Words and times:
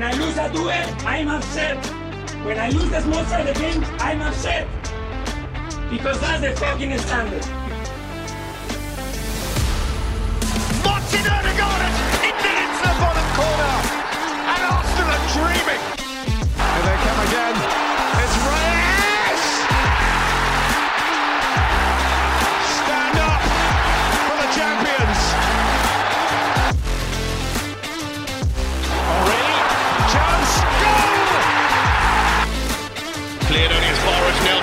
When 0.00 0.14
I 0.14 0.16
lose 0.16 0.38
a 0.38 0.50
duel, 0.50 0.70
I'm 1.06 1.28
upset. 1.28 1.76
When 2.46 2.58
I 2.58 2.70
lose 2.70 2.88
the 2.88 3.02
small 3.02 3.22
side 3.26 3.46
of 3.46 3.54
the 3.54 3.60
game, 3.60 3.84
I'm 3.98 4.22
upset. 4.22 4.66
Because 5.90 6.18
that's 6.22 6.40
the 6.40 6.56
fucking 6.58 6.96
standard. 6.96 7.44
Martin 10.82 11.26
Odegaard 11.28 11.82
has 11.84 11.96
hit 12.24 12.32
it 12.32 12.56
into 12.64 12.80
the 12.80 12.94
bottom 12.96 13.28
corner. 13.36 13.76
And 14.48 14.62
Arsenal 14.72 15.12
are 15.12 15.24
dreaming. 15.36 15.82
Here 16.56 16.82
they 16.86 16.96
come 17.04 17.20
again. 17.28 17.59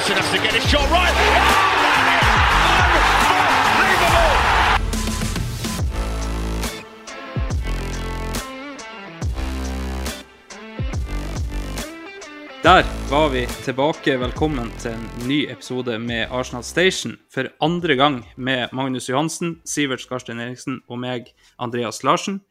Far 0.08 0.16
has 0.16 0.32
to 0.32 0.38
get 0.38 0.54
his 0.54 0.64
shot 0.70 0.90
right. 0.90 1.12
Oh, 1.12 1.24
that 1.84 2.90
is 2.96 3.08
unbelievable! 3.68 4.38
Der 12.64 12.84
var 13.12 13.30
vi 13.30 13.48
tilbake. 13.48 14.18
Velkommen 14.18 14.72
til 14.80 14.92
en 14.92 15.10
ny 15.28 15.52
episode 15.52 16.00
med 16.00 16.28
Arsenal 16.32 16.64
Station. 16.64 17.18
For 17.34 17.52
andre 17.62 17.96
gang 17.96 18.26
med 18.36 18.68
Magnus 18.74 19.10
Johansen, 19.10 19.62
Sivert 19.66 20.02
Skarstein 20.02 20.40
Eriksen 20.40 20.82
og 20.88 21.00
meg, 21.00 21.34
Andreas 21.60 22.04
Larsen. 22.04 22.42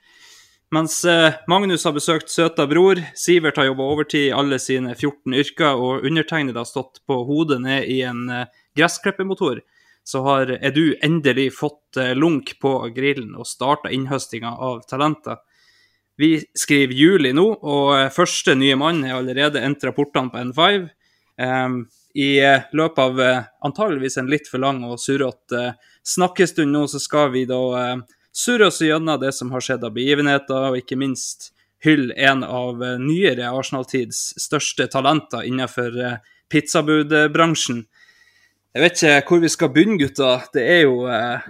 Mens 0.75 1.05
eh, 1.05 1.35
Magnus 1.47 1.85
har 1.85 1.95
besøkt 1.95 2.31
søta 2.31 2.67
bror, 2.67 2.99
Sivert 3.15 3.59
har 3.61 3.69
jobba 3.69 3.85
overtid 3.87 4.29
i 4.29 4.35
alle 4.35 4.59
sine 4.59 4.97
14 4.97 5.35
yrker, 5.39 5.79
og 5.79 6.07
undertegnede 6.07 6.59
har 6.59 6.67
stått 6.67 7.05
på 7.07 7.21
hodet 7.29 7.61
ned 7.63 7.87
i 7.87 8.01
en 8.03 8.25
eh, 8.35 8.49
gressklippermotor, 8.79 9.61
så 10.07 10.23
har 10.27 10.51
Edu 10.59 10.97
endelig 11.07 11.53
fått 11.55 12.01
eh, 12.03 12.17
lunk 12.19 12.57
på 12.63 12.73
grillen 12.97 13.37
og 13.39 13.47
starta 13.47 13.93
innhøstinga 13.95 14.57
av 14.59 14.83
talenter. 14.91 15.39
Vi 16.19 16.33
skriver 16.59 16.99
juli 16.99 17.33
nå, 17.37 17.47
og 17.63 18.11
første 18.15 18.57
nye 18.59 18.75
mann 18.81 19.05
er 19.05 19.19
allerede 19.19 19.63
endt 19.63 19.85
portene 19.95 20.33
på 20.33 20.41
N5. 20.49 20.87
Um, 21.37 21.75
I 22.17 22.41
løpet 22.73 23.03
av 23.03 23.19
antageligvis 23.69 24.17
en 24.17 24.31
litt 24.33 24.49
for 24.49 24.65
lang 24.65 24.81
og 24.89 24.97
surrete 24.97 25.75
snakkestund 26.09 26.73
nå, 26.73 26.87
så 26.89 27.03
skal 27.03 27.29
vi 27.35 27.45
da 27.45 27.61
surre 28.37 28.69
oss 28.69 28.83
gjennom 28.85 29.21
det 29.21 29.33
som 29.35 29.51
har 29.55 29.65
skjedd 29.65 29.85
av 29.87 29.95
begivenheter, 29.97 30.71
og 30.71 30.81
ikke 30.81 30.99
minst 31.01 31.51
hylle 31.85 32.15
en 32.15 32.45
av 32.45 32.83
eh, 32.85 32.97
nyere 33.01 33.51
Arsenal-tids 33.51 34.35
største 34.41 34.89
talenter 34.93 35.47
innenfor 35.49 36.01
eh, 36.01 36.19
pizzabudbransjen. 36.53 37.85
Jeg 38.77 38.85
vet 38.85 39.03
ikke 39.03 39.31
hvor 39.31 39.45
vi 39.45 39.53
skal 39.53 39.73
begynne, 39.73 39.99
gutta. 40.01 40.39
Det 40.55 40.65
er 40.65 40.83
jo, 40.85 41.05
eh, 41.11 41.47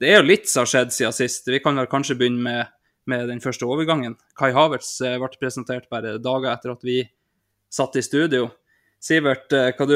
det 0.00 0.12
er 0.12 0.20
jo 0.20 0.28
litt 0.28 0.50
som 0.50 0.64
har 0.64 0.72
skjedd 0.72 0.96
siden 0.96 1.16
sist. 1.16 1.48
Vi 1.48 1.62
kan 1.64 1.78
vel 1.80 1.90
kanskje 1.90 2.18
begynne 2.18 2.42
med 2.48 2.72
med 3.06 3.28
den 3.30 3.38
første 3.38 3.62
overgangen. 3.70 4.16
Kai 4.34 4.48
Havertz 4.50 4.96
ble 4.98 5.28
presentert 5.38 5.84
bare 5.86 6.16
dager 6.18 6.48
etter 6.50 6.72
at 6.72 6.80
vi 6.82 7.04
satt 7.70 7.94
i 7.94 8.02
studio. 8.02 8.48
Sivert, 8.98 9.46
hva 9.54 9.86
du 9.86 9.94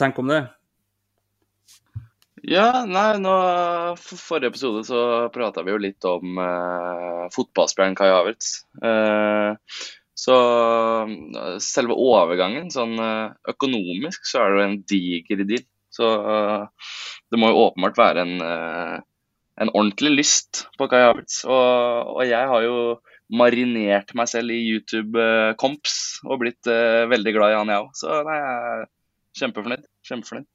tenker 0.00 0.24
om 0.24 0.30
det? 0.32 0.38
Ja, 2.46 2.84
nei, 2.86 3.16
nå, 3.18 3.32
for 3.98 4.22
forrige 4.22 4.52
episode 4.52 4.84
så 4.86 4.98
prata 5.34 5.64
vi 5.66 5.72
jo 5.72 5.80
litt 5.82 6.06
om 6.06 6.38
eh, 6.38 7.24
fotballspilleren 7.34 7.96
Kai 7.98 8.06
Havertz. 8.12 8.60
Eh, 8.86 9.80
så 10.16 10.36
selve 11.60 11.96
overgangen, 11.98 12.70
sånn 12.70 12.94
eh, 13.02 13.34
økonomisk, 13.50 14.22
så 14.30 14.44
er 14.44 14.54
det 14.54 14.56
jo 14.56 14.64
en 14.68 14.78
diger 14.92 15.42
deal. 15.42 15.66
Så 15.90 16.06
eh, 16.06 16.88
det 17.34 17.42
må 17.42 17.50
jo 17.50 17.66
åpenbart 17.66 17.98
være 17.98 18.22
en, 18.22 18.38
eh, 18.46 18.96
en 19.66 19.74
ordentlig 19.74 20.14
lyst 20.14 20.64
på 20.78 20.86
Kai 20.92 21.02
Havertz. 21.02 21.42
Og, 21.50 22.14
og 22.14 22.24
jeg 22.30 22.52
har 22.54 22.62
jo 22.62 22.80
marinert 23.42 24.14
meg 24.14 24.30
selv 24.30 24.54
i 24.54 24.62
YouTube-komps 24.70 25.96
og 26.22 26.44
blitt 26.46 26.70
veldig 27.10 27.34
glad 27.34 27.56
i 27.56 27.58
han, 27.58 27.74
jeg 27.74 27.88
òg. 27.88 27.94
Så 27.98 28.20
nei, 28.28 28.38
jeg 28.38 28.60
er 28.76 28.92
kjempefornøyd. 29.42 29.88
Kjempefornøyd. 30.06 30.52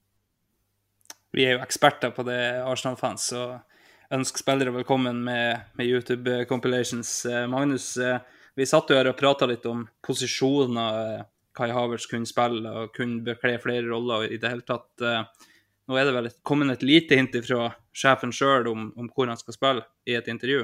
Vi 1.31 1.45
er 1.47 1.55
jo 1.55 1.63
eksperter 1.63 2.11
på 2.11 2.25
det, 2.27 2.39
Arsenal-fans, 2.67 3.29
og 3.39 4.11
ønsker 4.11 4.43
spillere 4.43 4.73
velkommen 4.75 5.21
med, 5.23 5.61
med 5.79 5.87
YouTube 5.87 6.41
compilations. 6.49 7.11
Eh, 7.25 7.45
Magnus, 7.47 7.93
eh, 7.97 8.19
vi 8.59 8.67
satt 8.67 8.91
jo 8.91 8.97
her 8.97 9.07
og 9.07 9.15
prata 9.19 9.47
litt 9.47 9.63
om 9.69 9.85
posisjoner 10.03 10.97
eh, 10.99 11.21
Kai 11.55 11.69
Havertz 11.71 12.09
kunne 12.11 12.27
spille 12.27 12.67
og 12.67 12.91
kunne 12.95 13.23
bekle 13.23 13.53
flere 13.63 13.85
roller 13.87 14.27
i 14.27 14.39
det 14.39 14.51
hele 14.51 14.63
tatt. 14.63 15.03
Nå 15.03 15.97
er 15.99 16.07
det 16.07 16.13
vel 16.15 16.29
kommet 16.47 16.71
et 16.77 16.85
lite 16.87 17.17
hint 17.19 17.35
fra 17.43 17.65
sjefen 17.91 18.31
sjøl 18.31 18.69
om, 18.71 18.85
om 18.95 19.09
hvor 19.11 19.27
han 19.27 19.39
skal 19.39 19.57
spille 19.57 19.83
i 20.07 20.15
et 20.15 20.29
intervju. 20.31 20.61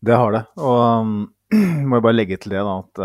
Det 0.00 0.16
har 0.16 0.32
det. 0.32 0.40
Og 0.64 0.80
um, 0.80 1.12
må 1.90 2.00
jo 2.00 2.06
bare 2.08 2.16
legge 2.16 2.40
til 2.40 2.56
det 2.56 2.64
da, 2.64 2.78
at 2.80 3.04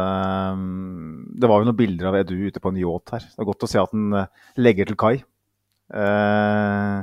um, 0.56 1.28
det 1.35 1.52
var 1.52 1.59
jo 1.59 1.68
noen 1.68 1.79
bilder 1.79 2.08
av 2.08 2.22
Edu 2.22 2.38
ute 2.47 2.63
på 2.63 2.72
en 2.72 2.79
yacht 2.79 3.18
her. 3.18 3.28
Det 3.28 3.44
er 3.44 3.52
godt 3.52 3.68
å 3.68 3.72
se 3.74 3.84
at 3.84 3.96
han 3.96 4.16
legger 4.63 4.88
til 4.88 5.00
kai. 5.03 5.18
Uh, 5.90 7.02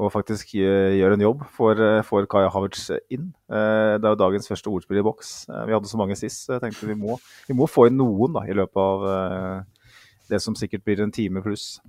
og 0.00 0.12
faktisk 0.14 0.54
uh, 0.56 0.92
gjør 0.96 1.16
en 1.16 1.24
jobb 1.24 1.44
for, 1.52 1.76
uh, 1.76 2.00
for 2.06 2.28
Kaja 2.30 2.50
Havertz 2.54 2.86
inn. 3.12 3.30
Det 3.50 4.06
er 4.06 4.14
jo 4.14 4.20
dagens 4.20 4.48
første 4.48 4.70
ordspill 4.72 5.02
i 5.02 5.06
boks. 5.06 5.32
Vi 5.68 5.74
hadde 5.76 5.90
så 5.90 6.00
mange 6.00 6.16
sist, 6.18 6.44
så 6.46 6.56
jeg 6.56 6.64
tenkte 6.64 6.88
vi 6.88 6.98
må, 6.98 7.18
vi 7.48 7.56
må 7.58 7.68
få 7.68 7.88
inn 7.88 7.98
noen 8.00 8.38
da, 8.38 8.44
i 8.48 8.56
løpet 8.56 8.80
av 8.80 9.64
det 10.30 10.38
som 10.42 10.54
sikkert 10.58 10.86
blir 10.86 11.02
en 11.02 11.12
time 11.12 11.42
pluss. 11.42 11.80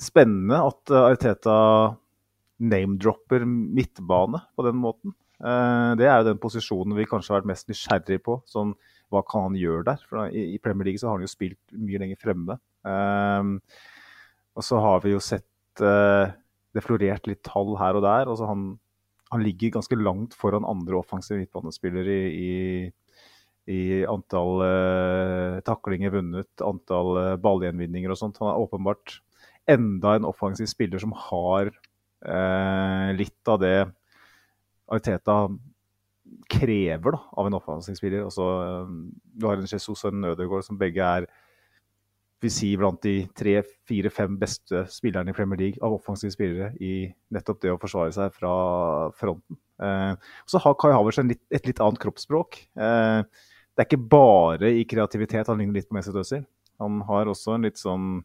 Spennende 0.00 0.62
at 0.64 0.94
Arteta 1.04 1.58
name-dropper 2.64 3.44
midtbane 3.46 4.40
på 4.56 4.66
den 4.66 4.80
måten. 4.80 5.14
Eh, 5.42 5.90
det 5.98 6.06
er 6.08 6.20
jo 6.20 6.28
den 6.30 6.40
posisjonen 6.42 6.96
vi 6.96 7.06
kanskje 7.08 7.32
har 7.32 7.42
vært 7.42 7.50
mest 7.52 7.70
nysgjerrig 7.70 8.20
på. 8.24 8.38
Sånn, 8.50 8.74
hva 9.14 9.24
kan 9.26 9.48
han 9.48 9.58
gjøre 9.58 9.86
der? 9.88 10.06
For 10.10 10.28
i, 10.28 10.54
I 10.56 10.62
Premier 10.62 10.90
League 10.90 11.00
så 11.00 11.10
har 11.10 11.18
han 11.18 11.26
jo 11.26 11.32
spilt 11.32 11.76
mye 11.78 12.00
lenger 12.02 12.20
fremme. 12.20 12.58
Um, 12.84 13.58
og 14.54 14.66
så 14.66 14.80
har 14.82 15.02
vi 15.04 15.14
jo 15.14 15.22
sett 15.22 15.82
uh, 15.82 16.30
det 16.74 16.82
florert 16.84 17.28
litt 17.30 17.42
tall 17.46 17.74
her 17.80 17.98
og 17.98 18.04
der. 18.06 18.30
Altså 18.30 18.48
han, 18.50 18.66
han 19.32 19.44
ligger 19.44 19.76
ganske 19.78 19.98
langt 19.98 20.36
foran 20.38 20.66
andre 20.68 20.98
offensive 20.98 21.40
midtbanespillere 21.40 22.18
i, 22.28 22.52
i, 23.70 23.74
i 23.74 23.82
antall 24.10 24.62
uh, 24.62 25.60
taklinger 25.66 26.14
vunnet, 26.18 26.50
antall 26.62 27.14
uh, 27.18 27.34
ballgjenvinninger 27.42 28.12
og 28.12 28.20
sånt. 28.20 28.40
Han 28.42 28.52
er 28.52 28.64
åpenbart 28.66 29.18
enda 29.70 30.16
en 30.18 30.28
offensiv 30.28 30.68
spiller 30.68 31.00
som 31.00 31.14
har 31.30 31.70
uh, 31.72 33.10
litt 33.16 33.50
av 33.50 33.62
det 33.62 33.78
Arteta 34.92 35.46
krever 36.50 37.16
da, 37.16 37.22
av 37.40 37.48
en 37.48 37.56
offensiv. 37.58 37.98
Altså, 38.20 38.50
eh, 38.64 38.94
du 39.38 39.48
har 39.48 39.58
en 39.58 39.70
Jesus 39.70 40.04
og 40.04 40.12
en 40.12 40.30
Ødegaard 40.32 40.66
som 40.66 40.80
begge 40.80 41.04
er 41.04 41.28
vi 42.44 42.50
si 42.52 42.70
blant 42.76 43.00
de 43.04 43.24
tre, 43.36 43.58
fire, 43.88 44.10
fem 44.12 44.36
beste 44.40 44.84
spillerne 44.92 45.32
i 45.32 45.36
Premier 45.36 45.60
League 45.60 45.80
av 45.84 45.94
offensive 45.96 46.34
spillere 46.34 46.74
i 46.82 47.06
nettopp 47.32 47.62
det 47.62 47.72
å 47.72 47.80
forsvare 47.80 48.12
seg 48.14 48.34
fra 48.36 48.54
fronten. 49.16 49.58
Eh, 49.82 50.12
så 50.50 50.60
har 50.60 50.76
Kai 50.80 50.92
Havertz 50.92 51.22
en 51.22 51.32
litt, 51.32 51.42
et 51.54 51.66
litt 51.68 51.80
annet 51.82 52.00
kroppsspråk. 52.02 52.60
Eh, 52.76 53.22
det 53.74 53.82
er 53.82 53.88
ikke 53.88 54.10
bare 54.12 54.70
i 54.76 54.84
kreativitet 54.88 55.48
han 55.50 55.60
ligner 55.60 55.80
litt 55.80 55.88
på 55.88 55.96
Mesut 55.96 56.18
Özil. 56.20 56.44
Han 56.82 57.00
har 57.08 57.30
også 57.30 57.54
en 57.54 57.66
litt 57.68 57.78
sånn 57.78 58.24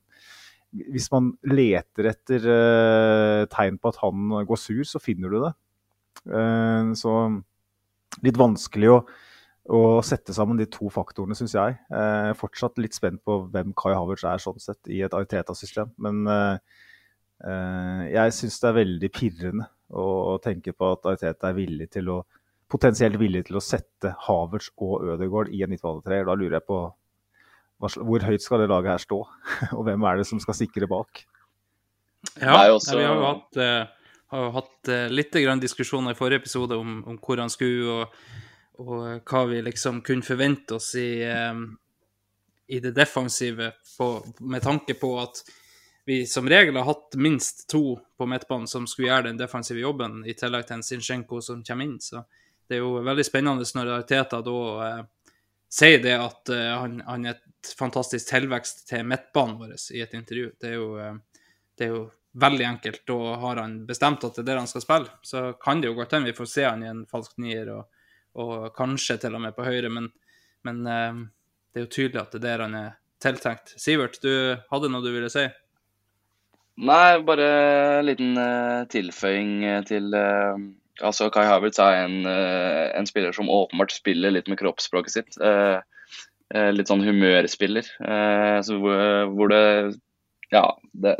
Hvis 0.70 1.08
man 1.14 1.32
leter 1.50 2.12
etter 2.12 2.44
eh, 2.46 3.44
tegn 3.50 3.80
på 3.82 3.90
at 3.90 4.04
han 4.04 4.30
går 4.46 4.60
sur, 4.62 4.84
så 4.86 5.02
finner 5.02 5.32
du 5.34 5.40
det. 5.42 5.54
Eh, 6.30 6.92
så 7.00 7.14
litt 8.26 8.38
vanskelig 8.40 8.92
å, 8.94 9.00
å 9.70 9.82
sette 10.06 10.34
sammen 10.36 10.58
de 10.60 10.66
to 10.72 10.90
faktorene, 10.94 11.38
syns 11.38 11.56
jeg. 11.58 11.78
Eh, 11.94 12.32
fortsatt 12.40 12.80
litt 12.82 12.98
spent 12.98 13.22
på 13.26 13.42
hvem 13.54 13.74
Kai 13.78 13.94
Havertz 13.96 14.26
er 14.28 14.42
sånn 14.44 14.60
sett 14.62 14.90
i 14.92 15.02
et 15.06 15.14
Ariteta-system. 15.16 15.94
Men 16.02 16.24
eh, 16.28 16.82
eh, 17.46 18.04
jeg 18.16 18.36
syns 18.40 18.60
det 18.64 18.72
er 18.72 18.80
veldig 18.82 19.12
pirrende 19.16 19.70
å, 19.90 20.36
å 20.36 20.38
tenke 20.44 20.74
på 20.74 20.94
at 20.96 21.10
Ariteta 21.12 21.52
er 21.52 21.60
villig 21.62 21.90
til 21.96 22.12
å 22.16 22.20
potensielt 22.70 23.18
villig 23.18 23.48
til 23.48 23.58
å 23.58 23.64
sette 23.66 24.12
Havertz 24.28 24.70
og 24.78 25.06
Ødegaard 25.16 25.50
i 25.58 25.64
en 25.66 25.72
midtbanetreer. 25.74 26.28
Da 26.28 26.36
lurer 26.38 26.60
jeg 26.60 26.68
på 26.68 26.82
hva, 27.80 27.90
hvor 27.96 28.26
høyt 28.28 28.44
skal 28.44 28.62
det 28.62 28.68
laget 28.70 28.92
her 28.94 29.02
stå, 29.02 29.18
og 29.78 29.86
hvem 29.88 30.06
er 30.06 30.20
det 30.20 30.28
som 30.30 30.42
skal 30.44 30.58
sikre 30.58 30.90
bak? 30.92 31.24
Ja, 32.38 32.68
også- 32.70 32.98
vi 33.00 33.06
har 33.08 33.16
jo 33.16 33.26
hatt, 33.26 33.58
eh, 33.58 33.88
har 34.32 34.52
hatt 34.56 34.88
eh, 34.92 35.08
litt 35.12 35.34
grann 35.34 35.62
diskusjoner 35.62 36.14
i 36.14 36.18
forrige 36.18 36.44
episode 36.44 36.78
om, 36.78 37.00
om 37.08 37.20
hvor 37.22 37.42
han 37.42 37.52
skulle, 37.54 38.02
og, 38.02 38.18
og 38.84 38.98
eh, 39.08 39.22
hva 39.26 39.46
vi 39.50 39.62
liksom 39.66 40.04
kunne 40.06 40.26
forvente 40.26 40.78
oss 40.78 40.94
i, 41.00 41.22
eh, 41.26 41.64
i 42.70 42.82
det 42.84 42.94
defensive, 42.98 43.72
på, 43.98 44.12
med 44.40 44.66
tanke 44.66 44.96
på 45.00 45.16
at 45.22 45.44
vi 46.10 46.24
som 46.26 46.50
regel 46.50 46.76
har 46.76 46.88
hatt 46.88 47.16
minst 47.22 47.68
to 47.70 48.00
på 48.18 48.26
midtbanen 48.26 48.68
som 48.68 48.88
skulle 48.90 49.12
gjøre 49.12 49.28
den 49.28 49.38
defensive 49.38 49.82
jobben, 49.82 50.24
i 50.26 50.34
tillegg 50.34 50.66
til 50.66 50.80
en 50.80 50.86
Zinchenko 50.86 51.42
som 51.46 51.64
kommer 51.66 51.86
inn. 51.86 52.00
Så 52.02 52.24
det 52.70 52.78
er 52.78 52.82
jo 52.82 53.02
veldig 53.06 53.26
spennende 53.26 53.66
når 53.78 54.08
Teta 54.10 54.40
da 54.46 54.62
eh, 54.86 55.04
sier 55.70 56.02
det 56.02 56.16
at 56.18 56.50
eh, 56.54 56.72
han, 56.82 57.00
han 57.06 57.28
er 57.30 57.38
et 57.38 57.74
fantastisk 57.78 58.30
tilvekst 58.30 58.88
til 58.90 59.06
midtbanen 59.06 59.60
vår 59.60 59.76
i 59.98 60.02
et 60.06 60.16
intervju. 60.18 60.52
Det 60.62 60.72
er 60.72 60.76
jo, 60.80 60.90
eh, 61.02 61.46
det 61.78 61.88
er 61.88 61.94
jo 61.94 62.04
veldig 62.40 62.66
enkelt. 62.66 63.04
Da 63.08 63.36
har 63.44 63.62
han 63.62 63.76
bestemt 63.88 64.24
at 64.28 64.38
det 64.38 64.44
er 64.46 64.52
der 64.52 64.62
han 64.62 64.72
skal 64.72 64.86
spille. 64.86 65.14
Så 65.26 65.44
kan 65.62 65.82
det 65.82 65.92
jo 65.92 65.98
godt 65.98 66.16
hende 66.16 66.32
vi 66.32 66.38
får 66.38 66.52
se 66.52 66.66
han 66.68 66.84
i 66.84 66.92
en 66.92 67.06
falsk 67.10 67.38
nier, 67.42 67.72
og, 67.76 68.06
og 68.40 68.70
kanskje 68.78 69.20
til 69.24 69.38
og 69.38 69.44
med 69.46 69.56
på 69.58 69.68
høyre, 69.68 69.92
men, 69.94 70.12
men 70.68 70.82
eh, 70.88 71.24
det 71.74 71.82
er 71.82 71.88
jo 71.88 71.96
tydelig 71.96 72.24
at 72.24 72.36
det 72.36 72.42
er 72.42 72.48
der 72.48 72.66
han 72.66 72.78
er 72.80 72.92
tiltenkt. 73.24 73.74
Sivert, 73.80 74.20
du 74.24 74.32
hadde 74.72 74.92
noe 74.92 75.04
du 75.06 75.12
ville 75.14 75.32
si? 75.34 75.46
Nei, 76.80 77.20
bare 77.28 77.48
en 78.00 78.08
liten 78.08 78.38
uh, 78.40 78.88
tilføying 78.92 79.66
eh, 79.68 79.82
til 79.88 80.14
uh, 80.16 80.56
Altså, 81.00 81.30
Kai 81.32 81.46
Havertz 81.48 81.80
er 81.80 82.06
en, 82.06 82.22
uh, 82.28 82.92
en 82.96 83.08
spiller 83.08 83.36
som 83.36 83.52
åpenbart 83.52 83.94
spiller 83.96 84.34
litt 84.36 84.50
med 84.52 84.60
kroppsspråket 84.60 85.14
sitt. 85.14 85.38
Litt 86.50 86.90
sånn 86.90 87.04
humørspiller. 87.06 87.86
Så 88.66 88.78
hvor, 88.82 89.02
hvor 89.32 89.52
det 89.52 89.62
Ja, 90.50 90.64
det 90.98 91.14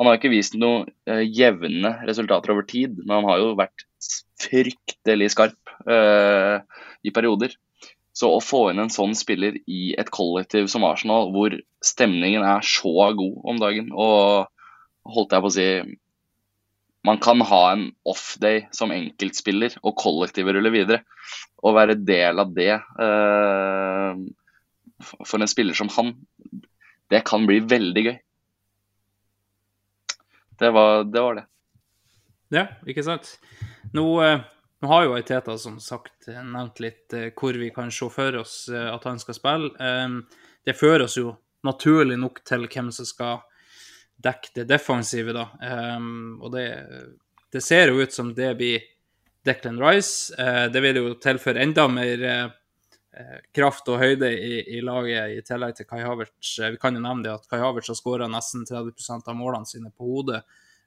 Han 0.00 0.08
har 0.08 0.16
ikke 0.16 0.32
vist 0.32 0.54
noe 0.56 0.86
eh, 1.04 1.26
jevne 1.28 1.92
resultater 2.08 2.54
over 2.54 2.64
tid, 2.64 2.96
men 3.04 3.18
han 3.18 3.26
har 3.28 3.40
jo 3.42 3.50
vært 3.58 3.84
fryktelig 4.40 5.34
skarp 5.34 5.74
eh, 5.84 6.62
i 7.04 7.12
perioder. 7.12 7.52
Så 8.16 8.30
å 8.32 8.40
få 8.40 8.70
inn 8.70 8.80
en 8.80 8.92
sånn 8.92 9.12
spiller 9.16 9.58
i 9.68 9.92
et 10.00 10.08
kollektiv 10.12 10.70
som 10.72 10.86
Arsenal, 10.88 11.28
hvor 11.34 11.52
stemningen 11.84 12.46
er 12.48 12.64
så 12.64 13.10
god 13.16 13.44
om 13.52 13.60
dagen, 13.60 13.92
og 13.92 14.48
holdt 15.04 15.36
jeg 15.36 15.44
på 15.44 15.50
å 15.52 15.56
si 15.58 15.68
Man 17.04 17.16
kan 17.16 17.40
ha 17.48 17.60
en 17.72 17.86
off-day 18.04 18.66
som 18.76 18.90
enkeltspiller, 18.92 19.78
og 19.80 19.96
kollektivet 19.96 20.52
ruller 20.52 20.74
videre. 20.74 20.98
Å 21.64 21.72
være 21.72 21.96
del 21.96 22.42
av 22.42 22.50
det 22.52 22.74
uh, 22.76 24.12
for 25.24 25.40
en 25.40 25.48
spiller 25.48 25.76
som 25.76 25.88
han, 25.96 26.12
det 27.08 27.22
kan 27.24 27.46
bli 27.48 27.62
veldig 27.64 28.04
gøy. 28.04 28.18
Det 30.60 30.70
var 30.70 31.04
det. 31.04 31.20
Var 31.20 31.34
det. 31.34 31.46
Ja, 32.48 32.66
ikke 32.86 33.04
sant? 33.06 33.38
Nå, 33.96 34.04
eh, 34.24 34.40
nå 34.82 34.88
har 34.90 35.06
jo 35.06 35.14
Aiteta 35.16 35.54
som 35.58 35.78
sagt 35.80 36.28
nevnt 36.28 36.82
litt 36.84 37.14
eh, 37.16 37.30
hvor 37.32 37.56
vi 37.56 37.70
kan 37.72 37.88
se 37.94 38.10
for 38.12 38.36
oss 38.42 38.68
eh, 38.68 38.88
at 38.92 39.06
han 39.08 39.20
skal 39.22 39.38
spille. 39.38 39.88
Det 40.66 40.76
fører 40.76 41.06
oss 41.06 41.16
jo 41.16 41.32
naturlig 41.64 42.18
nok 42.20 42.42
til 42.44 42.68
hvem 42.68 42.90
som 42.92 43.08
skal 43.08 43.40
dekke 44.20 44.52
det 44.58 44.66
defensive, 44.68 45.32
da. 45.32 45.46
Og 46.44 46.52
det, 46.52 46.66
det 47.52 47.62
ser 47.64 47.88
jo 47.88 48.04
ut 48.04 48.12
som 48.12 48.34
det 48.36 48.50
blir 48.58 48.84
Declan 49.48 49.80
Rice. 49.80 50.36
Det 50.68 50.82
vil 50.84 51.00
jo 51.00 51.14
tilføre 51.24 51.62
enda 51.64 51.86
mer 51.88 52.26
kraft 53.56 53.88
og 53.90 54.00
høyde 54.02 54.30
i, 54.32 54.60
i 54.76 54.80
laget, 54.84 55.36
i 55.36 55.42
tillegg 55.46 55.76
til 55.78 55.86
Kai 55.88 56.00
Havertz. 56.04 56.58
Eh, 56.60 56.72
Vi 56.74 56.80
kan 56.80 56.96
jo 56.96 57.02
nevne 57.04 57.26
det 57.26 57.34
at 57.34 57.46
Kai 57.50 57.60
Havertz 57.62 57.90
har 57.92 57.98
skåra 57.98 58.28
nesten 58.30 58.66
30% 58.68 59.30
av 59.30 59.38
målene 59.38 59.68
sine 59.68 59.92
på 59.92 60.08
hodet, 60.08 60.42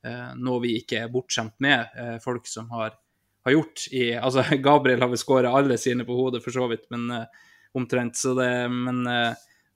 eh, 0.06 0.34
noe 0.40 0.62
vi 0.64 0.76
ikke 0.82 1.04
er 1.04 1.14
bortskjemt 1.14 1.56
med. 1.64 1.96
Eh, 2.00 2.18
folk 2.24 2.48
som 2.50 2.70
har, 2.76 2.98
har 3.46 3.56
gjort 3.58 3.88
i 3.92 4.12
Altså, 4.18 4.46
Gabriel 4.68 5.02
har 5.04 5.12
vel 5.14 5.22
skåra 5.22 5.54
alle 5.56 5.78
sine 5.82 6.06
på 6.08 6.18
hodet, 6.18 6.44
for 6.46 6.56
så 6.56 6.68
vidt, 6.72 6.86
men 6.94 7.10
eh, 7.12 7.48
omtrent. 7.74 8.18
Så 8.20 8.36
det, 8.38 8.50
men, 8.70 9.06
eh, 9.08 9.34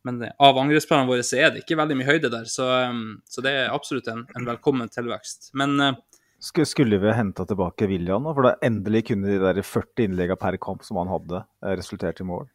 men 0.07 0.21
av 0.23 0.59
angrepsplanene 0.61 1.09
våre 1.09 1.25
så 1.25 1.39
er 1.41 1.51
det 1.51 1.63
ikke 1.65 1.79
veldig 1.79 1.97
mye 1.99 2.11
høyde 2.11 2.31
der, 2.33 2.45
så, 2.51 2.69
eh, 2.85 3.01
så 3.27 3.45
det 3.45 3.55
er 3.63 3.73
absolutt 3.75 4.07
en, 4.13 4.25
en 4.37 4.51
velkommen 4.53 4.91
tilvekst. 4.93 5.51
Men 5.57 5.79
eh, 5.83 5.97
Skulle 6.39 6.99
vi 7.01 7.13
henta 7.17 7.45
tilbake 7.45 7.87
William 7.89 8.23
nå? 8.23 8.33
For 8.37 8.45
da 8.45 8.53
endelig 8.65 9.07
kunne 9.09 9.31
de 9.31 9.39
der 9.41 9.61
40 9.65 10.05
innleggene 10.05 10.37
per 10.39 10.57
kamp 10.61 10.85
som 10.85 10.99
han 11.01 11.09
hadde, 11.09 11.41
eh, 11.65 11.73
resultert 11.79 12.21
i 12.21 12.27
mål. 12.27 12.45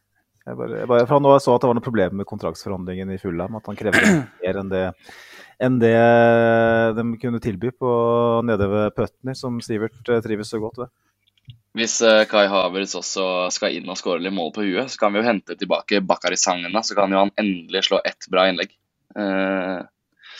Jeg 0.43 0.57
bare, 0.59 0.79
jeg 0.81 0.87
bare, 0.91 1.07
for 1.07 1.23
nå 1.23 1.31
så 1.39 1.53
at 1.55 1.63
det 1.63 1.69
var 1.69 1.77
noe 1.77 1.85
problem 1.85 2.17
med 2.19 2.27
kontraktsforhandlingene 2.27 3.15
i 3.15 3.19
Fulham, 3.21 3.55
at 3.55 3.67
han 3.69 3.79
krevde 3.79 4.09
mer 4.43 4.59
enn 4.59 4.71
det, 4.71 4.81
enn 5.63 5.77
det 5.79 5.93
de 6.97 7.05
kunne 7.21 7.39
tilby 7.43 7.71
på 7.71 7.91
nede 8.43 8.67
ved 8.71 8.95
Putney, 8.97 9.37
som 9.39 9.61
Sivert 9.63 10.11
eh, 10.11 10.23
trives 10.23 10.51
så 10.51 10.59
godt 10.63 10.83
ved. 10.83 10.91
Hvis 11.79 11.95
eh, 12.05 12.25
Kai 12.29 12.45
Havertz 12.51 12.95
også 12.99 13.27
skal 13.55 13.75
inn 13.77 13.87
og 13.89 13.99
skåre 13.99 14.23
litt 14.23 14.35
mål 14.35 14.51
på 14.55 14.67
huet, 14.67 14.91
så 14.91 14.99
kan 14.99 15.15
vi 15.15 15.21
jo 15.21 15.27
hente 15.27 15.55
tilbake 15.59 16.03
Bakari 16.07 16.39
Sangena, 16.39 16.83
så 16.83 16.95
kan 16.99 17.11
jo 17.11 17.23
han 17.23 17.31
endelig 17.39 17.87
slå 17.87 18.01
ett 18.05 18.27
bra 18.31 18.49
innlegg. 18.51 18.75
Eh, 19.15 19.79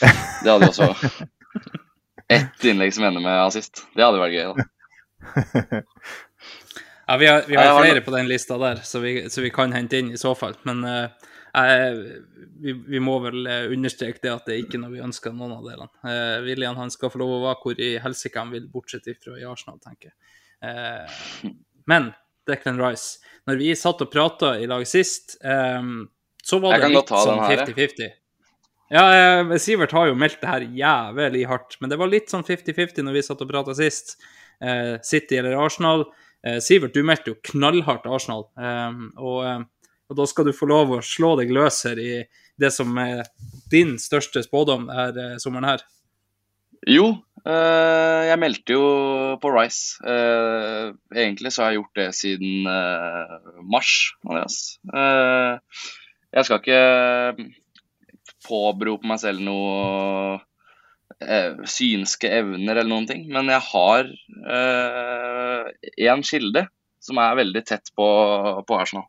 det 0.00 0.52
hadde 0.52 0.68
jo 0.68 0.74
også 0.74 1.28
Ett 2.32 2.64
innlegg 2.64 2.94
som 2.94 3.04
ender 3.04 3.20
med 3.24 3.40
assist. 3.44 3.84
Det 3.94 4.04
hadde 4.04 4.20
vært 4.22 4.36
gøy, 4.36 4.54
da. 4.54 5.82
Ja, 7.06 7.16
vi 7.20 7.26
har, 7.26 7.42
vi 7.48 7.56
har 7.56 7.82
flere 7.82 8.00
på 8.00 8.10
den 8.14 8.28
lista 8.30 8.56
der, 8.58 8.76
så 8.80 9.00
vi, 9.02 9.26
så 9.30 9.42
vi 9.44 9.50
kan 9.52 9.72
hente 9.76 9.98
inn 10.00 10.12
i 10.14 10.16
så 10.16 10.30
fall. 10.34 10.54
Men 10.64 10.78
uh, 10.88 11.08
jeg- 11.52 12.22
vi, 12.64 12.72
vi 12.72 13.00
må 13.02 13.18
vel 13.20 13.44
eh, 13.50 13.66
understreke 13.74 14.22
det 14.22 14.30
at 14.32 14.46
det 14.48 14.54
er 14.54 14.62
ikke 14.62 14.78
noe 14.80 14.94
vi 14.94 15.02
ønsker 15.04 15.34
noen 15.36 15.52
av 15.52 15.66
delene. 15.66 15.90
Uh, 16.00 16.38
William 16.46 16.78
han 16.80 16.88
skal 16.90 17.10
få 17.12 17.20
lov 17.20 17.34
å 17.34 17.42
være 17.42 17.58
hvor 17.60 17.82
i 17.82 17.90
helsike 18.00 18.40
han 18.40 18.54
vil, 18.54 18.64
bortsett 18.72 19.10
fra 19.20 19.36
i 19.36 19.44
Arsenal, 19.44 19.76
tenker 19.84 20.08
jeg. 20.08 20.16
Eh, 20.64 21.50
men 21.90 22.08
Declan 22.48 22.80
Rice, 22.80 23.18
når 23.50 23.60
vi 23.60 23.74
satt 23.76 24.00
og 24.00 24.10
prata 24.12 24.54
i 24.62 24.68
lag 24.70 24.86
sist, 24.88 25.36
um, 25.44 26.06
så 26.44 26.58
var 26.62 26.78
Jeg 26.78 26.86
det 26.86 26.90
litt 26.94 27.12
sånn 27.12 27.34
den 27.34 27.44
her, 27.44 27.64
jeg. 27.66 27.76
50-50. 27.76 28.14
Ja, 28.94 29.40
eh, 29.40 29.56
Sivert 29.58 29.92
har 29.92 30.06
jo 30.06 30.14
meldt 30.14 30.38
det 30.38 30.46
her 30.46 30.64
jævlig 30.78 31.48
hardt, 31.50 31.74
men 31.82 31.90
det 31.90 31.96
var 31.98 32.10
litt 32.12 32.30
sånn 32.30 32.44
50-50 32.46 33.02
når 33.02 33.16
vi 33.16 33.22
satt 33.26 33.40
og 33.42 33.48
prata 33.50 33.74
sist. 33.74 34.14
Eh, 34.62 35.00
City 35.02 35.40
eller 35.40 35.56
Arsenal. 35.58 36.04
Eh, 36.46 36.60
Sivert, 36.62 36.94
du 36.94 37.02
meldte 37.02 37.32
jo 37.32 37.40
knallhardt 37.50 38.06
Arsenal, 38.06 38.46
eh, 38.54 39.00
og, 39.18 39.40
eh, 39.48 39.88
og 40.12 40.18
da 40.20 40.26
skal 40.30 40.46
du 40.46 40.52
få 40.54 40.68
lov 40.70 40.92
å 40.94 41.00
slå 41.02 41.32
deg 41.40 41.50
løs 41.56 41.80
her 41.88 41.98
i 41.98 42.12
det 42.60 42.70
som 42.70 42.94
er 43.02 43.24
din 43.72 43.96
største 43.98 44.44
spådom 44.46 44.86
denne 44.86 45.32
eh, 45.32 45.42
sommeren 45.42 45.72
her. 45.72 45.82
Jo, 46.86 47.16
jeg 47.44 48.36
meldte 48.40 48.74
jo 48.76 48.84
på 49.40 49.50
Rice. 49.52 49.96
Egentlig 50.04 51.52
så 51.52 51.62
har 51.62 51.72
jeg 51.72 51.78
gjort 51.78 51.98
det 51.98 52.06
siden 52.16 52.68
mars, 53.72 53.92
Andreas. 54.28 54.58
Jeg 54.92 56.48
skal 56.48 56.60
ikke 56.60 56.80
påberope 58.44 59.08
meg 59.08 59.20
selv 59.22 59.42
noe 59.44 60.38
eh, 61.20 61.56
synske 61.68 62.30
evner 62.30 62.76
eller 62.76 62.90
noen 62.92 63.08
ting, 63.10 63.26
men 63.32 63.50
jeg 63.52 63.64
har 63.72 64.12
én 65.94 66.24
kilde 66.26 66.66
som 67.04 67.20
er 67.20 67.36
veldig 67.40 67.62
tett 67.68 67.90
på, 67.96 68.06
på 68.66 68.78
Arsenal. 68.78 69.06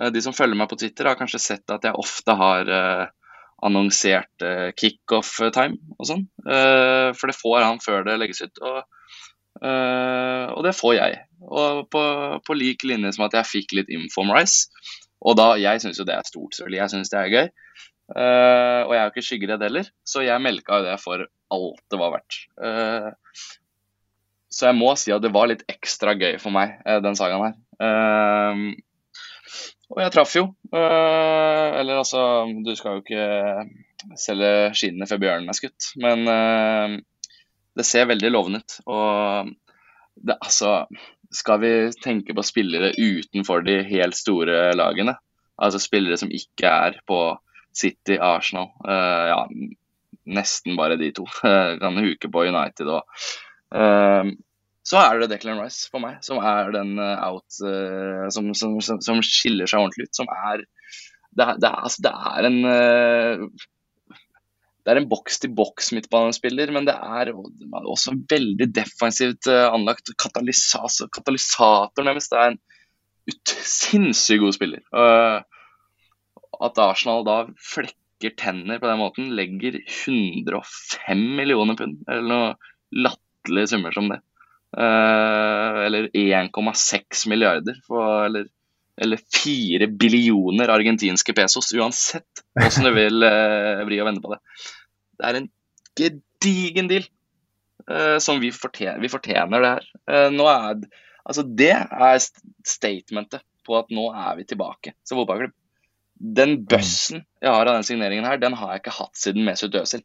Eh, 0.00 0.10
de 0.14 0.22
som 0.24 0.36
følger 0.36 0.58
meg 0.58 0.70
på 0.70 0.78
Twitter, 0.80 1.08
har 1.08 1.18
kanskje 1.18 1.40
sett 1.42 1.74
at 1.74 1.86
jeg 1.86 1.98
ofte 1.98 2.36
har 2.38 2.72
eh, 2.72 3.06
annonsert 3.64 4.44
eh, 4.44 4.70
kickoff-time 4.78 5.78
og 5.98 6.10
sånn. 6.10 6.26
Eh, 6.44 7.10
for 7.16 7.30
det 7.30 7.38
får 7.38 7.64
han 7.64 7.82
før 7.84 8.06
det 8.08 8.18
legges 8.20 8.44
ut. 8.44 8.62
Og, 8.62 8.82
eh, 9.62 10.46
og 10.54 10.62
det 10.66 10.76
får 10.78 10.98
jeg. 10.98 11.22
Og 11.48 11.84
på, 11.92 12.04
på 12.44 12.58
lik 12.58 12.86
linje 12.88 13.16
som 13.16 13.28
at 13.28 13.38
jeg 13.40 13.52
fikk 13.54 13.78
litt 13.80 13.94
info 13.94 14.26
om 14.26 14.34
Rice. 14.36 14.68
Og 15.18 15.34
da, 15.38 15.54
jeg 15.58 15.82
syns 15.82 15.98
jo 15.98 16.06
det 16.06 16.14
er 16.14 16.28
stort, 16.28 16.54
selvfølgelig. 16.54 16.82
Jeg 16.84 16.94
syns 16.94 17.10
det 17.14 17.22
er 17.22 17.32
gøy. 17.34 17.48
Eh, 18.16 18.82
og 18.86 18.94
jeg 18.94 18.98
er 18.98 19.04
jo 19.04 19.12
ikke 19.12 19.26
skyggeredd 19.26 19.64
heller, 19.66 19.88
så 20.06 20.24
jeg 20.24 20.40
melka 20.40 20.80
jo 20.80 20.86
det 20.86 20.96
for 21.02 21.24
alt 21.24 21.82
det 21.92 22.00
var 22.00 22.14
verdt. 22.14 22.38
Eh, 22.64 23.08
så 24.48 24.70
jeg 24.70 24.78
må 24.78 24.94
si 24.96 25.12
at 25.12 25.24
det 25.24 25.32
var 25.34 25.50
litt 25.50 25.66
ekstra 25.68 26.14
gøy 26.16 26.38
for 26.40 26.54
meg, 26.54 26.78
eh, 26.88 27.02
den 27.04 27.18
sagaen 27.18 27.44
her. 27.44 27.58
Og 29.88 30.00
jeg 30.02 30.12
traff 30.12 30.34
jo. 30.36 30.48
Eller 30.76 31.96
altså, 31.96 32.20
du 32.64 32.74
skal 32.76 32.98
jo 32.98 33.04
ikke 33.04 34.16
selge 34.20 34.50
skinnene 34.76 35.08
før 35.08 35.22
bjørnen 35.22 35.48
er 35.48 35.56
skutt. 35.56 35.86
Men 35.96 36.26
det 37.78 37.86
ser 37.88 38.10
veldig 38.10 38.32
lovende 38.34 38.60
ut. 38.60 38.76
Og 38.84 39.48
det, 40.20 40.36
altså 40.36 40.82
Skal 41.32 41.62
vi 41.62 41.72
tenke 42.04 42.36
på 42.36 42.44
spillere 42.44 42.92
utenfor 42.98 43.64
de 43.64 43.78
helt 43.88 44.16
store 44.16 44.74
lagene, 44.76 45.14
altså 45.56 45.80
spillere 45.80 46.16
som 46.20 46.30
ikke 46.32 46.68
er 46.68 47.00
på 47.08 47.18
City, 47.78 48.18
Arsenal, 48.18 48.70
eh, 48.88 49.24
ja, 49.32 49.40
nesten 50.38 50.76
bare 50.78 50.98
de 51.00 51.12
to. 51.16 51.24
kan 51.82 52.02
huke 52.02 52.30
på 52.32 52.44
United 52.48 52.92
òg. 52.98 53.24
så 54.88 55.00
er 55.02 55.18
det 55.20 55.28
Declan 55.34 55.60
Rice 55.60 55.90
for 55.92 56.00
meg 56.00 56.22
som 56.24 56.40
er 56.40 56.70
den 56.72 56.94
eh, 57.02 57.24
out 57.26 57.58
eh, 57.60 58.28
som, 58.32 58.52
som, 58.56 58.78
som, 58.80 59.24
skiller 59.24 59.68
seg 59.68 59.82
ordentlig 59.82 60.08
ut. 60.08 60.14
Som 60.16 60.30
er 60.32 60.64
Det 61.36 61.44
er, 61.44 61.58
det 61.60 61.68
er, 61.68 61.82
altså, 61.84 62.04
det 62.06 62.14
er 62.32 62.48
en 62.48 62.62
eh, 62.72 63.66
det 64.88 64.94
er 64.94 65.02
en 65.02 65.08
boks-til-boks 65.10 65.90
midtbanespiller, 65.92 66.70
men 66.72 66.86
det 66.88 66.94
er 66.96 67.34
også 67.36 68.14
veldig 68.30 68.70
defensivt 68.72 69.44
eh, 69.52 69.66
anlagt. 69.68 70.08
Katalysator, 70.16 71.10
katalysator 71.12 72.06
nærmest. 72.06 72.32
Det 72.32 72.38
er 72.40 72.54
en 72.54 72.60
ut, 73.28 73.52
sinnssykt 73.68 74.40
god 74.40 74.56
spiller. 74.56 74.80
Uh, 74.88 75.44
at 76.64 76.78
Arsenal 76.82 77.24
da 77.26 77.38
flekker 77.62 78.34
tenner 78.38 78.80
på 78.80 78.88
den 78.88 79.00
måten, 79.00 79.32
legger 79.38 79.78
105 79.78 81.24
millioner 81.38 81.78
pund, 81.78 82.00
eller 82.08 82.28
noe 82.28 83.02
latterlige 83.04 83.74
summer 83.74 83.94
som 83.94 84.10
det. 84.12 84.20
Uh, 84.76 85.84
eller 85.86 86.08
1,6 86.12 87.28
milliarder, 87.30 87.78
for, 87.86 88.26
eller, 88.26 88.48
eller 89.00 89.22
4 89.38 89.88
billioner 90.00 90.72
argentinske 90.74 91.32
pesos, 91.36 91.70
uansett 91.78 92.42
hvordan 92.58 92.88
du 92.88 92.92
vil 92.98 93.24
uh, 93.24 93.84
vri 93.88 94.00
og 94.02 94.10
vende 94.10 94.24
på 94.24 94.34
det. 94.34 94.40
Det 95.18 95.28
er 95.28 95.40
en 95.40 95.50
gedigen 95.98 96.90
deal 96.90 97.06
uh, 97.88 98.18
som 98.22 98.42
vi 98.42 98.52
fortjener, 98.54 99.00
vi 99.02 99.12
fortjener 99.12 99.64
det 99.64 99.76
her. 99.76 99.92
nå 100.34 100.48
er 100.52 100.88
Altså, 101.28 101.42
det 101.44 101.74
er 101.76 102.22
statementet 102.64 103.42
på 103.68 103.74
at 103.76 103.90
nå 103.92 104.06
er 104.16 104.38
vi 104.38 104.46
tilbake 104.48 104.94
som 105.04 105.18
fotballklubb. 105.20 105.52
Den 106.18 106.62
bøssen 106.68 107.22
jeg 107.42 107.52
har 107.52 107.68
av 107.68 107.78
den 107.78 107.86
signeringen 107.86 108.26
her, 108.26 108.40
den 108.40 108.56
har 108.58 108.74
jeg 108.74 108.82
ikke 108.82 108.96
hatt 108.98 109.18
siden 109.18 109.46
Mesut 109.46 109.76
Özil. 109.78 110.02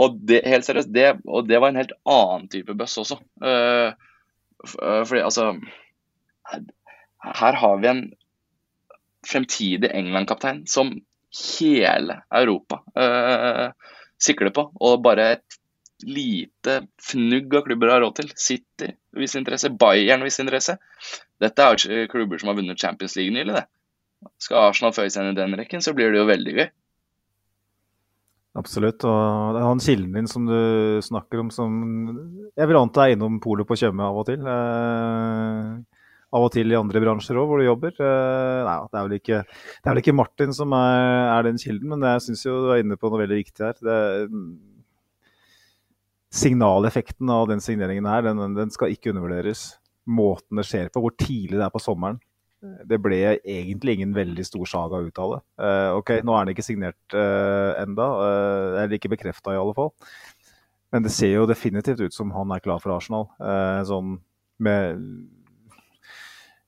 Og 0.00 0.16
det, 0.26 0.44
helt 0.46 0.66
seriøst, 0.66 0.92
det, 0.94 1.08
og 1.26 1.48
det 1.48 1.58
var 1.60 1.72
en 1.72 1.80
helt 1.80 1.94
annen 2.08 2.46
type 2.52 2.76
bøss 2.78 2.96
også. 3.02 3.18
Uh, 3.42 3.90
fordi 4.70 5.22
altså 5.24 5.50
her, 6.52 6.64
her, 7.26 7.58
har 7.62 7.80
vi 7.80 7.90
en 7.90 8.02
fremtidig 9.26 9.90
England-kaptein 9.92 10.62
som 10.70 10.92
hele 11.36 12.20
Europa 12.30 12.80
uh, 12.94 13.72
sikler 14.22 14.54
på. 14.54 14.68
Og 14.78 15.02
bare 15.04 15.32
et 15.36 15.58
lite 16.06 16.78
fnugg 17.02 17.52
av 17.58 17.66
klubber 17.66 17.92
har 17.92 18.04
råd 18.04 18.20
til. 18.20 18.30
City 18.38 18.92
viss 19.18 19.36
interesse, 19.36 19.72
Bayern 19.74 20.24
viss 20.24 20.40
interesse. 20.40 20.78
Dette 21.40 21.66
er 21.66 22.08
klubber 22.12 22.40
som 22.40 22.52
har 22.52 22.60
vunnet 22.60 22.80
Champions 22.80 23.18
League 23.18 23.34
nylig, 23.34 23.58
det. 23.58 23.66
Skal 24.40 24.68
Arsenal 24.68 24.94
føye 24.96 25.10
seg 25.12 25.24
inn 25.24 25.34
i 25.34 25.38
den 25.38 25.56
rekken, 25.58 25.82
så 25.84 25.94
blir 25.96 26.12
det 26.12 26.20
jo 26.20 26.28
veldig 26.28 26.56
gøy. 26.58 26.68
Absolutt. 28.60 29.04
Og 29.06 29.54
det 29.54 29.60
er 29.60 29.68
han 29.68 29.82
kilden 29.84 30.16
din 30.18 30.28
som 30.30 30.48
du 30.48 30.58
snakker 31.06 31.38
om 31.38 31.52
som 31.54 31.76
Jeg 32.58 32.66
vil 32.66 32.80
anta 32.80 33.06
er 33.06 33.14
innom 33.14 33.38
polet 33.42 33.68
på 33.68 33.78
Tjøme 33.78 34.08
av 34.08 34.18
og 34.20 34.26
til. 34.26 34.42
Eh, 34.42 36.00
av 36.30 36.46
og 36.46 36.50
til 36.54 36.70
i 36.70 36.78
andre 36.78 37.02
bransjer 37.02 37.38
òg, 37.38 37.46
hvor 37.50 37.62
du 37.62 37.66
jobber. 37.66 37.94
Eh, 37.94 38.66
nei, 38.66 38.76
det 38.90 39.00
er, 39.00 39.14
ikke, 39.18 39.38
det 39.46 39.86
er 39.86 39.94
vel 39.94 40.02
ikke 40.02 40.18
Martin 40.18 40.56
som 40.56 40.74
er, 40.76 41.30
er 41.36 41.46
den 41.46 41.62
kilden, 41.62 41.94
men 41.94 42.06
jeg 42.10 42.26
syns 42.26 42.44
du 42.46 42.72
er 42.74 42.82
inne 42.82 42.98
på 42.98 43.10
noe 43.10 43.22
veldig 43.22 43.40
viktig 43.40 43.66
her. 43.66 43.78
Det, 43.86 44.00
signaleffekten 46.30 47.30
av 47.34 47.48
den 47.50 47.62
signeringen 47.62 48.06
her, 48.06 48.22
den, 48.22 48.54
den, 48.54 48.70
skal 48.70 48.94
ikke 48.94 49.10
undervurderes. 49.10 49.72
Måten 50.10 50.58
det 50.58 50.66
skjer 50.66 50.90
på, 50.90 51.02
hvor 51.02 51.14
tidlig 51.18 51.58
det 51.58 51.66
er 51.66 51.74
på 51.74 51.82
sommeren. 51.82 52.20
Det 52.60 52.98
ble 53.00 53.18
egentlig 53.38 53.96
ingen 53.96 54.12
veldig 54.12 54.44
stor 54.44 54.68
saga 54.68 55.00
ut 55.00 55.18
av 55.22 55.32
det. 55.32 55.40
Uh, 55.62 55.90
ok, 55.96 56.12
Nå 56.26 56.34
er 56.36 56.44
den 56.44 56.52
ikke 56.52 56.66
signert 56.66 57.16
uh, 57.16 57.72
enda, 57.80 58.08
uh, 58.20 58.80
eller 58.82 58.98
ikke 58.98 59.12
bekrefta 59.14 59.54
i 59.54 59.60
alle 59.60 59.72
fall. 59.76 59.94
Men 60.92 61.06
det 61.06 61.12
ser 61.14 61.32
jo 61.32 61.48
definitivt 61.48 62.02
ut 62.04 62.16
som 62.16 62.32
han 62.34 62.52
er 62.52 62.60
klar 62.60 62.82
for 62.82 62.92
Arsenal. 62.92 63.30
Uh, 63.40 63.80
sånn 63.88 64.18
med, 64.60 65.00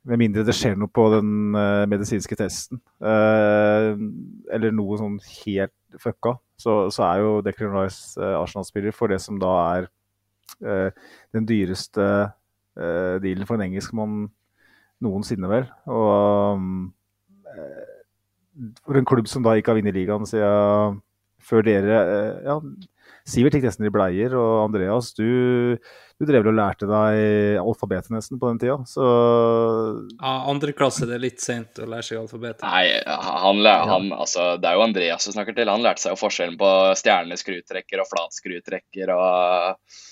med 0.09 0.23
mindre 0.23 0.47
det 0.49 0.57
skjer 0.57 0.79
noe 0.81 0.89
på 0.89 1.11
den 1.13 1.53
medisinske 1.93 2.39
testen. 2.41 2.81
eller 3.05 4.73
noe 4.73 4.97
sånn 4.97 5.19
helt 5.45 6.01
fucka 6.01 6.39
så, 6.57 6.87
så 6.89 7.05
er 7.05 7.21
jo 7.21 7.35
Declan 7.45 7.75
Rice 7.77 8.17
Arsenal-spiller 8.17 8.97
for 8.97 9.13
det 9.13 9.21
som 9.21 9.37
da 9.43 9.53
er 9.75 9.91
den 11.37 11.45
dyreste 11.45 12.07
dealen 12.73 13.45
for 13.45 13.61
en 13.61 13.67
engelskmann 13.67 14.17
noensinne, 15.05 15.51
vel. 15.51 15.69
Og 15.91 16.59
um, 16.59 16.93
for 18.85 18.99
en 18.99 19.09
klubb 19.09 19.29
som 19.31 19.45
da 19.45 19.57
ikke 19.57 19.73
har 19.73 19.81
vunnet 19.81 19.97
ligaen 19.97 20.29
siden 20.29 21.01
før 21.43 21.65
dere 21.67 22.01
ja, 22.47 22.59
Sivert 23.29 23.55
gikk 23.55 23.69
nesten 23.69 23.87
i 23.87 23.91
bleier, 23.95 24.33
og 24.35 24.65
Andreas, 24.65 25.13
du, 25.15 25.77
du 26.19 26.25
drev 26.27 26.49
og 26.51 26.57
lærte 26.59 26.89
deg 26.91 27.59
alfabetet 27.61 28.11
nesten 28.11 28.41
på 28.41 28.51
den 28.51 28.59
tida, 28.59 28.81
så 28.89 29.05
Ja, 30.17 30.33
andre 30.51 30.75
klasse 30.75 31.07
det 31.07 31.15
er 31.17 31.23
litt 31.23 31.43
sent 31.43 31.79
å 31.79 31.87
lære 31.87 32.09
seg 32.09 32.19
alfabetet. 32.19 32.65
Nei, 32.67 32.99
han, 33.07 33.63
han, 33.63 34.09
altså, 34.17 34.57
det 34.59 34.67
er 34.67 34.75
jo 34.75 34.87
Andreas 34.89 35.29
du 35.29 35.37
snakker 35.37 35.55
til. 35.55 35.71
Han 35.71 35.87
lærte 35.87 36.03
seg 36.03 36.17
jo 36.17 36.19
forskjellen 36.19 36.59
på 36.59 36.73
stjerneskrutrekker 36.99 38.03
og 38.03 38.11
flatskrutrekker 38.11 39.15
og 39.15 40.03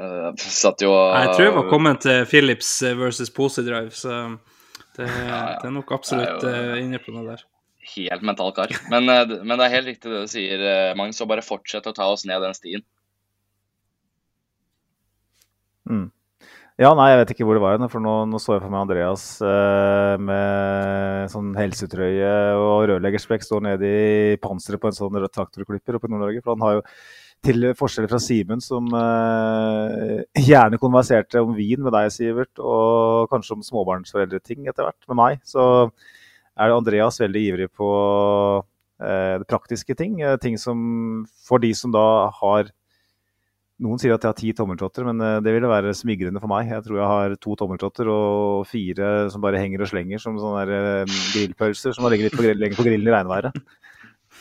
uh, 0.00 0.30
satt 0.62 0.84
jo 0.84 0.92
Jeg 0.92 1.34
tror 1.34 1.48
jeg 1.48 1.56
var 1.58 1.68
kommet 1.72 2.04
til 2.06 2.24
Philips 2.30 2.70
versus 3.00 3.32
Posedrive, 3.34 3.92
så 3.96 4.38
det, 4.96 5.08
ja, 5.08 5.26
ja. 5.26 5.42
det, 5.60 5.68
er 5.68 5.76
nok 5.76 5.92
absolutt 5.96 6.46
er 6.46 6.56
jo, 6.56 6.72
uh, 6.76 6.80
inne 6.84 7.02
på 7.02 7.12
noe 7.16 7.26
der 7.34 7.44
helt 7.94 8.26
mental 8.26 8.52
kar. 8.56 8.72
Men, 8.90 9.08
eh, 9.08 9.38
men, 9.42 9.56
det 9.58 9.66
er 9.66 9.74
helt 9.78 9.90
riktig 9.92 10.10
det 10.10 10.26
du 10.26 10.30
sier, 10.30 10.60
eh, 10.60 10.92
Magnus. 10.98 11.22
Og 11.22 11.30
bare 11.30 11.46
fortsett 11.46 11.86
å 11.86 11.94
ta 11.94 12.08
oss 12.10 12.26
ned 12.28 12.42
den 12.42 12.56
stien. 12.56 12.84
Mm. 15.86 16.06
Ja, 16.76 16.90
nei, 16.92 17.08
jeg 17.08 17.20
vet 17.22 17.30
ikke 17.32 17.46
hvor 17.48 17.56
det 17.56 17.64
var. 17.64 17.78
For 17.88 18.02
nå, 18.04 18.14
nå 18.28 18.40
så 18.42 18.56
jeg 18.56 18.64
for 18.64 18.72
meg 18.72 18.84
Andreas 18.84 19.26
eh, 19.40 20.16
med 20.20 21.30
sånn 21.32 21.54
helsetrøye 21.56 22.32
og 22.60 22.88
rørleggersprekk 22.90 23.46
stå 23.46 23.62
nede 23.64 23.88
i 23.88 24.40
panseret 24.42 24.82
på 24.82 24.90
en 24.90 24.98
sånn 24.98 25.16
traktorklipper 25.30 25.96
oppe 25.96 26.10
i 26.10 26.12
Nord-Norge. 26.12 26.42
For 26.44 26.56
han 26.56 26.66
har 26.66 26.76
jo 26.76 26.84
til 27.44 27.68
forskjell 27.78 28.08
fra 28.10 28.20
Simen, 28.22 28.62
som 28.64 28.88
eh, 28.96 30.22
gjerne 30.48 30.80
konverserte 30.82 31.42
om 31.44 31.52
vin 31.56 31.82
med 31.84 31.94
deg, 31.94 32.08
Sivert, 32.14 32.54
og 32.58 33.28
kanskje 33.32 33.58
om 33.58 33.66
småbarnsforeldreting 33.66 34.66
etter 34.70 34.88
hvert 34.88 35.10
med 35.10 35.20
meg, 35.20 35.44
så 35.46 35.66
er 36.56 36.74
Andreas 36.74 37.20
veldig 37.20 37.44
ivrig 37.50 37.68
på 37.76 37.90
eh, 39.02 39.44
praktiske 39.48 39.94
ting. 39.98 40.20
Eh, 40.24 40.38
ting 40.42 40.58
som 40.58 41.26
for 41.46 41.62
de 41.62 41.72
som 41.76 41.94
da 41.94 42.06
har 42.40 42.72
Noen 43.76 44.00
sier 44.00 44.14
at 44.14 44.22
jeg 44.24 44.30
har 44.30 44.36
ti 44.38 44.50
tommeltotter, 44.56 45.04
men 45.04 45.20
eh, 45.20 45.38
det 45.44 45.52
ville 45.52 45.68
være 45.68 45.92
smigrende 45.96 46.40
for 46.40 46.48
meg. 46.48 46.70
Jeg 46.72 46.84
tror 46.86 46.96
jeg 46.96 47.10
har 47.10 47.34
to 47.44 47.56
tommeltotter 47.60 48.08
og 48.08 48.62
fire 48.70 49.28
som 49.32 49.42
bare 49.44 49.60
henger 49.60 49.84
og 49.84 49.90
slenger 49.90 50.22
som 50.22 50.38
sånne 50.40 50.62
der, 50.64 50.86
eh, 51.02 51.18
grillpølser 51.34 51.92
som 51.92 52.06
har 52.06 52.14
ligge 52.14 52.30
litt 52.30 52.38
på, 52.38 52.46
lenger 52.46 52.78
på 52.78 52.86
grillen 52.88 53.10
i 53.10 53.12
regnværet. 53.12 53.60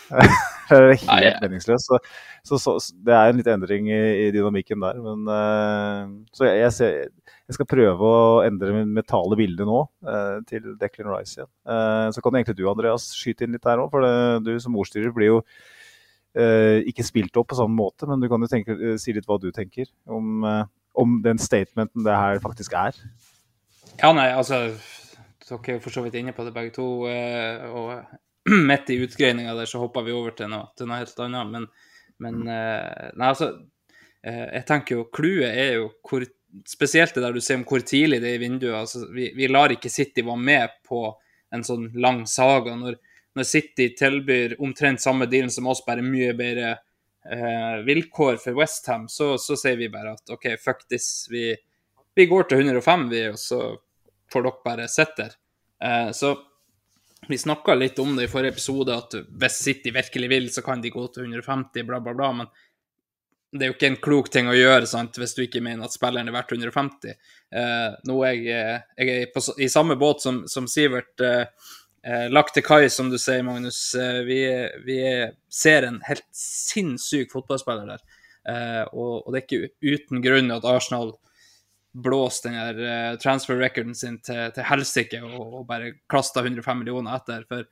det 0.69 0.77
er 0.77 1.23
helt 1.23 1.43
meningsløst. 1.43 1.87
Så, 1.87 1.99
så, 2.45 2.59
så, 2.61 2.75
det 3.05 3.13
er 3.15 3.29
en 3.29 3.39
litt 3.39 3.49
endring 3.49 3.89
i, 3.89 4.01
i 4.25 4.31
dynamikken 4.33 4.83
der. 4.83 4.99
Men, 5.01 5.29
uh, 5.29 6.11
så 6.35 6.47
jeg, 6.49 6.59
jeg, 6.61 6.73
ser, 6.77 6.97
jeg, 7.45 7.57
skal 7.57 7.69
prøve 7.69 8.09
å 8.09 8.41
endre 8.45 8.73
min 8.75 8.93
mentale 8.97 9.37
bilde 9.39 9.67
nå 9.67 9.83
uh, 10.07 10.37
til 10.49 10.75
Declan 10.81 11.11
Rice 11.13 11.39
igjen. 11.39 11.51
Uh, 11.67 12.09
så 12.15 12.23
kan 12.23 12.37
egentlig 12.37 12.57
du 12.59 12.65
Andreas, 12.71 13.09
skyte 13.17 13.47
inn 13.47 13.55
litt 13.55 13.65
her 13.67 13.81
òg, 13.83 13.91
for 13.93 14.05
det, 14.05 14.13
du 14.47 14.53
som 14.61 14.77
ordstyrer 14.77 15.15
blir 15.15 15.35
jo 15.37 15.41
ikke 16.35 17.03
spilt 17.07 17.37
opp 17.39 17.45
på 17.47 17.55
samme 17.55 17.71
måte, 17.79 18.03
men 18.09 18.19
du 18.19 18.25
kan 18.27 18.43
jo 18.43 18.49
tenke, 18.51 18.73
si 18.99 19.13
litt 19.15 19.23
hva 19.23 19.37
du 19.39 19.45
tenker 19.55 19.87
om, 20.11 20.43
om 20.99 21.13
den 21.23 21.39
statementen 21.39 22.03
det 22.03 22.11
her 22.11 22.41
faktisk 22.43 22.75
er. 22.75 22.97
Ja, 24.01 24.09
nei, 24.11 24.25
altså 24.35 24.57
dere 25.47 25.77
er 25.77 25.79
for 25.79 25.95
så 25.95 26.03
vidt 26.03 26.17
inne 26.19 26.33
på 26.35 26.43
det 26.43 26.51
begge 26.51 26.73
to. 26.75 26.89
og 27.07 27.87
midt 28.69 28.89
i 28.89 28.99
utgreininga 29.01 29.55
der 29.55 29.65
så 29.65 29.79
hoppa 29.81 30.03
vi 30.05 30.13
over 30.13 30.35
til 30.37 30.49
noe, 30.51 30.69
til 30.77 30.89
noe 30.89 31.01
helt 31.01 31.21
annet. 31.25 31.51
Men, 31.53 31.67
men 32.21 32.41
uh, 32.45 33.11
Nei, 33.17 33.29
altså 33.29 33.51
uh, 33.57 34.47
Jeg 34.53 34.65
tenker 34.69 34.99
jo 34.99 35.07
clouet 35.13 35.49
er 35.49 35.79
jo 35.79 35.91
hvor 36.05 36.27
Spesielt 36.69 37.11
det 37.11 37.19
der 37.19 37.33
du 37.35 37.41
ser 37.43 37.57
om 37.59 37.65
hvor 37.67 37.83
tidlig 37.83 38.21
det 38.23 38.29
er 38.29 38.37
i 38.37 38.45
vinduet. 38.45 38.77
altså 38.77 39.09
Vi, 39.11 39.25
vi 39.35 39.49
lar 39.51 39.73
ikke 39.73 39.89
City 39.91 40.23
være 40.23 40.39
med 40.39 40.77
på 40.87 41.01
en 41.51 41.65
sånn 41.67 41.89
lang 41.99 42.21
saga. 42.31 42.77
Når, 42.79 42.95
når 43.35 43.47
City 43.49 43.89
tilbyr 43.99 44.55
omtrent 44.63 45.03
samme 45.03 45.27
dealen 45.27 45.51
som 45.51 45.67
oss, 45.67 45.81
bare 45.83 46.05
mye 46.05 46.31
bedre 46.37 46.77
uh, 46.77 47.83
vilkår 47.83 48.39
for 48.39 48.55
Westham, 48.55 49.09
så, 49.11 49.33
så 49.35 49.59
sier 49.59 49.75
vi 49.81 49.91
bare 49.91 50.15
at 50.15 50.31
OK, 50.31 50.53
fuck 50.63 50.87
this. 50.87 51.25
Vi, 51.27 51.49
vi 52.15 52.29
går 52.31 52.47
til 52.47 52.63
105, 52.63 53.03
vi, 53.11 53.25
og 53.33 53.41
så 53.41 53.59
får 54.31 54.47
dere 54.47 54.65
bare 54.69 54.87
sitte 54.95 55.25
der. 55.25 55.35
så 56.15 56.37
vi 57.27 57.37
snakka 57.37 57.75
litt 57.75 57.99
om 57.99 58.15
det 58.15 58.27
i 58.27 58.31
forrige 58.31 58.55
episode, 58.55 58.95
at 58.95 59.15
hvis 59.39 59.59
City 59.63 59.91
virkelig 59.95 60.29
vil, 60.31 60.47
så 60.53 60.63
kan 60.65 60.81
de 60.83 60.91
gå 60.93 61.07
til 61.13 61.27
150, 61.27 61.85
bla, 61.87 61.99
bla, 62.03 62.13
bla. 62.13 62.31
Men 62.41 62.51
det 63.55 63.65
er 63.65 63.71
jo 63.71 63.75
ikke 63.77 63.89
en 63.93 64.01
klok 64.03 64.29
ting 64.33 64.49
å 64.51 64.57
gjøre 64.57 64.87
sant, 64.89 65.17
hvis 65.21 65.35
du 65.37 65.45
ikke 65.45 65.63
mener 65.63 65.87
at 65.87 65.95
spilleren 65.95 66.27
er 66.29 66.35
verdt 66.35 66.53
150. 66.55 67.15
Eh, 67.55 67.89
nå 68.09 68.19
er 68.27 68.35
jeg, 68.35 68.45
eh, 68.51 68.85
jeg 68.99 69.23
er 69.23 69.33
på, 69.33 69.43
i 69.61 69.71
samme 69.71 69.97
båt 69.99 70.25
som, 70.25 70.43
som 70.51 70.67
Sivert. 70.69 71.13
Eh, 71.23 71.45
eh, 72.03 72.25
lagt 72.33 72.55
til 72.57 72.65
kai, 72.65 72.89
som 72.91 73.11
du 73.11 73.17
sier, 73.21 73.45
Magnus. 73.47 73.79
Eh, 73.95 74.21
vi, 74.27 74.39
vi, 74.87 74.99
ser 75.47 75.87
en 75.87 76.01
helt 76.09 76.27
sinnssyk 76.35 77.31
fotballspiller 77.31 77.95
der. 77.95 78.05
Og, 78.91 79.23
og, 79.23 79.29
det 79.33 79.39
er 79.39 79.45
ikke 79.47 79.95
uten 79.95 80.21
grunn 80.21 80.53
at 80.53 80.67
Arsenal 80.69 81.15
blåst 81.95 82.43
den 82.43 82.53
der 82.53 82.79
eh, 82.83 83.17
transfer 83.17 83.55
recorden 83.55 83.95
sin 83.95 84.17
til, 84.19 84.51
til 84.55 84.67
helsike 84.67 85.21
og, 85.23 85.41
og 85.61 85.65
bare 85.69 85.93
kasta 86.11 86.43
105 86.43 86.81
millioner 86.81 87.15
etter. 87.15 87.45
For, 87.47 87.63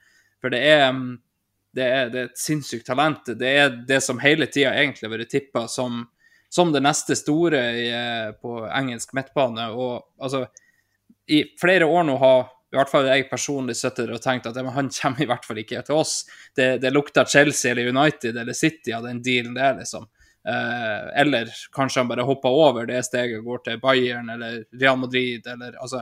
for 0.42 0.54
det, 0.54 0.62
er, 0.64 0.86
mm, 0.96 1.18
det, 1.76 1.84
er, 1.88 2.10
det 2.14 2.22
er 2.22 2.32
et 2.32 2.40
sinnssykt 2.40 2.88
talent. 2.88 3.34
Det 3.40 3.52
er 3.52 3.76
det 3.88 4.00
som 4.06 4.22
hele 4.24 4.48
tida 4.48 4.72
egentlig 4.80 5.10
har 5.10 5.16
vært 5.18 5.34
tippa 5.34 5.66
som, 5.72 6.06
som 6.48 6.72
det 6.72 6.84
neste 6.86 7.18
store 7.20 7.64
i, 7.76 7.86
eh, 7.92 8.32
på 8.40 8.62
engelsk 8.70 9.12
midtbane. 9.18 9.68
Og 9.76 10.24
altså, 10.24 10.46
i 11.28 11.44
flere 11.60 11.90
år 11.90 12.08
nå 12.08 12.18
har 12.24 12.52
i 12.74 12.80
hvert 12.80 12.90
fall 12.90 13.06
jeg 13.06 13.28
personlig 13.30 13.76
sitter 13.78 14.10
og 14.16 14.24
tenkt 14.24 14.48
at 14.50 14.56
han 14.58 14.90
kommer 14.90 15.22
i 15.22 15.28
hvert 15.30 15.44
fall 15.46 15.60
ikke 15.62 15.84
til 15.86 16.00
oss. 16.00 16.24
Det, 16.58 16.80
det 16.82 16.90
lukter 16.96 17.28
Chelsea 17.30 17.74
eller 17.74 17.92
United 17.92 18.40
eller 18.40 18.56
City 18.58 18.96
av 18.96 19.06
den 19.06 19.20
dealen 19.22 19.54
der, 19.54 19.76
liksom. 19.84 20.08
Eh, 20.48 21.22
eller 21.22 21.50
kanskje 21.72 22.00
han 22.00 22.08
bare 22.08 22.26
hopper 22.28 22.50
over 22.50 22.86
det 22.86 23.00
steget 23.08 23.40
og 23.40 23.46
går 23.48 23.62
til 23.64 23.80
Bayern 23.80 24.30
eller 24.30 24.64
Real 24.76 24.98
Madrid 25.00 25.48
eller 25.48 25.78
altså 25.80 26.02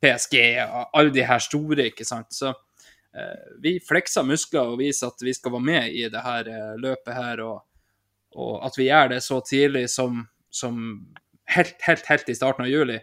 PSG 0.00 0.36
og 0.62 0.98
alle 0.98 1.14
de 1.14 1.24
her 1.26 1.42
store, 1.42 1.88
ikke 1.90 2.06
sant. 2.06 2.30
Så 2.34 2.52
eh, 3.16 3.56
vi 3.62 3.78
flekser 3.88 4.26
muskler 4.26 4.70
og 4.72 4.78
viser 4.80 5.10
at 5.10 5.26
vi 5.26 5.34
skal 5.34 5.56
være 5.56 5.68
med 5.72 5.90
i 5.90 6.06
det 6.12 6.22
her 6.24 6.52
eh, 6.52 6.76
løpet 6.80 7.14
her, 7.14 7.42
og, 7.44 7.64
og, 8.36 8.54
at 8.66 8.78
vi 8.78 8.88
gjør 8.88 9.16
det 9.16 9.22
så 9.26 9.40
tidlig 9.46 9.88
som, 9.90 10.22
som 10.50 10.78
helt, 11.50 11.76
helt, 11.86 12.06
helt 12.06 12.30
i 12.30 12.38
starten 12.38 12.64
av 12.64 12.70
juli. 12.70 13.00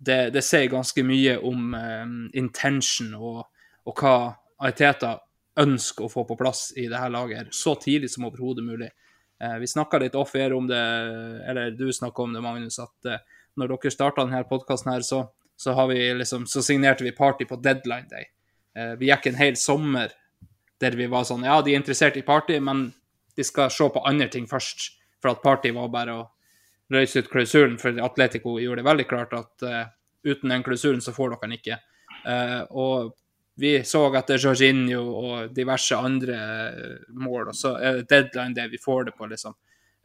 Det, 0.00 0.30
det 0.32 0.44
sier 0.44 0.70
ganske 0.72 1.02
mye 1.04 1.34
om 1.44 1.74
um, 1.74 2.14
intention 2.32 3.10
og, 3.18 3.42
og 3.84 4.00
hva 4.00 4.14
Ariteta 4.60 5.18
ønsker 5.60 6.06
å 6.06 6.12
få 6.12 6.24
på 6.24 6.38
plass 6.40 6.70
i 6.80 6.86
det 6.88 6.96
her 6.96 7.12
laget 7.12 7.52
så 7.52 7.74
tidlig 7.76 8.08
som 8.12 8.24
overhodet 8.28 8.64
mulig. 8.64 8.88
Eh, 9.40 9.58
vi 9.58 9.66
snakka 9.66 9.98
litt 9.98 10.14
off-air 10.14 10.52
om 10.52 10.66
det, 10.66 10.80
eller 11.48 11.70
du 11.70 11.92
snakka 11.92 12.22
om 12.22 12.32
det, 12.32 12.40
Magnus, 12.44 12.78
at 12.78 13.08
eh, 13.08 13.22
når 13.56 13.72
dere 13.72 13.92
starta 13.92 14.24
denne 14.24 14.42
podkasten 14.48 14.92
her, 14.92 15.04
så, 15.06 15.22
så, 15.56 15.74
liksom, 15.88 16.46
så, 16.46 16.62
signerte 16.62 17.04
vi 17.04 17.12
party 17.16 17.46
på 17.48 17.56
deadline 17.56 18.08
day. 18.10 18.28
Eh, 18.76 18.92
vi 19.00 19.08
gikk 19.08 19.30
en 19.30 19.40
hel 19.40 19.56
sommer 19.56 20.12
der 20.80 20.96
vi 20.96 21.08
var 21.12 21.24
sånn 21.28 21.44
Ja, 21.44 21.60
de 21.62 21.74
er 21.74 21.80
interessert 21.80 22.16
i 22.16 22.24
party, 22.24 22.60
men 22.60 22.90
de 23.36 23.44
skal 23.44 23.72
se 23.72 23.88
på 23.88 24.04
andre 24.08 24.28
ting 24.28 24.46
først. 24.48 24.90
For 25.20 25.32
at 25.32 25.42
party 25.44 25.72
var 25.76 25.88
bare 25.92 26.16
å 26.16 26.28
løse 26.92 27.20
ut 27.20 27.30
klausulen, 27.32 27.78
for 27.80 27.96
Atletico 28.02 28.58
gjorde 28.60 28.80
det 28.80 28.88
veldig 28.88 29.06
klart 29.08 29.34
at 29.36 29.64
uh, 29.68 29.82
uten 30.24 30.52
den 30.52 30.64
klausulen 30.64 31.02
så 31.04 31.12
får 31.12 31.34
dere 31.34 31.44
den 31.44 31.56
ikke. 31.58 31.76
Uh, 32.24 32.62
og 32.72 33.12
vi 33.54 33.84
så 33.84 34.06
etter 34.16 34.38
Jorginho 34.40 35.00
og 35.20 35.54
diverse 35.54 35.96
andre 35.96 36.36
eh, 36.36 36.98
mål, 37.20 37.50
og 37.50 37.56
så 37.56 37.74
er 37.76 37.98
det 38.00 38.08
deadline 38.10 38.56
det 38.56 38.68
vi 38.72 38.78
får 38.80 39.10
det 39.10 39.16
på, 39.18 39.26
liksom. 39.30 39.56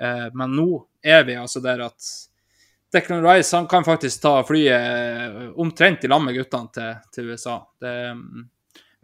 Eh, 0.02 0.26
men 0.36 0.56
nå 0.58 0.70
er 1.04 1.24
vi 1.28 1.38
altså 1.40 1.62
der 1.64 1.86
at 1.86 2.10
Declan 2.92 3.24
Rice 3.24 3.56
han 3.56 3.68
kan 3.72 3.86
faktisk 3.88 4.22
ta 4.24 4.34
flyet 4.48 4.76
eh, 4.76 5.38
omtrent 5.62 6.04
i 6.04 6.12
lag 6.12 6.24
med 6.24 6.36
guttene 6.36 6.72
til, 6.76 6.98
til, 7.16 7.30
USA. 7.32 7.60
Det, 7.80 7.94
mm, 8.18 8.48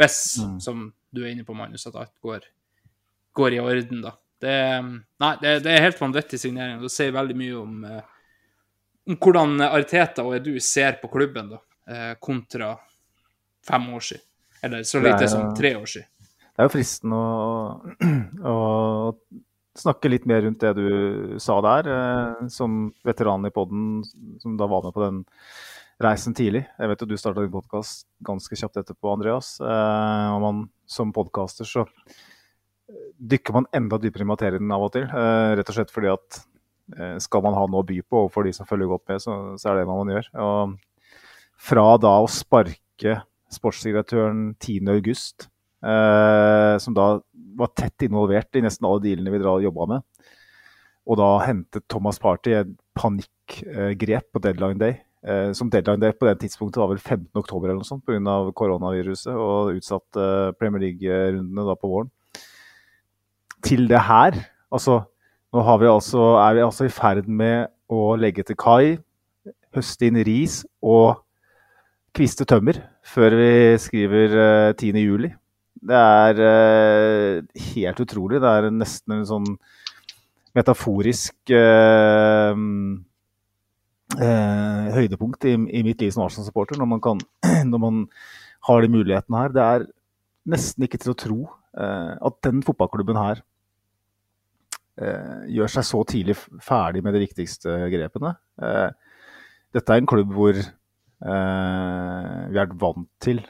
hvis, 0.01 0.17
mm. 0.43 0.57
som 0.63 0.89
du 1.12 1.24
er 1.24 1.31
inne 1.31 1.45
på, 1.48 1.55
Magnus, 1.55 1.88
at 1.88 1.95
alt 2.00 2.15
går, 2.24 2.48
går 3.38 3.55
i 3.55 3.62
orden, 3.63 4.01
da. 4.03 4.15
Det, 4.41 4.57
mm, 4.83 4.95
nei, 5.21 5.36
det, 5.43 5.53
det 5.63 5.75
er 5.75 5.86
helt 5.86 6.01
vanvittig 6.01 6.41
signering. 6.41 6.81
Det 6.81 6.91
sier 6.91 7.13
veldig 7.15 7.38
mye 7.39 7.60
om, 7.62 7.77
om 9.07 9.19
hvordan 9.21 9.63
Ariteta 9.69 10.25
og 10.25 10.36
Edu 10.39 10.57
ser 10.60 11.00
på 11.00 11.12
klubben, 11.13 11.53
da, 11.53 11.62
kontra 12.19 12.74
fem 13.67 13.88
år 13.93 14.05
siden. 14.10 14.25
Eller 14.61 14.83
så 14.83 14.99
lite 14.99 15.27
som 15.27 15.55
tre 15.55 15.75
år 15.75 15.85
siden. 15.85 16.07
Det 16.51 16.59
er 16.61 16.67
jo 16.67 16.73
fristende 16.73 17.17
å, 17.17 17.45
å, 18.53 18.55
snakke 19.81 20.11
litt 20.11 20.27
mer 20.27 20.43
rundt 20.43 20.61
det 20.61 20.73
du 20.77 21.37
sa 21.41 21.55
der, 21.63 21.87
eh, 21.89 22.47
som 22.51 22.89
veteran 23.07 23.47
i 23.47 23.53
poden, 23.55 24.01
som 24.43 24.57
da 24.59 24.67
var 24.69 24.83
med 24.85 24.93
på 24.93 25.01
den 25.05 25.21
reisen 26.01 26.35
tidlig. 26.37 26.65
Jeg 26.75 26.91
vet 26.91 27.01
jo 27.01 27.07
du 27.07 27.15
starta 27.17 27.45
din 27.45 27.53
podkast 27.53 28.05
ganske 28.27 28.57
kjapt 28.59 28.81
etterpå, 28.81 29.13
Andreas. 29.15 29.55
Eh, 29.63 30.27
og 30.35 30.43
man, 30.43 30.61
som 30.85 31.15
podkaster 31.15 31.65
så 31.65 31.87
dykker 33.31 33.55
man 33.55 33.69
enda 33.74 33.97
dypere 34.01 34.27
i 34.27 34.31
materien 34.33 34.75
av 34.75 34.85
og 34.89 34.93
til. 34.97 35.07
Eh, 35.07 35.55
rett 35.57 35.71
og 35.71 35.79
slett 35.79 35.93
fordi 35.93 36.13
at 36.13 36.45
skal 37.24 37.39
man 37.45 37.55
ha 37.55 37.61
noe 37.71 37.85
å 37.85 37.87
by 37.87 38.01
på 38.03 38.25
overfor 38.25 38.43
de 38.43 38.51
som 38.51 38.67
følger 38.67 38.89
godt 38.91 39.05
med, 39.07 39.21
så, 39.24 39.35
så 39.55 39.69
er 39.71 39.77
det 39.77 39.85
hva 39.87 39.95
man 39.95 40.09
gjør. 40.11 40.25
Og 40.43 40.74
fra 41.55 41.85
da 42.03 42.17
å 42.19 42.27
sparke 42.27 43.13
sportsdirektøren 43.51 44.53
10.8, 44.61 45.48
eh, 45.83 46.75
som 46.81 46.96
da 46.98 47.07
var 47.59 47.72
tett 47.77 48.07
involvert 48.07 48.55
i 48.55 48.64
nesten 48.64 48.87
alle 48.87 49.03
dealene 49.03 49.33
vi 49.33 49.42
jobba 49.66 49.87
med. 49.96 50.31
Og 51.09 51.18
da 51.20 51.29
hentet 51.44 51.87
Thomas 51.90 52.20
Party 52.22 52.53
et 52.55 52.74
panikkgrep 52.98 54.29
på 54.31 54.42
deadline 54.44 54.79
day. 54.79 55.00
Eh, 55.22 55.51
som 55.53 55.70
deadline 55.70 56.01
day 56.01 56.14
på 56.18 56.25
det 56.25 56.40
tidspunktet 56.42 56.81
var 56.81 56.90
vel 56.90 57.01
15.10 57.01 57.64
eller 57.64 57.77
noe 57.77 57.85
sånt 57.85 58.05
pga. 58.07 58.37
koronaviruset 58.57 59.33
og 59.35 59.75
utsatt 59.77 60.18
eh, 60.18 60.51
Premier 60.57 60.87
League-rundene 60.87 61.68
da 61.68 61.75
på 61.77 61.92
våren. 61.92 62.11
Til 63.61 63.87
det 63.90 64.01
her, 64.07 64.37
altså 64.72 65.03
Nå 65.51 65.66
vi 65.81 65.87
altså, 65.92 66.37
er 66.40 66.53
vi 66.55 66.61
altså 66.64 66.85
i 66.87 66.92
ferd 66.96 67.25
med 67.27 67.68
å 67.92 68.16
legge 68.16 68.46
til 68.48 68.55
kai, 68.55 68.96
høste 69.75 70.07
inn 70.07 70.20
ris 70.24 70.61
og 70.79 71.20
kviste 72.15 72.45
tømmer 72.47 72.79
før 73.07 73.35
vi 73.39 73.51
skriver 73.81 74.33
uh, 74.35 74.47
eh, 74.71 74.75
10.7. 74.75 75.29
Det 75.81 75.97
er 75.97 76.41
uh, 76.41 77.61
helt 77.71 78.01
utrolig. 78.03 78.41
Det 78.43 78.50
er 78.50 78.67
nesten 78.75 79.15
en 79.15 79.27
sånn 79.27 79.47
metaforisk 80.57 81.53
uh, 81.55 82.53
høydepunkt 84.91 85.47
i, 85.47 85.55
i, 85.55 85.83
mitt 85.87 86.01
liv 86.03 86.11
som 86.11 86.25
Arsenal-supporter, 86.25 86.75
når, 86.81 86.89
man 86.91 87.24
når 87.71 87.79
man 87.79 88.03
har 88.67 88.83
de 88.83 88.91
mulighetene 88.91 89.45
her. 89.45 89.55
Det 89.55 89.63
er 89.63 89.87
nesten 90.51 90.85
ikke 90.85 91.00
til 91.00 91.13
å 91.13 91.19
tro 91.19 91.39
at 91.71 92.35
den 92.43 92.59
fotballklubben 92.67 93.15
her 93.15 93.39
gjør 95.47 95.71
seg 95.71 95.85
så 95.87 96.01
tidlig 96.03 96.33
ferdig 96.59 97.00
med 97.05 97.15
de 97.15 97.21
viktigste 97.21 97.77
grepene. 97.93 98.33
dette 99.71 99.95
er 99.95 100.01
en 100.01 100.09
klubb 100.11 100.33
hvor 100.35 100.59
vi 101.22 102.60
er 102.62 102.72
vant 102.81 103.10
til 103.22 103.44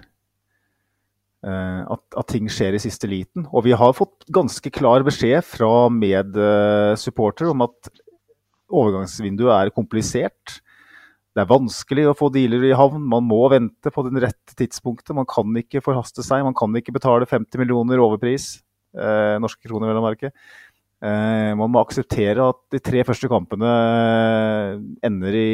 uh, 1.45 1.81
at, 1.95 2.03
at, 2.17 2.27
ting 2.31 2.49
skjer 2.51 2.77
i 2.77 2.81
siste 2.81 3.09
liten. 3.09 3.47
Og 3.51 3.65
vi 3.67 3.75
har 3.77 3.97
fått 3.97 4.27
ganske 4.33 4.73
klar 4.73 5.05
beskjed 5.07 5.43
fra 5.47 5.89
medsupporter 5.93 7.51
om 7.51 7.65
at 7.67 7.91
overgangsvinduet 8.71 9.53
er 9.57 9.73
komplisert. 9.75 10.59
Det 11.31 11.43
er 11.43 11.51
vanskelig 11.51 12.09
å 12.09 12.17
få 12.17 12.31
dealer 12.33 12.65
i 12.67 12.75
havn. 12.75 13.03
Man 13.07 13.27
må 13.27 13.43
vente 13.51 13.93
på 13.93 14.03
den 14.07 14.19
rette 14.23 14.55
tidspunktet. 14.59 15.15
Man 15.15 15.29
kan 15.29 15.55
ikke 15.59 15.83
forhaste 15.83 16.25
seg. 16.27 16.43
Man 16.47 16.57
kan 16.57 16.75
ikke 16.75 16.95
betale 16.95 17.27
50 17.27 17.61
millioner 17.61 18.03
overpris. 18.03 18.57
Uh, 18.91 19.39
norske 19.39 19.63
kroner, 19.67 19.91
vel 19.91 20.01
å 20.01 20.09
merke. 20.09 20.35
man 21.01 21.71
må 21.73 21.79
akseptere 21.81 22.43
at 22.51 22.59
de 22.69 22.77
tre 22.77 23.01
første 23.01 23.25
kampene 23.25 23.69
ender 25.01 25.33
i 25.33 25.47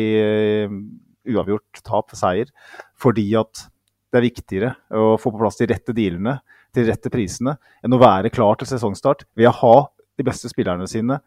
uavgjort, 1.28 1.82
tap, 1.86 2.14
seier. 2.18 2.52
Fordi 3.00 3.28
at 3.40 3.68
det 4.12 4.20
er 4.20 4.28
viktigere 4.28 4.74
å 4.96 5.16
få 5.20 5.34
på 5.34 5.42
plass 5.42 5.60
de 5.60 5.68
rette 5.70 5.96
dealene 5.96 6.38
til 6.74 6.86
de 6.86 6.92
rette 6.92 7.12
prisene 7.12 7.58
enn 7.84 7.96
å 7.96 8.02
være 8.02 8.32
klar 8.34 8.60
til 8.60 8.70
sesongstart 8.70 9.26
ved 9.38 9.50
å 9.50 9.56
ha 9.62 9.76
de 10.18 10.26
beste 10.26 10.50
spillerne 10.52 10.88
sine 10.90 11.20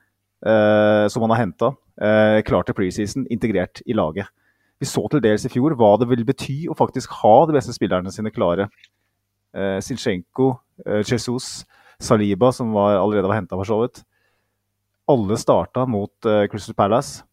eh, 0.46 1.06
som 1.12 1.24
man 1.24 1.34
har 1.34 1.44
henta, 1.44 1.72
eh, 2.00 2.40
klar 2.46 2.66
til 2.66 2.76
preseason, 2.76 3.26
integrert 3.32 3.82
i 3.86 3.96
laget. 3.96 4.30
Vi 4.80 4.88
så 4.88 5.04
til 5.12 5.20
dels 5.22 5.44
i 5.44 5.52
fjor 5.52 5.76
hva 5.76 5.92
det 6.00 6.08
vil 6.08 6.24
bety 6.24 6.62
å 6.70 6.76
faktisk 6.76 7.12
ha 7.20 7.34
de 7.46 7.56
beste 7.56 7.74
spillerne 7.76 8.12
sine 8.14 8.32
klare. 8.32 8.70
Eh, 9.52 9.78
Sinchenko, 9.84 10.54
eh, 10.86 11.02
Jesus, 11.04 11.66
Saliba, 12.00 12.52
som 12.52 12.72
var, 12.72 12.96
allerede 12.96 13.28
var 13.28 13.36
henta 13.42 13.58
for 13.60 13.68
så 13.68 13.80
vidt. 13.82 14.00
Alle 15.10 15.36
starta 15.36 15.84
mot 15.90 16.28
eh, 16.28 16.46
Crystal 16.48 16.76
Palace. 16.78 17.26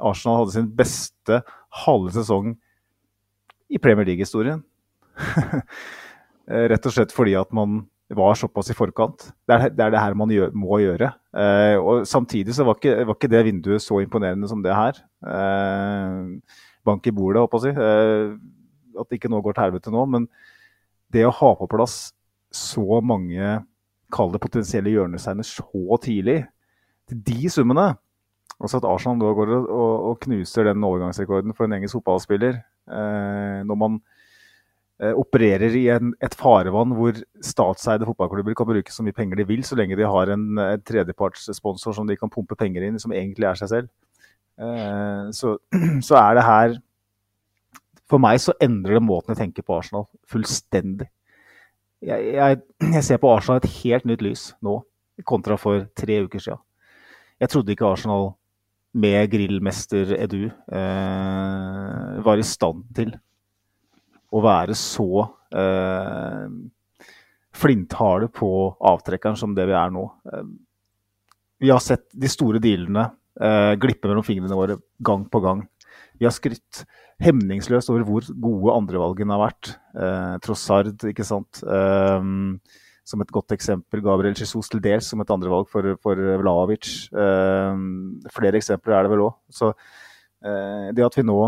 Arsenal 0.00 0.40
hadde 0.40 0.54
sin 0.54 0.70
beste 0.72 1.42
halve 1.84 2.12
sesong 2.14 2.52
i 3.72 3.80
Premier 3.80 4.06
League-historien. 4.08 4.60
Rett 6.72 6.86
og 6.88 6.94
slett 6.94 7.14
fordi 7.14 7.34
at 7.38 7.52
man 7.54 7.82
var 8.12 8.36
såpass 8.36 8.70
i 8.70 8.76
forkant. 8.76 9.30
Det 9.48 9.54
er 9.54 9.70
det, 9.70 9.84
er 9.84 9.94
det 9.94 10.00
her 10.02 10.16
man 10.18 10.32
gjør, 10.32 10.52
må 10.56 10.78
gjøre. 10.82 11.12
Eh, 11.32 11.76
og 11.80 12.06
Samtidig 12.08 12.54
så 12.56 12.66
var 12.68 12.76
ikke, 12.76 12.96
var 13.08 13.16
ikke, 13.16 13.30
det 13.32 13.44
vinduet 13.46 13.84
så 13.84 14.00
imponerende 14.02 14.48
som 14.50 14.62
det 14.64 14.74
her. 14.76 15.00
Eh, 15.24 16.58
bank 16.84 17.06
i 17.08 17.14
bordet, 17.14 17.40
holdt 17.40 17.54
på 17.54 17.62
å. 17.62 17.72
Eh, 17.72 18.34
at 19.00 19.16
ikke 19.16 19.30
noe 19.32 19.44
går 19.44 19.56
til 19.56 19.64
helvete 19.66 19.94
nå. 19.94 20.04
Men 20.12 20.28
det 21.12 21.24
å 21.28 21.34
ha 21.38 21.52
på 21.56 21.70
plass 21.72 22.12
så 22.52 23.00
mange 23.00 23.62
kall 24.12 24.32
det 24.34 24.42
potensielle 24.44 24.92
hjørnesteiner 24.92 25.46
så 25.46 25.96
tidlig, 26.04 26.42
til 27.08 27.22
de 27.26 27.48
summene 27.50 27.94
også 28.62 28.78
at 28.80 28.88
Arsenal 28.88 29.20
da 29.20 29.32
går 29.36 29.52
og, 29.58 29.92
og, 30.10 30.16
knuser 30.22 30.68
den 30.68 30.84
overgangsrekorden 30.86 31.54
for 31.56 31.66
en 31.66 31.76
engelsk 31.76 31.98
fotballspiller. 31.98 32.60
Eh, 32.92 33.58
når 33.66 33.78
man 33.78 33.96
eh, 35.02 35.12
opererer 35.18 35.74
i 35.78 35.88
en, 35.94 36.12
et 36.22 36.36
farevann 36.38 36.94
hvor 36.98 37.18
statseide 37.42 38.06
fotballklubber 38.06 38.54
kan 38.58 38.68
bruke 38.70 38.94
så 38.94 39.04
mye 39.06 39.16
penger 39.16 39.42
de 39.42 39.48
vil, 39.50 39.64
så 39.66 39.78
lenge 39.78 39.98
de 39.98 40.06
har 40.06 40.32
en 40.34 40.62
tredjepartssponsor 40.86 41.98
som 41.98 42.06
de 42.08 42.18
kan 42.18 42.30
pumpe 42.30 42.58
penger 42.58 42.86
inn, 42.86 43.02
som 43.02 43.14
egentlig 43.14 43.50
er 43.50 43.60
seg 43.60 43.74
selv. 43.74 43.92
Eh, 44.58 45.30
så, 45.34 45.56
så 46.08 46.16
er 46.20 46.34
det 46.36 46.44
her 46.44 46.74
For 48.10 48.20
meg 48.20 48.42
så 48.44 48.52
endrer 48.60 48.98
det 48.98 49.06
måten 49.06 49.32
jeg 49.32 49.40
tenker 49.40 49.64
på 49.64 49.78
Arsenal 49.78 50.04
fullstendig. 50.28 51.08
Jeg, 52.02 52.34
jeg, 52.34 52.58
jeg 52.92 53.04
ser 53.06 53.20
på 53.22 53.30
Arsenal 53.32 53.62
et 53.62 53.72
helt 53.78 54.04
nytt 54.10 54.24
lys 54.26 54.42
nå, 54.60 54.80
kontra 55.24 55.56
for 55.56 55.86
tre 55.96 56.18
uker 56.26 56.42
siden. 56.42 56.60
Jeg 57.40 57.50
trodde 57.50 57.72
ikke 57.72 57.88
Arsenal 57.88 58.34
med 58.92 59.30
grillmester 59.32 60.12
Edu 60.18 60.44
eh, 60.46 62.20
var 62.24 62.40
i 62.40 62.44
stand 62.46 62.84
til 62.96 63.14
å 64.32 64.42
være 64.44 64.76
så 64.76 65.24
eh, 65.56 66.46
flintharde 67.56 68.28
på 68.32 68.50
avtrekkeren 68.92 69.38
som 69.40 69.56
det 69.56 69.66
vi 69.68 69.76
er 69.76 69.92
nå. 69.92 70.04
Eh, 70.28 70.46
vi 71.62 71.70
har 71.72 71.82
sett 71.84 72.08
de 72.12 72.30
store 72.30 72.60
dealene 72.62 73.06
eh, 73.40 73.74
glippe 73.80 74.10
mellom 74.10 74.26
fingrene 74.26 74.58
våre 74.58 74.78
gang 75.04 75.24
på 75.30 75.42
gang. 75.44 75.64
Vi 76.20 76.28
har 76.28 76.34
skrytt 76.34 76.84
hemningsløst 77.22 77.90
over 77.92 78.04
hvor 78.08 78.28
gode 78.28 78.76
andrevalgene 78.76 79.36
har 79.36 79.44
vært. 79.46 79.74
Eh, 79.96 80.34
Trossard, 80.44 80.96
ikke 81.12 81.26
sant. 81.26 81.62
Eh, 81.64 82.28
som 83.04 83.22
et 83.22 83.32
godt 83.34 83.54
eksempel. 83.54 84.02
Gabriel 84.04 84.36
Jesus 84.38 84.70
til 84.70 84.82
dels 84.82 85.08
som 85.10 85.22
et 85.22 85.32
andrevalg 85.34 85.68
for, 85.70 85.94
for 86.02 86.18
Vlaovic. 86.42 87.08
Eh, 87.10 87.82
flere 88.34 88.60
eksempler 88.60 88.96
er 88.96 89.06
det 89.06 89.12
vel 89.14 89.26
òg. 89.26 89.34
Så 89.50 89.72
eh, 89.72 90.92
det 90.94 91.06
at 91.06 91.18
vi 91.18 91.26
nå 91.26 91.40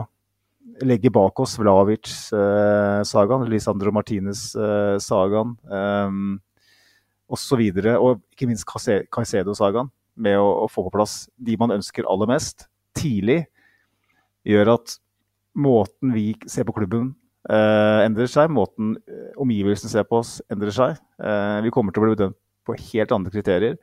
legger 0.82 1.12
bak 1.12 1.38
oss 1.44 1.58
Vlavic-sagaen, 1.60 3.46
Lisandro 3.52 3.92
Martinez-sagaen 3.94 5.54
eh, 5.78 6.10
osv., 7.34 7.62
og, 7.68 7.90
og 7.94 8.22
ikke 8.34 8.48
minst 8.48 8.66
Caicedo-sagaen, 8.66 9.92
med 10.14 10.38
å, 10.38 10.46
å, 10.64 10.70
få 10.70 10.86
på 10.86 10.94
plass 10.94 11.24
de 11.36 11.56
man 11.60 11.74
ønsker 11.74 12.06
aller 12.10 12.30
mest, 12.30 12.68
tidlig, 12.96 13.44
gjør 14.46 14.76
at 14.76 14.96
måten 15.54 16.14
vi 16.14 16.32
ser 16.50 16.66
på 16.66 16.74
klubben 16.76 17.12
eh, 17.12 17.23
endrer 17.50 18.30
seg. 18.30 18.52
Måten 18.52 18.94
eh, 19.10 19.34
omgivelsene 19.40 19.92
ser 19.92 20.06
på 20.08 20.22
oss, 20.22 20.38
endrer 20.52 20.74
seg. 20.74 20.98
Eh, 21.20 21.58
vi 21.66 21.72
kommer 21.74 21.92
til 21.92 22.02
å 22.02 22.06
bli 22.06 22.16
bedømt 22.16 22.38
på 22.64 22.76
helt 22.92 23.12
andre 23.12 23.32
kriterier, 23.32 23.76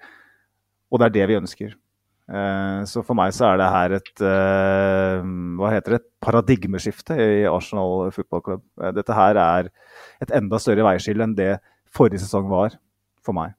og 0.90 1.02
det 1.02 1.12
er 1.12 1.18
det 1.20 1.30
vi 1.30 1.38
ønsker. 1.38 1.76
Eh, 2.32 2.82
så 2.88 3.02
for 3.04 3.18
meg 3.18 3.34
så 3.36 3.50
er 3.50 3.60
det 3.60 3.70
her 3.74 3.96
et 3.98 4.22
eh, 4.24 5.24
hva 5.60 5.72
heter 5.74 5.96
det, 5.96 6.00
et 6.00 6.10
paradigmeskifte 6.24 7.18
i 7.20 7.42
Arsenal 7.50 8.12
fotballklubb. 8.16 8.64
Eh, 8.80 8.94
dette 8.96 9.18
her 9.18 9.40
er 9.42 9.72
et 10.24 10.32
enda 10.38 10.60
større 10.62 10.86
veiskille 10.88 11.26
enn 11.26 11.36
det 11.36 11.58
forrige 11.92 12.24
sesong 12.24 12.48
var 12.52 12.78
for 13.26 13.36
meg. 13.36 13.58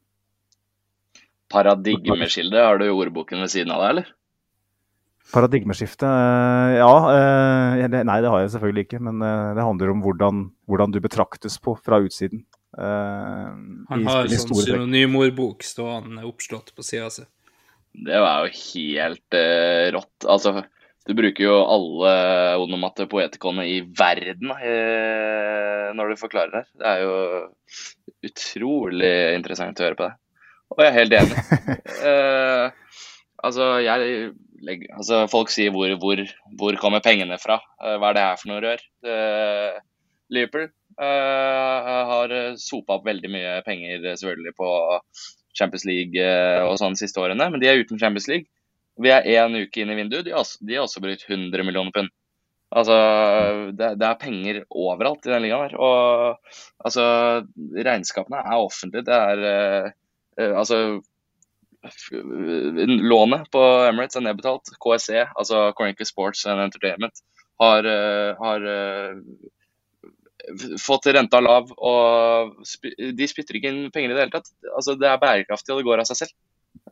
Paradigmeskilde, 1.53 2.63
har 2.65 2.81
du 2.81 2.89
ordboken 2.89 3.45
ved 3.45 3.53
siden 3.53 3.75
av 3.75 3.83
deg, 3.83 3.91
eller? 3.93 4.13
Paradigmeskifte 5.31 6.09
Ja. 6.77 6.95
Nei, 7.89 8.19
det 8.21 8.33
har 8.33 8.43
jeg 8.43 8.51
selvfølgelig 8.57 8.87
ikke. 8.89 9.03
Men 9.07 9.23
det 9.23 9.63
handler 9.63 9.93
om 9.95 10.03
hvordan, 10.05 10.43
hvordan 10.67 10.93
du 10.93 10.99
betraktes 11.05 11.57
på 11.63 11.77
fra 11.79 12.03
utsiden. 12.03 12.43
Han 12.77 14.09
har 14.09 14.27
en 14.27 14.33
sånn 14.33 14.65
synonymordbok 14.65 15.65
stående 15.65 16.25
oppslått 16.27 16.75
på 16.77 16.85
sida 16.87 17.11
si. 17.13 17.25
Det 17.93 18.21
var 18.25 18.47
jo 18.47 18.53
helt 18.57 19.37
uh, 19.37 19.93
rått. 19.93 20.27
Altså, 20.31 20.63
du 21.07 21.15
bruker 21.19 21.45
jo 21.45 21.59
alle 21.61 22.13
onomate 22.63 23.07
poetikone 23.11 23.67
i 23.69 23.81
verden 23.85 24.55
uh, 24.55 25.93
når 25.97 26.13
du 26.13 26.21
forklarer 26.21 26.55
det. 26.57 26.65
Det 26.81 26.89
er 26.89 27.03
jo 27.05 27.17
utrolig 28.31 29.13
interessant 29.37 29.81
å 29.81 29.89
høre 29.89 29.99
på 29.99 30.09
det. 30.09 30.15
Og 30.73 30.81
jeg 30.81 30.89
er 30.89 30.99
helt 31.03 31.19
enig. 31.19 31.43
uh, 32.01 32.97
altså, 33.47 33.69
jeg 33.85 34.33
altså, 34.69 35.25
folk 35.33 35.51
sier 35.51 35.75
hvor, 35.75 35.91
hvor, 36.03 36.23
hvor 36.59 36.79
kommer 36.81 37.03
pengene 37.05 37.39
fra? 37.43 37.59
hva 37.81 38.11
er 38.11 38.17
det 38.17 38.25
her 38.27 38.41
for 38.41 38.53
noe 38.53 38.63
rør? 38.63 38.87
Liverpool 40.33 40.71
har 41.03 42.35
sopa 42.61 42.99
opp 42.99 43.07
veldig 43.09 43.31
mye 43.33 43.55
penger 43.67 44.07
selvfølgelig 44.21 44.55
på 44.61 44.71
Champions 45.57 45.85
League 45.89 46.19
eh, 46.19 46.63
og 46.65 46.79
sånn 46.81 46.97
de 46.97 47.05
siste 47.05 47.21
årene, 47.23 47.49
men 47.53 47.63
de 47.63 47.69
er 47.69 47.81
uten 47.83 48.01
Champions 48.01 48.29
League. 48.31 48.49
Vi 49.01 49.13
er 49.13 49.29
én 49.29 49.57
uke 49.57 49.83
inn 49.83 49.93
i 49.93 49.99
vinduet, 49.99 50.25
de 50.27 50.35
har 50.35 50.43
også, 50.45 50.61
de 50.65 50.77
har 50.77 50.87
også 50.87 51.03
brukt 51.05 51.25
100 51.29 51.65
millioner 51.67 51.95
pund. 51.95 52.13
Altså, 52.73 52.97
det, 53.77 53.91
det, 54.01 54.09
er 54.09 54.21
penger 54.21 54.63
overalt 54.71 55.27
i 55.29 55.33
den 55.33 55.45
ligaen 55.45 55.67
her. 55.67 55.75
Og 55.77 56.87
altså, 56.87 57.05
regnskapene 57.77 58.41
er 58.41 58.65
offentlige. 58.65 59.05
Det 59.05 59.17
er 59.17 59.91
uh, 60.41 60.55
altså 60.63 60.79
Lånet 61.83 63.49
på 63.51 63.63
Emirates 63.89 64.19
er 64.19 64.27
nedbetalt. 64.27 64.71
KSE, 64.83 65.25
altså 65.35 65.65
Corinca 65.79 66.07
Sports 66.07 66.45
and 66.47 66.63
Entertainment, 66.63 67.23
har, 67.63 67.87
uh, 67.87 68.39
har 68.39 68.67
uh, 68.67 69.19
fått 70.83 71.11
renta 71.15 71.41
lav, 71.43 71.73
og 71.75 72.63
de 73.19 73.29
spytter 73.31 73.59
ikke 73.59 73.73
inn 73.73 73.91
penger 73.95 74.13
i 74.13 74.17
det 74.17 74.25
hele 74.25 74.37
tatt. 74.37 74.51
Altså, 74.71 74.97
det 74.99 75.11
er 75.11 75.23
bærekraftig, 75.23 75.75
og 75.75 75.83
det 75.83 75.89
går 75.91 76.03
av 76.03 76.11
seg 76.11 76.23
selv. 76.23 76.35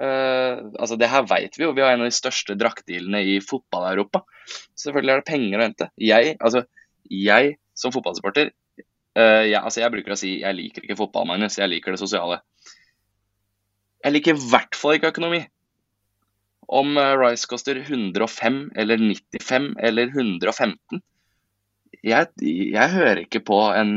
Uh, 0.00 0.70
altså, 0.78 0.98
det 1.00 1.10
her 1.10 1.26
vet 1.28 1.56
vi 1.58 1.66
jo. 1.66 1.74
Vi 1.76 1.84
har 1.84 1.94
en 1.94 2.04
av 2.04 2.10
de 2.10 2.16
største 2.16 2.56
draktdealene 2.58 3.22
i 3.34 3.38
fotball-Europa. 3.44 4.24
Selvfølgelig 4.78 5.14
er 5.14 5.22
det 5.22 5.30
penger 5.30 5.58
å 5.58 5.66
hente. 5.68 5.90
Jeg, 6.00 6.36
altså, 6.40 6.64
jeg 7.10 7.56
som 7.78 7.94
fotballsupporter 7.94 8.50
uh, 8.50 9.44
jeg, 9.46 9.58
altså, 9.60 9.80
jeg 9.82 9.94
bruker 9.94 10.14
å 10.14 10.18
si 10.20 10.36
jeg 10.42 10.56
liker 10.56 10.86
ikke 10.86 10.98
fotball, 11.00 11.28
Magnus. 11.30 11.58
Jeg 11.60 11.72
liker 11.72 11.94
det 11.94 12.02
sosiale. 12.02 12.42
Jeg 14.04 14.14
liker 14.14 14.36
i 14.36 14.50
hvert 14.52 14.76
fall 14.78 14.96
ikke 14.96 15.12
økonomi. 15.12 15.42
Om 16.70 16.96
uh, 16.96 17.14
Rice 17.18 17.48
koster 17.50 17.80
105 17.82 18.60
eller 18.78 19.00
95 19.02 19.72
eller 19.82 20.12
115 20.14 21.02
jeg, 22.06 22.28
jeg 22.40 22.92
hører 22.94 23.24
ikke 23.24 23.42
på 23.44 23.58
en 23.76 23.94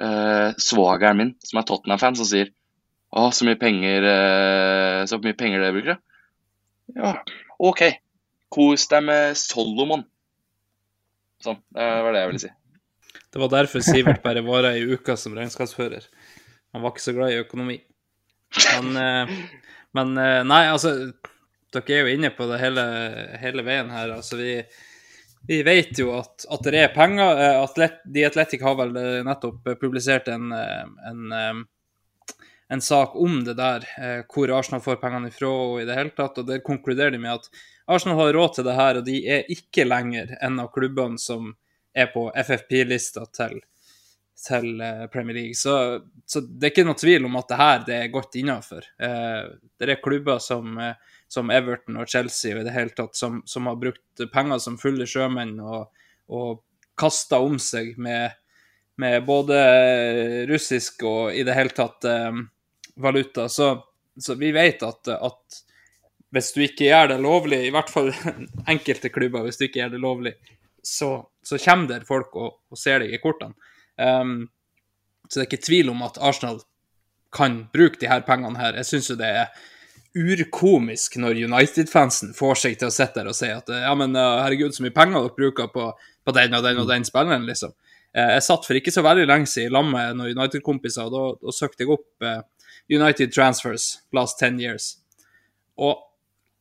uh, 0.00 0.50
svogeren 0.58 1.20
min 1.20 1.32
som 1.44 1.60
er 1.60 1.66
Tottenham-fan, 1.68 2.16
som 2.18 2.26
sier 2.28 2.50
å, 3.12 3.28
så 3.30 3.46
mye 3.46 3.58
penger 3.60 4.06
uh, 4.08 5.04
så 5.06 5.20
mye 5.22 5.36
penger 5.38 5.62
dere 5.62 5.76
bruker. 5.76 6.00
Ja, 6.96 7.12
OK. 7.62 7.84
Kos 8.52 8.86
deg 8.90 9.04
med 9.06 9.38
Solomon. 9.38 10.04
Sånn. 11.42 11.58
Det 11.74 11.86
var 12.06 12.14
det 12.14 12.22
jeg 12.22 12.30
ville 12.32 12.42
si. 12.46 12.52
Det 13.32 13.42
var 13.42 13.50
derfor 13.52 13.82
Sivert 13.84 14.22
bare 14.24 14.42
var 14.46 14.68
ei 14.70 14.86
uke 14.86 15.16
som 15.20 15.34
regnskapsfører. 15.36 16.06
Han 16.72 16.84
var 16.84 16.94
ikke 16.94 17.04
så 17.04 17.14
glad 17.16 17.34
i 17.34 17.40
økonomi. 17.42 17.80
Men, 18.54 18.96
uh, 18.96 19.38
men 19.96 20.12
nei, 20.48 20.66
altså 20.70 20.92
Dere 21.74 21.92
er 21.92 22.06
jo 22.06 22.12
inne 22.14 22.30
på 22.32 22.46
det 22.48 22.60
hele, 22.62 22.82
hele 23.42 23.64
veien 23.66 23.90
her. 23.92 24.12
Altså, 24.14 24.38
vi 24.38 24.60
vi 25.46 25.62
vet 25.62 25.98
jo 25.98 26.10
at, 26.16 26.46
at 26.50 26.66
det 26.66 26.80
er 26.80 26.94
penger. 26.94 27.38
Eh, 27.38 27.60
Atlet, 27.62 28.00
de 28.04 28.24
Atletic 28.26 28.62
har 28.66 28.76
vel 28.78 28.96
eh, 28.98 29.22
nettopp 29.26 29.68
eh, 29.68 29.78
publisert 29.78 30.28
en, 30.32 30.50
en, 30.52 31.36
en, 32.68 32.82
sak 32.82 33.14
om 33.16 33.38
det 33.46 33.54
der, 33.58 33.86
hvor 34.32 34.50
Arsenal 34.56 34.82
får 34.82 34.98
pengene 35.02 35.30
ifra 35.30 35.50
og 35.50 35.82
i 35.82 35.86
det 35.86 35.98
hele 35.98 36.14
tatt. 36.16 36.40
og 36.42 36.48
Der 36.50 36.64
konkluderer 36.66 37.14
de 37.14 37.22
med 37.22 37.36
at 37.36 37.62
Arsenal 37.86 38.18
har 38.18 38.34
råd 38.34 38.56
til 38.56 38.66
det 38.66 38.74
her, 38.74 38.98
og 38.98 39.06
de 39.06 39.20
er 39.36 39.52
ikke 39.52 39.86
lenger 39.86 40.34
en 40.42 40.58
av 40.64 40.72
klubbene 40.74 41.22
som 41.22 41.54
er 41.94 42.10
på 42.12 42.26
FFP-lista 42.34 43.28
til, 43.32 43.60
til, 44.36 44.82
Premier 45.12 45.36
League. 45.38 45.56
Så, 45.56 45.74
så, 46.28 46.42
det 46.44 46.68
er 46.68 46.74
ikke 46.74 46.86
noe 46.86 46.98
tvil 47.00 47.24
om 47.24 47.38
at 47.40 47.48
det 47.48 47.60
her 47.60 47.84
det 47.86 47.94
er 47.96 48.12
godt 48.12 48.36
innafor. 48.36 48.84
Det 49.00 49.88
er 49.88 50.02
klubber 50.04 50.42
som 50.44 50.76
som 51.28 51.50
Everton 51.50 51.98
og 52.00 52.08
Chelsea 52.08 52.54
og 52.54 52.62
i 52.62 52.66
det 52.66 52.74
hele 52.74 52.94
tatt, 52.94 53.16
som, 53.18 53.40
som 53.46 53.66
har 53.70 53.78
brukt 53.80 54.24
penger 54.32 54.62
som 54.62 54.78
fulle 54.78 55.06
sjømenn 55.10 55.58
og, 55.60 55.88
og 56.30 56.62
kasta 56.98 57.40
om 57.42 57.58
seg 57.62 57.96
med, 58.00 58.36
med, 59.02 59.18
både 59.26 59.58
russisk 60.50 61.04
og 61.08 61.34
i 61.34 61.44
det 61.46 61.56
hele 61.56 61.74
tatt 61.76 62.06
eh, 62.08 62.42
valuta. 63.02 63.48
Så, 63.52 63.72
så, 64.18 64.38
vi 64.38 64.52
vet 64.56 64.82
at, 64.86 65.12
at, 65.16 65.62
hvis 66.34 66.52
du 66.54 66.62
ikke 66.66 66.88
gjør 66.88 67.14
det 67.14 67.22
lovlig, 67.22 67.64
i 67.66 67.72
hvert 67.74 67.90
fall 67.90 68.12
enkelte 68.72 69.10
klubber, 69.14 69.46
hvis 69.46 69.58
du 69.58 69.66
ikke 69.66 69.82
gjør 69.82 69.96
det 69.96 70.02
lovlig, 70.02 70.36
så, 70.86 71.18
så 71.42 71.58
kommer 71.58 71.90
det 71.90 72.06
folk 72.08 72.36
og, 72.38 72.60
og 72.70 72.78
ser 72.78 73.02
deg 73.02 73.14
i 73.14 73.22
kortene. 73.22 73.74
Um, 73.96 74.48
så 75.28 75.38
det 75.38 75.44
er 75.44 75.48
ikke 75.50 75.66
tvil 75.66 75.90
om 75.92 76.04
at 76.06 76.20
Arsenal 76.22 76.60
kan 77.34 77.64
bruke 77.72 78.00
de 78.00 78.10
her 78.10 78.22
pengene 78.26 78.58
her. 78.60 78.76
Jeg 78.80 78.88
syns 78.90 79.10
jo 79.10 79.18
det 79.18 79.32
er 79.42 79.64
urkomisk 80.16 81.18
når 81.20 81.42
United-fansen 81.44 82.32
får 82.36 82.60
seg 82.62 82.78
til 82.80 82.88
å 82.88 82.94
sitte 82.94 83.20
der 83.20 83.28
og 83.28 83.36
si 83.36 83.50
at 83.52 83.68
ja, 83.68 83.90
men 83.98 84.16
herregud, 84.16 84.72
så 84.72 84.84
mye 84.84 84.94
penger 84.96 85.20
dere 85.20 85.36
bruker 85.36 85.68
på, 85.74 85.90
på 86.24 86.34
den 86.36 86.56
og 86.56 86.64
den 86.64 86.80
og 86.80 86.88
den 86.88 87.04
spilleren, 87.04 87.44
liksom. 87.48 87.74
Eh, 88.16 88.32
jeg 88.38 88.44
satt 88.46 88.64
for 88.64 88.78
ikke 88.78 88.94
så 88.94 89.04
veldig 89.04 89.26
lenge 89.28 89.50
siden 89.50 89.68
i 89.68 89.76
lag 89.76 89.88
med 89.90 90.16
noen 90.16 90.38
United-kompiser, 90.38 91.10
og 91.10 91.42
da, 91.42 91.52
søkte 91.52 91.84
jeg 91.84 91.92
opp 91.92 92.24
uh, 92.24 92.40
United 92.88 93.34
Transfers 93.34 93.90
last 94.16 94.40
ten 94.40 94.60
years. 94.62 94.94
Og 95.76 96.00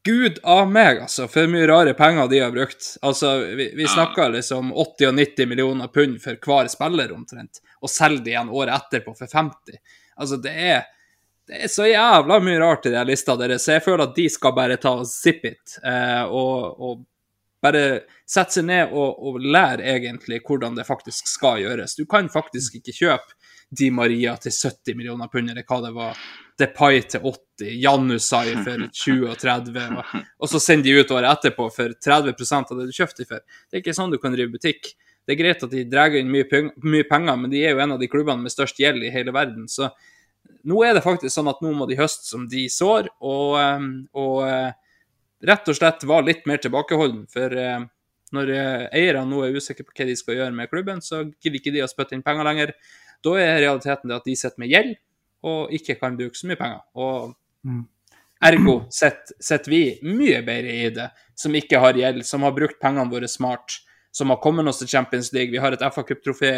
gud 0.06 0.40
av 0.44 0.72
meg, 0.72 1.00
altså, 1.06 1.28
for 1.32 1.50
mye 1.50 1.68
rare 1.70 1.94
penger 1.98 2.28
de 2.30 2.42
har 2.44 2.52
brukt. 2.54 2.92
Altså, 3.06 3.38
vi, 3.58 3.72
vi 3.78 3.88
snakker 3.90 4.34
liksom 4.36 4.70
80 4.74 5.10
og 5.10 5.16
90 5.18 5.50
millioner 5.50 5.90
pund 5.94 6.20
for 6.24 6.38
hver 6.46 6.70
spiller, 6.70 7.14
omtrent, 7.16 7.62
og 7.82 7.92
selger 7.92 8.24
de 8.26 8.36
igjen 8.36 8.52
året 8.54 8.76
etterpå 8.78 9.16
for 9.18 9.32
50. 9.32 9.82
Altså, 10.16 10.38
det 10.42 10.54
er 10.54 10.86
det 11.46 11.60
er 11.62 11.70
så 11.70 11.86
jævla 11.86 12.40
mye 12.42 12.60
rart 12.62 12.88
i 12.90 12.94
den 12.94 13.06
lista 13.06 13.36
deres, 13.38 13.66
så 13.66 13.76
jeg 13.76 13.84
føler 13.86 14.08
at 14.08 14.16
de 14.18 14.24
skal 14.34 14.54
bare 14.58 14.80
ta 14.82 14.96
og 14.98 15.10
zip 15.10 15.44
it. 15.46 15.76
Eh, 15.86 16.24
og, 16.26 16.80
og, 16.82 17.04
bare 17.66 18.04
sette 18.30 18.60
seg 18.60 18.66
ned 18.68 18.92
og, 18.94 19.22
og 19.26 19.38
lære 19.42 19.88
egentlig 19.90 20.38
hvordan 20.46 20.76
det 20.78 20.84
faktisk 20.86 21.26
skal 21.32 21.64
gjøres. 21.64 21.96
Du 21.98 22.04
kan 22.10 22.28
faktisk 22.30 22.76
ikke 22.78 22.94
kjøpe 22.94 23.34
Di 23.78 23.92
Maria 23.92 24.36
til 24.42 24.54
70 24.54 24.98
millioner 24.98 25.30
pund, 25.32 25.52
eller 25.52 25.66
hva 25.68 25.80
det 25.84 25.94
var. 25.96 26.20
Depay 26.60 27.02
til 27.12 27.26
80, 27.28 27.72
Janusai 27.84 28.54
for 28.64 28.86
20 29.04 29.26
og 29.32 29.40
30, 29.42 29.98
og, 30.00 30.14
og 30.40 30.52
så 30.52 30.62
sender 30.64 30.88
de 30.88 31.02
ut 31.02 31.16
året 31.18 31.32
etterpå 31.32 31.68
for 31.76 31.96
30% 32.08 32.72
av 32.72 32.80
det 32.80 32.88
du 32.88 32.96
kjøpte 32.96 33.28
for. 33.28 33.44
Det 33.68 33.78
er 33.78 33.84
ikke 33.84 33.98
sånn 33.98 34.14
du 34.14 34.20
kan 34.22 34.36
drive 34.36 34.54
butikk. 34.54 34.94
Det 35.26 35.34
er 35.34 35.42
greit 35.42 35.64
at 35.66 35.74
de 35.74 35.84
drar 35.90 36.14
inn 36.16 36.30
mye, 36.32 36.46
mye 36.86 37.08
penger, 37.10 37.40
men 37.42 37.52
de 37.52 37.64
er 37.66 37.74
jo 37.74 37.82
en 37.84 37.96
av 37.96 38.02
de 38.02 38.10
klubbene 38.12 38.46
med 38.46 38.54
størst 38.54 38.80
gjeld 38.80 39.04
i 39.04 39.12
hele 39.14 39.34
verden. 39.36 39.66
Så 39.72 39.90
nå 40.70 40.82
er 40.86 40.94
det 40.96 41.04
faktisk 41.06 41.34
sånn 41.34 41.50
at 41.50 41.64
nå 41.66 41.74
må 41.76 41.88
de 41.90 41.98
høste 41.98 42.30
som 42.30 42.46
de 42.50 42.68
sår, 42.70 43.10
og, 43.26 43.58
eh, 43.60 43.88
og 44.22 44.38
eh, 44.46 44.72
rett 45.50 45.72
og 45.72 45.78
slett 45.78 46.06
var 46.08 46.26
litt 46.28 46.46
mer 46.50 46.62
tilbakeholden. 46.62 47.26
For 47.34 47.58
eh, 47.58 47.88
når 48.36 48.52
eh, 48.54 48.86
eierne 49.02 49.26
nå 49.30 49.44
er 49.46 49.58
usikre 49.58 49.86
på 49.86 49.96
hva 49.98 50.08
de 50.10 50.18
skal 50.20 50.40
gjøre 50.40 50.56
med 50.58 50.70
klubben, 50.72 51.02
så 51.04 51.26
gidder 51.30 51.60
ikke 51.60 51.74
de 51.76 51.84
å 51.86 51.90
spytte 51.90 52.18
inn 52.18 52.26
penger 52.26 52.48
lenger. 52.48 52.76
Da 53.26 53.36
er 53.42 53.60
realiteten 53.64 54.12
det 54.12 54.20
at 54.20 54.30
de 54.30 54.38
sitter 54.38 54.62
med 54.62 54.72
gjeld 54.72 54.96
og 55.46 55.74
ikke 55.74 55.98
kan 56.00 56.18
bruke 56.18 56.38
så 56.38 56.50
mye 56.50 56.60
penger. 56.60 56.82
Og 56.98 57.36
ergo 58.46 58.76
sitter 58.94 59.70
vi 59.72 59.84
mye 60.06 60.42
bedre 60.46 60.74
i 60.74 60.90
det, 60.94 61.10
som 61.38 61.56
ikke 61.58 61.82
har 61.82 61.98
gjeld, 61.98 62.24
som 62.26 62.46
har 62.46 62.56
brukt 62.56 62.80
pengene 62.82 63.12
våre 63.12 63.30
smart, 63.30 63.80
som 64.16 64.32
har 64.32 64.42
kommet 64.42 64.68
oss 64.72 64.82
til 64.82 64.90
Champions 64.96 65.32
League. 65.36 65.54
Vi 65.54 65.62
har 65.62 65.76
et 65.76 65.86
FA 65.94 66.06
Cup-trofé 66.08 66.54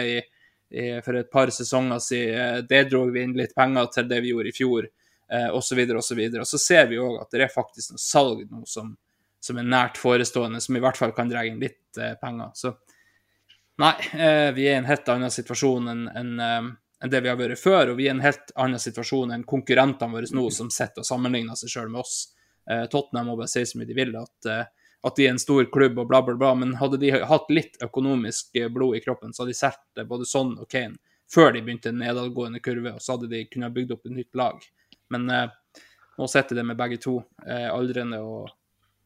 for 1.03 1.15
et 1.15 1.32
par 1.32 1.51
sesonger 1.53 1.99
siden. 2.03 2.67
Det 2.69 2.86
dro 2.91 3.06
vi 3.12 3.23
inn 3.23 3.36
litt 3.38 3.56
penger 3.56 3.91
til 3.93 4.10
det 4.10 4.21
vi 4.23 4.34
gjorde 4.34 4.51
i 4.51 4.56
fjor, 4.56 4.88
eh, 5.32 5.49
osv., 5.56 5.84
osv. 5.97 6.21
Og 6.39 6.47
så 6.47 6.60
ser 6.62 6.88
vi 6.91 6.99
òg 7.01 7.21
at 7.21 7.32
det 7.34 7.45
er 7.45 7.53
faktisk 7.53 7.95
noe 7.95 8.03
salg 8.03 8.43
nå 8.51 8.63
som, 8.67 8.91
som 9.39 9.60
er 9.60 9.67
nært 9.67 9.99
forestående, 10.01 10.62
som 10.63 10.77
i 10.77 10.84
hvert 10.84 10.99
fall 10.99 11.15
kan 11.15 11.32
dra 11.32 11.45
inn 11.47 11.60
litt 11.63 11.99
eh, 11.99 12.15
penger. 12.21 12.51
Så 12.56 12.75
nei, 13.82 13.94
eh, 14.13 14.52
vi 14.56 14.68
er 14.68 14.76
i 14.76 14.82
en 14.82 14.90
helt 14.90 15.10
annen 15.10 15.34
situasjon 15.34 15.90
enn 15.92 16.08
en, 16.08 16.40
eh, 16.40 16.70
enn 17.04 17.13
det 17.13 17.22
vi 17.22 17.30
har 17.30 17.38
vært 17.38 17.62
før, 17.62 17.92
og 17.92 18.00
vi 18.00 18.08
er 18.08 18.13
i 18.13 18.18
en 18.18 18.26
helt 18.26 18.52
annen 18.56 18.82
situasjon 18.82 19.34
enn 19.34 19.46
konkurrentene 19.48 20.13
våre 20.13 20.32
nå, 20.34 20.48
som 20.52 20.70
sitter 20.74 21.04
og 21.04 21.10
sammenligner 21.10 21.60
seg 21.60 21.74
sjøl 21.74 21.92
med 21.94 22.02
oss. 22.02 22.34
Eh, 22.70 22.86
Tottenham 22.92 23.32
må 23.32 23.38
bare 23.38 23.52
si 23.52 23.66
så 23.66 23.80
mye 23.80 23.90
de 23.90 23.98
vil, 23.98 24.16
at, 24.18 24.50
at 25.06 25.20
de 25.20 25.28
er 25.28 25.36
en 25.36 25.42
stor 25.42 25.70
klubb 25.72 26.00
og 26.00 26.10
bla, 26.10 26.24
bla, 26.26 26.36
bla, 26.36 26.54
men 26.56 26.74
hadde 26.82 27.00
de 27.02 27.12
hatt 27.12 27.54
litt 27.54 27.78
økonomisk 27.84 28.58
blod 28.74 28.98
i 28.98 29.04
kroppen, 29.04 29.34
så 29.34 29.44
hadde 29.44 29.54
de 29.54 29.62
solgt 29.62 30.08
både 30.10 30.26
Son 30.26 30.58
og 30.58 30.68
Kane 30.70 30.98
før 31.28 31.52
de 31.52 31.62
begynte 31.62 31.92
en 31.92 32.00
nedadgående 32.00 32.62
kurve, 32.63 32.94
og 32.96 33.04
så 33.04 33.18
hadde 33.18 33.28
de 33.34 33.46
kunnet 33.52 33.74
bygd 33.76 33.94
opp 33.98 34.06
et 34.08 34.16
nytt 34.16 34.38
lag. 34.40 34.62
Men 35.12 35.28
nå 36.18 36.28
sitter 36.28 36.56
det 36.56 36.66
med 36.66 36.78
begge 36.78 36.98
to, 36.98 37.20
eh, 37.46 37.70
aldrende 37.70 38.20
og 38.26 38.50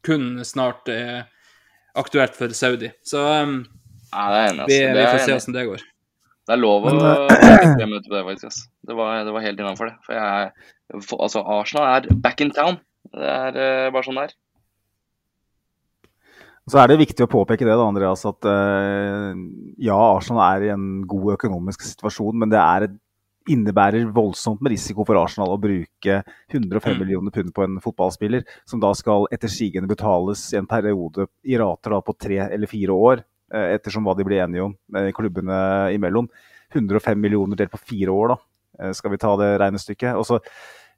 kun 0.04 0.46
snart 0.46 0.88
eh, 0.90 1.24
aktuelt 1.96 2.36
for 2.36 2.54
Saudi. 2.56 2.92
Så 3.04 3.20
Nei, 4.12 4.28
det 4.32 4.40
er 4.42 4.50
enig. 4.52 4.68
vi, 4.68 4.78
Altså. 4.82 4.92
vi 4.92 4.94
Det, 5.00 5.08
får 5.08 5.16
er 5.16 5.26
se 5.26 5.32
enig. 5.32 5.40
hvordan 5.42 5.58
det 5.58 5.66
går. 5.72 5.82
det 6.48 6.54
er 6.56 6.62
lov 6.62 6.86
å 6.86 6.94
møte 6.96 8.08
på 8.10 8.16
det, 8.18 8.24
faktisk. 8.28 8.46
ass. 8.52 8.62
Det 8.88 8.96
var, 8.98 9.24
det 9.28 9.34
var 9.36 9.42
helt 9.46 9.60
innafor 9.64 9.92
det. 9.92 9.96
For 10.06 10.14
jeg, 10.18 10.52
for, 11.08 11.22
altså, 11.28 11.44
Arsenal 11.60 11.90
er 11.96 12.10
back 12.26 12.42
in 12.42 12.52
town. 12.52 12.80
Det 13.12 13.28
er 13.36 13.60
uh, 13.88 13.92
bare 13.94 14.04
sånn 14.08 14.20
det 14.20 14.26
er. 14.30 14.34
Så 16.70 16.78
er 16.78 16.92
det 16.92 17.00
viktig 17.02 17.26
å 17.26 17.30
påpeke 17.32 17.66
det, 17.66 17.74
da, 17.74 17.86
Andreas, 17.90 18.22
at 18.30 18.46
uh, 18.48 19.32
ja, 19.82 19.96
Arsenal 19.98 20.44
er 20.46 20.68
i 20.68 20.74
en 20.76 21.02
god 21.10 21.34
økonomisk 21.38 21.82
situasjon, 21.88 22.38
men 22.38 22.52
det 22.54 22.60
er 22.62 22.86
et, 22.90 23.00
innebærer 23.50 24.04
voldsomt 24.14 24.60
med 24.62 24.70
risiko 24.76 25.02
for 25.02 25.18
Arsenal 25.18 25.56
å 25.56 25.60
bruke 25.60 26.20
105 26.54 26.92
Mm. 26.94 27.00
millioner 27.02 27.34
pund 27.34 27.50
på 27.58 27.64
en 27.66 27.80
fotballspiller, 27.82 28.44
som 28.70 28.80
da 28.80 28.92
skal 28.94 29.26
etter 29.34 29.50
sigende 29.50 29.90
betales 29.90 30.44
i 30.54 30.60
en 30.60 30.68
periode 30.70 31.26
i 31.50 31.58
rater 31.58 31.90
da, 31.96 32.02
på 32.06 32.14
tre 32.22 32.38
eller 32.46 32.70
fire 32.70 32.94
år, 32.94 33.18
eh, 33.18 33.26
ettersom 33.52 34.08
hva 34.08 34.16
de 34.18 34.26
blir 34.28 34.42
enige 34.44 34.64
om 34.64 34.76
i 35.02 35.14
klubbene 35.16 35.58
imellom. 35.96 36.30
105 36.72 37.20
millioner 37.20 37.60
delt 37.60 37.74
på 37.74 37.82
fire 37.92 38.14
år, 38.14 38.34
da, 38.34 38.38
eh, 38.80 38.94
skal 38.96 39.12
vi 39.12 39.20
ta 39.22 39.34
det 39.40 39.50
regnestykket. 39.60 40.16
Og 40.16 40.26
så 40.28 40.40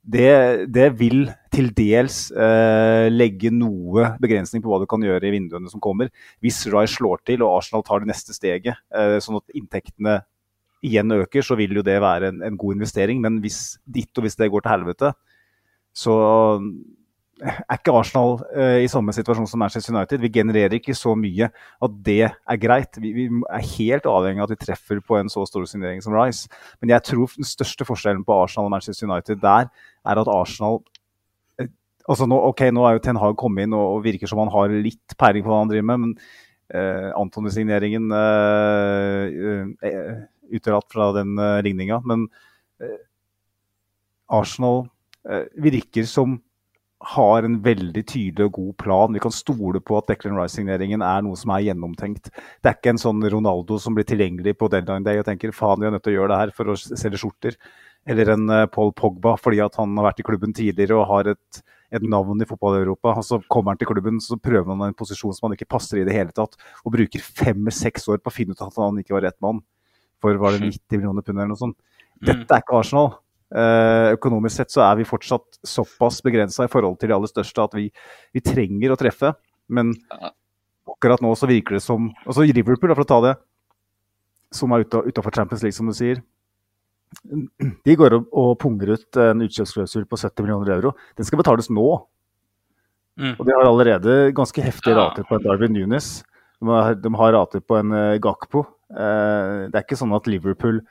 det, 0.03 0.67
det 0.75 0.89
vil 0.99 1.29
til 1.53 1.69
dels 1.75 2.27
eh, 2.35 3.07
legge 3.07 3.53
noe 3.55 4.11
begrensning 4.21 4.63
på 4.63 4.71
hva 4.71 4.81
du 4.81 4.87
kan 4.89 5.03
gjøre 5.03 5.29
i 5.29 5.33
vinduene 5.37 5.71
som 5.71 5.81
kommer. 5.83 6.11
Hvis 6.43 6.65
Rai 6.73 6.85
slår 6.91 7.23
til 7.25 7.45
og 7.45 7.55
Arsenal 7.57 7.85
tar 7.87 8.03
det 8.03 8.11
neste 8.11 8.35
steget, 8.35 8.75
eh, 8.93 9.17
sånn 9.23 9.39
at 9.39 9.55
inntektene 9.55 10.19
igjen 10.83 11.15
øker, 11.15 11.45
så 11.45 11.55
vil 11.55 11.79
jo 11.79 11.85
det 11.85 12.01
være 12.03 12.33
en, 12.33 12.41
en 12.43 12.59
god 12.59 12.75
investering. 12.75 13.21
Men 13.23 13.39
hvis 13.43 13.77
ditt 13.87 14.11
og 14.19 14.27
hvis 14.27 14.35
det 14.35 14.51
går 14.51 14.65
til 14.65 14.75
helvete, 14.75 15.13
så 15.95 16.13
er 17.41 17.77
ikke 17.79 17.93
Arsenal 17.97 18.37
uh, 18.53 18.79
i 18.83 18.89
samme 18.91 19.13
situasjon 19.15 19.47
som 19.49 19.61
Manchester 19.63 19.95
United. 19.95 20.21
Vi 20.21 20.31
genererer 20.33 20.75
ikke 20.77 20.95
så 20.95 21.15
mye 21.17 21.49
at 21.49 21.95
det 22.05 22.27
er 22.29 22.59
greit. 22.61 22.99
Vi, 23.01 23.13
vi 23.17 23.27
er 23.27 23.69
helt 23.73 24.07
avhengig 24.09 24.43
av 24.43 24.47
at 24.47 24.53
vi 24.53 24.65
treffer 24.65 25.01
på 25.01 25.17
en 25.17 25.31
så 25.31 25.45
stor 25.49 25.65
signering 25.69 26.03
som 26.05 26.15
Rice. 26.15 26.51
Men 26.81 26.93
jeg 26.93 27.07
tror 27.09 27.33
den 27.35 27.47
største 27.47 27.87
forskjellen 27.89 28.25
på 28.27 28.37
Arsenal 28.37 28.69
og 28.69 28.75
Manchester 28.75 29.09
United 29.09 29.41
der 29.43 29.69
er 29.69 30.21
at 30.21 30.31
Arsenal 30.31 30.81
eh, 31.59 31.71
altså 32.07 32.27
nå, 32.29 32.37
ok, 32.53 32.67
nå 32.75 32.85
er 32.85 32.97
jo 32.97 33.05
Ten 33.07 33.21
Hag 33.21 33.37
kommet 33.41 33.67
inn 33.67 33.77
og, 33.77 33.97
og 33.97 34.05
virker 34.05 34.29
som 34.29 34.43
han 34.43 34.53
har 34.53 34.75
litt 34.75 35.17
peiling 35.17 35.45
på 35.45 35.51
hva 35.51 35.63
han 35.63 35.73
driver 35.73 35.89
med, 35.89 36.05
men 36.05 36.15
uh, 36.75 37.09
Antony-signeringen 37.17 38.13
uh, 38.13 39.73
uh, 39.81 40.21
utelatt 40.53 40.89
fra 40.93 41.09
den 41.17 41.33
uh, 41.39 41.57
ligninga. 41.65 41.99
Men 42.07 42.27
eh, 42.83 43.01
Arsenal 44.33 44.85
eh, 45.29 45.45
virker 45.61 46.07
som 46.09 46.37
har 47.03 47.43
en 47.43 47.57
veldig 47.63 48.03
tydelig 48.07 48.47
og 48.47 48.57
god 48.57 48.73
plan. 48.79 49.15
Vi 49.15 49.21
kan 49.23 49.33
stole 49.35 49.81
på 49.83 49.97
at 49.99 50.07
Declan 50.09 50.37
Rice-signeringen 50.39 51.03
er 51.05 51.23
noe 51.25 51.37
som 51.39 51.51
er 51.55 51.65
gjennomtenkt. 51.67 52.29
Det 52.31 52.69
er 52.69 52.77
ikke 52.77 52.93
en 52.93 53.01
sånn 53.01 53.23
Ronaldo 53.33 53.79
som 53.81 53.97
blir 53.97 54.07
tilgjengelig 54.07 54.55
på 54.59 54.69
deadline 54.71 55.05
day 55.05 55.19
og 55.19 55.27
tenker 55.27 55.55
faen, 55.55 55.81
vi 55.81 55.89
er 55.89 55.95
nødt 55.95 56.05
til 56.05 56.15
å 56.15 56.17
gjøre 56.21 56.33
det 56.33 56.41
her 56.41 56.53
for 56.55 56.71
å 56.71 56.77
selge 56.79 57.19
skjorter. 57.21 57.57
Eller 58.07 58.33
en 58.33 58.49
eh, 58.51 58.65
Paul 58.71 58.91
Pogba 58.95 59.35
fordi 59.39 59.61
at 59.63 59.77
han 59.79 59.95
har 59.99 60.09
vært 60.09 60.23
i 60.23 60.27
klubben 60.27 60.55
tidligere 60.55 60.99
og 60.99 61.07
har 61.11 61.31
et, 61.33 61.63
et 61.93 62.03
navn 62.03 62.43
i 62.43 62.47
fotball-Europa. 62.47 63.15
Og 63.19 63.27
så 63.27 63.39
kommer 63.51 63.73
han 63.73 63.81
til 63.81 63.91
klubben, 63.91 64.19
så 64.23 64.39
prøver 64.39 64.71
han 64.71 64.87
en 64.87 64.97
posisjon 64.97 65.35
som 65.35 65.49
han 65.49 65.57
ikke 65.57 65.71
passer 65.75 66.01
i 66.01 66.07
det 66.07 66.15
hele 66.15 66.35
tatt. 66.35 66.57
Og 66.83 66.95
bruker 66.95 67.23
fem-seks 67.43 68.07
år 68.11 68.23
på 68.23 68.31
å 68.31 68.35
finne 68.35 68.55
ut 68.55 68.63
at 68.63 68.79
han 68.79 68.99
ikke 69.03 69.15
var 69.17 69.27
rett 69.29 69.39
mann. 69.43 69.63
For 70.23 70.39
var 70.39 70.55
det 70.55 70.63
90 70.69 70.99
millioner 70.99 71.23
pund 71.23 71.35
eller 71.35 71.51
noe 71.51 71.59
sånt. 71.59 71.79
Dette 72.23 72.47
er 72.47 72.63
ikke 72.63 72.79
Arsenal. 72.79 73.09
Eh, 73.53 74.11
økonomisk 74.15 74.57
sett 74.57 74.73
så 74.73 74.81
er 74.87 74.97
vi 74.97 75.05
fortsatt 75.05 75.59
såpass 75.67 76.23
begrensa 76.25 76.65
i 76.65 76.71
forhold 76.71 76.97
til 76.97 77.11
de 77.11 77.17
aller 77.17 77.29
største 77.29 77.67
at 77.67 77.75
vi, 77.77 77.89
vi 78.33 78.41
trenger 78.41 78.93
å 78.93 78.97
treffe. 78.99 79.33
Men 79.69 79.93
akkurat 80.89 81.21
nå 81.21 81.33
så 81.37 81.49
virker 81.49 81.77
det 81.77 81.83
som 81.85 82.09
Altså 82.25 82.47
Liverpool, 82.47 82.89
da, 82.89 82.97
for 82.97 83.05
å 83.05 83.11
ta 83.11 83.19
det, 83.27 83.33
som 84.53 84.73
er 84.73 84.85
utafor 84.85 85.33
Champions 85.35 85.65
League, 85.65 85.77
som 85.77 85.89
du 85.89 85.95
sier. 85.97 86.23
De 87.85 87.95
går 87.97 88.17
og, 88.17 88.25
og 88.33 88.55
punger 88.61 88.95
ut 88.95 89.21
en 89.21 89.45
utkjøpsklausul 89.45 90.07
på 90.09 90.17
70 90.17 90.45
millioner 90.45 90.73
euro. 90.79 90.95
Den 91.17 91.27
skal 91.27 91.41
betales 91.41 91.69
nå. 91.69 91.87
Mm. 93.21 93.35
Og 93.37 93.45
de 93.45 93.53
har 93.53 93.69
allerede 93.69 94.15
ganske 94.33 94.65
heftige 94.65 94.97
rater 94.97 95.25
på 95.29 95.37
en 95.37 95.45
Darwin 95.45 95.75
Nunes. 95.77 96.23
De 96.57 96.69
har, 96.71 96.97
de 96.97 97.11
har 97.19 97.35
rater 97.35 97.61
på 97.61 97.77
en 97.77 97.93
uh, 97.93 98.17
Gakpo. 98.21 98.65
Uh, 98.89 99.69
det 99.69 99.77
er 99.77 99.85
ikke 99.85 99.99
sånn 99.99 100.15
at 100.17 100.29
Liverpool 100.29 100.81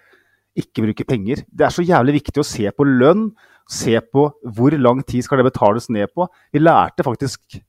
ikke 0.59 0.85
bruke 0.87 1.07
penger. 1.09 1.43
Det 1.49 1.67
er 1.67 1.75
så 1.75 1.85
jævlig 1.85 2.19
viktig 2.21 2.43
å 2.43 2.47
se 2.47 2.69
på 2.75 2.87
lønn, 2.87 3.31
se 3.71 3.95
på 4.13 4.27
hvor 4.57 4.75
lang 4.77 5.01
tid 5.07 5.25
skal 5.25 5.41
det 5.41 5.49
betales 5.49 5.89
ned 5.93 6.13
på. 6.13 6.27
Vi 6.53 6.61
lærte 6.61 7.07
faktisk 7.07 7.61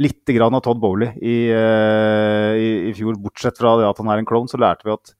litt 0.00 0.26
grann 0.34 0.54
av 0.56 0.62
Todd 0.64 0.80
Bowley 0.82 1.12
i, 1.22 1.36
eh, 1.54 2.52
i, 2.58 2.70
i 2.90 2.94
fjor, 2.96 3.18
bortsett 3.22 3.58
fra 3.60 3.76
det 3.78 3.86
at 3.88 4.00
han 4.02 4.10
er 4.10 4.22
en 4.22 4.28
klovn, 4.28 4.50
så 4.50 4.58
lærte 4.58 4.86
vi 4.86 4.94
at 4.94 5.14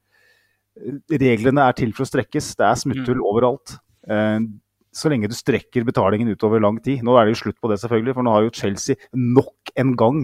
reglene 1.23 1.69
er 1.69 1.77
til 1.79 1.95
for 1.95 2.07
å 2.07 2.11
strekkes. 2.11 2.55
Det 2.59 2.67
er 2.67 2.81
smutthull 2.81 3.23
overalt. 3.23 3.77
Eh, 4.11 4.41
så 4.95 5.11
lenge 5.11 5.31
du 5.31 5.35
strekker 5.35 5.87
betalingen 5.87 6.31
utover 6.31 6.63
lang 6.63 6.79
tid. 6.83 7.03
Nå 7.07 7.17
er 7.19 7.27
det 7.27 7.35
jo 7.35 7.43
slutt 7.45 7.61
på 7.63 7.71
det, 7.71 7.81
selvfølgelig, 7.83 8.15
for 8.17 8.27
nå 8.27 8.35
har 8.35 8.47
jo 8.47 8.55
Chelsea 8.55 8.99
nok 9.15 9.75
en 9.81 9.95
gang 9.99 10.21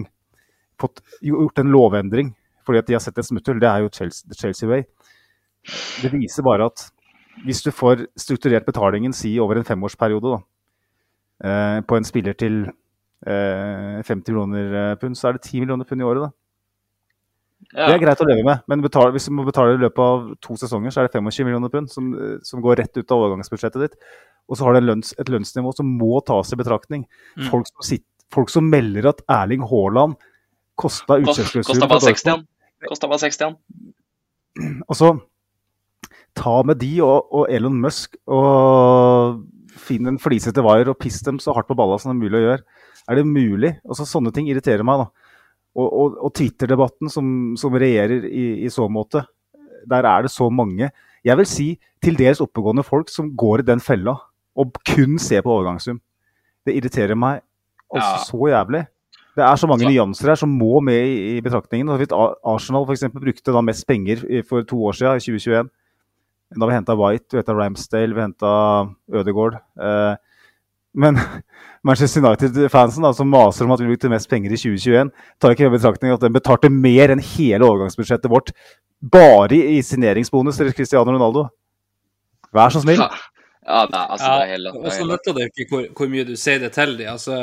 fått 0.81 1.03
gjort 1.23 1.59
en 1.61 1.73
lovendring 1.73 2.31
fordi 2.61 2.77
at 2.77 2.87
de 2.87 2.93
har 2.93 3.01
sett 3.01 3.17
et 3.17 3.25
smutthull. 3.25 3.59
Det 3.59 3.67
er 3.67 3.81
jo 3.83 3.89
Chelsea, 3.89 4.35
Chelsea 4.37 4.69
way. 4.69 4.83
Det 6.01 6.11
viser 6.13 6.45
bare 6.45 6.69
at 6.71 6.87
hvis 7.45 7.61
du 7.65 7.71
får 7.73 8.05
strukturert 8.19 8.65
betalingen, 8.67 9.13
si 9.15 9.37
over 9.41 9.59
en 9.59 9.65
femårsperiode, 9.65 10.35
da, 10.35 10.41
eh, 11.47 11.79
på 11.87 11.97
en 11.97 12.05
spiller 12.07 12.35
til 12.37 12.63
eh, 13.25 14.01
50 14.03 14.33
millioner 14.33 14.77
eh, 14.91 14.95
pund, 15.01 15.17
så 15.17 15.29
er 15.29 15.37
det 15.37 15.47
10 15.47 15.63
millioner 15.63 15.87
pund 15.87 16.01
i 16.01 16.05
året. 16.05 16.27
da. 16.27 16.31
Det 17.71 17.93
er 17.93 18.01
greit 18.01 18.21
å 18.23 18.27
leve 18.27 18.43
med, 18.43 18.63
men 18.67 18.81
betal, 18.83 19.13
hvis 19.13 19.29
du 19.29 19.35
må 19.37 19.45
betale 19.47 19.77
i 19.77 19.79
løpet 19.79 20.01
av 20.03 20.25
to 20.43 20.57
sesonger, 20.59 20.91
så 20.91 21.01
er 21.01 21.07
det 21.07 21.13
25 21.15 21.47
millioner 21.47 21.71
pund 21.71 21.89
som, 21.93 22.11
eh, 22.17 22.37
som 22.43 22.61
går 22.61 22.81
rett 22.81 22.97
ut 22.97 23.13
av 23.13 23.21
overgangsbudsjettet 23.21 23.85
ditt. 23.85 23.95
Og 24.49 24.57
så 24.57 24.67
har 24.67 24.75
du 24.75 24.87
lønns, 24.89 25.13
et 25.21 25.29
lønnsnivå 25.29 25.73
som 25.77 25.87
må 25.97 26.19
tas 26.25 26.51
i 26.51 26.59
betraktning. 26.59 27.05
Mm. 27.37 27.49
Folk, 27.53 27.69
som 27.69 27.85
sitter, 27.85 28.07
folk 28.33 28.49
som 28.49 28.67
melder 28.69 29.07
at 29.13 29.21
Erling 29.29 29.63
Haaland 29.69 30.17
kosta 30.75 31.19
Kost- 31.19 31.37
utkjøpsklausul 31.37 31.73
Kosta 31.75 31.87
bare 31.87 32.05
60 32.09 32.31
han. 32.31 32.47
Kosta 32.89 33.07
bare 33.07 33.23
60 33.23 33.45
han. 33.45 33.57
Og 34.89 34.97
så 34.97 35.11
ta 36.37 36.61
med 36.63 36.79
de 36.81 36.91
og, 37.03 37.27
og 37.33 37.47
Elon 37.51 37.79
Musk 37.81 38.15
og 38.31 39.41
finn 39.81 40.07
en 40.07 40.19
flisete 40.21 40.63
wire 40.65 40.91
og 40.93 40.99
piss 41.01 41.21
dem 41.25 41.39
så 41.41 41.53
hardt 41.55 41.67
på 41.69 41.75
balla 41.79 41.97
som 41.99 42.11
det 42.11 42.17
er 42.17 42.23
mulig 42.25 42.39
å 42.39 42.45
gjøre. 42.45 42.63
Er 43.09 43.17
det 43.19 43.25
mulig? 43.27 43.71
Altså, 43.87 44.05
Sånne 44.07 44.31
ting 44.35 44.47
irriterer 44.51 44.85
meg. 44.87 45.03
da. 45.03 45.07
Og, 45.79 45.87
og, 45.87 46.17
og 46.27 46.33
Twitter-debatten 46.35 47.09
som, 47.11 47.27
som 47.59 47.73
regjerer 47.79 48.25
i, 48.27 48.45
i 48.65 48.69
så 48.71 48.87
måte, 48.91 49.23
der 49.89 50.05
er 50.05 50.27
det 50.27 50.31
så 50.33 50.49
mange, 50.53 50.91
jeg 51.25 51.37
vil 51.39 51.47
si 51.49 51.67
til 52.03 52.17
dels 52.19 52.41
oppegående 52.43 52.83
folk 52.85 53.09
som 53.13 53.29
går 53.37 53.61
i 53.63 53.67
den 53.71 53.79
fella 53.81 54.17
og 54.59 54.75
kun 54.89 55.15
ser 55.21 55.43
på 55.45 55.53
overgangssum. 55.53 55.99
Det 56.67 56.75
irriterer 56.77 57.15
meg 57.17 57.39
altså 57.91 58.11
Ja. 58.17 58.25
så 58.27 58.49
jævlig. 58.51 58.81
Det 59.37 59.43
er 59.47 59.55
så 59.55 59.67
mange 59.71 59.85
Så- 59.87 59.89
nyanser 59.93 60.27
her 60.33 60.35
som 60.35 60.49
må 60.59 60.81
med 60.83 60.99
i, 61.07 61.37
i 61.37 61.41
betraktningen. 61.41 61.87
Arsenal 62.43 62.85
for 62.85 62.91
eksempel, 62.93 63.21
brukte 63.23 63.53
da 63.55 63.61
mest 63.63 63.87
penger 63.87 64.43
for 64.47 64.61
to 64.67 64.75
år 64.83 64.91
siden, 64.99 65.15
i 65.15 65.23
2021. 65.23 65.69
Da 66.59 66.67
vi 66.67 66.75
henta 66.75 66.97
White, 66.99 67.31
vi 67.31 67.39
henta 67.39 67.55
Ramsdale, 67.55 68.15
vi 68.15 68.21
henta 68.25 68.51
Ødegaard. 69.13 69.55
Eh, 69.79 70.15
men 70.93 71.19
Manchester 71.87 72.21
United-fansen 72.25 73.07
som 73.15 73.31
maser 73.31 73.65
om 73.65 73.71
at 73.71 73.81
vi 73.81 73.87
brukte 73.87 74.11
mest 74.11 74.29
penger 74.29 74.51
i 74.51 74.59
2021, 74.59 75.11
tar 75.39 75.55
ikke 75.55 75.69
i 75.69 75.73
betraktning 75.73 76.13
at 76.13 76.23
den 76.23 76.35
betalte 76.35 76.69
mer 76.69 77.13
enn 77.13 77.23
hele 77.23 77.65
overgangsbudsjettet 77.65 78.31
vårt 78.31 78.51
bare 79.01 79.55
i 79.55 79.77
i 79.77 79.81
signeringsbonus 79.81 80.59
til 80.59 80.73
Cristiano 80.75 81.11
Ronaldo. 81.11 81.47
Vær 82.53 82.69
så 82.69 82.83
snill. 82.83 82.99
Ja, 82.99 83.09
ja 83.65 83.85
nei, 83.87 84.03
altså, 84.03 84.07
altså, 84.11 84.31
det 84.31 84.43
er 84.43 84.51
helt 84.51 84.71
og 84.75 84.91
så 84.91 85.07
nytter 85.07 85.37
det 85.37 85.47
ikke 85.49 85.67
hvor, 85.71 85.85
hvor 85.97 86.11
mye 86.11 86.27
du 86.27 86.35
sier 86.37 86.59
det 86.61 86.73
til 86.75 86.97
dem. 86.99 87.13
Altså, 87.15 87.39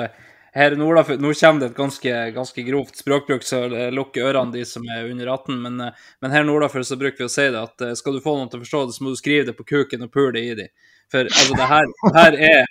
her 0.54 0.76
Nordafjord, 0.76 1.20
Nå 1.20 1.32
kommer 1.34 1.60
det 1.60 1.66
et 1.70 1.76
ganske, 1.76 2.14
ganske 2.34 2.62
grovt 2.64 2.96
språkbruk, 2.96 3.44
så 3.44 3.60
lukker 3.92 4.30
ørene 4.30 4.54
de 4.54 4.64
som 4.68 4.86
er 4.88 5.10
under 5.10 5.30
18. 5.34 5.60
Men, 5.62 5.80
eh, 5.80 6.06
men 6.20 6.34
her 6.34 6.46
nordafor 6.48 6.84
bruker 6.96 7.24
vi 7.24 7.28
å 7.28 7.32
si 7.32 7.48
det 7.52 7.60
at 7.60 7.84
eh, 7.84 7.94
skal 7.98 8.16
du 8.16 8.24
få 8.24 8.36
noen 8.38 8.50
til 8.50 8.60
å 8.60 8.64
forstå 8.64 8.84
det, 8.86 8.96
så 8.96 9.04
må 9.04 9.12
du 9.12 9.20
skrive 9.20 9.48
det 9.50 9.56
på 9.58 9.66
kuken 9.68 10.06
og 10.06 10.12
pule 10.14 10.40
i 10.40 10.54
de. 10.58 10.68
For 11.12 11.28
altså, 11.28 11.56
det 11.56 11.70
her, 11.72 11.88
det 12.04 12.18
her 12.18 12.38
er 12.50 12.66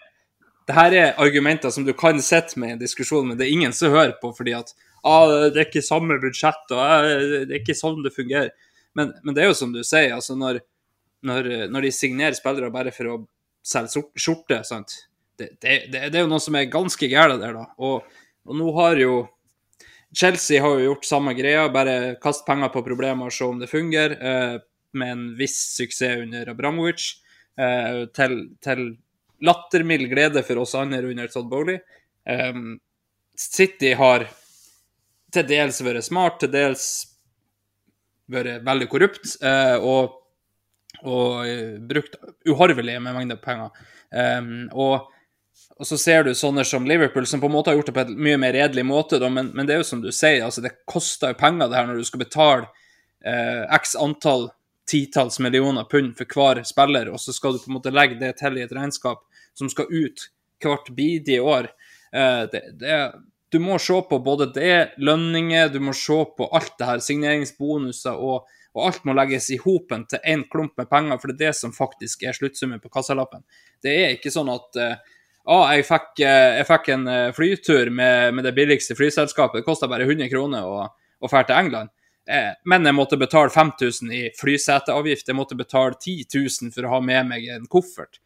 det 0.67 0.75
her 0.75 0.93
er 0.99 1.19
argumenter 1.23 1.71
som 1.71 1.85
du 1.87 1.93
kan 1.95 2.17
sitte 2.19 2.59
med 2.59 2.69
i 2.69 2.73
en 2.75 2.79
diskusjon, 2.81 3.29
men 3.29 3.37
det 3.39 3.45
er 3.45 3.53
ingen 3.55 3.71
som 3.73 3.93
hører 3.93 4.17
på 4.19 4.33
fordi 4.35 4.51
at 4.57 4.73
ah, 5.07 5.29
det 5.47 5.61
er 5.61 5.69
ikke 5.69 5.85
samme 5.85 6.17
budsjett, 6.19 6.73
og 6.75 6.81
ah, 6.83 7.05
det 7.07 7.45
er 7.45 7.61
ikke 7.61 7.77
sånn 7.77 8.01
det 8.03 8.11
fungerer. 8.11 8.51
Men, 8.97 9.13
men 9.23 9.37
det 9.37 9.45
er 9.45 9.47
jo 9.47 9.55
som 9.61 9.71
du 9.71 9.79
sier, 9.87 10.11
altså 10.17 10.35
når, 10.35 10.59
når, 11.23 11.47
når 11.71 11.87
de 11.87 11.93
signerer 11.95 12.35
spillere 12.35 12.73
bare 12.73 12.91
for 12.91 13.13
å 13.13 13.15
selge 13.63 14.03
skjorte, 14.19 14.59
sant? 14.67 14.97
Det, 15.38 15.50
det, 15.62 15.73
det, 15.93 16.13
er 16.15 16.23
jo 16.23 16.30
noe 16.32 16.41
som 16.41 16.56
er 16.58 16.69
ganske 16.71 17.10
gærent 17.10 17.41
der, 17.43 17.58
da. 17.58 17.65
Og, 17.78 18.06
og 18.47 18.58
nå 18.58 18.71
har 18.80 19.02
jo 19.02 19.17
Chelsea 20.15 20.62
har 20.63 20.78
jo 20.80 20.86
gjort 20.88 21.06
samme 21.06 21.34
greia, 21.38 21.67
bare 21.69 22.15
kast 22.23 22.45
penger 22.47 22.71
på 22.73 22.84
problemer 22.86 23.28
og 23.28 23.36
se 23.36 23.45
om 23.45 23.60
det 23.60 23.69
fungerer, 23.69 24.15
eh, 24.17 24.56
med 24.97 25.13
en 25.13 25.26
viss 25.38 25.58
suksess 25.76 26.23
under 26.23 26.50
Abramovic. 26.54 27.10
Eh, 27.60 28.06
til, 28.15 28.38
til 28.63 28.88
lattermild 29.43 30.08
glede 30.10 30.43
for 30.47 30.63
oss 30.63 30.78
andre 30.80 31.04
under 31.06 31.30
Todd 31.30 31.50
Bowley. 31.52 31.78
Eh, 32.26 32.62
City 33.38 33.93
har 34.00 34.26
til 35.34 35.45
dels 35.50 35.82
vært 35.84 36.08
smart, 36.08 36.39
til 36.41 36.54
dels 36.56 36.88
vært 38.32 38.63
veldig 38.65 38.88
korrupt, 38.91 39.36
eh, 39.43 39.76
og, 39.78 40.17
og 41.04 41.43
eh, 41.45 41.78
brukt 41.78 42.17
uhorvelige 42.47 43.04
med 43.04 43.15
mengder 43.15 43.39
penger. 43.43 43.86
Um, 44.08 44.69
og, 44.71 45.12
og 45.79 45.87
så 45.87 45.97
ser 46.01 46.25
du 46.25 46.33
sånne 46.35 46.65
som 46.65 46.87
Liverpool, 46.89 47.27
som 47.29 47.41
på 47.41 47.49
en 47.49 47.53
måte 47.53 47.71
har 47.71 47.77
gjort 47.77 47.91
det 47.91 47.95
på 47.95 48.03
en 48.05 48.19
mye 48.27 48.37
mer 48.41 48.55
redelig 48.55 48.85
måte, 48.87 49.19
da, 49.21 49.29
men, 49.29 49.51
men 49.55 49.67
det 49.67 49.75
er 49.75 49.83
jo 49.83 49.89
som 49.91 50.01
du 50.01 50.09
sier, 50.11 50.41
altså 50.45 50.63
det 50.65 50.73
koster 50.89 51.33
jo 51.33 51.39
penger 51.39 51.69
det 51.69 51.77
her 51.77 51.89
når 51.89 52.01
du 52.01 52.07
skal 52.07 52.23
betale 52.23 52.69
eh, 53.25 53.63
x 53.77 53.95
antall 54.01 54.49
titalls 54.87 55.39
millioner 55.43 55.83
pund 55.91 56.15
for 56.17 56.33
hver 56.33 56.63
spiller, 56.65 57.11
og 57.11 57.21
så 57.21 57.35
skal 57.35 57.53
du 57.53 57.61
på 57.61 57.71
en 57.71 57.77
måte 57.77 57.93
legge 57.93 58.17
det 58.21 58.37
til 58.39 58.57
i 58.57 58.63
et 58.65 58.73
regnskap 58.73 59.25
som 59.57 59.69
skal 59.69 59.89
ut 59.91 60.29
hvert 60.63 60.89
bidige 60.97 61.43
år. 61.43 61.69
Eh, 62.13 62.43
det, 62.51 62.63
det, 62.79 62.99
du 63.51 63.59
må 63.63 63.77
se 63.79 63.99
på 64.09 64.19
både 64.23 64.49
det, 64.55 64.93
lønninger, 64.97 65.69
du 65.69 65.81
må 65.83 65.93
se 65.95 66.21
på 66.37 66.47
alt 66.55 66.73
det 66.79 66.87
her, 66.89 67.03
signeringsbonuser, 67.03 68.15
og, 68.17 68.47
og 68.73 68.87
alt 68.89 69.05
må 69.07 69.15
legges 69.17 69.51
i 69.53 69.59
hopen 69.61 70.07
til 70.09 70.23
én 70.25 70.47
klump 70.51 70.73
med 70.79 70.89
penger, 70.89 71.19
for 71.21 71.31
det 71.31 71.37
er 71.37 71.51
det 71.51 71.59
som 71.59 71.75
faktisk 71.75 72.25
er 72.27 72.35
sluttsummen 72.37 72.81
på 72.83 72.91
kassalappen. 72.93 73.45
Det 73.83 73.93
er 73.93 74.15
ikke 74.15 74.33
sånn 74.33 74.51
at 74.53 74.81
eh, 74.81 75.15
ah, 75.47 75.71
jeg, 75.75 75.86
fikk, 75.88 76.19
eh, 76.25 76.57
jeg 76.60 76.67
fikk 76.67 76.89
en 76.93 77.07
eh, 77.12 77.29
flytur 77.36 77.91
med, 77.93 78.36
med 78.36 78.47
det 78.47 78.53
billigste 78.57 78.97
flyselskapet, 78.99 79.62
det 79.62 79.67
kosta 79.67 79.88
bare 79.88 80.07
100 80.07 80.29
kroner 80.33 80.67
å, 80.67 80.88
dra 81.23 81.43
til 81.47 81.55
England. 81.57 81.93
Eh, 82.27 82.53
Men 82.67 82.86
jeg 82.86 82.95
måtte 82.97 83.19
betale 83.19 83.49
5000 83.53 84.12
i 84.13 84.23
flyseteavgift, 84.36 85.27
jeg 85.27 85.38
måtte 85.38 85.55
betale 85.60 85.95
10 85.95 86.25
000 86.36 86.73
for 86.75 86.88
å 86.88 86.97
ha 86.97 87.03
med 87.03 87.29
meg 87.31 87.47
en 87.55 87.67
koffert. 87.71 88.19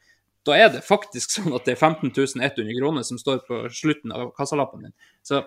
Da 0.46 0.56
er 0.58 0.72
det 0.74 0.82
faktisk 0.82 1.30
sånn 1.38 1.54
at 1.54 1.68
det 1.70 1.76
er 1.76 1.84
15 1.84 2.10
100 2.42 2.74
kroner 2.80 3.06
som 3.06 3.20
står 3.22 3.44
på 3.46 3.62
slutten 3.70 4.14
av 4.18 4.32
kassalappen 4.38 4.88
din. 4.88 4.96
Så 5.22 5.44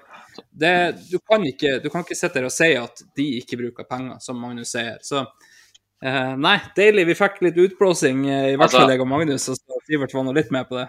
det, 0.50 0.74
du, 1.10 1.18
kan 1.26 1.42
ikke, 1.42 1.80
du 1.82 1.90
kan 1.90 2.06
ikke 2.06 2.18
sitte 2.18 2.38
der 2.38 2.46
og 2.46 2.54
si 2.54 2.70
at 2.78 3.02
de 3.18 3.26
ikke 3.40 3.58
bruker 3.58 3.88
penger, 3.90 4.20
som 4.22 4.38
Magnus 4.38 4.70
sier. 4.76 5.00
Så 5.02 5.24
eh, 5.24 6.34
nei, 6.38 6.60
deilig. 6.78 7.08
Vi 7.10 7.18
fikk 7.18 7.42
litt 7.48 7.58
utblåsing, 7.66 8.22
i 8.28 8.36
hvert 8.54 8.68
Altså- 8.68 8.84
fall 8.84 8.94
jeg 8.94 9.02
og 9.02 9.10
Magnus, 9.10 9.48
og 9.50 9.58
Sivert 9.84 10.14
var 10.14 10.24
nå 10.24 10.32
litt 10.38 10.54
med 10.54 10.70
på 10.70 10.78
det. 10.78 10.86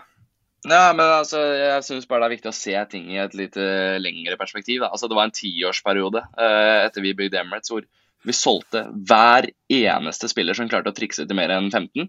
Nei, 0.65 0.93
men 0.97 1.05
altså, 1.05 1.41
jeg 1.53 1.83
syns 1.85 2.07
bare 2.09 2.23
det 2.23 2.27
er 2.27 2.35
viktig 2.37 2.49
å 2.49 2.57
se 2.57 2.73
ting 2.89 3.11
i 3.13 3.19
et 3.21 3.35
litt 3.37 3.57
eh, 3.61 3.97
lengre 4.01 4.37
perspektiv. 4.39 4.81
Da. 4.81 4.89
Altså, 4.89 5.09
det 5.11 5.17
var 5.17 5.27
en 5.27 5.35
tiårsperiode 5.35 6.23
uh, 6.25 6.79
etter 6.87 7.05
vi 7.05 7.13
bygde 7.17 7.37
Emirates 7.41 7.73
hvor 7.73 7.85
vi 8.25 8.33
solgte 8.33 8.87
hver 9.05 9.47
eneste 9.69 10.29
spiller 10.31 10.57
som 10.57 10.69
klarte 10.71 10.89
å 10.89 10.97
trikse 10.97 11.27
til 11.27 11.37
mer 11.37 11.53
enn 11.53 11.69
15. 11.69 12.07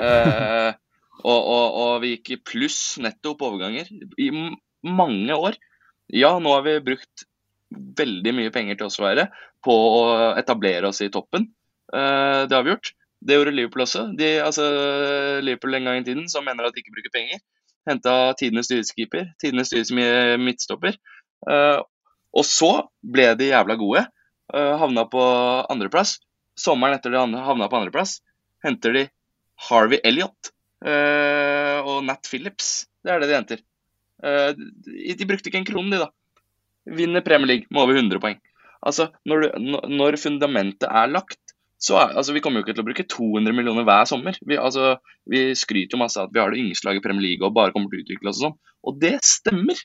Eh, 0.00 0.70
og, 1.28 1.40
og, 1.40 1.66
og 1.82 1.92
vi 2.04 2.14
gikk 2.14 2.32
i 2.32 2.40
pluss 2.52 2.80
netto 3.02 3.34
på 3.36 3.50
overganger 3.50 3.92
i 4.16 4.30
mange 4.32 5.36
år. 5.36 5.60
Ja, 6.12 6.32
nå 6.40 6.56
har 6.56 6.64
vi 6.64 6.78
brukt 6.84 7.26
veldig 7.72 8.32
mye 8.36 8.52
penger 8.52 8.80
til 8.80 8.88
oss 8.88 9.00
å 9.00 9.06
være 9.06 9.28
på 9.64 9.72
å 9.72 10.02
etablere 10.40 10.88
oss 10.88 11.04
i 11.04 11.12
toppen. 11.12 11.50
Eh, 11.92 12.42
det 12.48 12.56
har 12.56 12.64
vi 12.64 12.72
gjort. 12.72 12.94
Det 13.22 13.36
gjorde 13.36 13.52
Liverpool 13.54 13.84
også. 13.84 14.08
De, 14.18 14.32
altså, 14.42 14.64
Liverpool 15.44 15.76
en 15.76 15.90
gang 15.90 16.00
i 16.00 16.06
tiden 16.08 16.24
som 16.32 16.48
mener 16.48 16.66
at 16.66 16.74
de 16.74 16.82
ikke 16.82 16.96
bruker 16.96 17.12
penger 17.14 17.44
henta 17.88 18.34
tidenes 18.38 18.68
styreskeeper, 18.68 19.32
tidenes 19.42 19.72
dyreste 19.72 19.96
mi- 19.96 20.38
midtstopper. 20.42 20.98
Eh, 21.50 21.80
og 22.32 22.46
så 22.48 22.72
ble 23.02 23.32
de 23.38 23.50
jævla 23.50 23.76
gode. 23.80 24.06
Uh, 24.52 24.74
havna 24.80 25.04
på 25.08 25.20
andreplass. 25.72 26.18
Sommeren 26.58 26.98
etter 26.98 27.12
de 27.14 27.20
havna 27.40 27.68
på 27.68 27.78
andreplass, 27.78 28.18
henter 28.64 28.96
de 28.96 29.02
Harvey 29.68 30.00
Elliot 30.04 30.50
eh, 30.84 31.78
og 31.80 32.02
Nat 32.04 32.28
Phillips. 32.28 32.86
Det 33.02 33.12
er 33.14 33.22
det 33.22 33.30
de 33.30 33.36
henter. 33.38 33.62
Eh, 34.22 34.50
de, 35.16 35.28
brukte 35.28 35.48
ikke 35.50 35.62
en 35.62 35.68
krone, 35.68 35.92
de, 35.94 36.02
da. 36.04 36.10
Vinner 36.98 37.24
Premier 37.24 37.48
League 37.48 37.70
med 37.70 37.82
over 37.84 37.96
100 37.96 38.20
poeng. 38.22 38.40
Altså, 38.82 39.08
når, 39.28 39.46
du, 39.46 39.78
når 39.94 40.18
fundamentet 40.20 40.88
er 40.90 41.12
lagt, 41.12 41.41
så 41.82 41.96
er, 41.98 42.12
altså, 42.14 42.34
Vi 42.36 42.40
kommer 42.44 42.60
jo 42.60 42.66
ikke 42.66 42.76
til 42.76 42.84
å 42.84 42.86
bruke 42.86 43.04
200 43.10 43.56
millioner 43.56 43.86
hver 43.86 44.06
sommer. 44.06 44.36
Vi, 44.46 44.54
altså, 44.54 44.94
vi 45.30 45.48
skryter 45.58 45.96
jo 45.96 46.02
masse 46.04 46.20
av 46.20 46.28
at 46.28 46.34
vi 46.34 46.42
har 46.42 46.52
det 46.54 46.62
yngste 46.62 46.86
laget 46.86 47.02
i 47.02 47.06
Premier 47.08 47.24
League 47.26 47.46
og 47.46 47.56
bare 47.56 47.74
kommer 47.74 47.90
til 47.90 48.02
å 48.02 48.04
utvikle 48.06 48.30
oss 48.30 48.38
og 48.38 48.46
sånn. 48.46 48.58
Og 48.86 49.00
det 49.02 49.16
stemmer. 49.26 49.80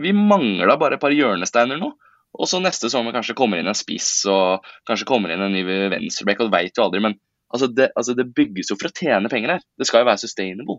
Vi 0.00 0.14
mangla 0.16 0.76
bare 0.80 0.96
et 0.96 1.02
par 1.02 1.14
hjørnesteiner 1.14 1.80
nå. 1.80 1.90
Og 2.34 2.50
så 2.50 2.60
neste 2.62 2.90
sommer 2.90 3.14
kanskje 3.14 3.36
kommer 3.38 3.58
inn 3.58 3.70
en 3.70 3.78
spiss 3.78 4.24
og 4.30 4.64
kanskje 4.88 5.06
kommer 5.06 5.30
inn 5.30 5.42
en 5.42 5.54
ny 5.54 5.62
venstreback, 5.92 6.40
og 6.42 6.50
du 6.50 6.54
veit 6.54 6.78
jo 6.78 6.86
aldri. 6.86 7.02
Men 7.02 7.16
altså 7.54 7.68
det, 7.70 7.90
altså 7.98 8.14
det 8.18 8.30
bygges 8.34 8.70
jo 8.70 8.78
for 8.78 8.90
å 8.90 8.94
tjene 8.94 9.30
penger 9.30 9.56
her. 9.56 9.66
Det 9.78 9.88
skal 9.90 10.02
jo 10.02 10.08
være 10.10 10.22
sustainable. 10.22 10.78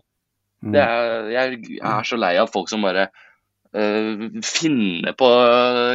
Mm. 0.64 0.72
Det 0.72 0.82
er, 0.82 1.28
jeg 1.34 1.80
er 1.92 2.08
så 2.08 2.20
lei 2.20 2.32
av 2.40 2.48
folk 2.52 2.72
som 2.72 2.84
bare 2.84 3.10
øh, 3.76 4.40
finner 4.40 5.16
på 5.20 5.30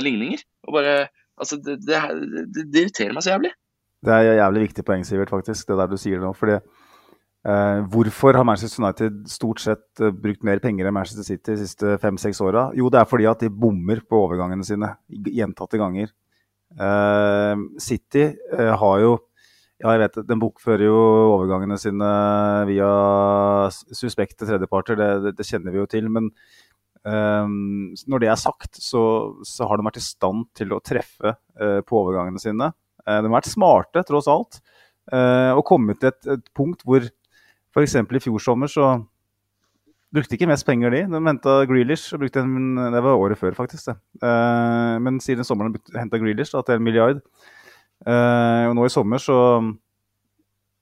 ligninger. 0.05 0.45
Og 0.69 0.77
bare 0.77 0.95
Altså, 1.41 1.57
det, 1.57 1.79
det, 1.87 1.97
det, 2.53 2.67
det 2.69 2.81
irriterer 2.83 3.15
meg 3.15 3.23
så 3.25 3.31
jævlig. 3.31 3.49
Det 4.01 4.13
er 4.13 4.39
jævlig 4.39 4.67
viktig 4.67 4.85
poeng, 4.85 5.03
Sivert, 5.05 5.29
faktisk, 5.29 5.67
det 5.69 5.77
der 5.77 5.89
du 5.91 5.97
sier 6.01 6.21
nå. 6.21 6.31
fordi 6.33 6.57
eh, 6.57 7.81
Hvorfor 7.93 8.37
har 8.37 8.47
Manchester 8.47 8.81
United 8.83 9.19
stort 9.29 9.61
sett 9.61 10.01
eh, 10.01 10.13
brukt 10.13 10.45
mer 10.47 10.61
penger 10.63 10.89
enn 10.89 10.95
Manchester 10.97 11.27
City 11.27 11.53
de 11.53 11.67
siste 11.67 11.97
fem-seks 12.01 12.41
åra? 12.41 12.71
Jo, 12.77 12.89
det 12.89 13.01
er 13.01 13.09
fordi 13.09 13.29
at 13.29 13.45
de 13.45 13.51
bommer 13.53 14.01
på 14.01 14.23
overgangene 14.25 14.65
sine 14.65 14.95
gjentatte 15.07 15.77
ganger. 15.81 16.09
Eh, 16.79 17.67
City 17.83 18.25
eh, 18.31 18.73
har 18.81 19.03
jo 19.03 19.19
ja, 19.81 19.95
jeg 19.95 20.01
vet 20.03 20.19
Den 20.29 20.41
bokfører 20.41 20.83
jo 20.85 20.97
overgangene 21.35 21.77
sine 21.81 22.09
via 22.69 22.89
suspekte 23.71 24.45
tredjeparter, 24.45 24.97
det, 24.97 25.09
det, 25.23 25.31
det 25.39 25.47
kjenner 25.47 25.73
vi 25.73 25.81
jo 25.81 25.87
til. 25.89 26.09
Men 26.13 26.29
ehm, 27.07 27.95
når 28.05 28.21
det 28.21 28.29
er 28.29 28.37
sagt, 28.37 28.77
så, 28.77 29.01
så 29.47 29.65
har 29.65 29.81
de 29.81 29.87
vært 29.87 29.97
i 29.97 30.05
stand 30.05 30.51
til 30.57 30.75
å 30.75 30.81
treffe 30.85 31.33
uh, 31.33 31.79
på 31.81 31.97
overgangene 31.97 32.41
sine. 32.41 32.69
Eh, 33.07 33.21
de 33.21 33.29
har 33.29 33.37
vært 33.37 33.49
smarte, 33.49 34.03
tross 34.07 34.29
alt, 34.31 34.59
eh, 35.13 35.51
og 35.55 35.65
kommet 35.67 36.01
til 36.01 36.11
et, 36.11 36.21
et 36.37 36.51
punkt 36.57 36.83
hvor 36.87 37.07
f.eks. 37.71 37.97
i 37.97 38.23
fjor 38.23 38.43
sommer 38.43 38.71
så 38.71 38.93
brukte 40.11 40.35
ikke 40.35 40.49
mest 40.49 40.67
penger, 40.67 40.91
de. 40.91 41.05
De 41.07 41.21
henta 41.23 41.61
Grealish. 41.69 42.11
og 42.13 42.25
brukte 42.25 42.43
en, 42.43 42.75
Det 42.75 43.03
var 43.03 43.15
året 43.15 43.39
før, 43.39 43.55
faktisk. 43.55 43.85
det. 43.87 43.95
Eh, 44.27 44.97
men 44.99 45.21
siden 45.23 45.47
sommeren 45.47 45.77
henta 45.95 46.19
Grealish 46.19 46.51
da, 46.51 46.61
til 46.61 46.75
en 46.75 46.83
milliard. 46.83 47.21
Og 48.01 48.73
nå 48.73 48.85
i 48.87 48.89
sommer 48.89 49.21
så 49.21 49.61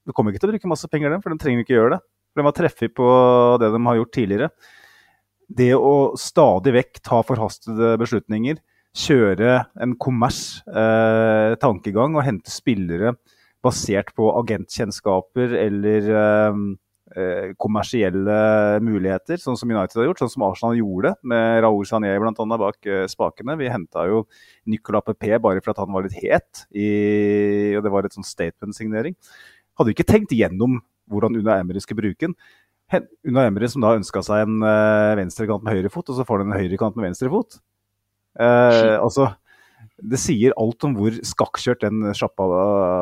De 0.07 0.13
kommer 0.15 0.31
ikke 0.31 0.39
til 0.39 0.49
å 0.49 0.53
bruke 0.53 0.69
masse 0.71 0.87
penger, 0.87 1.11
dem, 1.11 1.21
for 1.21 1.29
de 1.29 1.37
trenger 1.37 1.61
ikke 1.61 1.75
gjøre 1.75 1.97
det. 1.97 1.99
For 2.31 2.41
de 2.41 2.45
har 2.47 2.55
treffet 2.57 2.93
på 2.95 3.07
det 3.61 3.69
de 3.75 3.81
har 3.85 3.97
gjort 3.99 4.13
tidligere. 4.15 4.49
Det 5.49 5.73
å 5.75 6.15
stadig 6.17 6.73
vekk 6.73 7.01
ta 7.05 7.19
forhastede 7.25 7.91
beslutninger, 8.01 8.57
kjøre 8.99 9.63
en 9.79 9.95
kommers-tankegang 10.01 12.17
og 12.17 12.25
hente 12.27 12.51
spillere 12.51 13.13
basert 13.65 14.13
på 14.15 14.29
agentkjennskaper 14.39 15.55
eller 15.59 16.09
eh, 16.21 16.59
eh, 17.15 17.47
kommersielle 17.59 18.37
muligheter, 18.85 19.41
sånn 19.41 19.57
som 19.59 19.71
United 19.71 19.99
har 19.99 20.09
gjort, 20.09 20.21
sånn 20.23 20.33
som 20.35 20.45
Arsenal 20.47 20.79
gjorde 20.79 21.13
med 21.27 21.61
Raoul 21.65 21.87
Sané 21.87 22.13
annet 22.15 22.61
bak 22.61 22.79
eh, 22.87 23.05
spakene. 23.11 23.57
Vi 23.59 23.71
henta 23.71 24.07
jo 24.09 24.23
Nicolas 24.69 25.05
PP 25.07 25.23
bare 25.43 25.63
for 25.63 25.73
at 25.73 25.83
han 25.83 25.93
var 25.95 26.07
litt 26.07 26.19
het, 26.23 26.65
i, 26.71 26.87
og 27.75 27.85
det 27.85 27.93
var 27.93 28.07
et 28.07 28.15
sånn 28.15 28.27
statement-signering. 28.27 29.17
Hadde 29.79 29.95
ikke 29.95 30.07
tenkt 30.07 30.35
gjennom 30.35 30.79
hvordan 31.09 31.37
Una 31.39 31.59
Emery 31.59 31.81
skulle 31.83 32.03
bruke 32.03 32.27
den. 32.27 32.35
Una 33.27 33.43
Emery 33.45 33.67
som 33.69 33.83
da 33.83 33.97
ønska 33.97 34.21
seg 34.25 34.45
en 34.45 34.63
venstrekant 35.17 35.65
med 35.65 35.75
høyrefot, 35.77 36.09
og 36.09 36.17
så 36.17 36.25
får 36.25 36.41
han 36.41 36.53
en 36.53 36.61
høyrekant 36.61 36.95
med 36.97 37.09
venstrefot. 37.09 37.59
Eh, 38.39 38.95
altså, 38.99 39.29
det 39.99 40.19
sier 40.21 40.55
alt 40.59 40.85
om 40.87 40.95
hvor 40.97 41.15
skakkjørt 41.27 41.83
den 41.83 42.13
sjappa 42.15 42.45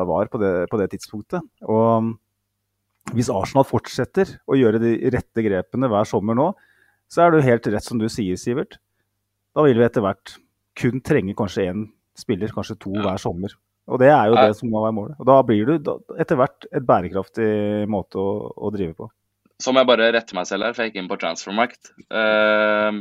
var 0.08 0.32
på 0.32 0.40
det, 0.42 0.54
på 0.70 0.80
det 0.80 0.90
tidspunktet. 0.94 1.44
Og 1.68 3.14
hvis 3.14 3.30
Arsenal 3.32 3.66
fortsetter 3.68 4.34
å 4.48 4.58
gjøre 4.58 4.80
de 4.82 4.96
rette 5.14 5.44
grepene 5.44 5.88
hver 5.90 6.08
sommer 6.08 6.36
nå, 6.36 6.50
så 7.08 7.24
er 7.24 7.32
det 7.32 7.40
jo 7.40 7.48
helt 7.48 7.70
rett 7.72 7.86
som 7.86 8.00
du 8.00 8.08
sier, 8.12 8.36
Sivert. 8.36 8.76
Da 9.56 9.64
vil 9.64 9.78
vi 9.78 9.86
etter 9.86 10.04
hvert 10.04 10.36
kun 10.78 11.00
trenge 11.04 11.34
kanskje 11.38 11.70
én 11.70 11.86
spiller, 12.18 12.52
kanskje 12.52 12.76
to 12.82 12.92
hver 12.92 13.18
sommer. 13.22 13.54
Og 13.88 14.00
det 14.02 14.10
er 14.12 14.28
jo 14.28 14.36
det 14.36 14.56
som 14.58 14.68
må 14.68 14.82
være 14.84 14.96
målet. 14.96 15.16
Og 15.16 15.28
da 15.30 15.38
blir 15.46 15.70
du 15.70 15.92
etter 16.20 16.36
hvert 16.36 16.66
et 16.68 16.84
bærekraftig 16.84 17.52
måte 17.88 18.20
å, 18.20 18.50
å 18.52 18.72
drive 18.74 18.92
på. 18.98 19.08
Så 19.58 19.72
må 19.72 19.80
jeg 19.82 19.88
bare 19.90 20.10
rette 20.14 20.36
meg 20.36 20.46
selv 20.46 20.68
her, 20.68 20.74
for 20.76 20.84
jeg 20.84 20.92
gikk 20.92 21.00
inn 21.00 21.10
på 21.10 21.18
Transfermarkt. 21.18 21.90
Eh, 22.06 23.00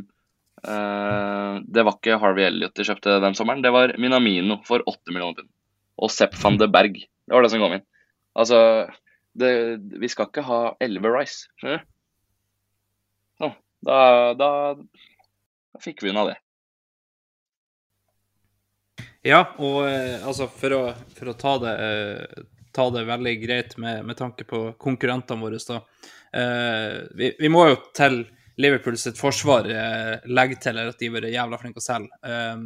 det 0.58 1.84
var 1.86 1.94
ikke 1.94 2.18
Harvey 2.20 2.48
Elliot 2.48 2.74
de 2.76 2.86
kjøpte 2.88 3.20
den 3.22 3.36
sommeren, 3.38 3.62
det 3.62 3.70
var 3.72 3.94
Minamino 4.02 4.58
for 4.68 4.82
8 4.90 5.14
millioner 5.14 5.38
pund. 5.38 5.52
Og 6.02 6.12
Sepp 6.12 6.34
van 6.42 6.58
de 6.58 6.68
Berg. 6.72 6.98
Det 6.98 7.36
var 7.36 7.46
det 7.46 7.52
som 7.54 7.62
kom 7.62 7.76
inn. 7.78 7.86
Altså, 8.38 8.60
det, 9.38 9.52
vi 10.02 10.10
skal 10.10 10.32
ikke 10.32 10.46
ha 10.48 10.62
11 10.84 11.14
Rice. 11.14 11.78
Da, 13.86 14.34
da, 14.34 14.50
da 14.78 15.82
fikk 15.82 16.04
vi 16.04 16.12
unna 16.12 16.26
det. 16.32 16.38
Ja, 19.28 19.44
og 19.60 19.82
eh, 19.90 20.24
altså 20.26 20.48
for 20.50 20.74
å, 20.76 20.82
for 21.18 21.32
å 21.32 21.36
ta, 21.38 21.58
det, 21.62 21.74
eh, 21.84 22.46
ta 22.76 22.88
det 22.96 23.04
veldig 23.10 23.34
greit 23.42 23.76
med, 23.82 24.06
med 24.08 24.18
tanke 24.20 24.48
på 24.48 24.62
konkurrentene 24.80 25.44
våre, 25.44 25.60
da. 25.68 25.82
Eh, 26.38 26.96
vi, 27.18 27.34
vi 27.40 27.52
må 27.52 27.66
jo 27.68 27.80
til 27.98 28.22
Liverpool 28.58 28.98
sitt 28.98 29.20
forsvar 29.20 29.68
legger 30.26 30.58
til, 30.58 30.80
til 30.80 30.80
at 30.90 30.98
de 30.98 31.10
har 31.10 31.16
vært 31.18 31.34
jævla 31.34 31.60
flinke 31.62 31.82
å 31.82 31.86
selge. 31.86 32.10
Um, 32.26 32.64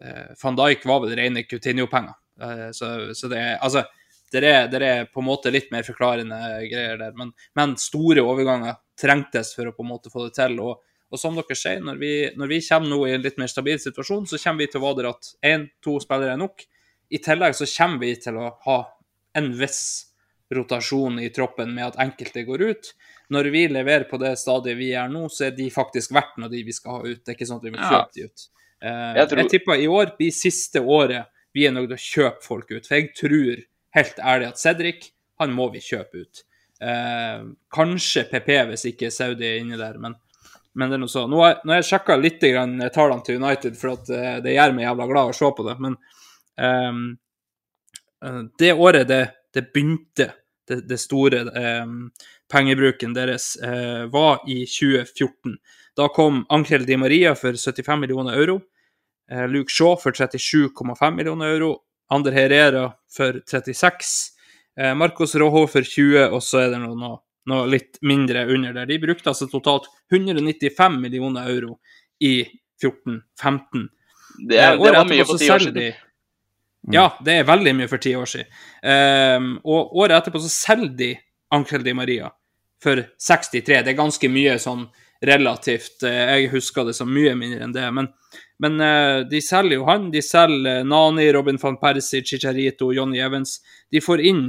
uh, 0.00 0.30
Van 0.40 0.56
Dijk 0.56 0.86
var 0.88 1.02
vel 1.04 1.12
rene 1.18 1.42
Coutinho-penger. 1.44 2.16
Uh, 2.40 2.70
så, 2.72 2.88
så 3.12 3.28
det 3.28 3.42
er 3.42 3.58
altså 3.58 3.84
det 4.32 4.40
er, 4.48 4.64
det 4.72 4.80
er 4.82 5.04
på 5.12 5.20
en 5.20 5.28
måte 5.28 5.52
litt 5.52 5.68
mer 5.70 5.84
forklarende 5.86 6.38
greier 6.66 6.96
der, 6.98 7.12
men, 7.14 7.30
men 7.54 7.76
store 7.78 8.24
overganger 8.24 8.80
trengtes 8.98 9.52
for 9.54 9.68
å 9.68 9.74
på 9.76 9.84
en 9.84 9.92
måte 9.92 10.10
få 10.10 10.24
det 10.26 10.34
til. 10.40 10.58
og 10.64 10.80
og 11.14 11.20
som 11.20 11.36
dere 11.36 11.54
sier, 11.54 11.82
når 11.84 11.98
vi, 12.00 12.12
når 12.34 12.50
vi 12.50 12.56
kommer 12.66 12.90
nå 12.90 12.96
i 13.06 13.12
en 13.14 13.22
litt 13.22 13.36
mer 13.38 13.50
stabil 13.50 13.78
situasjon, 13.78 14.24
så 14.26 14.38
kommer 14.42 14.64
vi 14.64 14.70
til 14.72 14.80
å 14.80 14.84
være 14.88 14.96
der 14.98 15.10
at 15.12 15.28
én, 15.46 15.68
to 15.84 15.92
spillere 16.02 16.34
er 16.34 16.40
nok. 16.40 16.64
I 17.14 17.20
tillegg 17.22 17.54
så 17.54 17.68
kommer 17.70 18.02
vi 18.02 18.14
til 18.24 18.40
å 18.40 18.48
ha 18.64 18.78
en 19.38 19.50
viss 19.54 19.84
rotasjon 20.54 21.20
i 21.22 21.30
troppen 21.34 21.70
med 21.76 21.92
at 21.92 22.00
enkelte 22.02 22.42
går 22.48 22.64
ut. 22.66 22.90
Når 23.30 23.50
vi 23.52 23.68
leverer 23.68 24.04
på 24.10 24.18
det 24.20 24.34
stadiet 24.38 24.76
vi 24.76 24.90
er 24.92 25.08
nå, 25.08 25.28
så 25.32 25.46
er 25.46 25.50
de 25.56 25.70
faktisk 25.72 26.12
verdt 26.12 26.36
noe 26.38 26.50
de 26.52 26.62
vi 26.66 26.72
skal 26.76 26.98
ha 26.98 27.02
ut. 27.06 27.22
Det 27.24 27.32
er 27.32 27.38
ikke 27.38 27.48
sånn 27.48 27.62
at 27.62 27.70
vi 27.70 27.78
Ja. 27.78 27.90
kjøpe 27.90 28.12
de 28.12 28.24
ut. 28.24 28.48
Eh, 28.82 29.14
Jeg 29.14 29.28
tror- 29.28 29.38
jeg 29.42 29.50
tipper 29.50 29.80
i 29.80 29.86
år 29.86 30.16
blir 30.18 30.30
siste 30.32 30.80
året 30.84 31.26
vi 31.54 31.66
er 31.66 31.70
nødt 31.72 31.88
til 31.88 31.96
å 31.96 32.30
kjøpe 32.30 32.42
folk 32.42 32.70
ut. 32.70 32.86
For 32.86 32.94
jeg 32.96 33.14
tror 33.14 33.64
helt 33.94 34.16
ærlig 34.16 34.48
at 34.48 34.58
Cedric, 34.58 35.10
han 35.40 35.50
må 35.50 35.72
vi 35.72 35.78
kjøpe 35.80 36.14
ut. 36.20 36.42
Eh, 36.82 37.44
kanskje 37.72 38.28
PP 38.30 38.66
hvis 38.68 38.84
ikke 38.92 39.10
Saudi 39.12 39.44
er 39.46 39.60
inni 39.60 39.76
der, 39.78 39.98
men 39.98 40.14
men 40.76 40.90
det 40.90 40.94
er 40.96 40.98
noe 40.98 41.06
så. 41.08 41.28
Nå 41.30 41.38
har, 41.40 41.60
nå 41.64 41.70
har 41.72 41.82
jeg 41.82 42.00
sjekka 42.00 42.20
litt 42.20 42.40
tallene 42.40 43.24
til 43.24 43.36
United, 43.40 43.76
for 43.76 43.90
at 43.92 44.10
eh, 44.10 44.40
det 44.40 44.56
gjør 44.56 44.74
meg 44.74 44.84
jævla 44.88 45.06
glad 45.06 45.28
å 45.30 45.34
se 45.34 45.44
på 45.54 45.64
det. 45.68 45.78
Men 45.80 45.96
ehm, 46.58 47.18
eh, 48.24 48.42
det 48.58 48.72
året 48.74 49.06
det, 49.06 49.32
det 49.54 49.72
begynte, 49.72 50.32
det, 50.66 50.80
det 50.88 50.98
store 50.98 51.44
ehm, 51.54 52.10
pengebruken 52.54 53.14
deres, 53.16 53.56
eh, 53.62 54.04
var 54.14 54.40
i 54.48 54.62
2014. 54.70 55.56
Da 55.96 56.08
kom 56.08 56.44
Angel 56.50 56.84
Di 56.86 56.96
Maria 56.96 57.34
for 57.34 57.52
75 57.58 58.00
millioner 58.00 58.38
euro. 58.38 58.60
eh, 59.30 59.46
Luke 59.48 59.70
Shaw 59.72 59.96
for 59.96 60.12
37,5 60.12 61.14
millioner 61.16 61.46
euro. 61.54 61.78
Ander 62.12 62.32
Herrera 62.36 62.92
for 63.16 63.40
36. 63.46 64.30
Eh, 64.76 64.94
Marcos 64.94 65.34
Rojo 65.40 65.66
for 65.66 65.80
20, 65.82 66.26
og 66.28 66.42
så 66.44 66.58
er 66.66 66.70
det 66.74 66.80
noe, 66.82 67.14
noe, 67.48 67.66
litt 67.72 67.96
mindre 68.02 68.42
under 68.52 68.72
der. 68.76 68.86
De 68.90 68.98
brukte 69.00 69.30
altså 69.32 69.48
totalt 69.48 69.86
195 70.12 70.98
millioner 71.00 71.48
euro 71.48 71.78
i 72.20 72.44
14-15. 72.82 73.88
Det, 74.48 74.58
Eh, 74.58 74.76
det 74.76 74.92
var 74.92 75.04
mye 75.08 75.24
for 75.24 75.38
ti 75.38 75.48
år 75.50 75.58
siden. 75.64 75.74
de- 75.74 75.94
Ja, 76.92 77.06
det 77.24 77.32
er 77.40 77.44
veldig 77.44 77.74
mye 77.76 77.88
for 77.88 77.98
ti 77.98 78.12
år 78.14 78.26
siden. 78.28 78.46
Um, 78.82 79.60
og 79.64 79.94
året 79.96 80.18
etterpå 80.20 80.36
så 80.42 80.50
selger 80.52 80.96
de 80.96 81.14
Ankel 81.50 81.82
Di 81.82 81.92
Maria 81.94 82.28
for 82.84 83.00
63. 83.28 83.80
Det 83.82 83.94
er 83.94 83.98
ganske 83.98 84.30
mye 84.30 84.58
sånn 84.62 84.84
relativt. 85.24 86.02
eh, 86.04 86.34
Jeg 86.34 86.52
husker 86.52 86.84
det 86.84 86.94
som 86.98 87.10
mye 87.12 87.34
mindre 87.38 87.64
enn 87.64 87.72
det. 87.74 87.86
Men, 87.96 88.10
men 88.60 88.80
eh, 88.80 89.22
de 89.30 89.40
selger 89.42 89.78
jo 89.78 89.88
han. 89.88 90.10
De 90.12 90.22
selger 90.22 90.80
eh, 90.80 90.84
Nani, 90.84 91.26
Robin 91.32 91.58
van 91.62 91.80
Persie, 91.80 92.22
Chicharito, 92.22 92.92
Johnny 92.92 93.22
Evans. 93.24 93.58
De 93.90 94.04
får 94.04 94.20
inn 94.20 94.46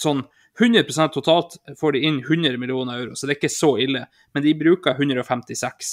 sånn 0.00 0.24
100% 0.60 1.14
totalt 1.14 1.54
får 1.80 1.94
de 1.94 2.00
inn 2.04 2.18
100 2.20 2.58
millioner 2.60 2.98
euro, 3.00 3.14
så 3.16 3.24
det 3.24 3.32
er 3.32 3.38
ikke 3.38 3.52
så 3.54 3.70
ille. 3.80 4.02
Men 4.34 4.44
de 4.44 4.52
bruker 4.58 4.98
156. 4.98 5.92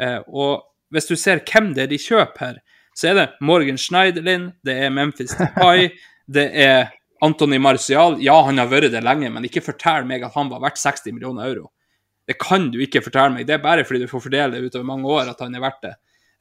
Eh, 0.00 0.20
og 0.28 0.62
hvis 0.92 1.08
du 1.10 1.16
ser 1.16 1.42
hvem 1.44 1.72
det 1.76 1.86
er 1.86 1.90
de 1.90 1.98
kjøper 2.00 2.46
her, 2.46 2.62
så 2.96 3.10
er 3.10 3.18
det 3.18 3.26
Morgan 3.44 3.80
Schneiderlin, 3.80 4.50
det 4.64 4.78
er 4.84 4.92
Memphis 4.92 5.34
Depay, 5.36 5.90
det 6.36 6.48
er 6.64 6.92
Anthony 7.22 7.58
Martial. 7.62 8.16
Ja, 8.22 8.40
han 8.46 8.58
har 8.58 8.70
vært 8.70 8.92
det 8.92 9.02
lenge, 9.04 9.30
men 9.30 9.46
ikke 9.46 9.62
fortell 9.62 10.06
meg 10.08 10.24
at 10.26 10.34
han 10.34 10.50
var 10.50 10.62
verdt 10.64 10.80
60 10.82 11.14
millioner 11.14 11.46
euro. 11.46 11.68
Det 12.26 12.34
kan 12.38 12.70
du 12.70 12.80
ikke 12.82 13.02
fortelle 13.04 13.34
meg. 13.36 13.46
Det 13.46 13.56
er 13.56 13.62
bare 13.62 13.84
fordi 13.86 14.04
du 14.04 14.10
får 14.10 14.24
fordele 14.24 14.56
det 14.58 14.70
utover 14.70 14.86
mange 14.86 15.10
år 15.10 15.30
at 15.30 15.42
han 15.42 15.54
er 15.54 15.62
verdt 15.62 15.84
det. 15.86 15.92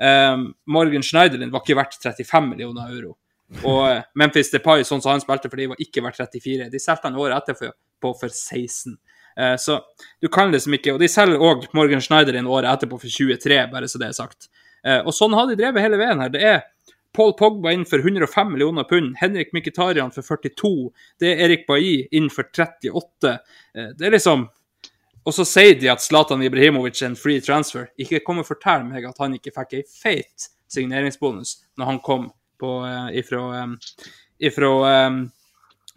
Um, 0.02 0.48
Morgan 0.66 1.06
Schneiderlin 1.06 1.52
var 1.54 1.62
ikke 1.62 1.78
verdt 1.78 1.98
35 2.02 2.50
millioner 2.50 2.90
euro. 2.90 3.16
Og 3.68 3.82
eh, 3.90 4.04
Memphis 4.16 4.50
Depay, 4.54 4.86
sånn 4.88 5.02
som 5.04 5.12
han 5.12 5.22
spilte, 5.22 5.50
for 5.52 5.60
de 5.60 5.68
var 5.74 5.82
ikke 5.84 6.04
verdt 6.06 6.22
34. 6.22 6.70
De 6.72 6.80
solgte 6.82 7.10
han 7.10 7.18
året 7.20 7.36
etterpå 7.42 7.72
på 8.02 8.14
for 8.18 8.32
16. 8.32 8.96
Uh, 9.38 9.56
så 9.62 9.78
du 10.20 10.28
kan 10.28 10.50
liksom 10.52 10.74
ikke 10.76 10.92
Og 10.92 10.98
de 11.00 11.08
selger 11.08 11.40
òg 11.40 11.70
Morgan 11.78 12.02
Schneiderlin 12.04 12.50
året 12.52 12.68
etterpå 12.72 12.98
for 13.00 13.12
23, 13.12 13.62
bare 13.72 13.90
så 13.92 14.02
det 14.02 14.10
er 14.10 14.18
sagt. 14.18 14.50
Uh, 14.82 15.00
og 15.06 15.14
sånn 15.16 15.36
har 15.38 15.50
de 15.50 15.60
drevet 15.60 15.84
hele 15.84 16.00
veien 16.02 16.24
her. 16.24 16.34
Det 16.34 16.42
er 16.42 16.64
Paul 17.16 17.34
Pogba 17.38 17.74
inn 17.76 17.86
for 17.86 18.00
105 18.00 18.52
millioner 18.52 18.84
pund, 18.88 19.16
Henrik 19.20 19.52
Mkhitaryan 19.54 20.14
for 20.16 20.24
42, 20.24 20.92
det 21.20 21.34
er 21.34 21.46
Erik 21.46 21.68
Bailly 21.68 22.08
inn 22.16 22.30
for 22.32 22.48
38. 22.48 23.36
Eh, 23.76 23.94
det 23.98 24.08
er 24.08 24.18
liksom 24.18 24.50
Og 25.22 25.36
så 25.38 25.44
sier 25.46 25.76
de 25.78 25.86
at 25.92 26.02
Zlatan 26.02 26.42
Ibrahimovic 26.42 27.04
er 27.04 27.12
en 27.12 27.16
free 27.16 27.42
transfer. 27.46 27.92
Ikke 28.02 28.24
kom 28.26 28.40
og 28.42 28.48
fortell 28.48 28.88
meg 28.88 29.04
at 29.06 29.20
han 29.22 29.36
ikke 29.38 29.52
fikk 29.54 29.76
ei 29.78 29.84
feit 29.86 30.48
signeringsbonus 30.72 31.60
når 31.78 31.86
han 31.92 32.00
kom 32.02 32.32
på, 32.58 32.72
eh, 32.86 33.20
ifra, 33.20 33.44
eh, 33.60 33.68
ifra 34.40 34.72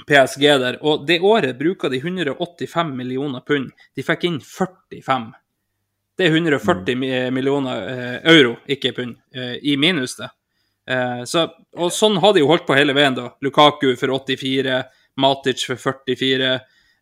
PSG 0.06 0.58
der. 0.58 0.78
Og 0.82 1.06
det 1.06 1.20
året 1.20 1.58
bruker 1.58 1.88
de 1.88 2.00
185 2.00 2.96
millioner 2.96 3.40
pund. 3.40 3.70
De 3.96 4.02
fikk 4.02 4.24
inn 4.24 4.40
45. 4.40 5.32
Det 6.16 6.26
er 6.26 6.36
140 6.36 6.96
millioner 7.32 7.88
eh, 7.88 8.20
euro, 8.36 8.56
ikke 8.68 8.94
pund, 8.94 9.16
i 9.34 9.76
minus, 9.76 10.16
det. 10.16 10.28
Eh, 10.90 11.22
så, 11.28 11.46
og 11.78 11.92
sånn 11.92 12.18
har 12.20 12.34
de 12.34 12.42
jo 12.42 12.50
holdt 12.50 12.66
på 12.68 12.76
hele 12.76 12.96
veien, 12.96 13.16
da. 13.16 13.30
Lukaku 13.44 13.94
for 14.00 14.12
84, 14.18 14.82
Matic 15.20 15.64
for 15.68 15.80
44. 15.80 16.52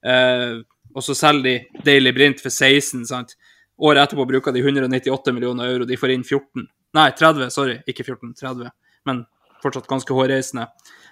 Eh, 0.06 0.60
og 0.92 1.04
så 1.06 1.16
selger 1.16 1.42
de 1.46 1.82
Daily 1.86 2.12
Brint 2.14 2.42
for 2.42 2.52
16, 2.52 3.06
sant. 3.08 3.36
Året 3.82 4.04
etterpå 4.04 4.26
bruker 4.28 4.54
de 4.54 4.62
198 4.62 5.34
millioner 5.34 5.72
euro, 5.72 5.88
de 5.88 5.98
får 5.98 6.14
inn 6.14 6.24
14. 6.24 6.66
Nei, 6.94 7.08
30, 7.18 7.48
sorry. 7.50 7.78
Ikke 7.88 8.04
14, 8.04 8.34
30. 8.38 8.72
Men 9.08 9.24
fortsatt 9.62 9.88
ganske 9.90 10.14
hårreisende. 10.14 10.68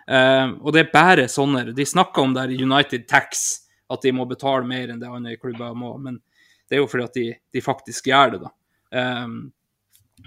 Eh, 0.06 0.48
og 0.60 0.74
det 0.74 0.84
er 0.84 0.92
bare 0.92 1.28
sånne. 1.30 1.70
De 1.74 1.86
snakker 1.86 2.26
om 2.26 2.34
der 2.36 2.52
United 2.52 3.08
Tax, 3.08 3.46
at 3.90 4.04
de 4.04 4.12
må 4.14 4.26
betale 4.30 4.68
mer 4.68 4.92
enn 4.92 5.00
det 5.00 5.10
andre 5.10 5.38
klubber 5.40 5.74
må. 5.74 5.94
Men 6.02 6.20
det 6.68 6.78
er 6.78 6.84
jo 6.84 6.90
fordi 6.90 7.06
at 7.08 7.16
de, 7.16 7.26
de 7.56 7.64
faktisk 7.64 8.10
gjør 8.12 8.36
det, 8.36 8.42
da. 8.44 8.52
Eh, 9.00 9.26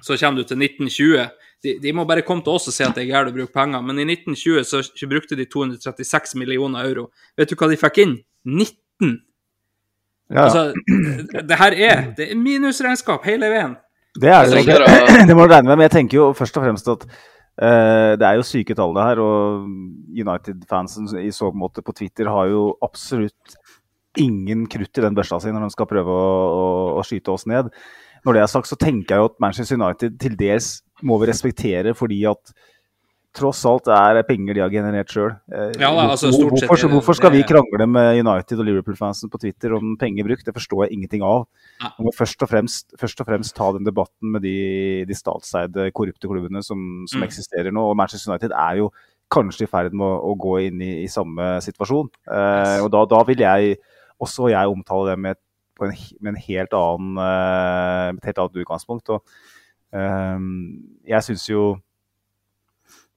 så 0.01 0.17
kommer 0.19 0.41
du 0.41 0.47
til 0.47 0.61
1920. 0.61 1.27
De, 1.63 1.75
de 1.79 1.93
må 1.95 2.05
bare 2.07 2.25
komme 2.27 2.43
til 2.43 2.57
oss 2.57 2.67
og 2.71 2.75
si 2.75 2.83
at 2.85 2.95
det 2.97 3.05
er 3.05 3.11
gærent 3.11 3.31
å 3.31 3.35
bruke 3.35 3.55
penger. 3.55 3.83
Men 3.85 4.01
i 4.01 4.07
1920 4.07 4.65
så 4.67 4.81
så 4.85 5.09
brukte 5.11 5.37
de 5.39 5.45
236 5.47 6.35
millioner 6.39 6.89
euro. 6.89 7.09
Vet 7.39 7.51
du 7.51 7.55
hva 7.59 7.69
de 7.71 7.79
fikk 7.79 8.01
inn? 8.03 8.17
19! 8.43 9.21
Ja. 10.33 10.47
Altså, 10.47 10.71
det, 11.31 11.43
det 11.49 11.59
her 11.59 11.75
er 11.77 12.03
det 12.17 12.31
er 12.31 12.39
minusregnskap 12.39 13.25
hele 13.27 13.51
veien. 13.51 13.77
Det 14.19 14.29
er 14.29 14.49
det, 14.49 14.63
det, 14.67 15.27
det 15.29 15.35
må 15.35 15.45
du 15.45 15.53
regne 15.53 15.69
med, 15.69 15.77
men 15.77 15.87
jeg 15.87 15.95
tenker 15.97 16.19
jo 16.19 16.25
først 16.37 16.57
og 16.59 16.65
fremst 16.65 16.89
at 16.91 17.05
uh, 17.07 18.13
det 18.19 18.27
er 18.27 18.37
jo 18.37 18.45
syke 18.45 18.75
tall 18.77 18.93
det 18.97 19.07
her, 19.07 19.21
og 19.23 19.65
United-fansen 20.13 21.09
i 21.21 21.31
så 21.33 21.49
måte 21.55 21.85
på 21.85 21.95
Twitter 21.97 22.29
har 22.29 22.51
jo 22.51 22.67
absolutt 22.85 23.57
ingen 24.21 24.67
krutt 24.69 24.99
i 24.99 25.01
den 25.01 25.15
børsa 25.17 25.39
si 25.41 25.49
når 25.49 25.65
de 25.65 25.73
skal 25.73 25.89
prøve 25.89 26.13
å, 26.13 26.31
å, 26.53 26.65
å 27.01 27.05
skyte 27.07 27.33
oss 27.33 27.47
ned. 27.49 27.71
Når 28.23 28.37
det 28.37 28.43
er 28.43 28.51
sagt, 28.51 28.69
så 28.69 28.79
tenker 28.79 29.15
jeg 29.15 29.23
jo 29.23 29.31
at 29.31 29.39
Manchester 29.43 29.79
United 29.79 30.19
til 30.21 30.37
dels 30.39 30.77
må 31.03 31.17
vi 31.19 31.27
respektere 31.27 31.95
fordi 31.97 32.21
at 32.29 32.53
tross 33.33 33.63
alt 33.65 33.87
er 33.89 34.19
penger 34.27 34.53
de 34.53 34.61
har 34.61 34.69
generert 34.69 35.09
sjøl. 35.09 35.31
Ja 35.81 35.89
altså, 35.89 36.29
hvorfor, 36.29 36.77
sett 36.77 36.91
hvorfor, 36.91 37.17
skal 37.17 37.31
vi 37.33 37.41
krangle 37.49 37.87
med 37.89 38.19
United 38.21 38.59
og 38.61 38.67
Liverpool-fansen 38.67 39.31
på 39.33 39.39
Twitter 39.41 39.73
om 39.73 39.95
penger 39.97 40.27
brukt? 40.27 40.45
Det 40.45 40.53
forstår 40.53 40.85
jeg 40.85 40.93
ingenting 40.99 41.25
av. 41.25 41.47
Vi 41.97 42.05
må 42.05 42.13
først 42.13 42.45
og 42.45 42.51
fremst, 42.51 42.93
først 43.01 43.23
og 43.23 43.29
fremst 43.31 43.55
ta 43.57 43.71
den 43.73 43.87
debatten 43.87 44.35
med 44.35 44.45
de, 44.45 44.53
de 45.09 45.17
statseide, 45.17 45.89
korrupte 45.97 46.29
klubbene 46.29 46.61
som, 46.65 47.07
som 47.09 47.23
Mm. 47.23 47.25
eksisterer 47.25 47.73
nå. 47.73 47.87
Og 47.89 47.97
Manchester 47.97 48.31
United 48.31 48.53
er 48.53 48.83
jo 48.83 48.91
kanskje 49.33 49.65
i 49.65 49.71
ferd 49.71 49.97
med 49.97 50.05
å, 50.05 50.29
å 50.29 50.37
gå 50.37 50.59
inn 50.67 50.81
i, 50.85 50.91
i 51.01 51.09
samme 51.09 51.55
situasjon. 51.65 52.11
Eh, 52.29 52.79
og 52.85 52.91
da, 52.93 53.01
da 53.09 53.23
vil 53.25 53.41
jeg 53.41 53.77
også 54.21 54.51
jeg 54.53 54.69
omtale 54.69 55.13
det 55.13 55.19
med, 55.25 55.41
på 55.83 55.89
en, 55.91 55.97
med 56.23 56.33
en 56.33 56.41
helt 56.47 56.73
annen, 56.79 57.17
eh, 57.27 58.09
med 58.15 58.23
et 58.23 58.29
helt 58.31 58.43
annet 58.45 58.61
utgangspunkt. 58.63 59.11
Og, 59.13 59.39
eh, 59.93 60.39
jeg 61.13 61.27
syns 61.29 61.45
jo 61.51 61.65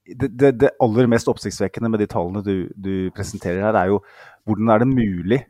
det, 0.07 0.29
det, 0.39 0.53
det 0.61 0.75
aller 0.83 1.09
mest 1.11 1.27
oppsiktsvekkende 1.31 1.91
med 1.91 2.03
de 2.05 2.07
tallene 2.11 2.43
du, 2.47 2.69
du 2.79 2.95
presenterer 3.17 3.64
her, 3.64 3.75
er 3.81 3.91
jo 3.91 4.03
hvordan 4.47 4.69
er 4.71 4.85
det 4.85 4.93
mulig 4.93 5.41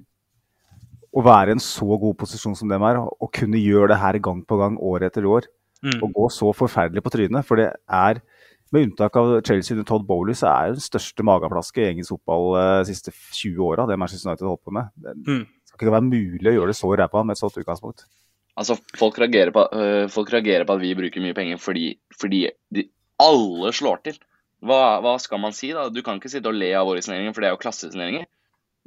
å 1.17 1.23
være 1.25 1.53
i 1.53 1.57
en 1.57 1.63
så 1.65 1.97
god 2.01 2.17
posisjon 2.21 2.57
som 2.57 2.69
dem 2.69 2.83
er, 2.85 2.99
og 3.01 3.29
kunne 3.37 3.61
gjøre 3.61 3.91
det 3.95 4.01
her 4.03 4.19
gang 4.25 4.43
på 4.49 4.59
gang, 4.61 4.79
år 4.81 5.09
etter 5.11 5.29
år, 5.29 5.49
Mm. 5.85 5.99
og 6.03 6.15
gå 6.17 6.25
så 6.33 6.49
forferdelig 6.57 7.03
på 7.05 7.11
trynet. 7.13 7.45
For 7.45 7.61
det 7.61 7.67
er, 7.93 8.23
med 8.73 8.87
unntak 8.87 9.17
av 9.21 9.35
Chelsea 9.45 9.75
under 9.77 9.85
Todd 9.87 10.07
Bowley, 10.09 10.33
så 10.35 10.49
er 10.49 10.71
det 10.73 10.79
den 10.79 10.85
største 10.87 11.23
mageplaske 11.29 11.83
i 11.85 11.91
engelsk 11.91 12.15
fotball 12.15 12.47
eh, 12.57 12.79
de 12.81 12.89
siste 12.89 13.13
20 13.13 13.61
åra, 13.63 13.85
det 13.87 13.99
Manchester 14.01 14.31
United 14.31 14.49
holdt 14.49 14.65
på 14.65 14.73
med. 14.73 14.89
Det 14.97 15.13
Mm. 15.29 15.45
Skal 15.77 15.87
ikke 15.87 15.97
være 15.97 16.09
mulig 16.09 16.53
å 16.53 16.57
gjøre 16.59 16.73
det 16.73 16.79
så 16.79 16.91
ræva 16.91 17.25
med 17.25 17.37
et 17.37 17.43
sånt 17.43 17.59
utgangspunkt. 17.61 18.07
Altså, 18.57 18.79
folk 18.97 19.19
reagerer, 19.21 19.53
på, 19.53 19.67
øh, 19.77 20.07
folk 20.13 20.33
reagerer 20.33 20.65
på 20.65 20.77
at 20.79 20.81
vi 20.81 20.95
bruker 20.97 21.21
mye 21.23 21.37
penger 21.37 21.61
fordi, 21.61 21.91
fordi 22.17 22.47
de, 22.73 22.87
alle 23.21 23.73
slår 23.77 24.01
til. 24.07 24.17
Hva, 24.65 24.99
hva 25.05 25.17
skal 25.21 25.41
man 25.43 25.53
si, 25.55 25.71
da? 25.77 25.91
Du 25.93 26.01
kan 26.05 26.17
ikke 26.17 26.33
sitte 26.33 26.49
og 26.49 26.57
le 26.57 26.71
av 26.75 26.89
våre 26.89 27.03
signeringer, 27.05 27.37
for 27.37 27.45
det 27.45 27.51
er 27.51 27.55
jo 27.55 27.61
klassesigneringer. 27.61 28.25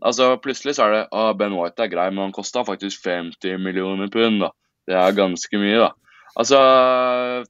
Altså, 0.05 0.31
Plutselig 0.41 0.77
så 0.77 0.87
er 0.87 0.95
det 0.95 1.03
ah, 1.15 1.31
Ben 1.37 1.53
White 1.53 1.85
er 1.85 1.91
grei, 1.91 2.07
men 2.13 2.27
han 2.27 2.35
kosta 2.35 2.63
faktisk 2.65 3.05
50 3.05 3.61
millioner 3.61 4.09
pund. 4.11 4.41
da. 4.41 4.51
Det 4.89 4.97
er 4.97 5.17
ganske 5.17 5.61
mye, 5.61 5.77
da. 5.85 5.91
Altså, 6.39 6.59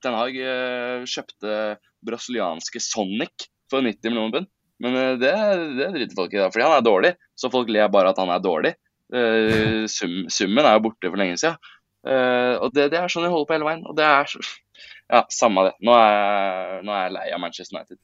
Ten 0.03 0.17
Hag 0.17 0.35
øh, 0.35 1.07
kjøpte 1.07 1.55
brasilianske 2.05 2.81
Sonic 2.83 3.47
for 3.71 3.85
90 3.85 4.09
millioner 4.09 4.35
pund. 4.39 4.51
Men 4.83 4.95
øh, 4.95 5.15
det, 5.21 5.33
det 5.77 5.89
driter 5.95 6.19
folk 6.19 6.35
i, 6.35 6.41
da, 6.41 6.51
fordi 6.51 6.67
han 6.67 6.77
er 6.77 6.85
dårlig. 6.85 7.15
Så 7.39 7.51
folk 7.53 7.71
ler 7.71 7.91
bare 7.91 8.11
at 8.11 8.19
han 8.19 8.31
er 8.33 8.43
dårlig. 8.43 8.75
Eh, 9.13 9.85
sum, 9.89 10.25
summen 10.29 10.65
er 10.65 10.75
jo 10.77 10.83
borte 10.89 11.09
for 11.09 11.17
lenge 11.17 11.37
siden. 11.41 11.57
Uh, 11.99 12.55
og 12.63 12.71
det, 12.71 12.91
det 12.93 12.99
er 13.01 13.09
sånn 13.11 13.25
jeg 13.27 13.31
holder 13.33 13.47
på 13.49 13.55
hele 13.57 13.65
veien. 13.67 13.81
Og 13.89 13.95
det 13.97 14.05
er 14.07 14.29
så 14.31 14.39
Ja, 15.09 15.23
samme 15.33 15.63
det. 15.65 15.71
Nå 15.83 15.91
er, 15.91 16.11
jeg- 16.13 16.83
nå 16.85 16.91
er 16.93 17.01
jeg 17.07 17.13
lei 17.15 17.23
av 17.33 17.39
Manchester 17.41 17.75
United. 17.79 17.97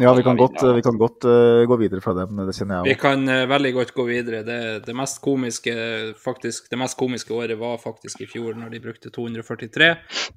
Ja, 0.00 0.12
vi 0.16 0.22
kan 0.24 0.36
godt, 0.40 0.62
vi 0.74 0.82
kan 0.82 0.96
godt 0.98 1.24
uh, 1.28 1.66
gå 1.68 1.76
videre 1.78 2.00
fra 2.00 2.14
dem, 2.16 2.36
det 2.46 2.54
kjenner 2.56 2.82
Vi 2.86 2.90
jeg 2.94 2.96
òg. 2.96 3.02
kan 3.02 3.28
eh, 3.28 3.42
veldig 3.50 3.72
godt 3.74 3.92
gå 3.94 4.06
videre. 4.08 4.40
Det, 4.46 4.58
det 4.86 4.94
mest 4.96 5.20
komiske 5.20 5.74
faktisk, 6.22 6.70
det 6.70 6.78
mest 6.80 6.96
komiske 6.96 7.34
året 7.36 7.58
var 7.60 7.76
faktisk 7.82 8.22
i 8.24 8.26
fjor, 8.30 8.54
når 8.56 8.70
de 8.72 8.80
brukte 8.80 9.10
243 9.12 9.90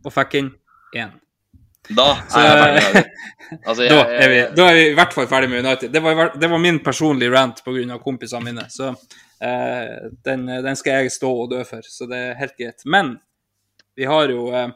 og 0.03 0.11
fikk 0.13 0.35
inn 0.41 0.51
én. 0.97 1.13
Da 1.87 2.09
er 2.37 2.75
jeg. 2.75 3.05
Altså, 3.65 3.83
jeg, 3.85 3.93
Da 3.93 4.01
er, 4.03 4.29
vi, 4.29 4.41
da 4.55 4.67
er 4.69 4.75
vi 4.77 4.83
i 4.91 4.97
hvert 4.97 5.15
fall 5.15 5.29
ferdig 5.31 5.49
med 5.49 5.65
United. 5.65 5.93
Det 5.93 6.01
var, 6.03 6.33
det 6.35 6.49
var 6.51 6.61
min 6.61 6.81
personlige 6.85 7.33
rant 7.33 7.63
pga. 7.65 7.97
kompisene 8.03 8.45
mine, 8.45 8.67
så 8.69 8.91
eh, 8.91 10.11
den, 10.25 10.45
den 10.45 10.77
skal 10.77 11.03
jeg 11.03 11.15
stå 11.15 11.31
og 11.45 11.49
dø 11.55 11.63
for, 11.67 11.81
så 11.85 12.09
det 12.09 12.19
er 12.19 12.37
helt 12.41 12.57
greit. 12.59 12.85
Men 12.85 13.15
vi 13.95 14.05
har 14.09 14.29
jo 14.29 14.51
eh, 14.53 14.69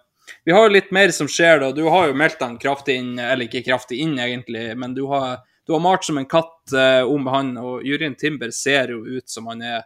vi 0.44 0.52
har 0.52 0.70
litt 0.70 0.92
mer 0.92 1.12
som 1.12 1.28
skjer, 1.28 1.60
da. 1.60 1.72
Du 1.72 1.84
har 1.90 2.08
jo 2.08 2.18
meldt 2.18 2.42
han 2.42 2.58
kraftig 2.58 2.98
inn, 3.00 3.18
eller 3.20 3.48
ikke 3.48 3.64
kraftig 3.66 4.00
inn, 4.04 4.16
egentlig, 4.20 4.70
men 4.80 4.96
du 4.96 5.06
har, 5.12 5.42
du 5.68 5.76
har 5.76 5.84
malt 5.84 6.06
som 6.08 6.20
en 6.20 6.30
katt 6.30 6.74
eh, 6.76 7.04
om 7.04 7.28
han, 7.32 7.58
og 7.60 7.84
Jurien 7.88 8.16
Timber 8.20 8.54
ser 8.56 8.96
jo 8.96 9.04
ut 9.04 9.30
som 9.30 9.52
han 9.52 9.62
er 9.62 9.84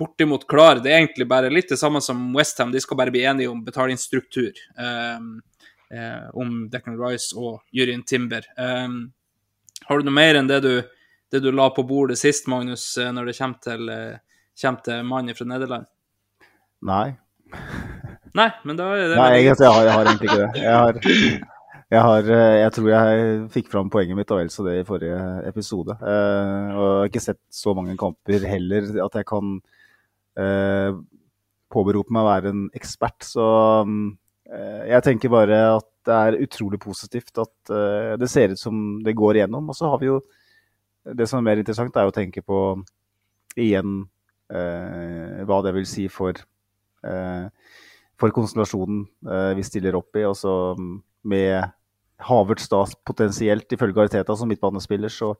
bortimot 0.00 0.46
klar. 0.48 0.80
Det 0.80 0.92
er 0.92 1.02
egentlig 1.02 1.28
bare 1.28 1.52
litt 1.52 1.68
det 1.72 1.78
samme 1.80 2.00
som 2.04 2.30
Westham, 2.36 2.72
de 2.72 2.80
skal 2.80 2.96
bare 2.96 3.12
bli 3.12 3.24
enige 3.28 3.52
om 3.52 3.60
betalingsstruktur. 3.64 4.52
Um, 4.80 5.42
om 6.38 6.68
Declan 6.70 6.98
Rice 7.00 7.34
og 7.34 7.64
Jurien 7.74 8.04
Timber. 8.06 8.44
Um, 8.54 9.08
har 9.90 9.98
du 9.98 10.06
noe 10.06 10.14
mer 10.14 10.38
enn 10.38 10.50
det 10.50 10.60
du, 10.64 10.74
det 11.32 11.40
du 11.42 11.50
la 11.54 11.70
på 11.74 11.84
bordet 11.86 12.18
sist, 12.20 12.48
Magnus, 12.50 12.84
eh, 13.00 13.12
når 13.14 13.30
det 13.30 13.36
kommer 13.38 13.64
til, 13.64 13.88
eh, 13.90 14.42
kommer 14.62 14.84
til 14.86 15.06
mannen 15.08 15.38
fra 15.38 15.46
Nederland? 15.50 15.88
Nei. 16.86 17.06
Nei, 18.38 18.50
men 18.62 18.78
da 18.78 18.92
er 18.94 19.08
det 19.10 19.16
Nei, 19.18 19.30
egentlig, 19.40 19.64
jeg, 19.66 19.72
har, 19.74 19.86
jeg 19.88 19.96
har 19.96 20.04
egentlig 20.06 20.28
ikke 20.28 20.42
det. 20.42 20.60
Jeg, 20.62 20.74
har, 20.76 21.00
jeg, 21.90 22.02
har, 22.06 22.30
eh, 22.36 22.56
jeg 22.60 22.74
tror 22.76 22.90
jeg 22.92 23.30
fikk 23.56 23.72
fram 23.72 23.90
poenget 23.90 24.20
mitt 24.20 24.30
og 24.30 24.38
vel 24.42 24.52
så 24.54 24.66
det 24.68 24.76
i 24.78 24.86
forrige 24.86 25.20
episode. 25.50 25.96
Eh, 25.98 26.68
og 26.76 26.84
jeg 26.84 27.00
har 27.00 27.10
ikke 27.10 27.24
sett 27.24 27.42
så 27.62 27.74
mange 27.74 27.98
kamper 27.98 28.46
heller 28.46 28.86
at 29.08 29.18
jeg 29.18 29.30
kan 29.32 29.56
eh, 30.38 30.92
påberope 31.70 32.14
meg 32.14 32.22
å 32.22 32.30
være 32.30 32.54
en 32.54 32.66
ekspert. 32.78 33.26
Så 33.26 33.48
eh, 33.82 33.96
jeg 34.50 35.04
tenker 35.06 35.30
bare 35.32 35.58
at 35.76 35.86
det 36.08 36.16
er 36.16 36.38
utrolig 36.42 36.80
positivt 36.82 37.38
at 37.38 37.72
eh, 37.74 38.14
det 38.20 38.30
ser 38.30 38.54
ut 38.54 38.60
som 38.60 39.00
det 39.04 39.16
går 39.18 39.38
igjennom. 39.40 39.68
Og 39.70 39.76
så 39.76 39.90
har 39.92 40.00
vi 40.02 40.10
jo 40.10 40.20
Det 41.00 41.24
som 41.26 41.38
er 41.38 41.46
mer 41.46 41.60
interessant, 41.62 41.96
er 41.96 42.04
å 42.04 42.12
tenke 42.12 42.42
på 42.44 42.56
igjen 43.56 44.02
eh, 44.52 45.40
hva 45.48 45.62
det 45.64 45.72
vil 45.72 45.86
si 45.88 46.04
for 46.12 46.36
eh, 46.36 47.46
for 48.20 48.34
konstellasjonen 48.36 49.06
eh, 49.24 49.52
vi 49.56 49.64
stiller 49.64 49.96
opp 49.96 50.16
i. 50.20 50.26
Og 50.28 50.36
så 50.36 50.54
mm, 50.76 50.96
med 51.32 51.70
Havertz 52.20 52.68
da 52.68 52.82
potensielt, 53.08 53.72
ifølge 53.72 54.04
Ariteta, 54.04 54.36
som 54.36 54.50
midtbanespiller, 54.50 55.08
så 55.08 55.32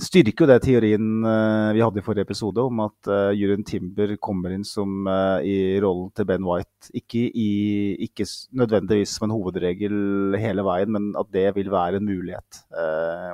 styrker 0.00 0.44
jo 0.44 0.48
det 0.48 0.58
teorien 0.64 1.26
eh, 1.28 1.72
vi 1.76 1.82
hadde 1.82 2.00
i 2.00 2.04
forrige 2.04 2.26
episode 2.26 2.62
om 2.64 2.80
at 2.84 3.10
uh, 3.10 3.52
Timber 3.66 4.14
kommer 4.16 4.54
inn 4.54 4.64
som 4.64 5.06
eh, 5.06 5.44
i 5.44 5.56
rollen 5.82 6.10
til 6.16 6.26
Ben 6.28 6.44
White. 6.46 6.90
Ikke, 6.94 7.26
i, 7.28 7.96
ikke 8.06 8.26
nødvendigvis 8.52 9.18
som 9.18 9.28
en 9.28 9.36
hovedregel 9.36 10.36
hele 10.40 10.64
veien, 10.66 10.92
men 10.92 11.12
at 11.18 11.30
det 11.32 11.54
vil 11.56 11.70
være 11.70 12.00
en 12.00 12.08
mulighet. 12.08 12.64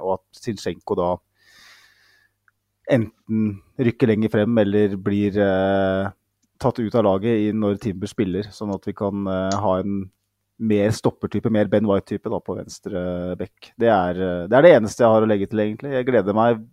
Og 0.02 0.18
at 0.18 0.42
Sinchenko 0.42 0.96
da 0.98 1.09
enten 2.88 3.59
rykker 3.78 4.09
lenger 4.09 4.32
frem 4.32 4.61
eller 4.62 4.96
blir 4.96 5.36
tatt 6.59 6.78
ut 6.80 6.94
av 6.98 7.04
laget 7.04 7.54
når 7.54 7.80
Timber 7.82 8.11
spiller, 8.11 8.48
sånn 8.52 8.72
at 8.74 8.86
vi 8.88 8.96
kan 8.96 9.26
ha 9.28 9.74
en 9.82 10.06
mer 10.59 10.90
stoppertype, 10.94 11.50
mer 11.54 11.68
Ben 11.70 11.86
White-type 11.86 12.30
på 12.30 12.56
venstre 12.56 13.00
bekk. 13.38 13.72
Det 13.78 13.92
det 14.50 14.56
er 14.59 14.64
det 14.66 14.74
eneste 14.74 15.04
jeg 15.04 15.14
har 15.14 15.24
å 15.24 15.30
legge 15.30 15.46
til, 15.50 15.62
egentlig. 15.62 15.94
Jeg 15.94 16.09
gleder 16.09 16.36
meg 16.36 16.64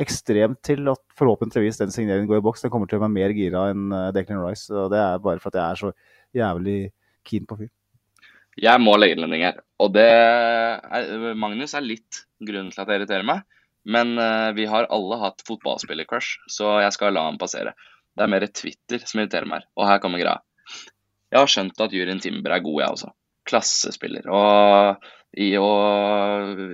ekstremt 0.00 0.58
til 0.66 0.88
at 0.90 1.00
forhåpentligvis 1.18 1.78
den 1.78 1.94
signeringen 1.94 2.28
går 2.30 2.40
i 2.40 2.44
boks. 2.44 2.64
Den 2.64 2.72
kommer 2.72 2.90
til 2.90 2.98
å 2.98 3.04
være 3.04 3.14
mer 3.14 3.34
gira 3.36 3.68
enn 3.70 3.92
eh, 3.94 4.10
Declan 4.14 4.42
Rice, 4.42 4.70
og 4.74 4.90
det 4.94 5.00
er 5.00 5.22
bare 5.22 5.42
for 5.42 5.52
at 5.52 5.60
jeg 5.60 5.64
er 5.64 5.80
så 5.80 5.92
jævlig 6.34 6.78
keen 7.24 7.46
på 7.46 7.58
fyr. 7.62 7.70
jeg 8.60 8.80
må 8.82 8.96
legge 8.98 9.16
til 9.16 9.26
en 9.26 9.34
ting 9.34 9.46
her. 9.46 9.60
Og 9.82 9.92
det 9.94 10.06
er, 10.06 11.34
Magnus 11.38 11.74
er 11.74 11.86
litt 11.86 12.24
grunnen 12.40 12.72
til 12.74 12.82
at 12.82 12.90
det 12.90 13.00
irriterer 13.00 13.26
meg. 13.26 13.44
Men 13.84 14.16
eh, 14.18 14.50
vi 14.56 14.66
har 14.70 14.88
alle 14.94 15.20
hatt 15.20 15.44
fotballspiller-crush, 15.46 16.48
så 16.48 16.78
jeg 16.82 16.94
skal 16.96 17.14
la 17.14 17.26
han 17.28 17.38
passere. 17.38 17.74
Det 18.14 18.24
er 18.24 18.30
mer 18.30 18.46
Twitter 18.48 19.02
som 19.04 19.20
irriterer 19.20 19.50
meg. 19.50 19.66
Og 19.76 19.86
her 19.88 20.00
kommer 20.02 20.22
greia. 20.22 20.40
Jeg 21.30 21.42
har 21.42 21.50
skjønt 21.50 21.82
at 21.82 21.94
Jurien 21.94 22.22
Timber 22.22 22.54
er 22.54 22.62
god, 22.64 22.80
jeg 22.80 22.96
også. 22.96 23.10
Klassespiller. 23.48 24.28
Og 24.32 25.10
i 25.34 25.50
å 25.58 25.70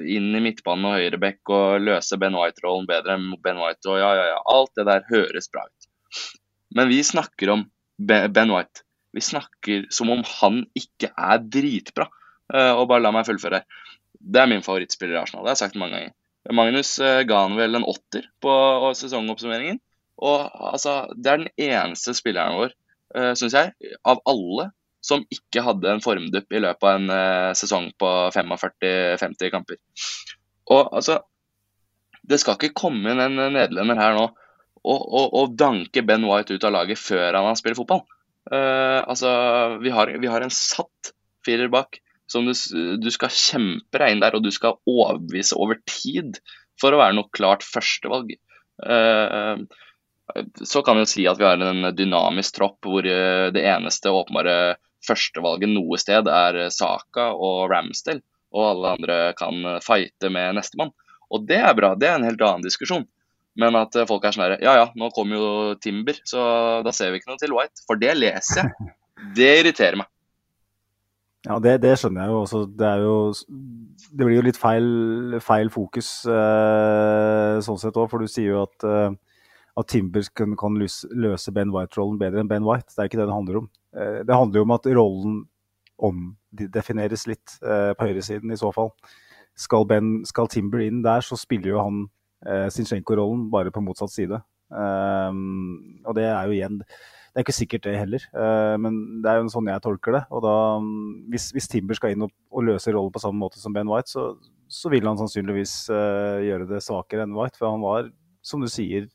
inn 0.04 0.28
i 0.36 0.42
midtbanen 0.44 0.90
og 0.90 0.98
høyrebekk 0.98 1.52
og 1.56 1.86
løse 1.86 2.18
Ben 2.20 2.36
White-rollen 2.36 2.88
bedre 2.88 3.16
enn 3.16 3.30
Ben 3.42 3.60
White. 3.60 3.86
Og 3.88 4.00
ja, 4.00 4.12
ja, 4.18 4.28
ja. 4.34 4.40
Alt 4.52 4.74
det 4.78 4.86
der 4.88 5.06
høres 5.08 5.50
bra 5.52 5.64
ut. 5.66 5.90
Men 6.76 6.90
vi 6.92 7.00
snakker 7.06 7.54
om 7.56 7.66
Ben 7.98 8.52
White. 8.52 8.84
Vi 9.16 9.22
snakker 9.24 9.88
som 9.90 10.12
om 10.12 10.22
han 10.38 10.64
ikke 10.78 11.10
er 11.10 11.42
dritbra. 11.42 12.06
Eh, 12.54 12.72
og 12.74 12.88
bare 12.90 13.02
la 13.04 13.12
meg 13.14 13.26
fullføre. 13.28 13.62
Det 14.20 14.42
er 14.42 14.50
min 14.50 14.64
favorittspiller 14.64 15.16
i 15.16 15.22
Arsenal. 15.22 15.44
Det 15.44 15.52
har 15.52 15.58
jeg 15.58 15.64
sagt 15.64 15.80
mange 15.80 15.96
ganger. 15.96 16.16
Magnus 16.56 16.92
eh, 17.02 17.22
ga 17.28 17.44
han 17.44 17.56
vel 17.58 17.78
en 17.78 17.86
åtter 17.88 18.28
på 18.42 18.52
sesongoppsummeringen. 18.98 19.80
Og 20.20 20.44
altså, 20.72 21.02
det 21.16 21.32
er 21.32 21.42
den 21.42 21.70
eneste 21.70 22.14
spilleren 22.16 22.58
vår, 22.58 22.74
uh, 23.16 23.32
syns 23.38 23.54
jeg, 23.56 23.94
av 24.04 24.20
alle, 24.28 24.66
som 25.04 25.24
ikke 25.32 25.64
hadde 25.64 25.88
en 25.90 26.02
formdupp 26.04 26.52
i 26.52 26.62
løpet 26.62 26.86
av 26.86 26.98
en 26.98 27.14
eh, 27.14 27.50
sesong 27.58 27.90
på 28.00 28.10
45-50 28.36 29.52
kamper. 29.52 29.80
Og 30.70 30.92
altså 31.00 31.22
Det 32.30 32.38
skal 32.38 32.58
ikke 32.58 32.76
komme 32.76 33.10
inn 33.10 33.22
en 33.22 33.38
nederlender 33.56 33.98
her 33.98 34.12
nå 34.14 34.26
og, 34.80 35.00
og, 35.00 35.26
og 35.36 35.56
danke 35.60 36.02
Ben 36.06 36.24
White 36.28 36.56
ut 36.56 36.64
av 36.64 36.72
laget 36.72 37.00
før 37.00 37.36
han 37.36 37.48
har 37.50 37.58
spilt 37.58 37.76
fotball. 37.76 38.04
Eh, 38.52 39.00
altså, 39.04 39.30
vi 39.82 39.92
har, 39.92 40.12
vi 40.22 40.30
har 40.30 40.44
en 40.44 40.52
satt 40.54 41.12
firer 41.44 41.68
bak, 41.72 42.00
som 42.30 42.46
du, 42.46 42.54
du 43.00 43.10
skal 43.12 43.32
kjempe 43.34 44.00
deg 44.00 44.14
inn 44.14 44.22
der, 44.24 44.36
og 44.36 44.44
du 44.44 44.50
skal 44.54 44.78
overbevise 44.88 45.58
over 45.60 45.80
tid 45.88 46.40
for 46.80 46.94
å 46.94 47.00
være 47.02 47.18
noe 47.18 47.28
klart 47.36 47.66
førstevalg. 47.66 48.32
Eh, 48.86 49.64
så 50.64 50.82
kan 50.86 50.96
vi 50.96 51.04
jo 51.04 51.10
si 51.10 51.26
at 51.28 51.40
vi 51.40 51.48
har 51.48 51.60
en 51.60 51.90
dynamisk 51.96 52.56
tropp 52.56 52.86
hvor 52.86 53.06
eh, 53.06 53.50
det 53.52 53.66
eneste 53.66 54.12
åpenbare 54.14 54.78
førstevalget 55.06 55.72
noe 55.72 55.98
sted 56.00 56.28
er 56.30 56.60
Saka 56.74 57.30
og 57.32 57.70
Ramsdale, 57.72 58.24
og 58.50 58.66
alle 58.66 58.92
andre 58.98 59.18
kan 59.38 59.78
fighte 59.84 60.30
med 60.32 60.58
nestemann. 60.58 60.92
Og 61.30 61.46
det 61.46 61.60
er 61.62 61.74
bra, 61.78 61.94
det 61.94 62.08
er 62.10 62.18
en 62.18 62.26
helt 62.26 62.42
annen 62.42 62.66
diskusjon. 62.66 63.06
Men 63.60 63.76
at 63.78 63.96
folk 64.08 64.24
er 64.24 64.34
sånn 64.34 64.44
herre 64.44 64.60
Ja 64.62 64.76
ja, 64.78 64.86
nå 64.98 65.10
kommer 65.14 65.38
jo 65.38 65.50
Timber, 65.82 66.18
så 66.26 66.40
da 66.86 66.94
ser 66.94 67.12
vi 67.12 67.20
ikke 67.20 67.32
noe 67.32 67.42
til 67.42 67.54
White. 67.54 67.84
For 67.86 68.00
det 68.00 68.16
leser 68.18 68.64
jeg. 68.64 68.94
Det 69.36 69.50
irriterer 69.60 69.98
meg. 70.00 70.08
Ja, 71.44 71.56
det, 71.62 71.78
det 71.80 71.94
skjønner 71.96 72.26
jeg 72.26 72.32
jo 72.32 72.38
også. 72.42 72.60
Det, 72.76 72.90
jo, 73.00 73.14
det 74.12 74.26
blir 74.26 74.36
jo 74.38 74.44
litt 74.44 74.60
feil, 74.60 74.88
feil 75.44 75.70
fokus 75.72 76.08
eh, 76.28 77.60
sånn 77.64 77.80
sett 77.80 77.96
òg, 77.96 78.10
for 78.12 78.20
du 78.20 78.28
sier 78.28 78.50
jo 78.52 78.62
at, 78.66 78.84
eh, 78.84 79.14
at 79.80 79.88
Timbers 79.92 80.28
kan, 80.36 80.52
kan 80.60 80.76
løse 80.76 81.54
Ben 81.56 81.72
White-rollen 81.72 82.20
bedre 82.20 82.44
enn 82.44 82.50
Ben 82.50 82.66
White. 82.66 82.92
Det 82.92 83.00
er 83.00 83.10
ikke 83.10 83.22
det 83.22 83.28
det 83.30 83.36
handler 83.38 83.62
om. 83.62 83.70
Eh, 83.96 84.20
det 84.26 84.36
handler 84.36 84.60
jo 84.60 84.66
om 84.66 84.76
at 84.76 84.88
rollen 84.96 85.36
omdefineres 86.00 87.26
litt 87.28 87.58
eh, 87.64 87.92
på 87.96 88.08
høyresiden 88.08 88.52
i 88.52 88.58
så 88.60 88.72
fall. 88.74 88.92
Skal, 89.58 89.86
ben, 89.88 90.20
skal 90.28 90.48
Timber 90.50 90.82
inn 90.84 91.02
der, 91.04 91.24
så 91.26 91.38
spiller 91.38 91.74
jo 91.74 91.82
han 91.82 92.02
eh, 92.46 92.68
Zinchenko-rollen 92.72 93.48
bare 93.52 93.72
på 93.74 93.82
motsatt 93.84 94.14
side. 94.14 94.40
Og 94.70 96.14
det 96.14 96.28
er 96.30 96.44
jo 96.46 96.54
igjen 96.54 96.76
det 97.30 97.40
er 97.40 97.44
ikke 97.44 97.54
sikkert 97.54 97.84
det 97.86 97.92
heller, 97.94 98.22
men 98.82 98.96
det 99.22 99.30
er 99.30 99.38
jo 99.38 99.50
sånn 99.50 99.68
jeg 99.70 99.82
tolker 99.82 100.16
det. 100.16 100.20
Og 100.34 100.40
da, 100.42 100.54
hvis, 101.30 101.48
hvis 101.54 101.68
Timber 101.70 101.94
skal 101.98 102.14
inn 102.14 102.24
og, 102.26 102.32
og 102.54 102.64
løse 102.66 102.90
rollen 102.94 103.12
på 103.14 103.22
samme 103.22 103.38
måte 103.38 103.58
som 103.62 103.74
Ben 103.74 103.90
White, 103.90 104.10
så, 104.10 104.24
så 104.70 104.90
vil 104.90 105.06
han 105.06 105.18
sannsynligvis 105.18 105.74
uh, 105.94 106.38
gjøre 106.42 106.66
det 106.70 106.82
svakere 106.82 107.26
enn 107.26 107.36
White. 107.38 107.58
For 107.58 107.70
han 107.70 107.82
var, 107.82 108.10
som 108.46 108.62
du 108.62 108.66
sier, 108.70 109.06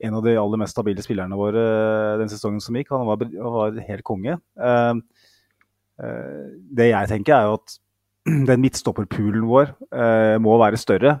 en 0.00 0.16
av 0.16 0.24
de 0.24 0.36
aller 0.40 0.60
mest 0.60 0.74
stabile 0.74 1.02
spillerne 1.04 1.38
våre 1.38 1.60
eh, 1.60 2.18
den 2.22 2.30
sesongen 2.32 2.62
som 2.64 2.76
gikk. 2.76 2.92
Han 2.94 3.08
var, 3.08 3.24
var 3.56 3.80
helt 3.86 4.04
konge. 4.06 4.38
Eh, 4.56 4.92
eh, 6.04 6.46
det 6.80 6.90
jeg 6.90 7.10
tenker, 7.12 7.36
er 7.36 7.50
jo 7.50 7.58
at 7.58 7.76
den 8.50 8.64
midtstopperpoolen 8.64 9.46
vår 9.48 9.74
må 10.44 10.56
være 10.60 10.78
større. 10.78 11.14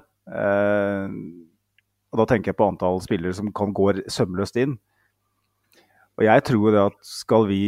Og 2.10 2.18
da 2.20 2.26
tenker 2.28 2.50
jeg 2.50 2.58
på 2.58 2.66
antall 2.68 3.00
spillere 3.02 3.32
som 3.34 3.48
kan 3.56 3.72
gå 3.74 3.86
sømløst 4.12 4.58
inn. 4.60 4.74
Og 6.20 6.26
jeg 6.26 6.44
tror 6.44 6.74
det 6.74 6.82
at 6.90 6.98
skal 7.06 7.48
vi 7.48 7.62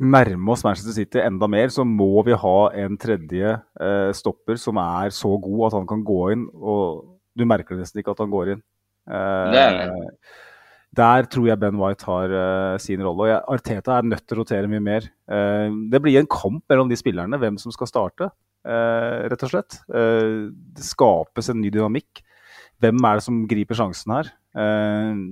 nærme 0.00 0.54
oss 0.54 0.64
Manchester 0.64 0.94
City 0.96 1.20
enda 1.20 1.46
mer, 1.50 1.68
så 1.74 1.84
må 1.84 2.22
vi 2.24 2.38
ha 2.38 2.56
en 2.80 2.96
tredje 2.98 3.58
stopper 4.16 4.56
som 4.62 4.80
er 4.80 5.12
så 5.14 5.34
god 5.36 5.68
at 5.68 5.76
han 5.76 5.90
kan 5.90 6.06
gå 6.08 6.18
inn. 6.32 6.48
Og 6.56 7.04
du 7.36 7.44
merker 7.46 7.76
nesten 7.76 8.00
ikke 8.00 8.16
at 8.16 8.24
han 8.24 8.32
går 8.32 8.54
inn. 8.56 8.64
Eh, 9.08 9.48
Det 9.52 9.64
er 9.64 9.96
der 10.98 11.28
tror 11.30 11.46
jeg 11.46 11.60
Ben 11.60 11.76
White 11.78 12.06
har 12.08 12.32
uh, 12.32 12.78
sin 12.80 13.02
rolle. 13.04 13.20
og 13.22 13.28
jeg, 13.28 13.42
Arteta 13.54 13.98
er 13.98 14.06
nødt 14.08 14.24
til 14.26 14.34
å 14.34 14.40
rotere 14.40 14.70
mye 14.70 14.82
mer. 14.82 15.04
Uh, 15.30 15.70
det 15.92 16.00
blir 16.02 16.16
en 16.18 16.26
kamp 16.26 16.64
mellom 16.66 16.88
de 16.90 16.96
spillerne, 16.98 17.38
hvem 17.38 17.58
som 17.60 17.70
skal 17.70 17.90
starte, 17.90 18.30
uh, 18.66 19.28
rett 19.30 19.44
og 19.46 19.52
slett. 19.52 19.78
Det 19.86 20.86
skapes 20.86 21.52
en 21.52 21.60
ny 21.62 21.70
dynamikk. 21.70 22.24
Hvem 22.82 22.98
er 23.04 23.18
det 23.18 23.26
som 23.26 23.44
griper 23.50 23.78
sjansen 23.78 24.14
her? 24.14 24.32
Eh, 24.58 25.22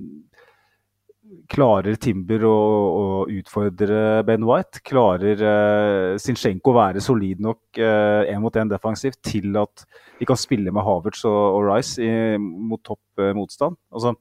Klarer 1.50 1.96
Timber 2.02 2.44
å, 2.46 2.54
å 2.54 3.04
utfordre 3.32 4.22
Ben 4.26 4.44
White? 4.46 4.82
Klarer 4.86 5.42
uh, 5.42 6.16
Zinchenko 6.22 6.72
å 6.72 6.76
være 6.78 7.02
solid 7.04 7.42
nok 7.42 7.80
én 7.80 8.42
mot 8.42 8.56
én 8.58 8.70
defensivt 8.70 9.20
til 9.26 9.56
at 9.60 9.86
de 10.18 10.28
kan 10.28 10.38
spille 10.38 10.72
med 10.74 10.86
Havertz 10.86 11.24
og, 11.28 11.38
og 11.58 11.68
Rice 11.68 12.02
i, 12.02 12.10
mot 12.38 12.82
topp 12.86 13.22
uh, 13.22 13.32
motstand? 13.36 13.78
Altså, 13.94 14.14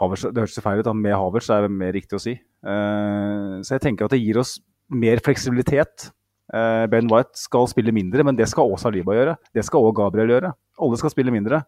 Havertz, 0.00 0.28
det 0.28 0.44
hørtes 0.44 0.64
feil 0.64 0.80
ut, 0.80 0.88
da. 0.88 0.96
med 0.96 1.16
Havertz 1.16 1.50
er 1.52 1.66
det 1.66 1.74
mer 1.74 1.92
riktig 1.96 2.20
å 2.20 2.24
si. 2.24 2.36
Uh, 2.64 3.60
så 3.64 3.76
jeg 3.76 3.86
tenker 3.88 4.08
at 4.08 4.16
det 4.16 4.22
gir 4.22 4.40
oss 4.40 4.58
mer 4.90 5.20
fleksibilitet. 5.24 6.10
Eh, 6.50 6.84
ben 6.90 7.06
White 7.10 7.38
skal 7.38 7.68
spille 7.70 7.94
mindre, 7.94 8.24
men 8.26 8.38
det 8.38 8.48
skal 8.50 8.66
også 8.66 8.88
Saliba 8.88 9.14
gjøre. 9.14 9.36
Det 9.54 9.64
skal 9.66 9.84
også 9.84 9.98
Gabriel 10.02 10.34
gjøre. 10.34 10.52
Alle 10.82 10.98
skal 10.98 11.12
spille 11.12 11.34
mindre. 11.34 11.62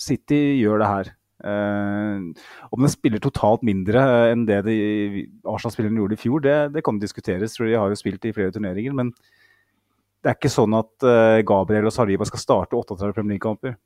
City 0.00 0.58
gjør 0.58 0.82
det 0.82 0.88
her. 0.90 1.12
Eh, 1.38 2.44
om 2.74 2.82
den 2.82 2.90
spiller 2.90 3.22
totalt 3.22 3.62
mindre 3.66 4.00
eh, 4.02 4.32
enn 4.32 4.42
det 4.48 4.58
de 4.66 4.78
Arsenal-spillerne 5.46 6.00
gjorde 6.00 6.16
i 6.16 6.22
fjor, 6.22 6.42
det, 6.42 6.56
det 6.74 6.82
kan 6.86 6.98
diskuteres. 6.98 7.54
for 7.56 7.68
De 7.68 7.76
har 7.78 7.92
jo 7.92 7.98
spilt 7.98 8.26
i 8.26 8.34
flere 8.34 8.54
turneringer. 8.54 8.96
Men 8.96 9.12
det 10.22 10.32
er 10.32 10.38
ikke 10.38 10.52
sånn 10.52 10.74
at 10.78 11.06
eh, 11.06 11.44
Gabriel 11.46 11.90
og 11.90 11.94
Saliba 11.94 12.26
skal 12.28 12.42
starte 12.42 12.78
38 12.78 13.12
Premier 13.14 13.36
League-kamper. 13.36 13.78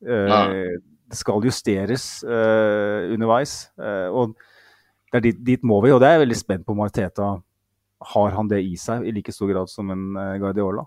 Det 0.00 1.18
skal 1.18 1.44
justeres 1.44 2.22
underveis. 2.24 3.68
og 3.76 4.32
det 5.12 5.18
er 5.18 5.24
dit, 5.26 5.40
dit 5.44 5.66
må 5.66 5.82
vi, 5.84 5.90
og 5.92 6.00
det 6.00 6.08
er 6.08 6.14
jeg 6.14 6.22
veldig 6.22 6.38
spent 6.38 6.64
på 6.64 6.72
om 6.72 6.80
Arteta 6.86 7.26
har 8.14 8.32
han 8.32 8.48
det 8.48 8.62
i 8.64 8.78
seg 8.80 9.04
i 9.04 9.12
like 9.12 9.34
stor 9.34 9.50
grad 9.50 9.68
som 9.68 9.90
en 9.92 10.06
Guardiola. 10.40 10.86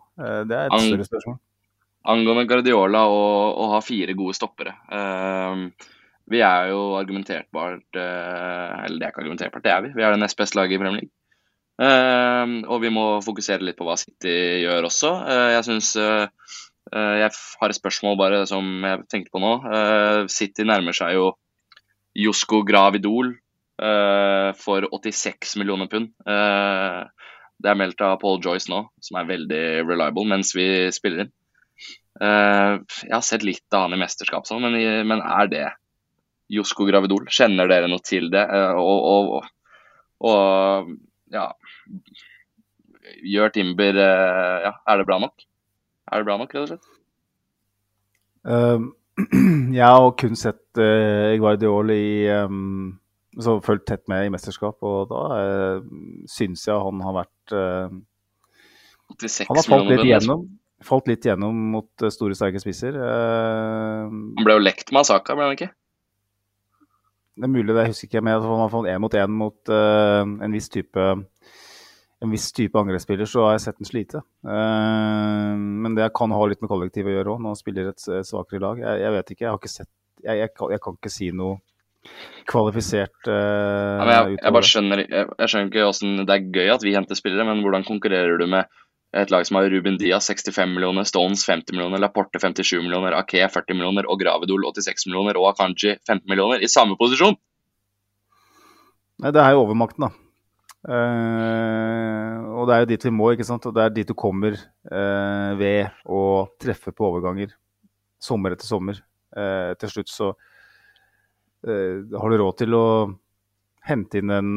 Det 0.49 0.57
er 0.57 0.71
et 0.71 0.87
større 0.87 1.05
spørsmål. 1.05 1.37
Angående 2.11 2.45
Guardiola 2.49 3.05
og 3.07 3.59
å 3.63 3.67
ha 3.71 3.81
fire 3.83 4.15
gode 4.17 4.35
stoppere. 4.35 4.75
Ehm, 4.91 5.67
vi 6.31 6.39
er 6.43 6.69
jo 6.71 6.95
argumenterbart 6.95 7.99
eh, 7.99 8.71
Eller 8.85 8.97
det 8.99 9.05
er 9.05 9.11
ikke 9.11 9.23
argumenterbart, 9.25 9.63
det 9.63 9.73
er 9.73 9.83
vi. 9.85 9.91
Vi 9.95 10.03
er 10.03 10.15
det 10.15 10.21
nest 10.23 10.39
beste 10.39 10.59
laget 10.59 10.77
i 10.77 10.81
Premier 10.81 11.03
League. 11.03 11.15
Uh, 11.73 12.61
og 12.69 12.83
vi 12.83 12.91
må 12.93 13.03
fokusere 13.25 13.65
litt 13.65 13.79
på 13.79 13.87
hva 13.87 13.95
City 13.97 14.33
gjør 14.61 14.85
også. 14.91 15.09
Uh, 15.25 15.49
jeg 15.55 15.65
syns 15.65 15.95
Jeg 16.93 17.31
har 17.33 17.71
et 17.71 17.79
spørsmål 17.79 18.17
bare 18.19 18.43
som 18.45 18.67
jeg 18.85 19.07
tenkte 19.09 19.33
på 19.33 19.41
nå. 19.41 19.53
Eh, 19.65 20.19
City 20.29 20.65
nærmer 20.67 20.93
seg 20.93 21.15
jo 21.15 21.31
Josko 22.13 22.61
Gravidol 22.67 23.31
eh, 23.81 24.49
for 24.59 24.85
86 24.91 25.55
millioner 25.57 25.89
pund. 25.89 26.11
Eh, 26.27 26.99
det 27.63 27.71
er 27.71 27.79
meldt 27.79 28.03
av 28.03 28.19
Paul 28.21 28.41
Joyce 28.43 28.71
nå, 28.71 28.83
som 29.01 29.19
er 29.19 29.29
veldig 29.29 29.63
reliable 29.87 30.27
mens 30.29 30.53
vi 30.57 30.67
spiller 30.93 31.25
inn. 31.25 31.33
Eh, 32.22 32.74
jeg 33.07 33.14
har 33.16 33.26
sett 33.26 33.45
litt 33.45 33.74
av 33.74 33.88
han 33.88 33.95
i 33.95 34.01
mesterskap, 34.01 34.45
sånn, 34.45 34.61
men, 34.61 34.78
men 35.09 35.24
er 35.24 35.49
det 35.49 35.66
Josko 36.53 36.86
Gravidol? 36.86 37.26
Kjenner 37.34 37.70
dere 37.72 37.89
noe 37.89 38.03
til 38.05 38.30
det? 38.34 38.43
Eh, 38.43 38.80
og, 38.80 39.07
og, 39.09 39.47
og 40.30 40.93
ja 41.34 41.49
Gjør 43.24 43.53
Timber 43.55 43.97
eh, 43.99 44.57
Ja, 44.68 44.74
er 44.88 44.99
det 44.99 45.07
bra 45.09 45.20
nok? 45.24 45.45
Er 46.11 46.22
det 46.22 46.28
bra 46.28 46.38
nok, 46.39 46.53
rett 46.53 46.66
og 46.66 46.74
slett? 46.74 46.89
Um, 48.43 48.89
jeg 49.78 49.88
har 49.88 50.09
kun 50.20 50.36
sett 50.36 50.82
uh, 50.82 51.32
Guardiol 51.39 51.93
i 51.95 52.28
um, 52.43 52.97
så 53.39 53.55
fulgt 53.64 53.88
tett 53.88 54.03
med 54.11 54.28
i 54.28 54.34
mesterskap, 54.34 54.84
og 54.84 55.14
da 55.14 55.22
uh, 55.32 55.86
syns 56.30 56.66
jeg 56.68 56.76
han 56.76 56.99
har 57.05 57.16
vært 57.22 57.55
uh, 57.55 57.95
Han 59.16 59.57
har 59.61 59.70
falt 59.70 59.89
litt 59.89 60.03
igjennom. 60.03 60.43
Falt 60.84 61.07
litt 61.11 61.25
gjennom 61.27 61.57
mot 61.73 62.03
uh, 62.03 62.11
store, 62.13 62.36
sterke 62.38 62.61
spisser. 62.61 62.97
Uh, 62.97 64.09
Han 64.09 64.43
ble 64.43 64.57
jo 64.57 64.63
lekt 64.63 64.91
med 64.91 65.03
Asaka, 65.03 65.38
ble 65.38 65.47
han 65.47 65.57
ikke? 65.57 65.71
det 67.34 67.47
er 67.47 67.49
mulig, 67.49 67.73
det 67.73 67.88
husker 67.89 68.07
ikke 68.07 68.19
jeg, 68.19 68.25
men 68.27 68.43
han 68.45 68.61
har 68.61 68.69
fått 68.69 68.89
én 68.91 69.01
mot 69.01 69.15
én 69.17 69.34
mot 69.34 69.71
uh, 69.73 70.21
en 70.21 70.53
viss 70.53 70.69
type 70.69 71.05
en 72.23 72.31
viss 72.31 72.53
type 72.55 72.79
angrepsspiller, 72.79 73.27
så 73.27 73.41
har 73.43 73.57
jeg 73.57 73.63
sett 73.65 73.79
den 73.81 73.89
slite. 73.89 74.21
Uh, 74.47 75.57
men 75.57 75.97
det 75.97 76.07
kan 76.15 76.31
ha 76.31 76.45
litt 76.47 76.61
med 76.63 76.71
kollektiv 76.71 77.09
å 77.09 77.17
gjøre 77.17 77.34
òg, 77.34 77.41
når 77.43 77.51
han 77.51 77.59
spiller 77.59 77.89
et, 77.91 78.05
et 78.15 78.29
svakere 78.29 78.63
lag. 78.63 78.79
Jeg, 78.79 79.01
jeg 79.03 79.15
vet 79.17 79.34
ikke, 79.34 79.43
jeg 79.43 79.51
har 79.51 79.61
ikke 79.61 79.73
sett 79.73 79.91
Jeg, 80.23 80.39
jeg, 80.39 80.51
kan, 80.55 80.71
jeg 80.71 80.79
kan 80.86 80.95
ikke 80.95 81.11
si 81.11 81.31
noe 81.36 81.57
kvalifisert 82.47 83.27
uh, 83.27 84.03
Ja, 84.03 84.21
jeg, 84.29 84.53
bare 84.55 84.67
skjønner, 84.69 85.01
jeg, 85.03 85.47
skjønner 85.47 85.69
ikke 85.69 85.86
hvordan 85.88 86.25
Det 86.27 86.36
er 86.36 86.47
gøy 86.59 86.71
at 86.73 86.86
vi 86.86 86.95
henter 86.95 87.19
spillere, 87.19 87.47
men 87.47 87.63
hvordan 87.63 87.86
konkurrerer 87.88 88.39
du 88.39 88.45
med 88.51 88.71
et 89.14 89.30
lag 89.30 89.45
som 89.45 89.59
har 89.59 89.70
Ruben 89.70 89.97
Diaz 90.01 90.28
65 90.32 90.74
millioner, 90.74 91.05
Stones 91.05 91.45
50 91.45 91.76
millioner, 91.76 92.01
Laporte 92.01 92.39
57 92.41 92.82
millioner, 92.82 93.14
Ake 93.20 93.45
40 93.45 93.78
millioner 93.78 94.07
og 94.09 94.18
Gravedol 94.22 94.66
86 94.72 95.05
millioner 95.09 95.38
og 95.38 95.51
Akanji 95.51 95.93
15 95.99 96.26
millioner 96.30 96.64
i 96.66 96.70
samme 96.72 96.97
posisjon? 96.99 97.38
Nei, 99.22 99.32
det 99.32 99.43
er 99.43 99.53
jo 99.53 99.64
overmakten, 99.68 100.07
da. 100.07 100.11
Uh, 100.84 102.57
og 102.57 102.68
det 102.68 102.76
er 102.76 102.82
jo 102.82 102.89
dit 102.89 103.05
vi 103.07 103.14
må, 103.16 103.30
ikke 103.32 103.47
sant. 103.47 103.70
Og 103.70 103.76
det 103.76 103.86
er 103.86 103.93
dit 103.93 104.09
du 104.09 104.16
kommer 104.18 104.57
uh, 104.57 105.53
ved 105.59 105.93
å 106.09 106.49
treffe 106.59 106.91
på 106.91 107.07
overganger. 107.11 107.53
Sommer 108.24 108.55
etter 108.55 108.68
sommer. 108.68 108.97
Uh, 109.36 109.78
til 109.82 109.97
slutt 109.97 110.11
så 110.14 110.34
har 111.64 112.28
du 112.28 112.36
råd 112.36 112.57
til 112.59 112.74
å 112.76 112.86
hente 113.88 114.20
inn 114.20 114.34
en 114.36 114.47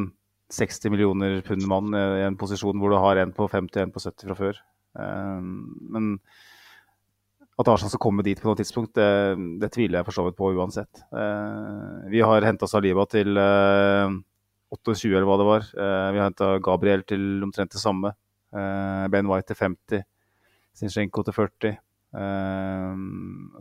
60 0.53 0.93
millioner 0.93 1.41
pund-mann 1.47 1.95
i 1.97 2.25
en 2.27 2.37
posisjon 2.39 2.79
hvor 2.79 2.93
du 2.93 2.99
har 3.03 3.19
en 3.23 3.33
på 3.35 3.49
50 3.51 3.81
og 3.81 3.83
en 3.87 3.95
på 3.95 4.03
70 4.05 4.29
fra 4.29 4.37
før. 4.39 4.61
Eh, 5.01 5.49
men 5.97 6.13
at 7.57 7.71
Arsenal 7.73 7.93
skal 7.93 8.03
komme 8.05 8.25
dit 8.25 8.41
på 8.41 8.51
noe 8.51 8.59
tidspunkt, 8.59 8.93
det, 8.99 9.37
det 9.63 9.73
tviler 9.73 10.01
jeg 10.01 10.09
for 10.09 10.17
så 10.19 10.27
vidt 10.27 10.37
på 10.37 10.53
uansett. 10.53 11.01
Eh, 11.09 12.09
vi 12.13 12.21
har 12.21 12.45
henta 12.45 12.69
Saliba 12.69 13.07
til 13.09 13.33
eh, 13.41 14.17
28 14.77 15.15
eller 15.15 15.29
hva 15.29 15.39
det 15.41 15.49
var. 15.49 15.71
Eh, 15.73 16.11
vi 16.13 16.21
har 16.21 16.29
henta 16.29 16.51
Gabriel 16.65 17.07
til 17.09 17.47
omtrent 17.47 17.73
det 17.73 17.81
samme. 17.81 18.13
Eh, 18.53 19.07
ben 19.13 19.31
White 19.31 19.55
til 19.55 19.61
50. 19.63 20.05
Zinchenko 20.77 21.25
til 21.25 21.37
40. 21.39 21.77
Eh, 22.21 23.05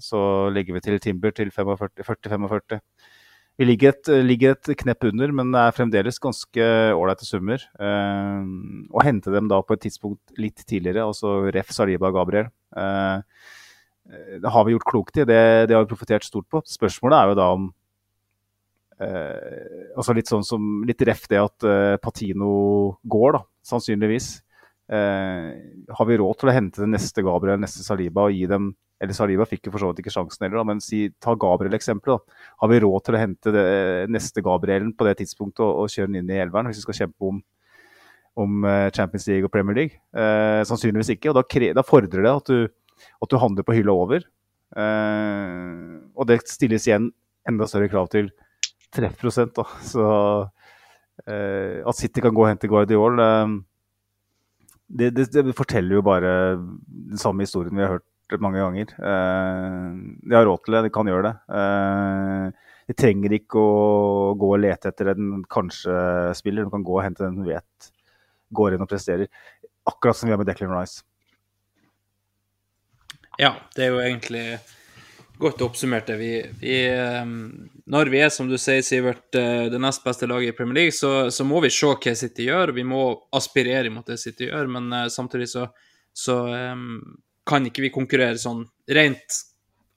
så 0.03 0.21
legger 0.51 0.75
vi 0.75 0.83
til 0.83 0.99
Timber 0.99 1.36
til 1.36 1.55
40-45. 1.55 2.81
Vi 3.56 3.68
ligger 3.68 3.93
et, 3.93 4.10
ligger 4.28 4.56
et, 4.56 4.72
knepp 4.82 5.06
under, 5.08 5.32
men 5.32 5.53
det 5.53 5.62
er 5.62 5.76
fremdeles 5.78 6.20
ganske 6.20 6.66
ålreite 6.95 7.28
summer. 7.28 7.62
Eh, 7.80 8.49
å 8.91 9.06
hente 9.06 9.32
dem 9.32 9.47
da 9.51 9.62
på 9.64 9.78
et 9.78 9.86
tidspunkt 9.86 10.36
litt 10.41 10.66
tidligere, 10.68 11.06
altså 11.08 11.38
ref 11.56 11.72
Saliba 11.72 12.12
Gabriel, 12.16 12.51
eh, 12.76 13.47
det 14.43 14.51
har 14.51 14.68
vi 14.68 14.76
gjort 14.76 14.89
klokt 14.91 15.18
i. 15.18 15.26
Det, 15.26 15.39
det 15.70 15.74
har 15.78 15.86
vi 15.86 15.93
profitert 15.93 16.28
stort 16.28 16.49
på. 16.51 16.62
Spørsmålet 16.68 17.18
er 17.18 17.32
jo 17.32 17.39
da 17.39 17.47
om 17.56 17.72
Eh, 18.95 19.91
altså 19.97 20.14
litt 20.16 20.30
sånn 20.32 20.45
som 20.47 20.84
litt 20.88 21.01
ref 21.03 21.26
det 21.28 21.39
at 21.41 21.66
eh, 21.68 21.95
Patino 21.99 22.95
går, 23.03 23.36
da, 23.36 23.41
sannsynligvis. 23.68 24.30
Eh, 24.88 25.49
har 25.97 26.08
vi 26.08 26.20
råd 26.22 26.39
til 26.39 26.51
å 26.51 26.56
hente 26.56 26.88
neste 26.88 27.26
Gabriel, 27.26 27.60
neste 27.62 27.84
Saliba 27.84 28.28
og 28.30 28.36
gi 28.36 28.45
dem 28.49 28.72
Eller 29.06 29.18
Saliba 29.18 29.45
fikk 29.47 29.68
jo 29.68 29.74
for 29.76 29.84
så 29.84 29.91
vidt 29.91 30.01
ikke 30.03 30.14
sjansen 30.14 30.47
heller, 30.47 30.60
da, 30.60 30.68
men 30.68 30.82
si, 30.84 31.06
ta 31.22 31.36
Gabriel-eksempelet. 31.39 32.38
Har 32.62 32.72
vi 32.72 32.80
råd 32.84 33.06
til 33.06 33.18
å 33.18 33.22
hente 33.22 33.53
det, 33.53 33.66
neste 34.14 34.43
Gabrielen 34.45 34.93
på 34.97 35.08
det 35.08 35.20
tidspunktet 35.22 35.62
og, 35.66 35.84
og 35.86 35.91
kjøre 35.93 36.10
den 36.10 36.24
inn 36.24 36.32
i 36.34 36.39
elveren 36.41 36.72
hvis 36.72 36.82
vi 36.82 36.88
skal 36.88 36.99
kjempe 37.03 37.30
om, 37.30 37.43
om 38.41 38.66
eh, 38.68 38.88
Champions 38.95 39.28
League 39.30 39.47
og 39.47 39.53
Premier 39.53 39.78
League? 39.78 40.01
Eh, 40.18 40.62
sannsynligvis 40.68 41.14
ikke. 41.16 41.32
og 41.32 41.39
Da, 41.39 41.45
da 41.78 41.86
fordrer 41.86 42.26
det 42.26 42.34
at 42.34 42.49
du, 42.51 43.06
at 43.22 43.32
du 43.32 43.38
handler 43.41 43.68
på 43.68 43.78
hylla 43.78 43.95
over. 43.95 44.26
Eh, 44.76 45.70
og 46.16 46.28
det 46.30 46.41
stilles 46.49 46.89
igjen 46.89 47.12
enda 47.45 47.68
større 47.70 47.91
krav 47.91 48.10
til 48.14 48.32
treffprosent. 48.95 49.56
Da. 49.56 49.68
Så 49.86 50.03
eh, 51.28 51.82
at 51.86 51.99
City 51.99 52.24
kan 52.24 52.36
gå 52.36 52.45
og 52.45 52.51
hente 52.51 52.70
Guardiol, 52.72 53.22
eh, 53.22 53.56
det, 54.86 55.14
det, 55.18 55.30
det, 55.34 55.56
forteller 55.58 55.97
jo 55.97 56.06
bare 56.06 56.32
den 56.58 57.22
samme 57.22 57.45
historien 57.45 57.76
vi 57.76 57.84
har 57.86 57.97
hørt 57.97 58.10
mange 58.41 58.61
ganger. 58.61 58.93
Eh, 58.97 59.89
de 60.26 60.36
har 60.36 60.45
råd 60.47 60.63
til 60.65 60.78
det, 60.78 60.86
de 60.88 60.93
kan 60.93 61.09
gjøre 61.09 61.28
det. 61.28 61.34
Eh, 61.59 62.69
de 62.89 62.95
trenger 62.97 63.36
ikke 63.38 63.61
å 63.61 64.36
gå 64.38 64.51
og 64.53 64.61
lete 64.61 64.91
etter 64.91 65.13
en 65.13 65.43
kanskje-spiller. 65.49 66.65
De 66.65 66.73
kan 66.73 66.86
gå 66.86 66.95
og 66.97 67.03
hente 67.05 67.26
den 67.26 67.41
de 67.41 67.53
vet 67.55 67.91
går 68.55 68.76
inn 68.76 68.86
og 68.86 68.89
presterer. 68.89 69.30
Akkurat 69.89 70.17
som 70.17 70.30
vi 70.30 70.36
har 70.36 70.41
med 70.41 70.49
Declan 70.49 70.73
Rice. 70.73 71.03
Ja, 73.41 73.55
det 73.76 73.88
er 73.88 73.93
jo 73.93 74.01
egentlig 74.03 74.47
Godt 75.36 75.59
oppsummert. 75.65 76.07
det. 76.07 76.15
Vi, 76.15 76.30
vi, 76.61 76.76
ehm, 76.88 77.69
når 77.91 78.07
vi 78.07 78.21
er, 78.23 78.30
som 78.32 78.47
du 78.47 78.55
sier, 78.55 78.80
Sivert, 78.80 79.36
eh, 79.36 79.65
det 79.67 79.82
nest 79.84 79.99
beste 80.05 80.30
laget 80.32 80.53
i 80.53 80.55
Premier 80.55 80.78
League, 80.78 80.95
så, 80.95 81.28
så, 81.28 81.43
må 81.43 81.59
vi 81.59 81.73
se 81.76 81.89
hva 81.91 82.13
City 82.15 82.45
gjør. 82.47 82.71
Vi 82.71 82.86
må 82.88 83.01
aspirere 83.36 83.91
mot 83.91 84.07
det 84.07 84.15
City 84.21 84.47
gjør, 84.47 84.69
men 84.71 85.09
samtidig 85.11 85.49
så, 85.51 85.65
så 86.15 86.38
kan 87.46 87.66
ikke 87.68 87.86
vi 87.86 87.93
konkurrere 87.93 88.38
sånn 88.41 88.66
rent 88.89 89.41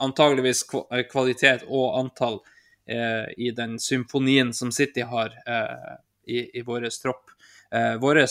antageligvis 0.03 0.65
eh, 0.93 1.05
kvalitet 1.11 1.65
og 1.69 1.99
antall 1.99 2.41
eh, 2.87 3.27
i 3.37 3.51
den 3.57 3.79
symfonien 3.83 4.53
som 4.55 4.73
City 4.73 5.03
har 5.03 5.35
eh, 5.47 5.95
i, 6.29 6.59
i 6.59 6.63
vår 6.63 6.89
tropp. 7.03 7.31
Eh, 7.75 7.97
Vårt 8.01 8.31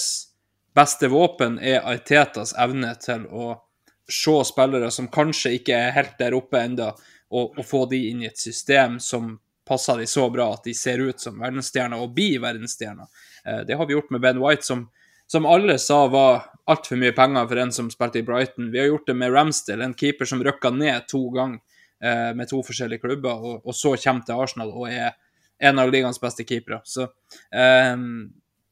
beste 0.77 1.07
våpen 1.07 1.59
er 1.59 1.81
Artetas 1.85 2.53
evne 2.57 2.93
til 3.01 3.25
å 3.33 3.55
se 4.07 4.35
spillere 4.45 4.91
som 4.91 5.09
kanskje 5.11 5.55
ikke 5.57 5.75
er 5.75 5.95
helt 5.95 6.17
der 6.19 6.35
oppe 6.37 6.61
ennå, 6.61 6.91
og, 7.27 7.57
og, 7.57 7.63
få 7.65 7.85
de 7.91 8.05
inn 8.09 8.21
i 8.23 8.29
et 8.29 8.39
system 8.39 9.01
som 9.03 9.33
passer 9.67 9.97
de 9.99 10.05
så 10.07 10.29
bra 10.31 10.53
at 10.53 10.63
de 10.63 10.73
ser 10.77 11.01
ut 11.03 11.19
som 11.19 11.41
verdensstjerner 11.41 11.99
og 11.99 12.13
blir 12.15 12.39
verdensstjerner. 12.39 13.09
Eh, 13.43 13.63
det 13.67 13.75
har 13.75 13.89
vi 13.89 13.97
gjort 13.97 14.13
med 14.15 14.23
Ben 14.23 14.39
White, 14.39 14.63
som, 14.63 14.85
som 15.27 15.45
alle 15.49 15.75
sa 15.81 16.05
var 16.07 16.45
altfor 16.71 16.99
mye 16.99 17.13
penger 17.15 17.47
for 17.47 17.61
en 17.61 17.71
som 17.75 17.89
spilte 17.91 18.21
i 18.21 18.25
Brighton. 18.27 18.71
Vi 18.71 18.79
har 18.81 18.89
gjort 18.89 19.07
det 19.07 19.15
med 19.17 19.33
Ramsdale, 19.33 19.85
en 19.85 19.95
keeper 19.97 20.29
som 20.29 20.43
røkka 20.43 20.71
ned 20.75 21.07
to 21.07 21.21
ganger 21.35 21.59
eh, 22.03 22.33
med 22.35 22.49
to 22.49 22.59
forskjellige 22.65 23.05
klubber, 23.05 23.39
og, 23.39 23.61
og, 23.63 23.75
så 23.75 23.95
kommer 24.03 24.27
til 24.27 24.43
Arsenal 24.43 24.73
og 24.73 24.89
er 24.91 25.15
en 25.57 25.79
av 25.81 25.91
ligaens 25.91 26.19
beste 26.21 26.45
keepere. 26.45 26.81
Så 26.85 27.07
eh, 27.07 27.95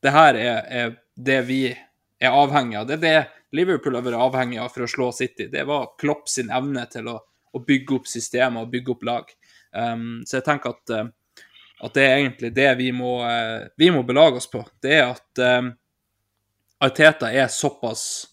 det 0.04 0.14
her 0.14 0.41
er, 0.41 0.60
er 0.70 0.96
det 1.16 1.39
vi 1.48 1.62
er 1.72 2.36
avhengig 2.36 2.80
av. 2.80 2.89
Det 2.89 3.00
er 3.00 3.06
det 3.06 3.18
Liverpool 3.56 3.96
har 3.96 4.06
vært 4.06 4.20
avhengig 4.20 4.60
av 4.62 4.72
for 4.74 4.86
å 4.86 4.89
slå 4.89 5.12
City. 5.16 5.48
Det 5.52 5.64
var 5.68 5.93
Klopp 6.00 6.30
sin 6.30 6.52
evne 6.54 6.86
til 6.91 7.08
å, 7.12 7.16
å 7.56 7.62
bygge 7.64 8.00
opp 8.00 8.10
systemer 8.10 8.66
og 8.66 8.74
bygge 8.74 8.96
opp 8.96 9.06
lag. 9.08 9.32
Um, 9.76 10.24
så 10.28 10.39
jeg 10.39 10.48
tenker 10.48 10.76
at, 10.76 10.91
uh, 10.91 11.46
at, 11.80 11.96
det 11.96 12.04
er 12.04 12.18
egentlig 12.18 12.52
det 12.56 12.70
vi 12.80 12.91
må, 12.96 13.18
uh, 13.24 13.68
vi 13.80 13.91
må 13.96 14.04
belage 14.08 14.41
oss 14.41 14.50
på. 14.52 14.64
Det 14.84 14.96
er 14.98 15.14
at 15.14 15.43
um, 15.60 15.72
Arteta 16.84 17.32
er 17.32 17.47
såpass, 17.47 18.28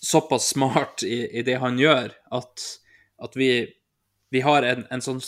såpass 0.00 0.48
smart 0.48 1.02
i, 1.02 1.38
i, 1.38 1.42
det 1.42 1.58
han 1.62 1.78
gjør, 1.78 2.12
at, 2.30 2.66
at 3.22 3.36
vi, 3.36 3.50
vi, 4.30 4.42
har 4.44 4.62
en, 4.62 4.86
en, 4.90 5.02
sånn 5.02 5.20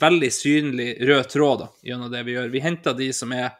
veldig 0.00 0.32
synlig 0.32 0.88
rød 1.04 1.28
tråd 1.34 1.62
da, 1.64 1.68
gjennom 1.84 2.12
det 2.12 2.24
vi 2.26 2.36
gjør. 2.36 2.52
Vi 2.54 2.64
henter 2.64 2.96
de 2.96 3.10
som 3.16 3.34
er 3.36 3.52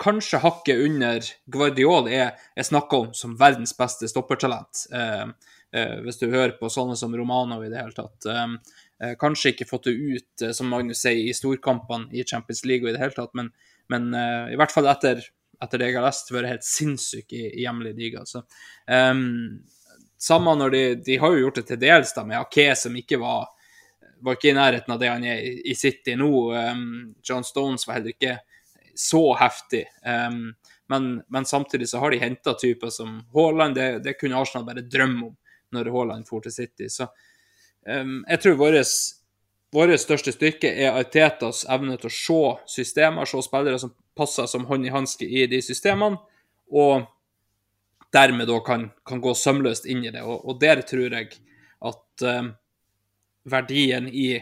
kanskje 0.00 0.40
hakket 0.42 0.86
under 0.86 1.26
Guardiol 1.50 2.08
er, 2.10 2.34
er 2.56 2.66
snakka 2.66 3.02
om 3.02 3.12
som 3.14 3.36
verdens 3.38 3.74
beste 3.78 4.08
stoppertalent. 4.10 4.86
Eh, 4.94 5.26
eh, 5.74 5.94
hvis 6.06 6.18
du 6.22 6.28
hører 6.28 6.56
på 6.58 6.70
sånne 6.72 6.96
som 6.98 7.14
Romano 7.14 7.60
i 7.62 7.70
det 7.70 7.80
hele 7.80 7.94
tatt. 7.94 8.26
Eh, 8.30 8.80
eh 9.02 9.14
kanskje 9.20 9.54
ikke 9.54 9.68
fått 9.70 9.90
det 9.90 9.94
ut, 9.94 10.42
eh, 10.42 10.54
som 10.56 10.70
Magnus 10.70 11.02
sier, 11.02 11.22
i 11.22 11.34
storkampene 11.34 12.10
i 12.14 12.26
Champions 12.26 12.64
League 12.64 12.86
og 12.86 12.92
i 12.92 12.96
det 12.96 13.02
hele 13.02 13.18
tatt, 13.18 13.34
men, 13.34 13.52
men 13.90 14.12
eh, 14.14 14.54
i 14.54 14.58
hvert 14.58 14.74
fall 14.74 14.90
etter, 14.90 15.22
etter 15.62 15.80
det 15.80 15.90
jeg 15.90 15.98
har 15.98 16.06
lest, 16.06 16.32
vært 16.34 16.50
helt 16.50 16.66
sinnssyk 16.66 17.32
i, 17.32 17.44
i 17.52 17.64
hjemlig 17.64 17.94
diga. 17.98 18.24
Altså. 18.24 18.44
Um, 18.88 19.62
samme 20.20 20.54
når 20.58 20.74
de, 20.74 20.84
de 21.06 21.18
har 21.20 21.34
jo 21.34 21.44
gjort 21.44 21.60
det 21.60 21.66
til 21.70 21.82
dels 21.84 22.14
da, 22.16 22.24
med 22.26 22.40
Ake, 22.40 22.70
som 22.78 22.96
ikke 22.96 23.20
var 23.22 23.50
var 24.24 24.38
ikke 24.38 24.54
i 24.54 24.56
nærheten 24.56 24.92
av 24.94 25.00
det 25.00 25.08
han 25.10 25.24
er 25.28 25.40
i 25.44 25.74
City 25.76 26.14
nå. 26.16 26.30
Um, 26.54 27.14
John 27.24 27.44
Stones 27.44 27.84
var 27.84 27.98
heller 27.98 28.14
ikke 28.14 28.38
så 28.96 29.34
heftig. 29.36 29.82
Um, 30.00 30.54
men, 30.88 31.10
men, 31.28 31.44
samtidig 31.44 31.90
så 31.90 32.00
har 32.00 32.12
de 32.12 32.22
henta 32.22 32.54
typer 32.56 32.92
som 32.94 33.18
Haaland. 33.34 33.76
Det, 33.76 33.88
det, 34.04 34.16
kunne 34.20 34.38
Arsenal 34.40 34.64
bare 34.64 34.86
drømme 34.88 35.28
om 35.28 35.36
når 35.76 35.90
Haaland 35.92 36.28
for 36.28 36.44
til 36.44 36.54
City. 36.54 36.88
Så 36.88 37.08
jeg 37.84 38.40
tror 38.40 38.54
vår 39.74 39.90
største 40.00 40.32
styrke 40.32 40.70
er 40.70 40.96
Artetas 40.96 41.64
evne 41.68 41.98
til 42.00 42.08
å 42.08 42.14
se 42.14 42.38
systemer, 42.78 43.28
se 43.28 43.42
spillere 43.44 43.80
som 43.82 43.92
passer 44.16 44.46
som 44.46 44.66
hånd 44.68 44.86
i 44.86 44.92
hanske 44.94 45.26
i 45.26 45.46
de 45.50 45.60
systemene, 45.62 46.20
og 46.70 47.06
dermed 48.14 48.48
da 48.48 48.60
kan, 48.64 48.88
kan 49.06 49.20
gå 49.20 49.34
sømløst 49.34 49.86
inn 49.90 50.04
i 50.04 50.12
det. 50.14 50.22
Og, 50.22 50.44
og 50.46 50.60
der 50.62 50.82
tror 50.86 51.10
jeg 51.10 51.32
at 51.84 52.24
eh, 52.24 52.52
verdien 53.50 54.06
i 54.08 54.38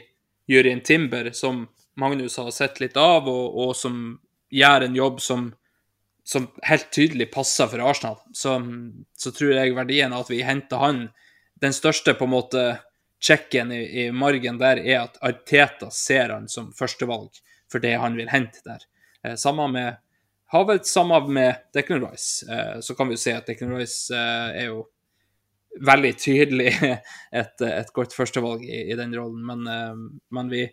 juryen 0.51 0.83
Timber, 0.85 1.31
som 1.33 1.67
Magnus 1.95 2.37
har 2.37 2.51
sett 2.51 2.81
litt 2.81 2.97
av, 2.97 3.29
og, 3.29 3.59
og 3.65 3.75
som 3.77 3.97
gjør 4.53 4.87
en 4.87 4.97
jobb 4.97 5.21
som, 5.25 5.49
som 6.25 6.49
helt 6.69 6.91
tydelig 6.93 7.31
passer 7.33 7.69
for 7.73 7.85
Arsenal, 7.85 8.21
så, 8.37 8.59
så, 9.17 9.33
tror 9.33 9.57
jeg 9.57 9.77
verdien 9.77 10.13
av 10.13 10.27
at 10.27 10.33
vi 10.33 10.43
henter 10.47 10.83
han 10.83 11.05
Den 11.63 11.73
største 11.73 12.17
på 12.19 12.27
en 12.27 12.33
måte 12.33 12.63
checken 13.23 13.71
i, 13.71 13.83
i 14.03 14.05
margen 14.11 14.57
der 14.59 14.81
er 14.83 15.05
at 15.05 15.19
Arteta 15.23 15.93
ser 15.95 16.33
han 16.35 16.49
som 16.51 16.73
førstevalg 16.75 17.39
for 17.71 17.79
det 17.79 17.93
han 18.03 18.17
vil 18.19 18.33
hente 18.33 18.59
der. 18.67 18.83
Eh, 19.25 19.37
samme 19.41 19.69
med 19.73 19.97
Havet, 20.53 20.87
samme 20.87 21.21
med 21.29 21.55
Declan 21.75 22.05
Rice. 22.05 22.47
Eh, 22.53 22.81
så 22.81 22.95
kan 22.95 23.09
vi 23.09 23.17
jo 23.17 23.23
se 23.23 23.37
at 23.37 23.47
Declan 23.49 23.77
Rice 23.77 24.15
eh, 24.15 24.63
er 24.63 24.69
jo 24.73 24.85
veldig 25.81 26.13
tydelig 26.21 26.73
et, 27.41 27.65
et 27.65 27.93
godt 27.97 28.13
førstevalg 28.13 28.65
i, 28.67 28.85
i 28.93 28.97
den 28.99 29.15
rollen, 29.17 29.45
men, 29.49 29.67
eh, 29.67 30.25
men 30.37 30.51
vi, 30.53 30.67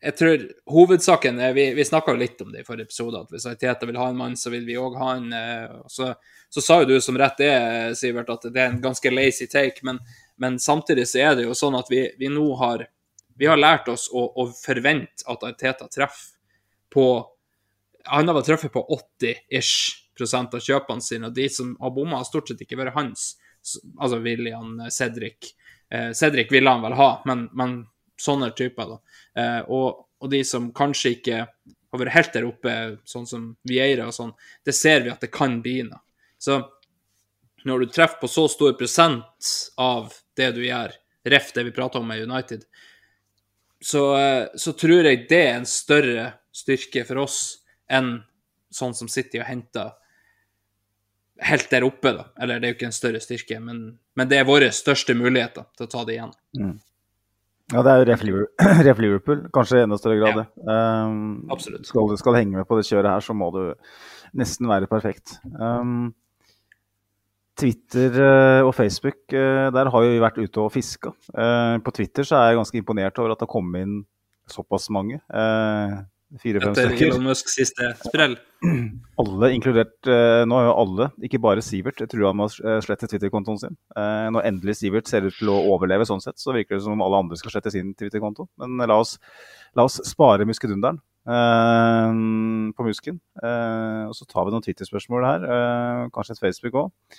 jeg 0.00 0.16
tror 0.16 0.44
hovedsaken 0.72 1.40
er, 1.40 1.52
Vi, 1.52 1.66
vi 1.76 1.84
snakka 1.84 2.14
litt 2.16 2.40
om 2.40 2.52
det 2.52 2.62
i 2.62 2.64
forrige 2.64 2.88
episode, 2.88 3.20
at 3.20 3.34
hvis 3.34 3.44
Teta 3.60 3.86
vil 3.86 3.98
ha 4.00 4.08
en 4.08 4.16
mann, 4.16 4.36
så 4.36 4.52
vil 4.52 4.64
vi 4.64 4.78
òg 4.80 4.96
ha 4.96 5.10
en. 5.18 5.28
Eh, 5.36 5.74
så, 5.92 6.14
så, 6.48 6.64
sa 6.64 6.78
jo 6.80 6.88
du 6.88 7.00
som 7.04 7.18
rett 7.20 7.42
er, 7.44 7.92
Sivert, 7.94 8.32
at 8.32 8.48
det 8.48 8.62
er 8.62 8.72
en 8.72 8.80
ganske 8.80 9.12
lazy 9.12 9.44
take. 9.50 9.84
Men, 9.84 10.00
men 10.40 10.56
samtidig 10.58 11.04
så 11.10 11.20
er 11.20 11.36
det 11.36 11.44
jo 11.44 11.56
sånn 11.58 11.76
at 11.76 11.92
vi, 11.92 12.06
vi 12.18 12.32
nå 12.32 12.46
har 12.62 12.86
vi 13.40 13.48
har 13.48 13.60
lært 13.60 13.88
oss 13.88 14.08
å, 14.12 14.20
å 14.36 14.48
forvente 14.52 15.24
at 15.28 15.44
Arteta 15.48 15.86
treffer 15.88 16.36
på 16.92 17.04
Han 18.04 18.28
har 18.28 18.36
vel 18.36 18.46
truffet 18.46 18.72
på 18.72 18.82
80-ish 18.96 20.00
prosent 20.16 20.54
av 20.54 20.64
kjøpene 20.64 21.04
sine, 21.04 21.30
og 21.30 21.36
de 21.36 21.48
som 21.52 21.72
har 21.80 21.94
bomma, 21.96 22.20
har 22.20 22.28
stort 22.28 22.50
sett 22.50 22.60
ikke 22.64 22.78
vært 22.80 22.96
hans. 22.96 23.32
Altså 23.98 24.20
William, 24.24 24.78
Cedric. 24.92 25.52
Eh, 25.92 26.10
Cedric 26.16 26.52
ville 26.52 26.70
han 26.70 26.84
vel 26.84 26.96
ha, 26.98 27.10
men, 27.28 27.46
men 27.56 27.80
sånne 28.20 28.52
typer. 28.56 28.94
da. 28.94 29.22
Eh, 29.42 29.60
og, 29.68 30.06
og, 30.20 30.28
de 30.32 30.42
som 30.44 30.70
kanskje 30.76 31.14
ikke 31.16 31.40
har 31.44 32.02
vært 32.02 32.14
helt 32.14 32.36
der 32.36 32.48
oppe, 32.48 32.74
sånn 33.08 33.26
som 33.28 33.48
Vieira 33.66 34.08
og 34.10 34.16
sånn, 34.16 34.34
det 34.66 34.76
ser 34.76 35.04
vi 35.04 35.12
at 35.12 35.24
det 35.24 35.32
kan 35.34 35.58
bli 35.64 35.80
noe. 35.88 36.02
Så 36.40 36.60
når 37.68 37.84
du 37.84 37.92
treffer 37.92 38.22
på 38.22 38.30
så 38.30 38.46
stor 38.48 38.76
prosent 38.78 39.50
av 39.80 40.14
det 40.38 40.52
du 40.56 40.62
gjør, 40.64 40.94
ref 41.28 41.50
det 41.52 41.66
vi 41.66 41.74
prater 41.76 42.00
om 42.00 42.08
med 42.08 42.22
United, 42.24 42.64
så, 43.80 44.04
eh, 44.16 44.46
så, 44.54 44.72
tror 44.76 45.08
jeg 45.08 45.26
det 45.28 45.40
er 45.40 45.58
en 45.58 45.68
større 45.68 46.26
styrke 46.52 47.04
for 47.08 47.24
oss 47.24 47.40
enn 47.90 48.20
sånn 48.70 48.94
som 48.94 49.10
City 49.10 49.40
har 49.40 49.48
henta 49.50 49.90
helt 51.40 51.70
der 51.72 51.86
oppe, 51.86 52.12
da. 52.14 52.28
Eller 52.40 52.60
det 52.60 52.68
er 52.68 52.74
jo 52.74 52.78
ikke 52.78 52.90
en 52.90 52.94
større 52.94 53.22
styrke, 53.22 53.58
men, 53.64 53.82
men 54.18 54.30
det 54.30 54.40
er 54.40 54.48
våre 54.48 54.70
største 54.74 55.16
muligheter 55.16 55.66
til 55.76 55.88
å 55.88 55.90
ta 55.90 56.04
det 56.06 56.18
igjen. 56.18 56.34
Ja, 57.70 57.84
det 57.86 57.90
er 57.90 58.00
jo 58.00 58.06
ref 58.08 58.22
Liverpool, 58.26 58.70
ref 58.88 59.02
Liverpool 59.02 59.42
kanskje 59.54 59.80
i 59.80 59.84
enda 59.86 59.98
større 60.00 60.18
grad. 60.20 60.40
Ja. 60.42 60.78
Um, 61.06 61.50
Absolutt. 61.54 61.86
Skal 61.88 62.10
du 62.10 62.16
skal 62.20 62.40
henge 62.40 62.58
med 62.58 62.68
på 62.68 62.78
det 62.78 62.86
kjøret 62.88 63.14
her, 63.14 63.24
så 63.24 63.36
må 63.36 63.50
du 63.54 63.62
nesten 64.36 64.68
være 64.70 64.90
perfekt. 64.90 65.38
Um, 65.54 66.10
Twitter 67.60 68.14
eh, 68.24 68.62
og 68.64 68.72
Facebook, 68.72 69.20
eh, 69.36 69.66
der 69.74 69.90
har 69.92 70.04
jo 70.04 70.12
vi 70.14 70.22
vært 70.22 70.38
ute 70.40 70.62
og 70.62 70.72
fiska. 70.72 71.12
Uh, 71.34 71.76
på 71.84 71.92
Twitter 71.92 72.24
så 72.24 72.38
er 72.38 72.50
jeg 72.50 72.60
ganske 72.60 72.80
imponert 72.80 73.20
over 73.20 73.34
at 73.34 73.42
det 73.42 73.46
har 73.46 73.52
kommet 73.52 73.84
inn 73.84 73.98
såpass 74.50 74.88
mange. 74.94 75.20
Eh, 75.28 75.98
Fire-fem 76.38 76.74
stykker. 76.76 77.08
Elon 77.08 77.24
Musk 77.26 77.48
siste 77.50 77.88
sprell. 78.04 78.36
Alle, 79.20 79.48
inkludert 79.56 80.06
eh, 80.06 80.42
Nå 80.46 80.58
er 80.60 80.66
jo 80.68 80.74
alle, 80.82 81.06
ikke 81.26 81.40
bare 81.42 81.64
Sivert, 81.64 81.98
jeg 82.02 82.10
tror 82.12 82.28
han 82.28 82.38
må 82.38 82.46
eh, 82.52 82.78
slette 82.84 83.08
Twitter-kontoen 83.10 83.58
sin. 83.58 83.78
Eh, 83.98 84.28
når 84.30 84.46
endelig 84.52 84.76
Sivert 84.78 85.10
ser 85.10 85.26
ut 85.26 85.34
til 85.34 85.50
å 85.50 85.58
overleve 85.72 86.06
sånn 86.06 86.22
sett, 86.22 86.38
så 86.38 86.54
virker 86.54 86.76
det 86.76 86.84
som 86.84 86.94
om 86.94 87.02
alle 87.06 87.24
andre 87.24 87.38
skal 87.40 87.56
slette 87.56 87.72
sin 87.74 87.90
Twitter-konto. 87.98 88.46
Men 88.62 88.78
la 88.86 89.00
oss, 89.02 89.16
la 89.78 89.88
oss 89.88 89.98
spare 90.06 90.46
muskedunderen 90.48 91.02
på 91.20 92.84
musken. 92.86 93.18
Og 93.44 94.14
så 94.16 94.24
tar 94.26 94.46
vi 94.46 94.54
noen 94.54 94.64
Twitter-spørsmål 94.64 95.26
her. 95.28 95.44
Kanskje 96.14 96.32
et 96.34 96.40
Facebook 96.40 96.78
òg. 96.80 97.18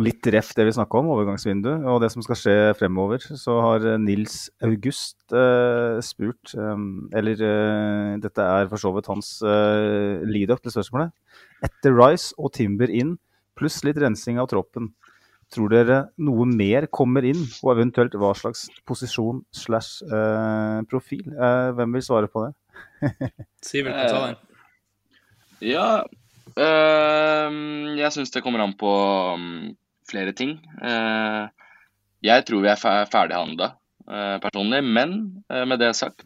Litt 0.00 0.24
ref 0.32 0.54
det 0.56 0.64
vi 0.64 0.72
snakka 0.72 1.02
om, 1.02 1.10
overgangsvindu, 1.12 1.68
og 1.92 1.98
det 2.00 2.08
som 2.14 2.22
skal 2.24 2.38
skje 2.40 2.54
fremover. 2.78 3.20
Så 3.36 3.58
har 3.60 3.84
eh, 3.84 3.98
Nils 4.00 4.46
August 4.64 5.34
eh, 5.36 5.98
spurt, 6.04 6.54
um, 6.56 7.10
eller 7.12 7.42
uh, 7.44 8.14
dette 8.22 8.46
er 8.46 8.70
for 8.70 8.80
så 8.80 8.94
vidt 8.96 9.10
hans 9.12 9.34
uh, 9.44 10.24
lead-up 10.24 10.64
til 10.64 10.72
spørsmålet. 10.72 11.12
Etter 11.68 11.92
Rice 11.98 12.32
og 12.40 12.54
Timber 12.56 12.88
inn, 12.88 13.18
pluss 13.58 13.82
litt 13.84 14.00
rensing 14.00 14.40
av 14.40 14.48
troppen, 14.54 14.94
tror 15.52 15.68
dere 15.74 16.00
noe 16.24 16.48
mer 16.48 16.88
kommer 16.88 17.28
inn, 17.28 17.44
og 17.60 17.74
eventuelt 17.74 18.16
hva 18.16 18.32
slags 18.38 18.64
posisjon 18.88 19.42
slash 19.52 20.00
eh, 20.08 20.78
profil? 20.88 21.26
Hvem 21.76 21.98
vil 21.98 22.04
svare 22.06 22.30
på 22.32 22.46
det? 22.46 23.12
Sivert 23.68 23.98
kan 23.98 24.08
ta 24.08 24.24
den. 24.30 24.40
Ja, 25.68 25.86
Uh, 26.52 27.96
jeg 27.96 28.12
syns 28.12 28.32
det 28.34 28.42
kommer 28.44 28.60
an 28.60 28.74
på 28.76 28.90
øhm, 28.92 29.72
flere 30.12 30.34
ting. 30.36 30.56
Eh, 30.84 31.44
jeg 32.22 32.46
tror 32.46 32.62
vi 32.62 32.70
er 32.70 32.78
fer 32.78 33.08
ferdighandla 33.10 33.72
uh, 34.06 34.36
personlig, 34.42 34.82
men 34.84 35.16
eh, 35.50 35.64
med 35.66 35.80
det 35.82 35.90
sagt 35.98 36.22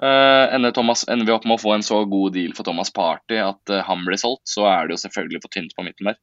eh, 0.00 0.54
ender, 0.54 0.72
Thomas, 0.72 1.04
ender 1.08 1.28
vi 1.28 1.34
opp 1.34 1.44
med 1.44 1.58
å 1.58 1.62
få 1.62 1.74
en 1.74 1.84
så 1.84 2.02
god 2.08 2.32
deal 2.36 2.54
for 2.56 2.64
Thomas 2.64 2.92
Party 2.92 3.40
at 3.42 3.72
eh, 3.72 3.84
han 3.84 4.06
blir 4.06 4.20
solgt, 4.20 4.46
så 4.48 4.64
er 4.70 4.86
det 4.86 4.96
jo 4.96 5.02
selvfølgelig 5.04 5.42
for 5.44 5.56
tynt 5.56 5.76
på 5.76 5.84
midten 5.84 6.12
der. 6.12 6.20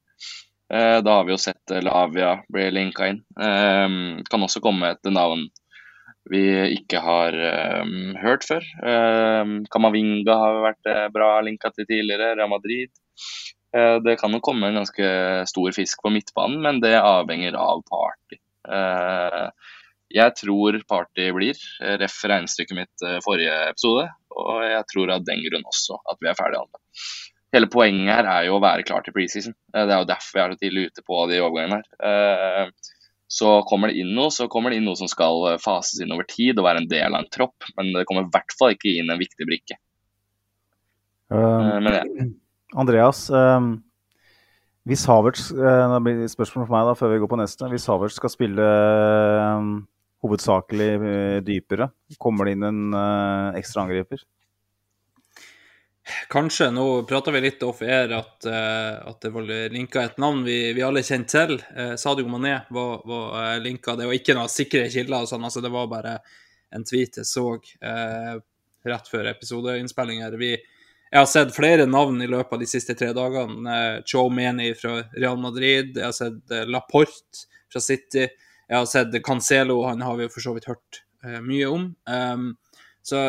Eh, 0.74 0.98
da 1.06 1.18
har 1.20 1.28
vi 1.28 1.34
jo 1.34 1.42
sett 1.42 1.74
eh, 1.74 1.84
Lavia 1.84 2.36
bli 2.50 2.70
linka 2.74 3.10
inn. 3.12 3.22
Eh, 3.38 4.24
kan 4.30 4.48
også 4.48 4.62
komme 4.64 4.94
et 4.94 5.12
navn 5.12 5.48
vi 6.32 6.40
ikke 6.78 7.02
har 7.04 7.34
um, 7.84 8.14
hørt 8.16 8.46
før. 8.48 8.64
Eh, 8.64 9.50
Kamavinga 9.72 10.36
har 10.40 10.62
vært 10.64 10.88
eh, 10.88 11.08
bra 11.12 11.34
linka 11.44 11.68
til 11.74 11.84
tidligere, 11.84 12.32
Real 12.38 12.48
Madrid. 12.48 12.88
Eh, 13.74 13.96
Det 14.04 14.16
kan 14.20 14.32
jo 14.32 14.42
komme 14.44 14.68
en 14.70 14.80
ganske 14.82 15.08
stor 15.50 15.72
fisk 15.74 16.02
på 16.02 16.12
midtbanen, 16.14 16.60
men 16.62 16.80
det 16.80 16.94
avhenger 17.00 17.56
av 17.58 17.82
Party. 17.90 18.38
Eh, 18.68 19.48
Jeg 20.14 20.34
tror 20.38 20.76
Party 20.86 21.30
blir, 21.34 21.58
ref 21.98 22.20
regnestykket 22.22 22.76
mitt 22.76 23.02
eh, 23.02 23.18
forrige 23.24 23.54
episode, 23.72 24.04
og 24.30 24.62
jeg 24.62 24.84
tror 24.92 25.10
av 25.10 25.24
den 25.26 25.42
grunn 25.42 25.64
også 25.66 25.98
at 26.12 26.20
vi 26.22 26.28
er 26.30 26.36
ferdige 26.38 26.60
alle. 26.62 26.82
Hele 27.54 27.70
poenget 27.70 28.14
her 28.14 28.28
er 28.30 28.44
jo 28.46 28.58
å 28.58 28.62
være 28.62 28.84
klar 28.86 29.02
til 29.02 29.14
preseason. 29.14 29.54
Det 29.72 29.82
er 29.86 30.02
jo 30.02 30.06
derfor 30.10 30.36
vi 30.36 30.42
er 30.42 30.54
så 30.54 30.60
tidlig 30.60 30.84
ute 30.90 31.02
på 31.06 31.18
de 31.30 31.40
overgangene 31.42 31.80
her. 31.82 32.70
Så 33.30 33.62
kommer 33.66 33.90
det 33.90 33.98
inn 34.02 34.10
noe, 34.14 34.30
så 34.34 34.46
kommer 34.50 34.70
det 34.70 34.78
inn 34.78 34.86
noe 34.86 34.98
som 34.98 35.10
skal 35.10 35.56
fases 35.62 36.02
inn 36.02 36.12
over 36.14 36.26
tid 36.30 36.58
og 36.58 36.66
være 36.66 36.82
en 36.82 36.90
del 36.90 37.14
av 37.14 37.22
en 37.22 37.30
tropp, 37.30 37.66
men 37.78 37.92
det 37.94 38.04
kommer 38.06 38.26
i 38.26 38.32
hvert 38.34 38.54
fall 38.58 38.74
ikke 38.74 38.94
inn 38.98 39.10
en 39.10 39.22
viktig 39.22 39.46
brikke. 39.48 39.78
Um, 41.30 41.82
Men 41.86 41.92
jeg, 41.94 42.26
Andreas, 42.74 43.26
eh, 43.30 43.66
hvis 44.84 45.06
Havertz 45.08 45.48
eh, 45.54 45.88
Det 45.94 46.02
blir 46.04 46.22
et 46.24 46.32
spørsmål 46.32 46.66
for 46.66 46.76
meg 46.76 46.88
da, 46.90 46.94
før 46.98 47.14
vi 47.14 47.20
går 47.22 47.30
på 47.32 47.40
neste. 47.40 47.68
Hvis 47.72 47.88
Havertz 47.88 48.18
skal 48.18 48.32
spille 48.32 48.68
eh, 48.68 49.68
hovedsakelig 50.24 50.88
eh, 50.94 51.40
dypere, 51.46 51.90
kommer 52.20 52.48
det 52.48 52.56
inn 52.56 52.66
en 52.68 52.96
eh, 52.98 53.60
ekstra 53.60 53.84
angriper? 53.86 54.24
Kanskje. 56.28 56.68
Nå 56.74 56.84
prata 57.08 57.32
vi 57.32 57.40
litt 57.46 57.62
off 57.64 57.80
air 57.80 58.12
at, 58.12 58.44
at 58.44 59.22
det 59.24 59.30
var 59.32 59.48
linka 59.72 60.02
et 60.04 60.18
navn 60.20 60.42
vi, 60.44 60.58
vi 60.76 60.82
alle 60.84 61.00
kjente 61.00 61.46
til. 61.46 61.56
Eh, 61.72 61.94
Sadio 62.00 62.28
Mané 62.28 62.58
var, 62.68 62.98
var 63.08 63.62
linka. 63.64 63.96
Det 63.96 64.10
var 64.10 64.18
ikke 64.18 64.36
noen 64.36 64.52
sikre 64.52 64.90
kilder, 64.92 65.24
og 65.24 65.30
sånn, 65.30 65.46
altså 65.48 65.64
det 65.64 65.72
var 65.72 65.88
bare 65.88 66.18
en 66.74 66.84
tweet 66.84 67.22
jeg 67.22 67.28
så 67.30 67.46
eh, 67.56 68.34
rett 68.84 69.08
før 69.08 69.30
episodeinnspillinger. 69.32 70.36
Vi, 70.36 70.52
jeg 71.14 71.22
har 71.22 71.28
sett 71.30 71.54
flere 71.54 71.84
navn 71.86 72.18
i 72.24 72.26
løpet 72.26 72.56
av 72.56 72.62
de 72.64 72.66
siste 72.66 72.96
tre 72.98 73.12
dagene. 73.14 73.70
Eh, 73.70 74.00
Joe 74.02 74.32
Meni 74.34 74.72
fra 74.74 74.96
Real 75.14 75.38
Madrid, 75.38 75.92
jeg 75.94 76.08
har 76.08 76.16
sett 76.16 76.50
eh, 76.50 76.64
Laporte 76.66 77.44
fra 77.70 77.82
City, 77.82 78.24
jeg 78.26 78.74
har 78.74 78.88
sett 78.90 79.14
Cancelo, 79.22 79.84
han 79.86 80.02
har 80.02 80.18
vi 80.18 80.26
jo 80.26 80.32
for 80.34 80.42
så 80.42 80.54
vidt 80.56 80.66
hørt 80.72 81.04
eh, 81.22 81.38
mye 81.44 81.68
om. 81.70 81.84
Um, 82.10 82.48
så 83.06 83.28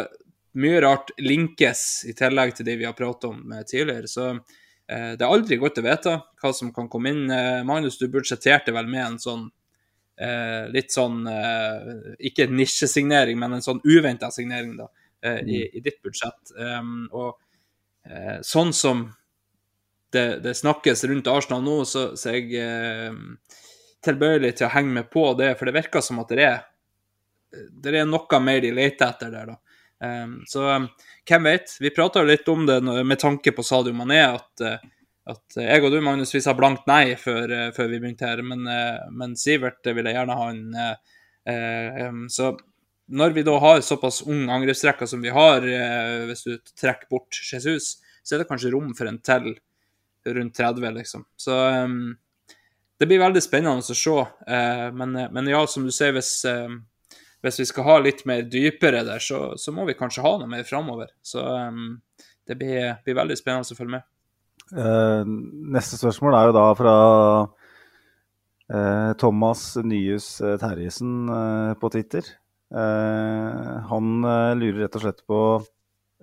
mye 0.58 0.82
rart 0.82 1.14
linkes 1.22 1.84
i 2.10 2.16
tillegg 2.18 2.56
til 2.58 2.66
de 2.72 2.78
vi 2.82 2.90
har 2.90 2.98
pratet 2.98 3.30
om 3.30 3.54
eh, 3.54 3.62
tidligere. 3.70 4.10
Så 4.10 4.32
eh, 4.32 5.14
det 5.14 5.22
er 5.22 5.30
aldri 5.30 5.62
godt 5.62 5.78
å 5.84 5.86
vite 5.86 6.18
hva 6.42 6.54
som 6.58 6.74
kan 6.74 6.90
komme 6.90 7.14
inn. 7.14 7.30
Eh, 7.30 7.62
Magnus, 7.70 8.00
du 8.02 8.08
budsjetterte 8.10 8.74
vel 8.74 8.90
med 8.90 9.04
en 9.04 9.22
sånn 9.22 9.46
eh, 10.18 10.66
litt 10.74 10.90
sånn 10.96 11.22
eh, 11.30 11.90
Ikke 12.32 12.50
nisjesignering, 12.50 13.38
men 13.38 13.60
en 13.60 13.66
sånn 13.70 13.86
uventa 13.86 14.34
signering 14.34 14.74
da, 14.80 14.90
eh, 15.22 15.42
i, 15.46 15.66
i 15.70 15.86
ditt 15.86 16.02
budsjett. 16.02 16.56
Um, 16.58 17.12
og 17.14 17.36
eh, 18.10 18.38
sånn 18.46 18.74
som 18.74 19.08
det, 20.14 20.40
det 20.46 20.56
snakkes 20.56 21.04
rundt 21.10 21.28
Arsenal 21.28 21.64
nå, 21.66 21.82
så, 21.90 22.12
så 22.18 22.32
er 22.32 22.38
jeg 22.40 22.62
eh, 22.62 23.58
tilbøyelig 24.06 24.56
til 24.58 24.70
å 24.70 24.74
henge 24.76 25.02
med 25.02 25.12
på 25.12 25.28
det, 25.40 25.56
for 25.60 25.68
det 25.68 25.76
virker 25.80 26.04
som 26.06 26.22
at 26.24 26.32
det 26.32 26.46
er 26.46 26.64
det 27.72 27.94
er 27.96 28.08
noe 28.10 28.40
mer 28.44 28.62
de 28.64 28.72
leter 28.76 29.08
etter 29.08 29.32
der, 29.34 29.54
da. 29.54 29.60
Um, 30.06 30.42
så 30.50 30.66
um, 30.76 30.90
hvem 31.26 31.48
vet? 31.48 31.78
Vi 31.80 31.94
prata 31.96 32.24
litt 32.26 32.48
om 32.52 32.66
det 32.68 32.82
med 32.84 33.20
tanke 33.22 33.54
på 33.56 33.64
Sadio 33.64 33.96
Mané, 33.96 34.22
at, 34.28 34.62
eh, 34.62 34.84
at 35.32 35.58
jeg 35.58 35.84
og 35.84 35.94
du, 35.94 36.02
Magnus, 36.04 36.34
vi 36.36 36.44
sa 36.44 36.54
blankt 36.58 36.86
nei 36.90 37.16
før, 37.20 37.50
eh, 37.50 37.70
før 37.76 37.90
vi 37.94 38.02
begynte 38.04 38.28
her. 38.28 38.44
Men, 38.46 38.68
eh, 38.70 39.08
men 39.16 39.38
Sivert 39.40 39.88
ville 39.88 40.14
gjerne 40.14 40.38
ha 40.38 40.50
en 40.52 40.64
eh, 40.84 41.16
eh, 41.54 42.02
um, 42.10 42.26
Så 42.30 42.52
når 43.08 43.36
vi 43.36 43.44
da 43.46 43.56
har 43.62 43.84
såpass 43.86 44.24
ung 44.26 44.50
angrepsrekke 44.50 45.08
som 45.08 45.22
vi 45.22 45.34
har, 45.34 45.66
eh, 45.68 46.26
hvis 46.30 46.46
du 46.48 46.58
trekker 46.74 47.10
bort 47.12 47.38
Jesus, 47.52 47.98
så 48.26 48.36
er 48.36 48.42
det 48.42 48.50
kanskje 48.50 48.74
rom 48.74 48.94
for 48.98 49.10
en 49.10 49.22
til 49.22 49.54
rundt 50.26 50.58
30, 50.58 50.88
liksom. 50.96 51.26
Så 51.38 51.54
um, 51.54 52.16
det 52.98 53.06
blir 53.06 53.22
veldig 53.22 53.44
spennende 53.46 53.84
å 53.84 53.96
se. 53.96 54.16
eh, 54.50 54.88
men, 54.90 55.14
men 55.36 55.52
ja, 55.52 55.62
som 55.70 55.86
du 55.86 55.94
sier, 55.94 56.16
hvis 56.18 56.40
eh, 56.50 56.74
hvis 57.46 57.60
vi 57.62 57.68
skal 57.70 57.86
ha 57.86 58.00
litt 58.02 58.24
mer 58.26 58.46
dypere 58.50 59.04
der, 59.06 59.22
så, 59.22 59.54
så 59.60 59.74
må 59.76 59.86
vi 59.86 59.98
kanskje 59.98 60.24
ha 60.26 60.34
noe 60.40 60.50
mer 60.50 60.66
framover. 60.66 61.12
Så 61.22 61.44
um, 61.44 62.00
det 62.48 62.58
blir, 62.58 62.96
blir 63.06 63.20
veldig 63.20 63.38
spennende 63.38 63.76
å 63.76 63.78
følge 63.78 63.98
med. 64.00 64.08
Eh, 64.74 65.36
neste 65.76 66.00
spørsmål 66.00 66.38
er 66.40 66.48
jo 66.48 66.56
da 66.56 66.64
fra 66.78 66.96
eh, 68.72 69.12
Thomas 69.22 69.68
Nyhus 69.78 70.30
eh, 70.42 70.58
Terjesen 70.62 71.30
eh, 71.30 71.76
på 71.82 71.92
Twitter. 71.94 72.34
Eh, 72.74 73.78
han 73.90 74.26
eh, 74.26 74.52
lurer 74.58 74.86
rett 74.86 74.98
og 74.98 75.04
slett 75.04 75.22
på, 75.30 75.40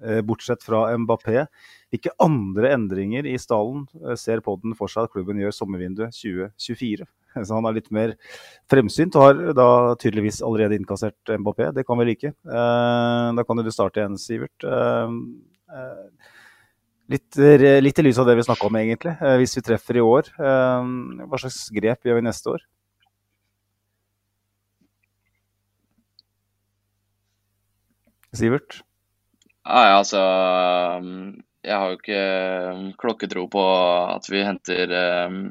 eh, 0.03 0.21
bortsett 0.27 0.65
fra 0.67 0.85
Mbappé, 0.99 1.47
hvilke 1.93 2.15
andre 2.23 2.73
endringer 2.75 3.29
i 3.29 3.37
stallen 3.39 3.87
ser 4.19 4.43
podden 4.45 4.75
for 4.79 4.91
seg 4.91 5.07
at 5.07 5.15
klubben 5.15 5.41
gjør 5.41 5.55
sommervinduet 5.55 6.17
2024? 6.17 7.07
Så 7.47 7.55
han 7.55 7.69
er 7.69 7.79
litt 7.79 7.91
mer 7.95 8.17
fremsynt 8.71 9.17
og 9.17 9.27
har 9.29 9.57
da 9.57 9.71
tydeligvis 10.01 10.43
allerede 10.45 10.77
innkassert 10.81 11.35
Mbappé. 11.39 11.71
Det 11.77 11.87
kan 11.89 12.01
vi 12.01 12.11
like. 12.11 12.35
Da 12.45 13.45
kan 13.47 13.63
du 13.63 13.71
starte 13.73 14.03
igjen, 14.03 14.19
Sivert. 14.21 14.67
Litt, 17.13 17.41
litt 17.85 17.99
i 18.01 18.05
lys 18.05 18.21
av 18.21 18.29
det 18.29 18.37
vi 18.37 18.45
snakka 18.45 18.69
om, 18.69 18.77
egentlig. 18.77 19.15
Hvis 19.41 19.57
vi 19.57 19.65
treffer 19.65 19.97
i 19.97 20.05
år, 20.05 20.29
hva 20.37 21.41
slags 21.41 21.65
grep 21.73 22.05
gjør 22.05 22.21
vi 22.21 22.27
neste 22.29 22.53
år? 22.53 22.69
Sivert? 28.37 28.81
Nei, 29.69 29.89
altså 29.95 30.21
um, 30.99 31.35
Jeg 31.63 31.77
har 31.79 31.91
jo 31.93 31.99
ikke 32.01 32.23
um, 32.73 32.87
klokketro 32.99 33.47
på 33.53 33.65
at 34.17 34.27
vi 34.33 34.43
henter 34.47 34.95
um, 35.29 35.45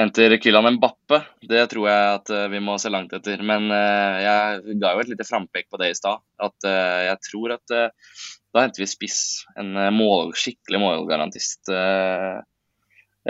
Henter 0.00 0.36
Kylian 0.40 0.76
Mbappe. 0.76 1.22
Det 1.44 1.62
tror 1.72 1.88
jeg 1.90 2.10
at 2.18 2.34
uh, 2.34 2.44
vi 2.52 2.60
må 2.64 2.76
se 2.80 2.92
langt 2.92 3.12
etter. 3.16 3.40
Men 3.44 3.68
uh, 3.72 4.20
jeg 4.22 4.76
ga 4.80 4.94
jo 4.94 5.02
et 5.02 5.10
lite 5.12 5.26
frampek 5.28 5.68
på 5.70 5.80
det 5.80 5.92
i 5.92 5.96
stad. 5.98 6.22
At 6.40 6.56
uh, 6.68 7.00
jeg 7.08 7.18
tror 7.28 7.56
at 7.56 7.74
uh, 7.76 8.12
da 8.54 8.64
henter 8.64 8.82
vi 8.82 8.88
spiss. 8.90 9.20
En 9.60 9.76
eh, 9.78 9.92
mål, 9.94 10.32
skikkelig 10.34 10.80
målgarantist. 10.82 11.70
Eh, 11.70 12.40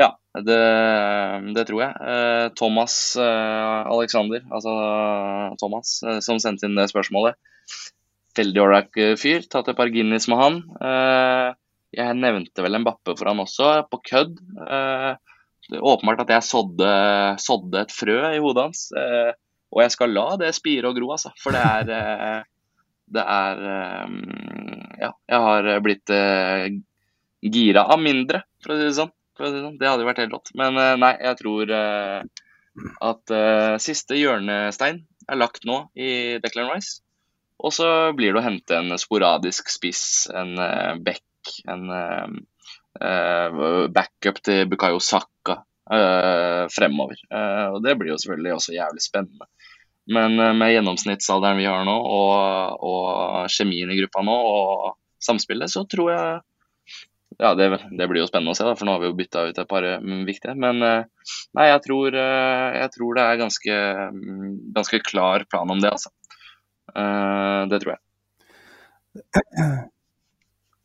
ja, 0.01 0.09
det, 0.47 0.61
det, 1.57 1.65
tror 1.69 1.83
jeg. 1.83 2.13
Thomas 2.57 2.95
Alexander, 3.21 4.45
altså 4.49 4.75
Thomas, 5.61 5.99
som 6.25 6.39
sendte 6.41 6.69
inn 6.69 6.79
det 6.79 6.89
spørsmålet. 6.93 7.37
Veldig 8.41 8.63
ålreit 8.63 9.01
fyr. 9.21 9.45
Tatt 9.51 9.69
et 9.69 9.79
par 9.79 9.91
Guinness 9.93 10.29
med 10.31 10.41
han. 10.41 10.61
Jeg 11.91 12.17
nevnte 12.17 12.65
vel 12.65 12.79
en 12.79 12.87
Bappe 12.87 13.17
for 13.19 13.29
han 13.29 13.43
også, 13.43 13.73
på 13.91 14.01
kødd. 14.07 14.39
Det 15.71 15.79
er 15.79 15.87
åpenbart 15.87 16.23
at 16.25 16.33
jeg 16.37 16.47
sådde, 16.49 16.91
sådde 17.43 17.83
et 17.85 17.93
frø 17.95 18.19
i 18.31 18.41
hodet 18.43 18.69
hans. 18.69 18.85
Og 19.71 19.83
jeg 19.85 19.95
skal 19.95 20.15
la 20.15 20.27
det 20.41 20.55
spire 20.57 20.91
og 20.91 20.97
gro, 20.99 21.11
altså. 21.17 21.33
For 21.43 21.55
det 21.55 21.63
er 21.63 22.47
det 23.11 23.25
er 23.27 23.63
Ja, 25.01 25.11
jeg 25.29 25.43
har 25.47 25.71
blitt 25.85 26.15
gira 27.41 27.87
av 27.91 28.01
mindre, 28.03 28.45
for 28.63 28.75
å 28.75 28.79
si 28.79 28.89
det 28.89 28.97
sånn. 28.99 29.13
Det, 29.41 29.51
sånn. 29.57 29.79
hadde 29.81 30.05
jo 30.05 30.09
vært 30.11 30.23
helt 30.25 30.35
rått. 30.37 30.55
Men 30.59 30.79
nei, 31.01 31.15
jeg 31.19 31.39
tror 31.41 31.75
at 33.11 33.37
siste 33.83 34.19
hjørnestein 34.19 35.05
er 35.31 35.41
lagt 35.41 35.67
nå 35.69 35.85
i 35.99 36.39
Declan 36.43 36.71
Rice. 36.71 37.01
Og 37.61 37.75
så 37.77 37.89
blir 38.17 38.33
det 38.33 38.41
å 38.41 38.45
hente 38.47 38.79
en 38.79 38.97
sporadisk 38.99 39.69
spiss, 39.69 40.05
en 40.33 40.55
back, 41.05 41.53
en 41.69 41.85
backup 43.95 44.41
til 44.45 44.65
Bukayo 44.71 44.99
Saka 45.05 45.61
fremover. 46.73 47.21
og 47.75 47.79
det 47.85 47.95
blir 48.01 48.15
jo 48.15 48.19
selvfølgelig 48.23 48.55
også 48.57 48.75
jævlig 48.75 49.05
spennende. 49.05 49.49
Men 50.13 50.41
eh, 50.41 50.55
med 50.55 50.73
gjennomsnittsalderen 50.75 51.61
vi 51.61 51.69
har 51.69 51.85
nå, 51.87 51.97
og, 51.97 52.87
og 52.87 53.51
kjemien 53.53 53.91
i 53.93 53.99
gruppa 54.01 54.25
nå, 54.27 54.37
og 54.37 54.97
samspillet, 55.23 55.71
så 55.71 55.85
tror 55.89 56.15
jeg 56.15 56.39
ja, 57.41 57.55
det, 57.57 57.71
det, 57.97 58.07
blir 58.11 58.21
jo 58.21 58.29
spennende 58.29 58.53
å 58.53 58.59
se, 58.59 58.67
da, 58.67 58.75
for 58.77 58.89
nå 58.89 58.97
har 58.97 59.05
vi 59.05 59.09
jo 59.09 59.17
bytta 59.17 59.47
ut 59.49 59.61
et 59.63 59.69
par 59.71 59.87
mm, 60.03 60.25
viktige. 60.29 60.57
Men 60.61 60.83
eh, 60.85 61.37
nei, 61.57 61.69
jeg 61.71 61.85
tror, 61.87 62.17
eh, 62.17 62.81
jeg 62.83 62.95
tror 62.97 63.17
det 63.17 63.27
er 63.27 63.43
ganske, 63.45 63.79
mm, 64.17 64.49
ganske, 64.77 65.03
klar 65.07 65.47
plan 65.49 65.71
om 65.73 65.81
det, 65.81 65.95
altså. 65.95 66.13
Det 66.95 67.81
tror 67.83 67.95
jeg. 67.95 68.01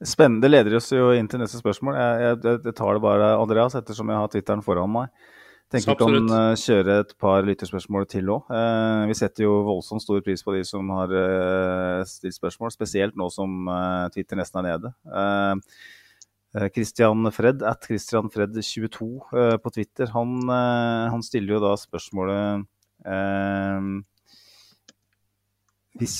Spennende 0.06 0.50
leder 0.52 0.76
oss 0.78 0.92
jo 0.92 1.14
inn 1.16 1.30
til 1.32 1.40
neste 1.42 1.62
spørsmål. 1.62 1.96
Jeg, 1.98 2.22
jeg, 2.44 2.60
jeg 2.68 2.76
tar 2.78 2.98
det 2.98 3.04
bare, 3.06 3.32
Andreas, 3.40 3.78
ettersom 3.80 4.12
jeg 4.12 4.22
har 4.22 4.32
Twitteren 4.34 4.64
foran 4.66 4.92
meg. 4.92 5.26
Tenker 5.74 5.96
vi 5.96 5.98
kan 5.98 6.30
uh, 6.30 6.54
kjøre 6.60 7.00
et 7.02 7.14
par 7.22 7.46
lytterspørsmål 7.48 8.06
til 8.10 8.30
òg. 8.30 8.52
Eh, 8.54 9.04
vi 9.10 9.16
setter 9.18 9.48
jo 9.48 9.56
voldsomt 9.66 10.04
stor 10.04 10.22
pris 10.26 10.44
på 10.46 10.54
de 10.54 10.62
som 10.68 10.92
har 10.94 11.10
eh, 11.10 12.04
stilt 12.06 12.38
spørsmål, 12.38 12.70
spesielt 12.74 13.18
nå 13.18 13.32
som 13.34 13.66
Twitter 14.14 14.38
nesten 14.38 14.62
er 14.62 14.76
nede. 14.76 14.94
Christian 16.72 17.32
Fred, 17.36 17.66
at 17.68 17.84
Christian 17.84 18.30
Fred 18.32 18.54
22 18.56 19.58
på 19.60 19.72
Twitter, 19.76 20.08
han, 20.14 20.38
han, 20.48 21.26
stiller 21.26 21.58
jo 21.58 21.64
da 21.66 21.74
spørsmålet 21.82 22.64
Hvis 25.96 26.18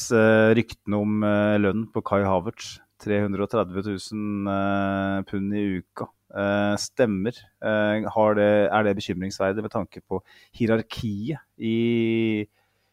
ryktene 0.56 1.00
om 1.04 1.24
lønn 1.60 1.82
på 1.92 2.00
Kai 2.08 2.22
Havertz, 2.24 2.78
330 3.04 3.84
000 3.84 5.26
pund 5.28 5.58
i 5.60 5.64
uka, 5.82 6.08
Uh, 6.36 6.76
stemmer. 6.76 7.32
Uh, 7.64 8.04
det, 8.36 8.68
er 8.68 8.84
det 8.84 8.98
bekymringsverdig 8.98 9.64
med 9.64 9.72
tanke 9.72 10.02
på 10.04 10.18
hierarkiet 10.58 11.40
i, 11.56 12.44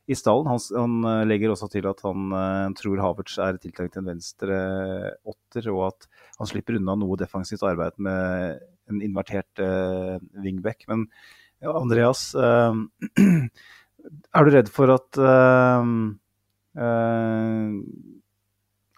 i 0.06 0.14
stallen? 0.14 0.46
Han, 0.46 0.60
han, 0.76 1.04
eh, 1.10 1.26
legger 1.26 1.50
også 1.50 1.66
til 1.72 1.88
at 1.90 1.98
han 2.06 2.30
uh, 2.30 2.70
tror 2.78 3.02
Havertz 3.02 3.38
er 3.42 3.58
tiltenkt 3.58 3.98
en 3.98 4.06
venstre 4.12 4.54
åtter, 5.26 5.66
og 5.74 5.88
at 5.88 6.06
han 6.38 6.46
slipper 6.52 6.78
unna 6.78 6.94
noe 7.00 7.18
defensivt 7.18 7.66
arbeid 7.66 7.98
med 7.98 8.62
en 8.92 9.02
invertert 9.02 9.58
wingback. 10.38 10.86
Men 10.90 11.08
ja, 11.62 11.70
Andreas, 11.74 12.34
er 12.38 14.46
du 14.46 14.50
redd 14.54 14.70
for 14.70 14.90
at 14.92 15.18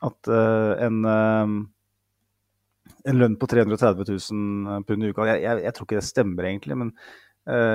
at 0.05 0.29
en 0.31 0.99
en 3.05 3.21
lønn 3.21 3.37
på 3.37 3.47
330 3.51 4.07
000 4.09 4.85
pund 4.89 5.05
i 5.05 5.11
uka. 5.13 5.27
Jeg, 5.29 5.43
jeg, 5.45 5.63
jeg, 5.67 5.75
tror 5.77 5.87
ikke 5.89 5.99
det 5.99 6.07
stemmer, 6.09 6.47
egentlig. 6.49 6.77
Men 6.81 6.93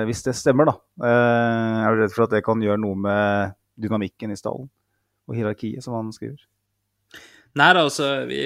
hvis 0.08 0.24
det 0.26 0.34
stemmer, 0.34 0.66
da, 0.66 0.74
er 1.06 1.94
du 1.94 2.00
redd 2.02 2.14
for 2.14 2.26
at 2.26 2.34
det 2.34 2.42
kan 2.46 2.62
gjøre 2.64 2.80
noe 2.82 2.98
med 2.98 3.54
dynamikken 3.80 4.34
i 4.34 4.38
stallen 4.38 4.66
og 5.30 5.36
hierarkiet, 5.38 5.84
som 5.84 5.94
han 5.94 6.10
skriver? 6.14 6.40
Nei 7.58 7.70
da, 7.74 7.82
altså 7.82 8.08
vi 8.30 8.40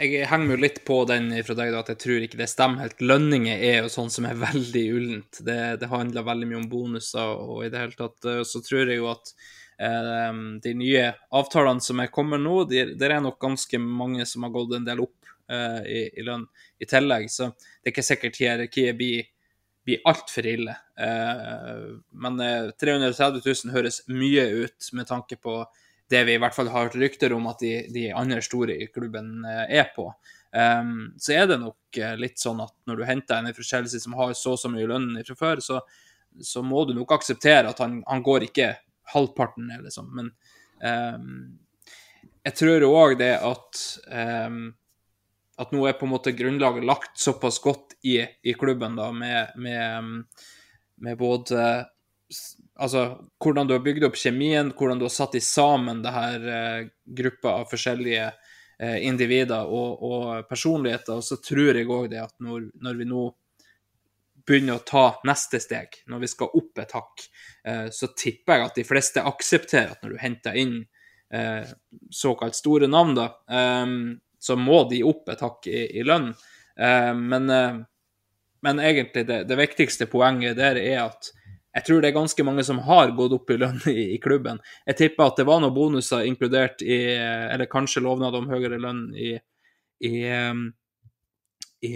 Jeg 0.00 0.28
henger 0.28 0.46
meg 0.46 0.60
litt 0.60 0.82
på 0.84 0.98
den 1.08 1.30
fra 1.44 1.56
deg, 1.56 1.72
da, 1.72 1.80
at 1.80 1.92
jeg 1.94 2.00
tror 2.02 2.26
ikke 2.26 2.40
det 2.40 2.50
stemmer 2.52 2.84
helt. 2.84 3.00
Lønninger 3.00 3.64
er 3.70 3.78
jo 3.80 3.92
sånn 3.92 4.12
som 4.12 4.28
er 4.28 4.36
veldig 4.40 4.84
ullent. 4.96 5.40
Det, 5.40 5.60
det 5.80 5.88
handler 5.88 6.26
veldig 6.26 6.50
mye 6.50 6.60
om 6.60 6.68
bonuser, 6.72 7.32
og 7.40 7.64
i 7.64 7.72
det 7.72 7.80
hele 7.80 7.96
tatt 7.96 8.30
så 8.48 8.62
tror 8.66 8.92
jeg 8.92 9.00
jo 9.00 9.08
at 9.14 9.32
de 9.80 10.72
nye 10.76 11.06
avtalene 11.32 11.80
som 11.80 12.02
er 12.02 12.10
kommet 12.12 12.42
nå, 12.42 12.66
det 12.68 13.06
er 13.06 13.22
nok 13.24 13.38
ganske 13.40 13.78
mange 13.80 14.26
som 14.28 14.44
har 14.44 14.52
gått 14.52 14.74
en 14.76 14.84
del 14.84 15.00
opp 15.06 15.20
uh, 15.50 15.82
i, 15.86 16.10
i, 16.14 16.22
lønn 16.22 16.46
i 16.78 16.88
tillegg. 16.88 17.28
Så 17.30 17.50
det 17.52 17.90
er 17.90 17.94
ikke 17.94 18.06
sikkert 18.06 18.40
hierarkiet 18.40 18.98
blir, 18.98 19.28
blir 19.86 20.02
altfor 20.08 20.48
ille. 20.48 20.76
Uh, 21.00 22.00
men 22.22 22.40
uh, 22.40 22.72
330 22.80 23.42
000 23.44 23.74
høres 23.74 24.02
mye 24.10 24.46
ut 24.64 24.90
med 24.96 25.10
tanke 25.10 25.40
på 25.40 25.62
det 26.10 26.24
vi 26.26 26.34
i 26.34 26.42
hvert 26.42 26.56
fall 26.56 26.70
har 26.72 26.88
hørt 26.88 26.98
rykter 26.98 27.32
om 27.36 27.46
at 27.46 27.60
de, 27.62 27.74
de 27.94 28.08
andre 28.16 28.40
store 28.42 28.74
i 28.82 28.88
klubben 28.90 29.44
er 29.46 29.92
på. 29.94 30.08
Um, 30.50 31.12
så 31.22 31.36
er 31.38 31.44
det 31.46 31.60
nok 31.62 31.98
litt 32.18 32.40
sånn 32.42 32.58
at 32.64 32.74
når 32.90 32.98
du 32.98 33.04
henter 33.06 33.38
en 33.38 33.54
fra 33.54 33.66
Chelsea 33.68 34.02
som 34.02 34.16
har 34.18 34.32
så 34.34 34.56
og 34.56 34.58
så 34.58 34.70
mye 34.72 34.88
lønn 34.90 35.12
fra 35.28 35.36
før, 35.38 35.62
så, 35.62 35.78
så 36.42 36.64
må 36.66 36.82
du 36.88 36.96
nok 36.96 37.14
akseptere 37.14 37.70
at 37.70 37.78
han, 37.78 38.00
han 38.10 38.24
går 38.26 38.48
ikke 38.48 38.72
halvparten, 39.12 39.70
liksom. 39.84 40.10
Men 40.16 40.30
um, 40.82 41.32
jeg 42.46 42.56
tror 42.56 42.86
òg 42.88 43.18
det 43.20 43.34
at 43.36 43.82
um, 44.10 44.68
at 45.60 45.72
nå 45.76 45.84
er 45.84 45.96
på 45.98 46.06
en 46.06 46.14
måte 46.14 46.32
grunnlaget 46.32 46.86
lagt 46.88 47.18
såpass 47.20 47.58
godt 47.60 47.98
i, 48.08 48.16
i 48.42 48.54
klubben, 48.56 48.96
da, 48.96 49.10
med, 49.12 49.56
med, 49.60 50.24
med, 50.96 51.18
både 51.18 51.86
Altså 52.80 53.00
hvordan 53.42 53.66
du 53.68 53.74
har 53.74 53.82
bygd 53.84 54.06
opp 54.06 54.16
kjemien, 54.16 54.70
hvordan 54.72 55.00
du 55.00 55.04
har 55.04 55.12
satt 55.12 55.34
i 55.36 55.42
sammen 55.44 56.00
det 56.04 56.12
her 56.14 56.44
uh, 56.46 56.86
gruppa 57.04 57.56
av 57.58 57.66
forskjellige 57.68 58.28
uh, 58.30 58.98
individer 59.04 59.66
og, 59.66 60.04
og, 60.06 60.46
personligheter. 60.48 61.18
Og 61.18 61.26
så 61.26 61.36
tror 61.44 61.74
jeg 61.76 61.90
òg 61.90 62.06
det 62.12 62.22
at 62.22 62.32
når, 62.40 62.70
når, 62.80 63.00
vi 63.02 63.08
nå 63.10 63.26
begynner 64.50 64.80
å 64.80 64.86
ta 64.86 65.04
neste 65.28 65.60
steg, 65.62 66.00
når 66.10 66.24
vi 66.24 66.30
skal 66.32 66.56
opp 66.58 66.80
et 66.82 66.94
hakk, 66.96 67.26
eh, 67.66 67.86
så 67.94 68.10
tipper 68.18 68.56
jeg 68.56 68.66
at 68.66 68.80
de 68.80 68.86
fleste 68.86 69.22
aksepterer 69.30 69.94
at 69.94 70.02
når 70.02 70.14
du 70.14 70.22
henter 70.22 70.58
inn 70.58 70.74
eh, 71.34 71.70
såkalt 72.14 72.58
store 72.58 72.90
navn, 72.90 73.14
da, 73.18 73.28
eh, 73.50 73.94
så 74.40 74.56
må 74.58 74.82
de 74.90 75.04
opp 75.06 75.30
et 75.30 75.44
hakk 75.44 75.68
i, 75.70 75.84
i 76.00 76.06
lønn. 76.06 76.32
Men, 76.80 77.44
men, 78.64 78.78
egentlig 78.80 79.26
det, 79.28 79.42
det, 79.50 79.56
viktigste 79.58 80.06
poenget 80.08 80.56
der 80.56 80.78
er 80.80 81.02
at 81.02 81.26
jeg 81.76 81.84
tror 81.84 82.00
det 82.00 82.08
er 82.08 82.14
ganske 82.16 82.46
mange 82.46 82.64
som 82.64 82.78
har 82.86 83.12
gått 83.18 83.34
opp 83.36 83.52
i 83.52 83.58
lønn 83.60 83.82
i, 83.92 84.14
i 84.14 84.20
klubben. 84.22 84.62
Jeg 84.88 84.96
tipper 84.96 85.26
at 85.26 85.42
det 85.42 85.44
var 85.50 85.60
noen 85.60 85.76
bonuser 85.76 86.24
inkludert 86.24 86.80
i 86.80 87.02
Eller 87.18 87.68
kanskje 87.68 88.00
lovnad 88.06 88.38
om 88.38 88.48
høyere 88.48 88.80
lønn 88.80 89.10
i, 89.12 89.34
i 90.08 90.14
i, 91.80 91.94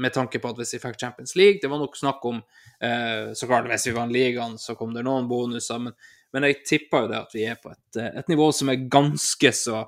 med 0.00 0.12
tanke 0.14 0.40
på 0.40 0.48
at 0.48 0.60
hvis 0.62 0.74
vi 0.76 0.80
fikk 0.80 0.96
Champions 1.00 1.34
League 1.36 1.60
Det 1.60 1.68
var 1.68 1.80
nok 1.82 1.96
snakk 1.96 2.22
om 2.24 2.38
eh, 2.80 3.34
Så 3.36 3.46
klart, 3.46 3.68
hvis 3.68 3.84
vi 3.90 3.92
vant 3.92 4.14
ligaen, 4.14 4.56
så 4.56 4.78
kom 4.78 4.94
det 4.96 5.04
noen 5.04 5.28
bonuser, 5.28 5.82
men, 5.82 5.96
men 6.32 6.46
jeg 6.48 6.62
tipper 6.64 7.04
jo 7.04 7.10
det 7.12 7.18
at 7.20 7.36
vi 7.36 7.44
er 7.44 7.58
på 7.60 7.72
et, 7.74 8.00
et 8.08 8.32
nivå 8.32 8.48
som 8.56 8.72
er 8.72 8.86
ganske 8.88 9.52
så 9.52 9.82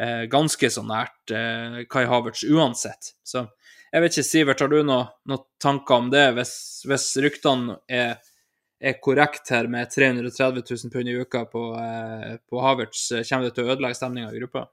eh, 0.00 0.24
ganske 0.30 0.70
så 0.70 0.84
nært 0.84 1.32
eh, 1.32 1.82
Kai 1.90 2.04
Havertz 2.08 2.44
uansett. 2.44 3.14
Så 3.24 3.46
jeg 3.88 4.04
vet 4.04 4.16
ikke, 4.16 4.28
Sivert, 4.28 4.60
har 4.60 4.72
du 4.72 4.82
noen 4.82 5.08
noe 5.28 5.44
tanker 5.62 6.02
om 6.02 6.10
det? 6.12 6.26
Hvis, 6.36 6.54
hvis 6.88 7.10
ryktene 7.24 7.78
er, 7.88 8.18
er 8.76 8.98
korrekt 9.00 9.48
her 9.54 9.70
med 9.72 9.88
330 9.94 10.66
000 10.68 10.92
pund 10.92 11.08
i 11.08 11.16
uka 11.16 11.46
på, 11.48 11.68
eh, 11.80 12.34
på 12.44 12.60
Havertz, 12.64 13.08
kommer 13.22 13.48
det 13.48 13.56
til 13.56 13.64
å 13.64 13.72
ødelegge 13.72 14.00
stemninga 14.02 14.34
i 14.34 14.42
gruppa? 14.42 14.68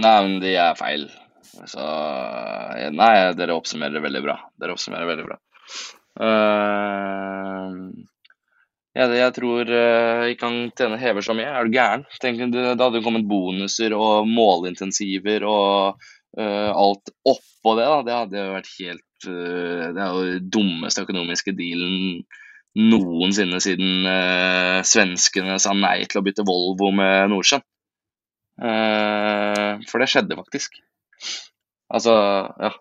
Nei, 0.00 0.14
men 0.24 0.38
de 0.40 0.54
er 0.56 0.78
feil. 0.78 1.08
Så 1.68 1.82
Nei, 2.96 3.12
dere 3.36 3.56
oppsummerer 3.58 3.98
det 3.98 4.04
veldig 4.06 4.22
bra. 4.24 4.38
Dere 4.60 4.76
oppsummerer 4.76 5.10
veldig 5.10 5.26
bra. 5.28 5.36
Uh, 6.22 7.92
jeg, 8.96 9.12
jeg, 9.16 9.34
tror 9.36 9.68
uh, 9.68 10.24
jeg 10.28 10.38
kan 10.40 10.58
tjene 10.78 11.00
hever 11.00 11.24
så 11.24 11.36
mye. 11.36 11.50
Er 11.50 11.68
du 11.68 11.76
gæren? 11.76 12.06
Tenk, 12.24 12.40
det, 12.52 12.66
det 12.72 12.84
hadde 12.84 13.00
jo 13.02 13.06
kommet 13.06 13.28
bonuser 13.28 13.96
og 13.96 14.28
målintensiver 14.28 15.44
og 15.48 15.98
uh, 16.40 16.70
alt 16.72 17.12
oppå 17.28 17.76
det. 17.78 17.88
da. 17.88 17.98
Det 18.08 18.18
hadde 18.20 18.46
jo 18.46 18.54
vært 18.56 18.76
helt 18.78 19.08
Det 19.22 20.00
er 20.02 20.14
jo 20.16 20.22
den 20.26 20.48
dummeste 20.50 21.04
økonomiske 21.04 21.52
dealen 21.54 22.24
noensinne 22.78 23.60
siden 23.60 24.06
eh, 24.08 24.80
svenskene 24.86 25.58
sa 25.60 25.74
nei 25.76 26.02
til 26.08 26.22
å 26.22 26.24
bytte 26.24 26.46
Volvo 26.48 26.90
med 26.94 27.28
Nordsjøen. 27.32 27.64
Eh, 28.60 29.80
for 29.88 30.02
det 30.02 30.08
skjedde 30.12 30.36
faktisk. 30.38 30.76
Altså, 31.92 32.12
ja. 32.60 32.72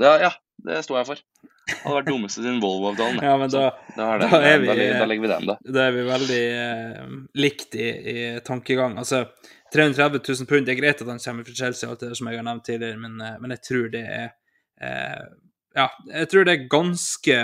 Ja, 0.00 0.12
ja, 0.22 0.30
det 0.66 0.82
står 0.86 1.00
jeg 1.00 1.08
for. 1.10 1.22
Det 1.70 1.76
hadde 1.84 1.94
vært 2.00 2.08
dummeste 2.10 2.42
siden 2.42 2.58
Volvo-avtalen. 2.62 3.20
Ja, 3.22 3.36
men 3.38 3.50
da, 3.52 3.62
da, 3.96 4.06
er 4.14 4.18
det, 4.22 4.28
da 4.30 4.40
vi- 4.40 4.66
da, 4.66 4.74
legger- 4.74 4.98
da 4.98 5.06
legger 5.10 5.22
vi 5.26 5.30
den, 5.32 5.46
da. 5.50 5.56
da 5.76 5.84
er 5.86 5.92
vi 5.94 6.04
veldig 6.08 6.40
eh, 6.64 7.14
likt 7.38 7.74
i, 7.78 7.88
i 7.90 8.16
tankegang. 8.46 8.96
Altså, 8.98 9.24
330 9.74 10.22
000 10.26 10.48
pund, 10.50 10.66
det 10.66 10.74
er 10.74 10.80
greit 10.80 11.02
at 11.02 11.10
han 11.10 11.22
kommer 11.22 11.46
fra 11.46 11.54
Chelsea, 11.54 11.90
alt 11.90 12.00
det 12.02 12.16
som 12.18 12.26
jeg 12.30 12.40
har 12.40 12.46
nevnt 12.46 12.66
tidligere, 12.66 12.98
men, 12.98 13.20
eh, 13.22 13.36
men 13.42 13.54
jeg 13.54 13.62
tror 13.68 13.90
det 13.94 14.02
er 14.06 14.28
eh, 14.82 15.24
Ja, 15.78 15.88
jeg 16.10 16.30
tror 16.32 16.44
det 16.48 16.54
er 16.56 16.68
ganske 16.72 17.36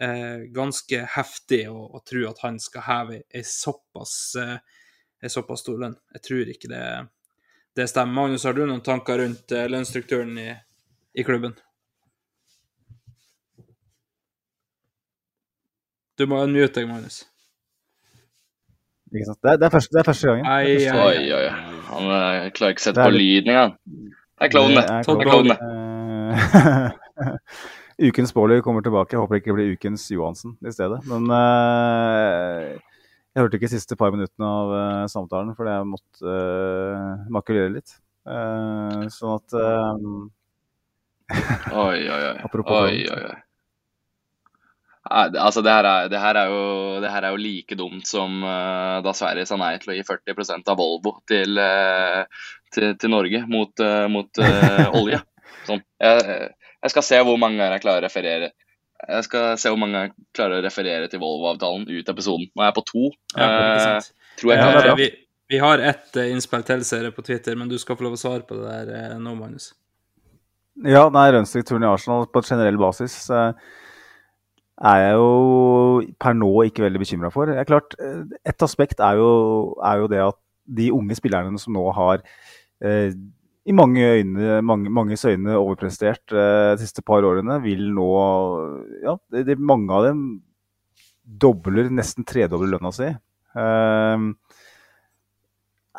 eh, 0.00 0.38
ganske 0.56 1.02
heftig 1.16 1.66
å, 1.68 1.82
å 1.92 2.00
tro 2.08 2.24
at 2.30 2.40
han 2.46 2.56
skal 2.58 2.86
heve 2.88 3.18
ei 3.36 3.42
såpass, 3.44 4.14
eh, 4.40 4.56
ei 5.22 5.30
såpass 5.30 5.62
stor 5.62 5.80
lønn. 5.80 5.98
Jeg 6.16 6.24
tror 6.26 6.52
ikke 6.52 6.70
det, 6.70 6.84
det 7.78 7.88
stemmer. 7.90 8.14
Magnus, 8.22 8.46
har 8.48 8.56
du 8.56 8.64
noen 8.66 8.82
tanker 8.84 9.22
rundt 9.22 9.54
eh, 9.54 9.68
lønnsstrukturen 9.70 10.34
i, 10.42 10.48
i 11.14 11.26
klubben? 11.26 11.54
Du 16.18 16.26
må 16.28 16.42
unmute 16.44 16.74
deg, 16.80 16.88
Magnus. 16.90 17.22
Ikke 19.12 19.28
sant? 19.28 19.38
Det, 19.42 19.50
er, 19.52 19.60
det, 19.60 19.68
er 19.68 19.72
første, 19.72 19.92
det 19.94 20.00
er 20.00 20.08
første 20.08 20.28
gangen. 20.28 20.46
Ai, 20.48 20.66
første 20.72 20.96
gangen. 20.96 21.06
Oi, 21.06 21.32
oi, 21.32 21.44
oi. 21.46 21.80
Han 21.92 22.10
eh, 22.16 22.50
klarer 22.56 22.74
ikke 22.74 22.82
å 22.82 22.86
sette 22.88 23.06
på 23.06 23.14
lyden 23.14 23.52
engang. 23.54 23.74
Det 24.42 24.48
er 24.48 24.52
klovn, 24.52 24.76
det. 24.76 24.84
Det 24.88 24.94
er 24.96 25.06
Tolv 25.06 25.20
Det 25.20 25.26
er 25.26 25.32
klovn. 25.32 25.50
Eh, 27.22 28.06
ukens 28.08 28.32
Baarli 28.34 28.62
kommer 28.64 28.84
tilbake. 28.84 29.14
Jeg 29.14 29.22
håper 29.22 29.36
det 29.36 29.42
ikke 29.44 29.56
blir 29.58 29.74
ukens 29.76 30.06
Johansen 30.10 30.56
i 30.64 30.72
stedet. 30.74 31.02
Men 31.10 31.28
eh, 31.36 32.72
jeg 33.32 33.44
hørte 33.44 33.58
ikke 33.58 33.68
de 33.68 33.74
siste 33.74 33.96
par 33.98 34.12
minuttene 34.14 34.48
av 34.48 34.72
uh, 34.76 35.04
samtalen, 35.10 35.54
fordi 35.56 35.72
jeg 35.74 35.88
måtte 35.88 36.36
uh, 36.36 37.24
makulere 37.32 37.72
litt. 37.78 37.96
Uh, 38.28 39.08
sånn 39.10 39.38
at 39.40 39.56
Oi, 41.72 41.96
oi, 42.06 42.20
oi. 42.28 42.36
Apropos 42.46 42.84
oi, 42.90 43.00
oi, 43.08 43.22
oi. 43.30 43.40
Nei, 45.02 45.24
altså, 45.34 45.62
det 45.64 45.72
her, 45.74 45.86
er, 45.88 46.08
det, 46.12 46.18
her 46.22 46.38
er 46.38 46.50
jo, 46.52 46.62
det 47.02 47.10
her 47.10 47.26
er 47.26 47.34
jo 47.34 47.40
like 47.42 47.76
dumt 47.78 48.06
som 48.06 48.38
uh, 48.46 49.00
da 49.04 49.14
Sverige 49.16 49.48
sa 49.48 49.58
nei 49.60 49.74
til 49.82 49.92
å 49.92 49.96
gi 49.96 50.04
40% 50.06 50.70
av 50.70 50.78
Volvo 50.78 51.16
til, 51.28 51.58
uh, 51.58 52.22
til, 52.72 52.92
til 53.00 53.12
Norge 53.12 53.42
mot, 53.50 53.82
uh, 53.82 54.06
mot 54.12 54.42
olje. 55.00 55.20
Sånn. 55.68 55.82
Jeg, 56.02 56.52
jeg 56.82 56.94
skal 56.94 57.06
se 57.06 57.18
hvor 57.26 57.38
mange 57.38 57.58
ganger 57.58 57.76
jeg 57.76 57.84
klarer 57.84 58.04
å 58.04 58.06
referere. 58.06 58.52
Jeg 59.08 59.24
skal 59.26 59.56
se 59.58 59.68
hvor 59.72 59.80
mange 59.82 59.98
jeg 60.04 60.12
klarer 60.36 60.60
å 60.60 60.64
referere 60.64 61.08
til 61.10 61.20
Volvo-avtalen 61.22 61.88
ut 61.90 62.08
av 62.08 62.14
episoden. 62.14 62.46
Nå 62.54 62.62
er 62.62 62.68
jeg 62.70 62.76
på 62.78 62.84
to. 62.92 63.04
Ja, 63.36 63.48
Eh, 63.48 64.10
tror 64.38 64.52
jeg 64.52 64.58
Ja, 64.58 64.64
klarer 64.64 64.76
det 64.76 64.82
det. 64.82 64.88
bra. 64.92 64.96
vi, 65.00 65.08
vi 65.50 65.58
har 65.58 65.78
ett 65.90 66.16
eh, 66.16 66.30
innspill 66.32 66.62
til, 66.68 66.84
ser 66.84 67.02
jeg 67.08 67.14
på 67.16 67.24
Twitter, 67.26 67.56
men 67.58 67.68
du 67.68 67.78
skal 67.78 67.96
få 67.98 68.04
lov 68.06 68.14
å 68.14 68.20
svare 68.20 68.46
på 68.46 68.54
det 68.60 68.68
der 68.70 68.92
eh, 69.12 69.18
nå, 69.18 69.34
Magnus. 69.38 69.72
Ja, 70.86 71.08
nei, 71.12 71.26
lønnsstrukturen 71.34 71.82
i 71.84 71.90
Arsenal 71.90 72.26
på 72.32 72.40
generell 72.46 72.78
basis 72.80 73.28
eh, 73.30 73.52
er 74.82 75.02
jeg 75.02 75.18
jo 75.18 76.14
per 76.22 76.32
nå 76.38 76.48
ikke 76.70 76.86
veldig 76.86 77.02
bekymra 77.02 77.30
for. 77.34 77.46
Det 77.50 77.58
er 77.60 77.68
klart, 77.68 77.94
eh, 78.00 78.22
Et 78.48 78.64
aspekt 78.64 79.00
er 79.04 79.18
jo, 79.20 79.28
er 79.84 79.98
jo 80.00 80.08
det 80.08 80.22
at 80.30 80.38
de 80.78 80.88
unge 80.94 81.14
spillerne 81.18 81.58
som 81.60 81.74
nå 81.76 81.84
har 81.92 82.22
eh, 82.82 83.12
i 83.62 83.74
mange 83.76 84.02
øyne, 84.02 84.60
mange, 84.66 84.90
manges 84.90 85.24
øyne 85.28 85.54
overprestert 85.58 86.34
eh, 86.34 86.72
de 86.74 86.82
siste 86.82 87.04
par 87.06 87.22
årene, 87.26 87.60
vil 87.62 87.92
nå 87.94 88.08
Ja, 89.04 89.16
det, 89.30 89.46
det, 89.46 89.58
mange 89.58 89.92
av 89.94 90.08
dem 90.08 90.24
dobler, 91.22 91.90
nesten 91.94 92.26
tredobler 92.26 92.74
lønna 92.74 92.90
si. 92.94 93.06
Eh, 93.54 94.24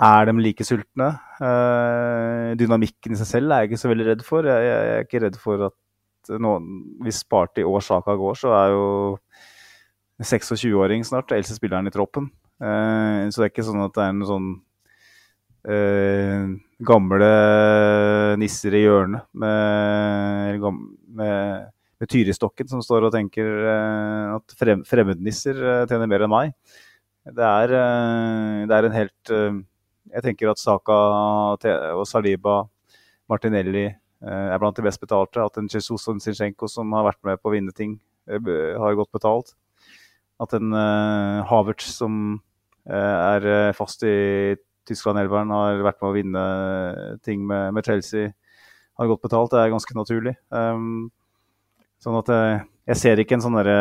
er 0.04 0.26
de 0.28 0.36
like 0.42 0.66
sultne? 0.68 1.14
Eh, 1.40 2.52
dynamikken 2.60 3.16
i 3.16 3.22
seg 3.22 3.30
selv 3.30 3.54
er 3.54 3.64
jeg 3.64 3.72
ikke 3.72 3.82
så 3.86 3.94
veldig 3.94 4.10
redd 4.10 4.28
for. 4.28 4.50
Jeg, 4.50 4.68
jeg, 4.68 4.86
jeg 4.90 5.00
er 5.00 5.08
ikke 5.08 5.24
redd 5.28 5.40
for 5.40 5.68
at 5.70 6.34
noen, 6.44 6.70
hvis 7.04 7.24
Party 7.30 7.64
og 7.68 7.82
Sjaka 7.84 8.16
går, 8.20 8.40
så 8.40 8.54
er 8.58 8.74
jo 8.74 8.86
26-åring 10.24 11.04
snart 11.08 11.32
eldste 11.36 11.58
spilleren 11.58 11.88
i 11.88 11.94
troppen. 11.94 12.30
Eh, 12.64 13.30
så 13.30 13.40
det 13.40 13.48
er 13.48 13.54
ikke 13.54 13.68
sånn 13.68 13.84
at 13.86 13.96
det 13.96 14.04
er 14.06 14.14
en 14.14 14.26
sånn 14.28 14.50
eh, 15.70 16.48
gamle 16.84 17.30
nisser 18.40 18.76
i 18.76 18.84
hjørnet 18.84 19.28
med, 19.40 20.66
med, 21.08 21.70
med 22.02 22.12
tyrestokken 22.12 22.70
som 22.70 22.84
står 22.84 23.08
og 23.08 23.16
tenker 23.16 23.48
eh, 23.72 24.34
at 24.36 24.56
frem, 24.60 24.84
fremmednisser 24.88 25.60
eh, 25.60 25.86
tjener 25.90 26.10
mer 26.12 26.26
enn 26.26 26.34
meg. 26.34 26.54
Det 27.24 27.48
er, 27.48 27.76
eh, 27.80 28.64
det 28.68 28.78
er 28.78 28.88
en 28.90 28.98
helt 28.98 29.32
eh, 29.32 29.62
Jeg 30.14 30.26
tenker 30.26 30.52
at 30.52 30.60
Saka 30.60 30.96
og 31.96 32.06
Saliba, 32.06 32.64
Martinelli 33.32 33.88
er 34.24 34.60
blant 34.60 34.78
de 34.78 34.84
best 34.86 35.02
betalte. 35.02 35.42
At 35.42 35.58
en 35.58 35.70
Jesus 35.72 36.06
og 36.06 36.14
en 36.14 36.22
Zinchenko 36.24 36.68
som 36.70 36.92
har 36.96 37.08
vært 37.08 37.24
med 37.26 37.40
på 37.42 37.50
å 37.50 37.54
vinne 37.56 37.74
ting, 37.76 37.96
har 38.28 38.96
godt 39.00 39.12
betalt. 39.16 39.56
At 40.44 40.54
en 40.56 40.70
uh, 40.76 41.42
Havertz 41.50 41.90
som 41.98 42.20
uh, 42.88 42.94
er 42.94 43.74
fast 43.76 44.06
i 44.06 44.54
Tyskland-elveren, 44.90 45.52
har 45.54 45.84
vært 45.86 46.00
med 46.02 46.10
å 46.10 46.16
vinne 46.16 46.46
ting 47.26 47.44
med, 47.48 47.74
med 47.78 47.86
Chelsea, 47.88 48.32
har 49.00 49.10
godt 49.10 49.24
betalt. 49.26 49.54
Det 49.54 49.62
er 49.64 49.74
ganske 49.74 49.96
naturlig. 49.98 50.34
Um, 50.54 51.10
sånn 52.04 52.18
at 52.20 52.32
jeg, 52.34 52.58
jeg 52.92 53.00
ser 53.02 53.22
ikke 53.24 53.38
en 53.38 53.46
sånn 53.46 53.58
derre 53.60 53.78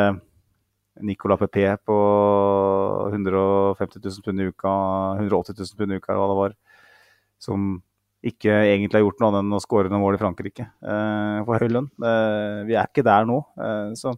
Nicolas 1.02 1.40
Pepe 1.40 1.72
på 1.88 1.96
150 3.12 4.02
000 4.04 4.26
pund 4.26 4.42
i 4.44 4.48
uka, 4.52 4.74
180 5.18 5.56
000 5.58 5.78
pund 5.80 5.94
i 5.94 5.98
uka, 5.98 6.12
eller 6.12 6.22
hva 6.22 6.30
det 6.32 6.38
var, 6.42 6.54
som 7.42 7.72
ikke 8.22 8.52
egentlig 8.68 9.00
har 9.00 9.02
gjort 9.06 9.18
noe 9.22 9.30
annet 9.32 9.42
enn 9.42 9.56
å 9.56 9.62
skåre 9.64 9.90
noen 9.90 10.02
mål 10.04 10.14
i 10.14 10.20
Frankrike 10.20 10.68
uh, 10.86 11.40
for 11.48 11.58
høy 11.58 11.72
lønn. 11.72 11.88
Uh, 11.98 12.62
vi 12.68 12.76
er 12.78 12.86
ikke 12.86 13.02
der 13.06 13.26
nå. 13.26 13.40
Uh, 13.58 13.90
så 13.98 14.12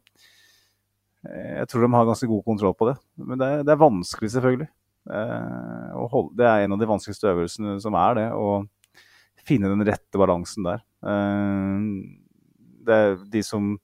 eh, 1.25 1.61
jeg 1.63 1.71
tror 1.71 1.87
de 1.87 1.93
har 1.95 2.09
ganske 2.11 2.29
god 2.29 2.43
kontroll 2.51 2.75
på 2.77 2.91
det. 2.91 2.97
Men 3.23 3.41
det, 3.41 3.49
er- 3.49 3.65
det 3.65 3.73
er 3.73 3.81
vanskelig, 3.81 4.29
selvfølgelig. 4.35 4.69
Eh, 5.05 6.05
holde, 6.09 6.33
det 6.41 6.47
er 6.49 6.65
en 6.65 6.77
av 6.77 6.81
de 6.81 6.89
vanskeligste 6.89 7.29
øvelsene 7.29 7.77
som 7.83 7.97
er 8.01 8.19
det, 8.19 8.29
å 8.33 8.65
finne 9.45 9.69
den 9.73 9.85
rette 9.85 10.21
balansen 10.21 10.65
der. 10.67 10.85
Eh, 11.05 11.89
det 12.85 13.01
er 13.01 13.19
de 13.33 13.43
som 13.45 13.75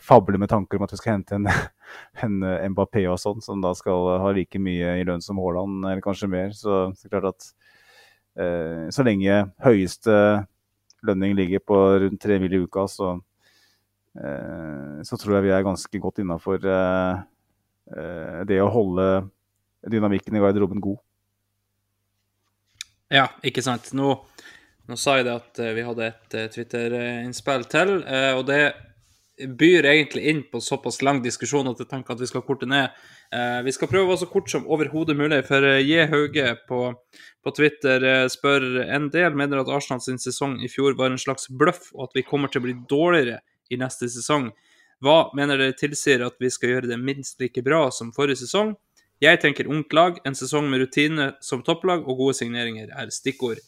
fabler 0.00 0.40
med 0.40 0.48
tanker 0.48 0.78
om 0.78 0.86
at 0.86 0.94
vi 0.94 1.00
skal 1.00 1.18
hente 1.18 1.36
en, 1.36 1.48
en 2.24 2.38
Mbappé 2.72 3.04
og 3.10 3.20
sånn, 3.20 3.42
som 3.44 3.60
da 3.64 3.72
skal 3.76 4.20
ha 4.22 4.32
like 4.36 4.60
mye 4.62 4.98
i 5.00 5.06
lønn 5.08 5.24
som 5.24 5.40
Haaland, 5.40 5.82
eller 5.84 6.04
kanskje 6.04 6.30
mer. 6.32 6.54
Så 6.56 6.86
det 6.94 7.08
er 7.08 7.16
klart 7.16 7.34
at 7.34 7.50
eh, 8.40 8.86
så 8.92 9.04
lenge 9.06 9.42
høyeste 9.64 10.16
lønning 11.06 11.36
ligger 11.36 11.62
på 11.64 11.76
rundt 12.04 12.20
tre 12.20 12.38
mil 12.40 12.52
i 12.52 12.62
uka, 12.64 12.86
så, 12.88 13.14
eh, 14.20 15.00
så 15.06 15.20
tror 15.20 15.38
jeg 15.38 15.48
vi 15.48 15.54
er 15.56 15.66
ganske 15.66 16.02
godt 16.02 16.20
innafor 16.20 16.64
eh, 16.64 17.22
eh, 17.96 18.40
det 18.48 18.60
å 18.60 18.72
holde 18.72 19.10
dynamikken 19.88 20.36
i 20.36 20.42
garderoben 20.42 20.80
god. 20.82 20.98
Ja, 23.10 23.26
ikke 23.42 23.62
sant. 23.64 23.90
Nå, 23.96 24.12
nå 24.86 24.98
sa 24.98 25.16
jeg 25.18 25.26
det 25.26 25.34
at 25.34 25.60
eh, 25.62 25.74
vi 25.74 25.86
hadde 25.86 26.06
et 26.12 26.36
eh, 26.38 26.46
Twitter-innspill 26.52 27.66
til, 27.70 27.96
eh, 28.06 28.30
og 28.38 28.44
det 28.50 28.62
byr 29.40 29.88
egentlig 29.88 30.22
inn 30.30 30.42
på 30.52 30.60
såpass 30.62 31.00
lang 31.02 31.22
diskusjon 31.24 31.70
at 31.70 31.80
jeg 31.80 31.88
tenker 31.90 32.14
at 32.14 32.20
vi 32.20 32.28
skal 32.28 32.44
korte 32.44 32.66
ned. 32.68 32.92
Vi 33.64 33.72
skal 33.72 33.88
prøve 33.88 34.04
å 34.04 34.10
være 34.10 34.20
så 34.20 34.26
kort 34.28 34.50
som 34.52 34.66
overhodet 34.68 35.14
mulig, 35.16 35.38
for 35.48 35.64
J. 35.80 36.02
Hauge 36.10 36.50
på, 36.68 36.80
på 37.40 37.52
Twitter 37.56 38.04
spør 38.28 38.82
en 38.82 39.06
del 39.14 39.38
mener 39.38 39.62
at 39.62 39.70
Arsenal 39.72 40.02
sin 40.04 40.20
sesong 40.20 40.58
i 40.60 40.68
fjor 40.68 40.92
var 40.98 41.08
en 41.08 41.22
slags 41.22 41.48
bløff, 41.48 41.86
og 41.94 42.10
at 42.10 42.18
vi 42.18 42.26
kommer 42.26 42.52
til 42.52 42.60
å 42.60 42.66
bli 42.66 42.74
dårligere 42.90 43.38
i 43.72 43.80
neste 43.80 44.10
sesong. 44.12 44.50
Hva 45.00 45.30
mener 45.32 45.56
dere 45.56 45.78
tilsier 45.78 46.26
at 46.26 46.36
vi 46.42 46.52
skal 46.52 46.74
gjøre 46.74 46.92
det 46.92 47.00
minst 47.00 47.40
like 47.40 47.64
bra 47.64 47.86
som 47.94 48.12
forrige 48.12 48.42
sesong? 48.42 48.74
Jeg 49.20 49.36
tenker 49.42 49.68
ungt 49.68 49.92
lag, 49.92 50.16
en 50.24 50.32
sesong 50.36 50.70
med 50.72 50.80
rutine 50.80 51.34
som 51.44 51.60
topplag 51.64 52.06
og 52.08 52.16
gode 52.22 52.38
signeringer 52.38 52.88
er 52.96 53.10
stikkord. 53.12 53.58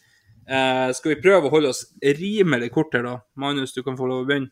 Eh, 0.48 0.88
skal 0.96 1.12
vi 1.12 1.20
prøve 1.20 1.46
å 1.46 1.52
holde 1.52 1.68
oss 1.74 1.82
rimelig 2.00 2.70
kort 2.72 2.94
her, 2.96 3.04
da? 3.04 3.18
Magnus, 3.36 3.74
du 3.76 3.82
kan 3.84 3.98
få 3.98 4.08
lov 4.08 4.24
å 4.24 4.28
begynne. 4.30 4.48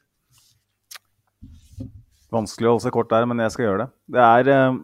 Vanskelig 2.31 2.69
å 2.69 2.73
holde 2.75 2.85
seg 2.85 2.95
kort 2.95 3.11
der, 3.11 3.25
men 3.27 3.41
jeg 3.43 3.55
skal 3.55 3.65
gjøre 3.65 3.83
det. 3.83 3.89
Det 4.13 4.23
er, 4.27 4.45
eh, 4.53 4.75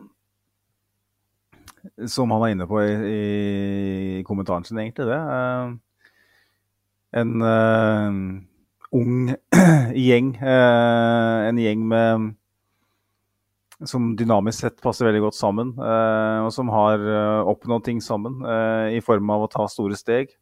som 2.09 2.33
han 2.33 2.43
er 2.47 2.51
inne 2.57 2.67
på 2.71 2.81
i, 2.81 2.91
i 3.13 4.25
kommentaren 4.27 4.65
sin, 4.65 4.81
egentlig, 4.81 5.07
det. 5.13 5.21
Eh, 5.37 5.67
en 7.21 7.31
eh, 7.53 8.11
ung 8.97 9.15
gjeng. 10.09 10.33
eh, 10.41 11.37
en 11.53 11.61
gjeng 11.61 11.85
med 11.93 12.33
som 13.85 14.17
dynamisk 14.17 14.63
sett 14.63 14.81
passer 14.81 15.05
veldig 15.09 15.21
godt 15.27 15.37
sammen, 15.37 15.75
eh, 15.77 16.39
og 16.47 16.53
som 16.55 16.71
har 16.73 17.03
eh, 17.03 17.49
oppnådd 17.53 17.85
ting 17.85 18.01
sammen 18.05 18.41
eh, 18.41 18.97
i 18.97 19.03
form 19.05 19.29
av 19.35 19.45
å 19.45 19.51
ta 19.53 19.67
store 19.69 19.99
steg. 19.99 20.33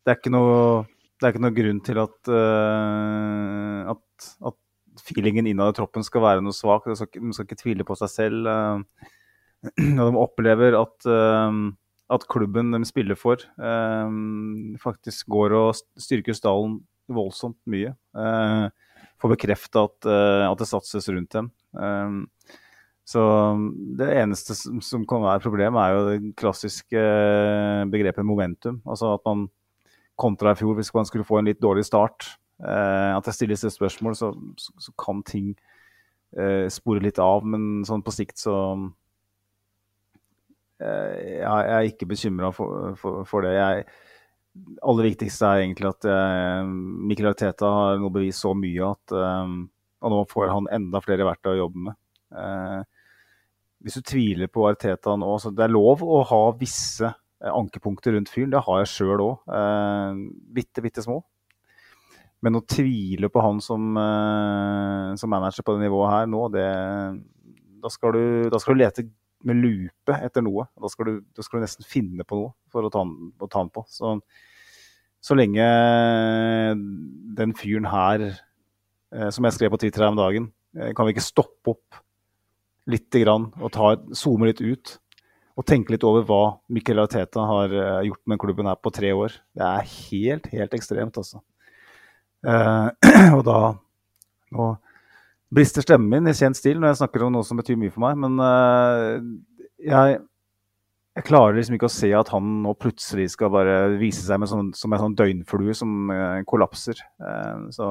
Det 0.00 0.08
er 0.08 0.16
ikke 0.16 0.32
noe 0.32 0.86
er 1.20 1.34
ikke 1.34 1.42
noe 1.44 1.52
grunn 1.54 1.80
til 1.84 1.98
at, 2.00 2.30
at, 3.92 4.28
at 4.48 5.02
feelingen 5.04 5.46
innad 5.46 5.74
i 5.74 5.76
troppen 5.76 6.02
skal 6.02 6.24
være 6.24 6.42
noe 6.42 6.56
svak. 6.56 6.88
De 6.88 6.96
skal, 6.96 7.12
de 7.12 7.36
skal 7.36 7.46
ikke 7.46 7.60
tvile 7.60 7.84
på 7.86 7.94
seg 8.00 8.10
selv. 8.10 8.48
Når 9.98 10.00
de 10.00 10.22
opplever 10.24 10.74
at, 10.80 11.06
at 12.16 12.26
klubben 12.32 12.72
de 12.72 12.80
spiller 12.88 13.20
for, 13.20 13.44
faktisk 14.80 15.28
går 15.36 15.54
og 15.60 15.68
styrker 16.00 16.34
stallen 16.34 16.80
voldsomt 17.12 17.60
mye. 17.70 17.92
Får 19.20 19.34
bekrefta 19.34 19.84
at, 19.88 20.08
eh, 20.08 20.46
at 20.48 20.60
det 20.60 20.68
satses 20.70 21.08
rundt 21.12 21.36
dem. 21.36 21.50
Eh, 21.76 22.54
Så 23.10 23.20
det 23.98 24.06
eneste 24.20 24.54
som, 24.54 24.78
som 24.80 25.06
kan 25.08 25.24
være 25.24 25.42
problemet, 25.42 25.74
problem, 25.74 25.78
er 25.82 25.90
jo 25.90 26.02
det 26.06 26.36
klassiske 26.38 27.00
eh, 27.00 27.88
begrepet 27.90 28.24
momentum. 28.24 28.80
Altså 28.86 29.14
at 29.16 29.24
man 29.26 29.48
kontra 30.20 30.52
i 30.52 30.54
fjor, 30.60 30.76
hvis 30.78 30.92
man 30.94 31.08
skulle 31.08 31.26
få 31.26 31.40
en 31.40 31.48
litt 31.48 31.60
dårlig 31.60 31.84
start, 31.88 32.36
eh, 32.62 33.10
at 33.16 33.24
det 33.26 33.34
stilles 33.34 33.64
et 33.64 33.74
spørsmål, 33.74 34.14
så, 34.14 34.30
så, 34.56 34.92
kan 34.94 35.24
ting 35.26 35.56
spore 36.70 37.02
litt 37.02 37.18
av. 37.18 37.42
Men 37.42 37.82
sånn 37.82 38.04
på 38.06 38.12
sikt 38.14 38.38
så 38.38 38.54
jeg 40.78 41.42
er 41.42 41.88
ikke 41.88 42.06
bekymra 42.06 42.52
for, 42.54 42.94
for, 42.96 43.24
for 43.26 43.42
det. 43.42 43.56
Jeg, 43.56 43.88
aller 44.82 45.06
viktigste 45.10 45.46
er 45.46 45.64
egentlig 45.64 45.90
at 45.90 46.06
eh, 46.10 46.70
Mikkel 47.10 47.30
Arteta 47.30 47.68
har 47.70 48.00
nå 48.00 48.10
bevist 48.12 48.42
så 48.42 48.54
mye 48.58 48.88
at 48.88 49.14
eh, 49.14 49.52
og 50.00 50.12
nå 50.12 50.20
får 50.30 50.48
han 50.48 50.68
enda 50.72 51.00
flere 51.04 51.26
verktøy 51.28 51.52
å 51.54 51.60
jobbe 51.64 51.84
med. 51.90 51.98
Eh, 52.32 52.80
hvis 53.84 53.96
du 53.96 54.04
tviler 54.04 54.50
på 54.52 54.64
Arteta 54.68 55.16
nå, 55.16 55.34
så 55.40 55.52
det 55.52 55.66
er 55.66 55.74
lov 55.74 56.04
å 56.04 56.22
ha 56.30 56.40
visse 56.60 57.06
eh, 57.08 57.50
ankepunkter 57.52 58.16
rundt 58.16 58.32
fyren. 58.32 58.52
Det 58.52 58.64
har 58.64 58.80
jeg 58.82 58.92
sjøl 58.94 59.24
òg. 59.26 59.52
Eh, 59.56 60.22
bitte, 60.56 60.84
bitte 60.84 61.04
små. 61.04 61.20
Men 62.40 62.56
å 62.56 62.64
tvile 62.64 63.28
på 63.28 63.44
han 63.44 63.60
som, 63.64 63.90
eh, 64.00 65.14
som 65.20 65.32
manager 65.32 65.66
på 65.66 65.76
det 65.76 65.84
nivået 65.84 66.14
her 66.14 66.30
nå, 66.32 66.46
det, 66.54 66.68
da, 67.84 67.92
skal 67.92 68.16
du, 68.16 68.24
da 68.52 68.60
skal 68.60 68.76
du 68.76 68.80
lete 68.80 69.08
med 69.46 69.60
lupe 69.60 70.16
etter 70.20 70.44
noe. 70.44 70.66
Da 70.80 70.90
skal, 70.92 71.08
du, 71.08 71.26
da 71.36 71.44
skal 71.44 71.60
du 71.60 71.64
nesten 71.64 71.88
finne 71.88 72.26
på 72.26 72.38
noe 72.38 72.54
for 72.72 72.86
å 72.86 72.92
ta 72.92 73.02
den, 73.04 73.32
å 73.40 73.48
ta 73.48 73.62
den 73.62 73.72
på. 73.74 73.84
Så, 73.90 74.16
så 75.20 75.36
lenge 75.38 75.66
den 77.38 77.54
fyren 77.58 77.88
her, 77.90 78.26
eh, 79.14 79.28
som 79.32 79.46
jeg 79.46 79.56
skrev 79.56 79.74
på 79.74 79.80
Twitter 79.82 80.04
her 80.04 80.14
om 80.14 80.20
dagen, 80.20 80.50
eh, 80.76 80.92
kan 80.96 81.08
vi 81.08 81.16
ikke 81.16 81.26
stoppe 81.26 81.74
opp 81.74 82.00
lite 82.90 83.22
grann 83.22 83.50
og 83.60 83.72
ta, 83.74 83.94
zoome 84.16 84.50
litt 84.50 84.62
ut 84.64 84.96
og 85.60 85.66
tenke 85.68 85.92
litt 85.92 86.04
over 86.08 86.24
hva 86.24 86.42
Miquel 86.72 87.02
Arteta 87.02 87.44
har 87.44 87.72
eh, 87.74 88.08
gjort 88.08 88.22
med 88.32 88.40
klubben 88.40 88.70
her 88.70 88.80
på 88.80 88.92
tre 88.94 89.12
år. 89.16 89.34
Det 89.56 89.66
er 89.66 89.88
helt, 89.94 90.52
helt 90.54 90.76
ekstremt, 90.76 91.20
altså. 91.20 91.42
Og 93.36 93.42
da 93.44 93.56
Nå 94.56 94.64
brister 95.50 95.84
stemmen 95.84 96.10
min 96.12 96.30
i 96.30 96.34
kjent 96.36 96.58
stil 96.58 96.78
når 96.80 96.92
jeg 96.92 97.00
snakker 97.02 97.24
om 97.26 97.34
noe 97.34 97.46
som 97.46 97.58
betyr 97.58 97.78
mye 97.80 97.92
for 97.94 98.04
meg, 98.04 98.18
men 98.22 98.36
uh, 98.38 99.18
jeg, 99.82 100.20
jeg 101.18 101.26
klarer 101.26 101.58
liksom 101.58 101.76
ikke 101.76 101.88
å 101.90 101.94
se 101.94 102.10
at 102.16 102.30
han 102.34 102.60
nå 102.64 102.74
plutselig 102.78 103.30
skal 103.34 103.52
bare 103.54 103.80
vise 104.00 104.22
seg 104.26 104.46
sånn, 104.50 104.70
som 104.78 104.94
en 104.94 105.02
sånn 105.04 105.16
døgnflue 105.18 105.74
som 105.76 106.12
uh, 106.14 106.38
kollapser. 106.48 107.02
Uh, 107.22 107.66
så 107.74 107.90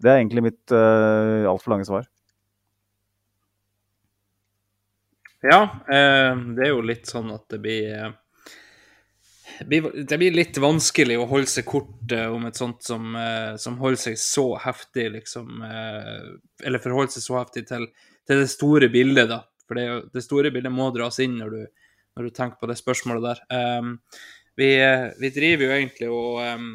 det 0.00 0.08
er 0.08 0.22
egentlig 0.22 0.46
mitt 0.48 0.72
uh, 0.72 1.44
altfor 1.50 1.76
lange 1.76 1.88
svar. 1.88 2.08
Ja, 5.40 5.62
det 5.88 6.66
er 6.66 6.68
jo 6.68 6.82
litt 6.84 7.08
sånn 7.08 7.30
at 7.32 7.46
det 7.48 7.62
blir- 7.64 8.10
det 9.68 10.18
blir 10.18 10.32
litt 10.32 10.58
vanskelig 10.60 11.18
å 11.20 11.26
holde 11.28 11.50
seg 11.50 11.66
kort 11.68 12.12
eh, 12.14 12.28
om 12.32 12.46
et 12.48 12.56
sånt 12.56 12.84
som, 12.86 13.12
eh, 13.16 13.56
som 13.60 13.76
holder 13.80 14.00
seg 14.00 14.18
så 14.20 14.46
heftig, 14.62 15.10
liksom 15.18 15.62
eh, 15.66 16.30
Eller 16.64 16.82
forholder 16.82 17.12
seg 17.16 17.26
så 17.26 17.38
heftig 17.40 17.66
til, 17.68 17.86
til 18.28 18.40
det 18.40 18.48
store 18.52 18.88
bildet, 18.92 19.28
da. 19.28 19.42
For 19.68 19.78
det, 19.78 19.86
det 20.14 20.24
store 20.24 20.52
bildet 20.54 20.72
må 20.72 20.88
dras 20.94 21.20
inn 21.22 21.36
når 21.38 21.56
du, 21.56 21.60
når 22.16 22.26
du 22.26 22.34
tenker 22.34 22.60
på 22.60 22.70
det 22.70 22.78
spørsmålet 22.80 23.26
der. 23.26 23.42
Um, 23.78 23.92
vi, 24.58 24.72
vi 25.20 25.30
driver 25.30 25.66
jo 25.66 25.76
egentlig 25.76 26.08
og 26.10 26.40
um, 26.42 26.72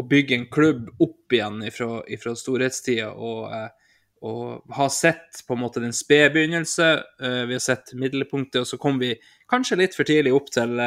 å 0.00 0.06
bygge 0.08 0.38
en 0.38 0.48
klubb 0.50 0.88
opp 1.02 1.34
igjen 1.34 1.60
ifra, 1.68 2.00
ifra 2.08 2.32
storhetstida 2.38 3.10
og, 3.12 3.52
og 4.24 4.72
har 4.78 4.88
sett 4.94 5.42
på 5.44 5.54
en 5.54 5.60
måte 5.60 5.82
den 5.84 5.92
spede 5.94 6.32
begynnelse, 6.38 6.88
vi 7.20 7.52
har 7.52 7.62
sett 7.62 7.92
middelpunktet, 8.00 8.62
og 8.62 8.70
så 8.70 8.80
kom 8.80 8.96
vi 9.02 9.12
kanskje 9.52 9.78
litt 9.82 9.98
for 9.98 10.08
tidlig 10.08 10.32
opp 10.34 10.48
til, 10.56 10.80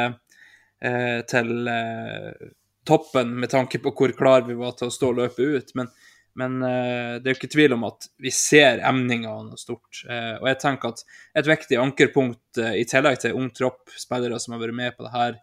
til 0.76 1.68
eh, 1.72 2.48
toppen 2.86 3.40
med 3.40 3.50
tanke 3.50 3.78
på 3.82 3.92
hvor 3.96 4.12
klar 4.16 4.44
vi 4.46 4.54
var 4.54 4.76
til 4.78 4.88
å 4.90 4.94
stå 4.94 5.10
og 5.10 5.18
løpe 5.20 5.42
ut. 5.42 5.72
Men, 5.78 5.90
men 6.38 6.58
eh, 6.62 7.16
det 7.18 7.28
er 7.28 7.34
jo 7.34 7.38
ikke 7.40 7.52
tvil 7.56 7.74
om 7.76 7.86
at 7.88 8.08
vi 8.22 8.32
ser 8.34 8.82
emningene 8.86 9.32
av 9.32 9.42
noe 9.48 9.60
stort. 9.60 10.04
Eh, 10.08 10.36
og 10.38 10.48
jeg 10.50 10.60
tenker 10.62 10.94
at 10.94 11.02
et 11.42 11.50
viktig 11.50 11.80
ankerpunkt, 11.82 12.60
eh, 12.62 12.78
i 12.82 12.86
tillegg 12.88 13.20
til 13.22 13.36
ung 13.38 13.50
tropp, 13.56 13.90
spillere 13.98 14.40
som 14.42 14.54
har 14.54 14.62
vært 14.62 14.78
med 14.78 14.96
på 14.96 15.06
det 15.06 15.14
her 15.14 15.38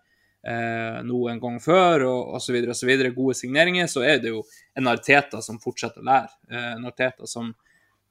eh, 0.47 0.99
nå 1.07 1.23
gang 1.43 1.59
før, 1.63 2.07
og 2.09 2.37
osv., 2.39 2.59
osv., 2.75 2.93
gode 3.15 3.37
signeringer, 3.37 3.89
så 3.91 4.05
er 4.07 4.21
det 4.23 4.31
jo 4.33 4.43
en 4.79 4.91
Arteta 4.91 5.41
som 5.43 5.59
fortsetter 5.63 6.03
å 6.03 6.09
lære. 6.11 6.31
Eh, 6.51 6.69
en 6.77 6.87
Arteta 6.89 7.27
som, 7.29 7.51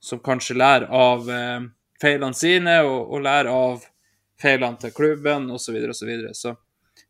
som 0.02 0.20
kanskje 0.24 0.58
lærer 0.60 0.90
av 0.92 1.30
eh, 1.32 1.70
feilene 2.02 2.36
sine, 2.36 2.82
og, 2.84 3.14
og 3.14 3.24
lærer 3.24 3.52
av 3.54 3.88
feilene 4.42 4.80
til 4.82 4.92
klubben, 4.96 5.48
osv., 5.54 5.78
osv. 5.78 5.96
Så, 5.96 6.08
videre. 6.08 6.34
så 6.36 6.56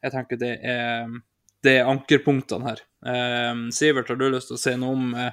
jeg 0.03 0.15
tenker 0.15 0.41
det 0.41 0.53
er, 0.67 1.13
det 1.63 1.77
er 1.79 1.91
ankerpunktene 1.91 2.69
her. 2.73 2.83
Eh, 3.07 3.63
Sivert, 3.75 4.11
har 4.11 4.19
du 4.21 4.27
lyst 4.33 4.51
til 4.51 4.59
å 4.59 4.63
si 4.63 4.75
noe 4.79 4.97
om 4.97 5.15
eh, 5.15 5.33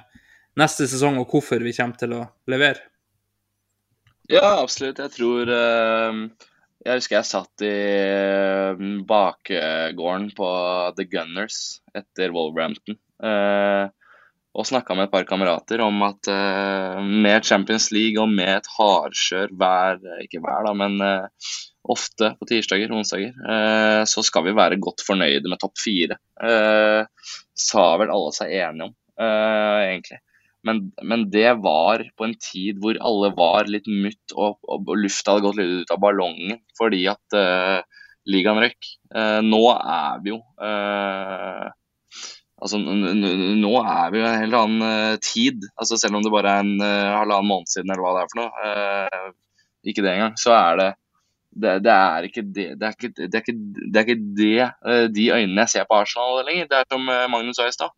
neste 0.60 0.86
sesong, 0.90 1.18
og 1.22 1.30
hvorfor 1.30 1.62
vi 1.64 1.74
kommer 1.76 1.98
til 2.00 2.14
å 2.18 2.24
levere? 2.50 2.86
Ja, 4.30 4.60
absolutt. 4.62 5.00
Jeg 5.02 5.10
tror 5.16 5.50
eh, 5.50 6.18
Jeg 6.86 7.00
husker 7.00 7.16
jeg 7.18 7.28
satt 7.28 7.64
i 7.66 7.72
eh, 7.74 8.84
bakgården 9.08 10.30
på 10.38 10.50
The 10.96 11.06
Gunners 11.10 11.58
etter 11.98 12.30
Wolverhampton. 12.36 12.96
eh, 13.26 13.88
og 14.60 14.68
snakka 14.68 14.94
med 14.96 15.08
et 15.08 15.14
par 15.14 15.26
kamerater 15.28 15.80
om 15.84 16.02
at 16.06 16.28
uh, 16.30 17.00
med 17.00 17.46
Champions 17.48 17.88
League 17.94 18.20
og 18.20 18.30
med 18.32 18.58
et 18.58 18.70
hardkjør 18.76 19.52
hver 19.56 20.00
Ikke 20.24 20.42
hver, 20.42 20.66
da, 20.66 20.74
men 20.76 21.00
uh, 21.00 21.52
ofte 21.90 22.34
på 22.36 22.48
tirsdager 22.50 22.92
og 22.92 23.00
onsdager, 23.00 23.32
uh, 23.40 24.02
så 24.08 24.24
skal 24.26 24.44
vi 24.46 24.56
være 24.56 24.80
godt 24.82 25.04
fornøyde 25.06 25.48
med 25.48 25.60
topp 25.62 25.80
fire. 25.80 26.18
Sa 27.60 27.86
vel 28.00 28.12
alle 28.12 28.34
seg 28.36 28.52
enige 28.56 28.90
om, 28.90 28.92
egentlig. 29.20 30.20
Men, 30.64 30.80
men 31.08 31.24
det 31.32 31.54
var 31.64 32.04
på 32.20 32.26
en 32.26 32.36
tid 32.36 32.80
hvor 32.82 32.98
alle 33.00 33.30
var 33.36 33.68
litt 33.72 33.88
mutt, 33.88 34.34
og, 34.36 34.58
og, 34.68 34.92
lufta 35.00 35.34
hadde 35.34 35.46
gått 35.46 35.60
litt 35.60 35.74
ut 35.80 35.92
av 35.94 36.00
ballongen 36.04 36.60
fordi 36.76 37.02
at 37.12 37.36
ligaen 38.28 38.60
røyk. 38.60 38.90
Nå 39.44 39.62
er 39.72 40.20
vi 40.24 40.34
jo 40.34 40.40
Altså, 42.60 42.78
nå 42.80 43.70
er 43.80 44.10
vi 44.12 44.20
jo 44.20 44.26
en 44.28 44.42
helt 44.42 44.56
annen 44.58 44.86
eh, 44.86 45.18
tid. 45.24 45.64
Altså, 45.80 45.96
selv 46.00 46.18
om 46.18 46.24
det 46.24 46.32
bare 46.32 46.56
er 46.58 46.64
en 46.64 46.74
eh, 46.84 47.12
halvannen 47.16 47.48
måned 47.48 47.70
siden, 47.72 47.92
eller 47.92 48.04
hva 48.04 48.16
det 48.16 48.24
er 48.24 48.32
for 48.32 48.40
noe. 48.42 48.66
eh, 48.68 49.30
ikke 49.90 50.04
det 50.04 50.12
engang. 50.12 50.34
Så 50.40 50.52
er 50.56 50.80
det 50.80 50.90
det, 51.60 51.70
er 51.90 52.26
ikke 52.28 52.42
det 52.46 52.66
Det 52.86 54.02
de 55.10 55.24
øynene 55.34 55.64
jeg 55.64 55.72
ser 55.72 55.88
på 55.88 55.96
Arsenal 55.98 56.44
lenger. 56.46 56.68
Det 56.70 56.76
er 56.78 56.86
som 56.92 57.08
Magnus 57.32 57.58
sa 57.58 57.66
i 57.66 57.72
stad. 57.74 57.90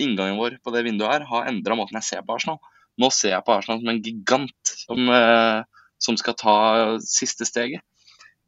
Inngangen 0.00 0.38
vår 0.40 0.56
på 0.64 0.72
det 0.72 0.86
vinduet 0.86 1.12
her 1.12 1.26
har 1.28 1.50
endra 1.50 1.76
måten 1.76 1.98
jeg 1.98 2.06
ser 2.06 2.24
på 2.24 2.38
Arsenal. 2.38 2.56
Nå 2.96 3.10
ser 3.12 3.34
jeg 3.34 3.44
på 3.44 3.52
Arsenal 3.58 3.82
som 3.82 3.92
en 3.92 4.00
gigant 4.00 4.72
som, 4.86 5.10
uh, 5.12 5.60
som 6.00 6.16
skal 6.16 6.38
ta 6.40 6.56
siste 7.04 7.44
steget. 7.48 7.84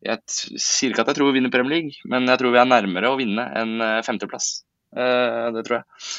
Jeg 0.06 0.22
sier 0.62 0.92
ikke 0.92 1.02
at 1.02 1.10
jeg 1.10 1.18
tror 1.18 1.30
vi 1.30 1.38
vinner 1.40 1.52
Premier 1.52 1.80
League, 1.80 2.02
men 2.10 2.28
jeg 2.30 2.40
tror 2.40 2.54
vi 2.54 2.60
er 2.60 2.70
nærmere 2.70 3.10
å 3.10 3.18
vinne 3.18 3.44
enn 3.58 3.78
eh, 3.82 4.00
femteplass. 4.06 4.50
Eh, 4.94 5.46
det 5.56 5.64
tror 5.66 5.80
jeg. 5.80 6.10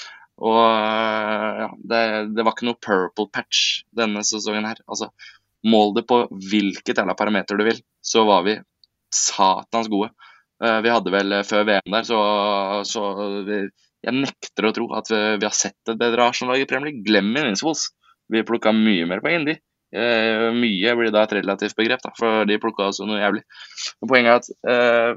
Og 0.50 0.58
eh, 0.64 1.62
ja, 1.64 1.70
det, 1.92 2.02
det 2.36 2.46
var 2.46 2.56
ikke 2.56 2.68
noe 2.68 2.82
purple 2.84 3.30
patch 3.36 3.86
denne 3.96 4.24
sesongen 4.28 4.68
her. 4.68 4.82
Altså, 4.92 5.12
mål 5.68 5.96
det 5.96 6.06
på 6.10 6.26
hvilket 6.52 7.00
jævla 7.00 7.16
parameter 7.20 7.60
du 7.60 7.66
vil, 7.68 7.80
så 8.04 8.26
var 8.28 8.44
vi 8.48 8.58
satans 9.16 9.90
gode. 9.92 10.12
Vi 10.60 10.92
hadde 10.92 11.12
vel 11.14 11.38
før 11.48 11.64
VM 11.70 11.94
der, 11.94 12.04
så, 12.04 12.18
så 12.84 13.04
vi, 13.48 13.62
jeg 14.04 14.16
nekter 14.16 14.68
å 14.68 14.72
tro 14.76 14.90
at 14.98 15.08
vi, 15.08 15.20
vi 15.40 15.48
har 15.48 15.56
sett 15.56 15.92
et 15.92 16.00
bedre 16.00 16.26
Arsenal-lag 16.28 16.66
i 16.66 16.68
Premier 16.68 16.92
League. 16.92 17.06
Glem 17.08 17.32
Invincibles. 17.32 17.86
Vi 18.30 18.44
plukka 18.46 18.74
mye 18.76 19.08
mer 19.08 19.24
på 19.24 19.32
de. 19.48 19.56
Eh, 19.90 20.50
mye 20.54 20.96
blir 21.00 21.14
da 21.14 21.24
et 21.26 21.34
relativt 21.40 21.78
begrep, 21.78 22.02
da, 22.04 22.12
for 22.18 22.46
de 22.46 22.60
plukka 22.62 22.90
også 22.92 23.08
noe 23.10 23.22
jævlig. 23.22 23.42
Men 24.02 24.12
poenget 24.12 24.32
er 24.32 24.38
at 24.38 24.50
eh, 24.74 25.12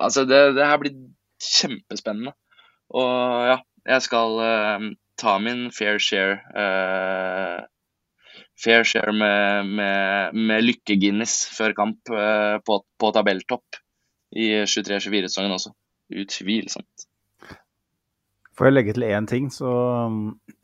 altså 0.00 0.24
det, 0.28 0.42
det 0.56 0.66
her 0.66 0.80
blir 0.80 0.96
kjempespennende. 1.42 2.32
Og 2.96 3.48
ja, 3.50 3.56
jeg 3.86 4.06
skal 4.06 4.40
eh, 4.46 4.90
ta 5.20 5.38
min 5.42 5.66
fair 5.74 6.00
share 6.02 6.38
eh, 6.56 7.64
Fair 8.56 8.86
share 8.88 9.12
med, 9.12 9.68
med, 9.76 10.36
med 10.48 10.62
lykke-Guinness 10.64 11.42
før 11.52 11.74
kamp 11.76 12.08
eh, 12.08 12.56
på, 12.64 12.78
på 12.96 13.10
tabelltopp 13.12 13.76
i 14.32 14.46
23-24-sesongen 14.64 15.52
også. 15.52 15.74
Utvilsomt. 16.16 17.04
Får 18.56 18.70
jeg 18.70 18.76
legge 18.78 18.94
til 18.96 19.04
én 19.04 19.28
ting, 19.28 19.50
så 19.52 19.68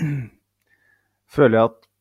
føler 1.37 1.59
jeg 1.59 1.69
at 1.69 1.92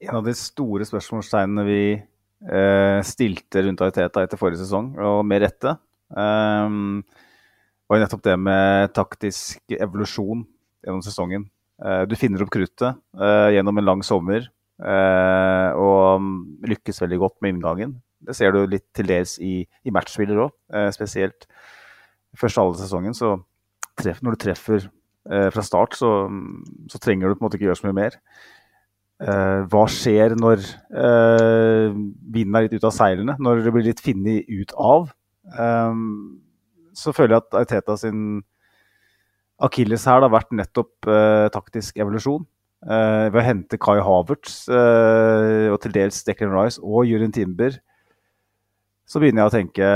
en 0.00 0.16
av 0.16 0.24
de 0.24 0.34
store 0.36 0.86
spørsmålstegnene 0.88 1.64
vi 1.68 1.82
eh, 1.94 3.00
stilte 3.06 3.64
rundt 3.66 3.82
Ariteta 3.84 4.24
etter 4.24 4.40
forrige 4.40 4.62
sesong, 4.62 4.94
og 4.96 5.22
med 5.28 5.44
rette, 5.44 5.74
um, 6.16 7.00
var 7.90 8.04
nettopp 8.04 8.22
det 8.24 8.36
med 8.38 8.92
taktisk 8.96 9.74
evolusjon 9.76 10.44
gjennom 10.84 11.02
sesongen. 11.04 11.48
Eh, 11.80 12.04
du 12.08 12.14
finner 12.18 12.44
opp 12.44 12.52
kruttet 12.52 12.92
eh, 13.16 13.48
gjennom 13.56 13.80
en 13.80 13.86
lang 13.86 14.04
sommer 14.04 14.44
eh, 14.44 15.80
og 15.80 16.68
lykkes 16.68 17.00
veldig 17.02 17.18
godt 17.24 17.36
med 17.40 17.54
inngangen. 17.56 17.94
Det 18.20 18.36
ser 18.36 18.52
du 18.52 18.62
litt 18.68 18.86
til 18.96 19.08
dels 19.08 19.38
i, 19.40 19.62
i 19.64 19.92
matchspiller 19.94 20.42
òg, 20.44 20.52
spesielt 20.92 21.46
første 22.36 22.60
halve 22.60 22.76
sesongen. 22.76 23.16
Så 23.16 23.38
treff, 23.96 24.20
når 24.20 24.36
du 24.36 24.42
treffer 24.44 24.90
fra 25.24 25.62
start, 25.64 25.96
så, 25.96 26.10
så, 26.92 27.00
trenger 27.00 27.30
du 27.30 27.38
på 27.38 27.40
en 27.40 27.46
måte 27.46 27.56
ikke 27.56 27.70
gjøre 27.70 27.78
så 27.80 27.88
mye 27.88 27.96
mer. 27.96 28.18
Eh, 29.20 29.62
hva 29.68 29.82
skjer 29.92 30.32
når 30.40 30.62
uh, 30.96 31.92
vinden 32.32 32.54
er 32.56 32.64
litt 32.64 32.78
ute 32.78 32.88
av 32.88 32.94
seilene? 32.96 33.34
Når 33.36 33.66
det 33.66 33.72
blir 33.74 33.84
litt 33.90 34.00
funnet 34.00 34.48
ut 34.48 34.72
av? 34.80 35.10
Um, 35.58 36.40
så 36.96 37.12
føler 37.12 37.36
jeg 37.36 37.44
at 37.44 37.58
Ariteta 37.60 37.98
sin 38.00 38.22
akilles 39.60 40.06
her 40.08 40.24
har 40.24 40.32
vært 40.32 40.56
nettopp 40.56 41.10
uh, 41.10 41.50
taktisk 41.52 42.00
evolusjon. 42.00 42.48
Ved 42.80 43.34
å 43.36 43.42
hente 43.44 43.76
Kai 43.76 43.98
Havertz 44.00 44.54
og 44.72 45.74
til 45.84 45.92
dels 45.92 46.22
Declan 46.24 46.54
Rice 46.54 46.80
og 46.80 47.02
Jurien 47.04 47.34
Timber, 47.36 47.74
så 49.04 49.20
begynner 49.20 49.42
jeg 49.42 49.50
å 49.50 49.52
tenke 49.52 49.90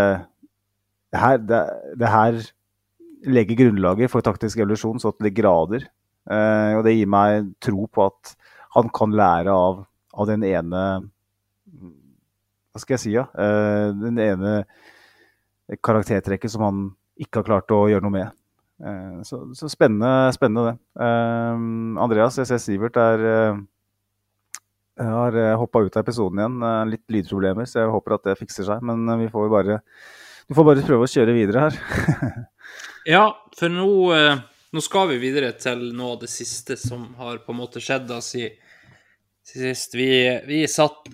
det 1.08 1.22
her, 1.22 1.38
det, 1.40 1.62
det 1.96 2.10
her 2.12 2.42
legger 3.24 3.56
grunnlaget 3.62 4.12
for 4.12 4.26
taktisk 4.26 4.60
evolusjon 4.60 5.00
så 5.00 5.14
til 5.14 5.30
de 5.30 5.32
grader. 5.32 5.88
og 6.28 6.84
det 6.84 6.98
gir 6.98 7.08
meg 7.08 7.48
tro 7.64 7.88
på 7.88 8.04
at 8.04 8.34
han 8.74 8.90
kan 8.94 9.14
lære 9.14 9.52
av, 9.54 9.84
av, 10.14 10.26
den 10.28 10.44
ene 10.46 10.84
Hva 12.74 12.82
skal 12.82 12.96
jeg 12.96 13.02
si, 13.04 13.12
ja? 13.14 13.28
Uh, 13.30 13.94
den 14.00 14.18
ene 14.18 14.54
karaktertrekket 15.84 16.52
som 16.52 16.64
han 16.66 16.80
ikke 17.20 17.40
har 17.40 17.46
klart 17.46 17.70
å 17.72 17.84
gjøre 17.88 18.04
noe 18.04 18.14
med. 18.16 18.40
Uh, 18.82 19.22
så, 19.26 19.44
så, 19.54 19.70
spennende, 19.70 20.32
spennende 20.34 20.72
det. 20.72 20.74
Uh, 20.98 22.00
Andreas, 22.02 22.40
jeg 22.40 22.50
ser 22.50 22.62
Sivert 22.62 22.98
er 23.00 23.22
jeg 24.94 25.10
har 25.10 25.36
hoppa 25.58 25.80
ut 25.82 25.96
av 25.96 26.04
episoden 26.04 26.38
igjen. 26.38 26.66
Litt 26.86 27.02
lydproblemer, 27.10 27.66
så 27.66 27.80
jeg 27.80 27.94
håper 27.94 28.14
at 28.14 28.28
det 28.28 28.36
fikser 28.38 28.66
seg. 28.68 28.82
Men 28.86 29.08
vi 29.18 29.26
får 29.30 29.48
bare, 29.50 29.80
du 30.46 30.54
får 30.54 30.68
bare 30.68 30.84
prøve 30.86 31.06
å 31.08 31.10
kjøre 31.10 31.34
videre 31.34 31.64
her. 31.64 31.78
ja, 33.16 33.24
for 33.58 33.74
nå, 33.74 33.88
nå, 34.70 34.84
skal 34.86 35.10
vi 35.10 35.18
videre 35.22 35.50
til 35.58 35.88
noe 35.98 36.14
av 36.14 36.20
det 36.22 36.30
siste 36.30 36.78
som 36.78 37.08
har 37.18 37.42
på 37.42 37.50
en 37.50 37.58
måte 37.58 37.82
skjedd 37.82 38.06
da, 38.06 38.20
siden 38.22 38.54
sist. 39.48 39.94
Vi, 39.94 40.40
vi 40.46 40.64
satt 40.68 41.08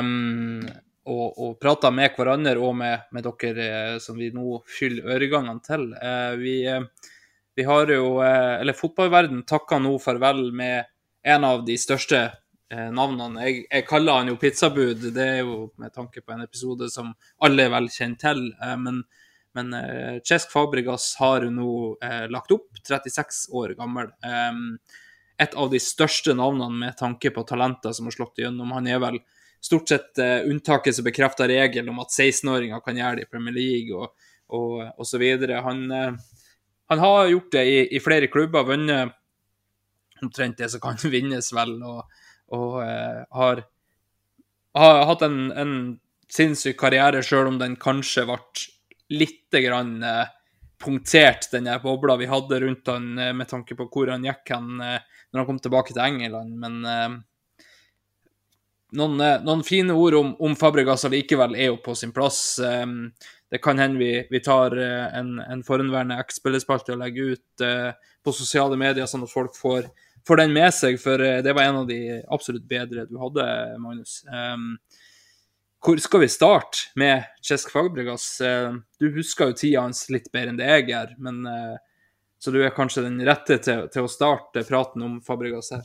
um, 0.00 0.62
og, 1.06 1.26
og 1.38 1.58
prata 1.62 1.92
med 1.94 2.16
hverandre 2.16 2.56
og 2.58 2.74
med, 2.80 3.06
med, 3.14 3.26
dere 3.40 3.66
eh, 3.66 3.98
som 4.02 4.18
vi 4.18 4.32
nå 4.34 4.60
fyller 4.78 5.12
øregangene 5.16 5.62
til. 5.66 5.86
Uh, 5.94 6.32
vi, 6.40 6.56
uh, 6.66 7.12
vi, 7.56 7.66
har 7.68 7.92
jo, 7.94 8.18
eller 8.22 8.76
fotballverden 8.76 9.44
takker 9.48 9.80
nå 9.82 9.94
farvel 10.02 10.50
med 10.52 10.90
en 11.26 11.46
av 11.46 11.64
de 11.66 11.78
største 11.80 12.26
navnene. 12.66 13.44
Jeg, 13.46 13.60
jeg, 13.70 13.84
kaller 13.86 14.18
han 14.18 14.28
jo 14.32 14.36
pizzabud, 14.42 15.04
det 15.14 15.22
er 15.22 15.38
jo 15.46 15.68
med 15.78 15.92
tanke 15.94 16.18
på 16.20 16.34
en 16.34 16.42
episode 16.42 16.88
som 16.90 17.12
alle 17.46 17.62
er 17.62 17.70
vel 17.70 17.86
kjent 17.94 18.18
til. 18.24 18.50
men 18.82 19.04
men 19.56 19.72
Cesc 20.26 20.50
Fabregas 20.52 21.06
har 21.16 21.46
nå 21.48 21.70
lagt 22.28 22.52
opp, 22.52 22.66
36 22.84 23.54
år 23.56 23.72
gammel. 23.78 24.10
Um, 24.20 24.74
et 25.38 25.54
av 25.54 25.70
de 25.70 25.80
største 25.82 26.34
navnene 26.36 26.80
med 26.80 26.96
tanke 26.96 27.30
på 27.30 27.44
talenter 27.48 27.92
som 27.92 28.08
har 28.08 28.14
slått 28.14 28.40
igjennom. 28.40 28.72
Han 28.72 28.88
er 28.88 29.00
vel 29.02 29.18
stort 29.60 29.90
sett 29.90 30.20
uh, 30.22 30.48
unntaket 30.48 30.96
som 30.96 31.04
bekrefter 31.06 31.50
regelen 31.50 31.92
om 31.92 32.00
at 32.04 32.14
16-åringer 32.14 32.80
kan 32.84 32.96
gjøre 32.96 33.20
det 33.20 33.26
i 33.26 33.30
Premier 33.30 33.56
League 33.56 33.96
og, 33.96 34.14
og, 34.56 34.86
og 34.96 35.08
så 35.08 35.20
videre. 35.20 35.60
Han, 35.66 35.84
uh, 35.92 36.40
han, 36.92 37.02
har 37.02 37.32
gjort 37.32 37.52
det 37.56 37.64
i, 37.68 37.78
i 37.96 38.02
flere 38.02 38.30
klubber, 38.32 38.68
vunnet 38.68 39.16
omtrent 40.24 40.56
det 40.62 40.70
som 40.72 40.80
kan 40.80 41.00
vinnes, 41.14 41.52
vel, 41.52 41.76
og, 41.84 42.22
og 42.56 42.80
uh, 42.80 43.26
har, 43.36 43.66
har, 44.78 45.04
hatt 45.10 45.26
en, 45.26 45.40
en 45.52 45.76
sinnssyk 46.32 46.78
karriere, 46.80 47.24
sjøl 47.24 47.52
om 47.52 47.60
den 47.60 47.76
kanskje 47.80 48.24
ble 48.28 48.40
lite 49.12 49.60
grann 49.62 50.00
punktert, 50.82 51.50
den 51.52 51.68
bobla 51.82 52.18
vi 52.20 52.28
hadde 52.28 52.60
rundt 52.60 52.90
han 52.92 53.14
med 53.16 53.48
tanke 53.48 53.76
på 53.78 53.86
hvor 53.88 54.10
han 54.12 54.26
gikk 54.26 54.50
hen 54.52 54.74
når 55.36 55.40
han 55.40 55.46
kom 55.46 55.58
tilbake 55.60 55.94
til 55.94 56.02
England. 56.04 56.56
Men 56.60 56.78
eh, 56.88 57.16
noen, 58.96 59.20
eh, 59.20 59.40
noen, 59.44 59.64
fine 59.66 59.94
ord 59.96 60.16
om, 60.18 60.34
om 60.40 60.56
Fabregas 60.58 61.04
allikevel 61.08 61.56
er 61.58 61.70
jo 61.72 61.80
på 61.84 61.94
sin 61.98 62.14
plass. 62.16 62.58
Eh, 62.58 62.86
det 63.52 63.60
kan 63.62 63.78
hende 63.78 64.00
vi, 64.00 64.12
vi 64.30 64.42
tar 64.44 64.76
eh, 64.80 65.06
en, 65.18 65.36
en 65.42 65.64
forhenværende 65.66 66.18
X-spillerspalte 66.24 66.96
og 66.96 67.02
legger 67.04 67.36
ut 67.36 67.66
eh, 67.66 67.92
på 68.24 68.34
sosiale 68.34 68.78
medier, 68.80 69.06
sånn 69.10 69.26
at 69.26 69.32
folk 69.32 69.54
får, 69.58 69.90
får, 70.26 70.42
den 70.42 70.56
med 70.56 70.72
seg. 70.74 71.00
For 71.02 71.22
eh, 71.22 71.42
det 71.44 71.54
var 71.56 71.68
en 71.68 71.82
av 71.84 71.90
de 71.90 72.00
absolutt 72.24 72.66
bedre 72.68 73.08
du 73.10 73.18
hadde, 73.22 73.48
Magnus. 73.82 74.22
Hvor 75.84 76.00
skal 76.02 76.22
vi 76.24 76.28
starte 76.32 76.90
med 76.98 77.26
Cesc 77.44 77.70
Fabregas? 77.74 78.24
du 78.98 79.10
husker 79.14 79.50
jo 79.50 79.58
tida 79.58 79.84
hans 79.84 80.06
litt 80.10 80.30
bedre 80.32 80.54
enn 80.54 80.60
det 80.60 80.70
jeg 80.70 80.88
gjør, 80.90 81.12
men 81.22 81.44
så 82.38 82.52
du 82.52 82.60
er 82.62 82.74
kanskje 82.74 83.04
den 83.06 83.20
rette 83.26 83.58
til, 83.62 83.86
til 83.92 84.06
å 84.06 84.10
starte 84.10 84.64
praten 84.68 85.04
om 85.06 85.18
Fabregas 85.24 85.72
her. 85.74 85.84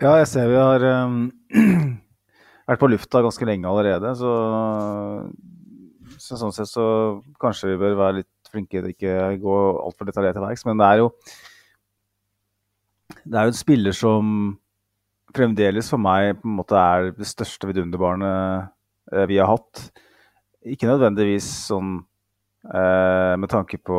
Ja, 0.00 0.14
jeg 0.22 0.28
ser 0.30 0.48
vi 0.48 0.56
har 0.56 0.84
um, 1.04 1.26
vært 2.70 2.80
på 2.80 2.88
lufta 2.88 3.20
ganske 3.24 3.48
lenge 3.48 3.68
allerede. 3.68 4.14
Så, 4.16 4.30
så, 6.16 6.38
sånn 6.40 6.54
sett 6.56 6.70
så 6.70 6.86
kanskje 7.42 7.74
vi 7.74 7.80
bør 7.82 7.98
være 7.98 8.20
litt 8.22 8.52
flinke 8.52 8.80
til 8.80 8.94
ikke 8.94 9.16
gå 9.42 9.58
altfor 9.82 10.08
detaljert 10.08 10.38
til 10.38 10.46
verks. 10.46 10.64
Men 10.68 10.80
det 10.80 10.88
er 10.88 11.02
jo 11.02 11.10
det 13.22 13.36
er 13.38 13.46
jo 13.46 13.52
en 13.52 13.58
spiller 13.58 13.94
som 13.94 14.32
fremdeles 15.36 15.90
for 15.92 16.02
meg 16.02 16.36
på 16.40 16.48
en 16.48 16.56
måte 16.60 16.78
er 16.78 17.10
det 17.16 17.28
største 17.28 17.68
vidunderbarnet 17.70 18.72
eh, 19.12 19.26
vi 19.30 19.40
har 19.40 19.50
hatt. 19.50 19.86
Ikke 20.62 20.90
nødvendigvis 20.90 21.48
sånn 21.68 22.00
Eh, 22.62 23.36
med 23.42 23.50
tanke 23.50 23.74
på 23.82 23.98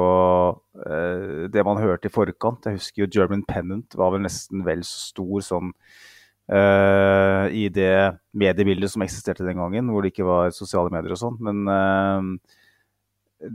eh, 0.88 1.50
det 1.52 1.64
man 1.68 1.82
hørte 1.82 2.08
i 2.08 2.14
forkant. 2.14 2.64
Jeg 2.64 2.80
husker 2.80 3.04
jo 3.04 3.10
German 3.12 3.44
Pennant 3.44 3.96
var 4.00 4.14
vel 4.14 4.24
nesten 4.24 4.64
vel 4.64 4.86
så 4.88 5.10
stor 5.10 5.44
sånn 5.44 5.74
eh, 6.48 7.52
i 7.52 7.68
det 7.76 8.16
mediebildet 8.32 8.94
som 8.94 9.04
eksisterte 9.04 9.44
den 9.44 9.60
gangen, 9.60 9.92
hvor 9.92 10.04
det 10.04 10.14
ikke 10.14 10.30
var 10.30 10.56
sosiale 10.56 10.94
medier 10.96 11.12
og 11.12 11.20
sånn. 11.26 11.42
Men 11.44 11.74
eh, 11.76 13.52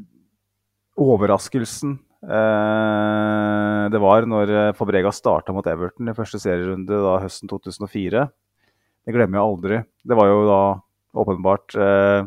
overraskelsen 1.09 1.97
det 2.19 4.01
var 4.03 4.24
når 4.27 4.51
Fabrega 4.74 5.12
starta 5.15 5.55
mot 5.55 5.66
Everton 5.70 6.11
i 6.11 6.16
første 6.16 6.40
serierunde 6.43 6.99
da, 7.05 7.12
høsten 7.23 7.47
2004. 7.51 8.24
Det 9.07 9.15
glemmer 9.15 9.39
jeg 9.39 9.45
aldri. 9.45 9.78
Det 10.03 10.19
var 10.19 10.27
jo 10.32 10.40
da 10.49 10.62
åpenbart 11.23 11.77
eh, 11.78 12.27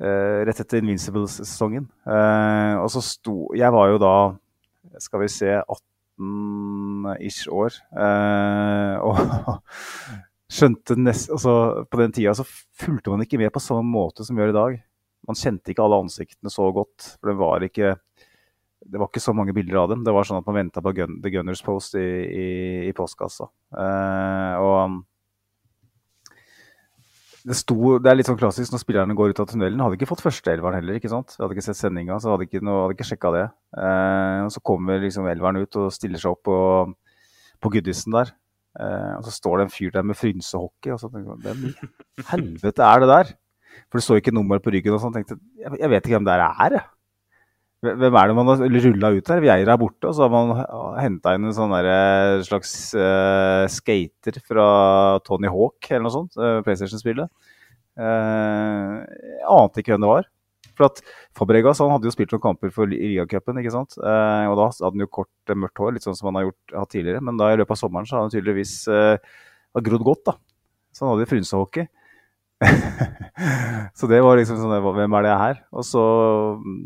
Uh, 0.00 0.40
rett 0.48 0.60
etter 0.62 0.80
Invincibles-sesongen. 0.80 1.84
Eh, 2.08 2.74
og 2.80 2.88
så 2.94 3.02
sto 3.04 3.34
Jeg 3.54 3.68
var 3.74 3.90
jo 3.92 3.98
da, 4.00 4.14
skal 5.02 5.20
vi 5.20 5.28
se, 5.30 5.50
18-ish 5.60 7.50
år. 7.52 7.76
Eh, 7.92 8.94
og 9.04 9.20
skjønte 10.56 10.96
nest, 10.96 11.28
altså, 11.32 11.84
På 11.92 12.00
den 12.00 12.14
tida 12.16 12.32
så 12.36 12.46
fulgte 12.48 13.12
man 13.12 13.22
ikke 13.26 13.40
med 13.40 13.52
på 13.52 13.62
samme 13.62 13.84
måte 13.84 14.24
som 14.24 14.34
vi 14.34 14.42
gjør 14.42 14.54
i 14.54 14.58
dag. 14.58 14.80
Man 15.28 15.38
kjente 15.38 15.70
ikke 15.70 15.84
alle 15.84 16.00
ansiktene 16.06 16.50
så 16.50 16.72
godt. 16.74 17.12
for 17.20 17.30
Det 17.30 17.36
var 17.44 17.68
ikke 17.68 17.94
det 18.84 18.98
var 19.00 19.08
ikke 19.08 19.22
så 19.22 19.34
mange 19.36 19.54
bilder 19.56 19.82
av 19.82 19.92
dem. 19.92 20.02
Det 20.06 20.14
var 20.14 20.26
sånn 20.26 20.40
at 20.40 20.48
man 20.48 20.58
venta 20.58 20.82
på 20.82 20.92
Gun 20.96 21.20
The 21.22 21.32
Gunners 21.34 21.62
Post 21.64 21.96
i, 22.00 22.08
i, 22.26 22.46
i 22.88 22.92
postkassa. 22.96 23.48
og 24.58 25.02
det, 27.42 27.56
sto, 27.58 27.96
det, 27.98 28.10
er 28.10 28.18
litt 28.18 28.28
sånn 28.28 28.38
klassisk 28.38 28.72
når 28.72 28.82
spillerne 28.82 29.16
går 29.18 29.32
ut 29.32 29.40
av 29.42 29.48
tunnelen. 29.50 29.80
Hadde 29.82 29.98
ikke 29.98 30.08
fått 30.12 30.22
førsteelveren 30.22 30.78
heller. 30.78 30.98
ikke 30.98 31.10
sant? 31.10 31.34
Vi 31.34 31.42
hadde 31.42 31.56
ikke 31.56 31.66
sett 31.66 31.80
sendinga, 31.80 32.18
så 32.22 32.34
hadde 32.34 32.46
ikke, 32.46 32.62
noe, 32.62 32.84
hadde 32.84 32.96
ikke 32.96 33.08
sjekka 33.08 33.32
det. 33.34 33.46
Eh, 33.82 34.38
og 34.44 34.52
Så 34.54 34.62
kommer 34.70 35.02
liksom 35.02 35.26
elveren 35.30 35.58
ut 35.64 35.78
og 35.80 35.90
stiller 35.94 36.22
seg 36.22 36.36
opp 36.36 36.44
på, 36.46 36.58
på 37.62 37.72
Goodison 37.74 38.14
der. 38.14 38.32
Eh, 38.78 39.12
og 39.18 39.26
så 39.26 39.34
står 39.34 39.58
det 39.58 39.66
en 39.66 39.74
fyr 39.74 39.94
der 39.96 40.06
med 40.06 40.18
frynsehockey. 40.18 40.94
og 40.94 41.02
så 41.02 41.10
tenker 41.10 41.34
jeg, 41.34 41.42
Hvem 41.48 41.66
i 41.66 42.26
helvete 42.32 42.86
er 42.86 43.02
det 43.02 43.10
der? 43.10 43.34
For 43.88 43.98
det 43.98 44.06
står 44.06 44.22
ikke 44.22 44.36
nummer 44.36 44.62
på 44.62 44.74
ryggen. 44.74 44.94
og 44.94 45.02
sånn, 45.02 45.16
tenkte 45.16 45.40
jeg, 45.58 45.74
jeg 45.80 45.90
vet 45.90 46.06
ikke 46.06 46.20
hvem 46.20 46.30
det 46.30 46.38
er. 46.38 46.78
jeg. 46.78 46.86
Hvem 47.82 48.14
er 48.14 48.30
det 48.30 48.36
man 48.38 48.46
har 48.46 48.60
rulla 48.62 49.08
ut 49.16 49.30
her? 49.32 49.40
Vieira 49.42 49.74
er 49.74 49.80
borte, 49.80 50.06
og 50.06 50.14
så 50.14 50.28
har 50.28 50.30
man 50.30 50.52
henta 51.02 51.32
inn 51.34 51.48
en 51.48 51.56
sånn 51.56 51.72
der, 51.74 52.44
slags 52.46 52.74
uh, 52.94 53.66
skater 53.66 54.38
fra 54.46 54.66
Tony 55.26 55.50
Hawk 55.50 55.90
eller 55.90 56.06
noe 56.06 56.14
sånt. 56.14 56.38
Uh, 56.38 56.60
PlayStation-spillet. 56.62 57.26
Uh, 57.98 59.02
jeg 59.02 59.50
ante 59.50 59.82
ikke 59.82 59.96
hvem 59.96 60.06
det 60.06 60.12
var. 60.12 60.30
For 60.76 60.88
at 60.88 61.00
Fabregas 61.36 61.80
han 61.82 61.92
hadde 61.92 62.08
jo 62.08 62.14
spilt 62.14 62.32
noen 62.34 62.44
kamper 62.44 62.72
for 62.74 62.90
Ligacupen, 62.90 63.60
ikke 63.60 63.74
sant. 63.74 63.96
Eh, 63.98 64.44
og 64.48 64.56
da 64.58 64.68
hadde 64.70 64.88
han 64.88 65.04
jo 65.04 65.10
kort, 65.18 65.32
eh, 65.48 65.58
mørkt 65.58 65.82
hår, 65.82 65.96
litt 65.96 66.06
sånn 66.06 66.16
som 66.18 66.30
han 66.30 66.40
har 66.40 66.48
gjort, 66.48 66.76
hatt 66.80 66.92
tidligere. 66.94 67.24
Men 67.24 67.40
da 67.40 67.50
i 67.52 67.58
løpet 67.60 67.76
av 67.76 67.80
sommeren 67.82 68.08
så 68.08 68.16
hadde 68.16 68.28
han 68.28 68.34
tydeligvis 68.36 68.74
eh, 68.88 69.34
grodd 69.88 70.06
godt, 70.06 70.24
da. 70.30 70.36
Så 70.92 71.04
han 71.04 71.14
hadde 71.14 71.28
frynsehockey. 71.30 71.88
så 73.98 74.08
det 74.10 74.20
var 74.22 74.38
liksom 74.38 74.58
sånn 74.60 74.84
Hvem 74.84 75.16
er 75.18 75.26
det 75.26 75.32
her? 75.40 75.60
Og 75.74 75.86
så 75.86 76.02
mm, 76.60 76.78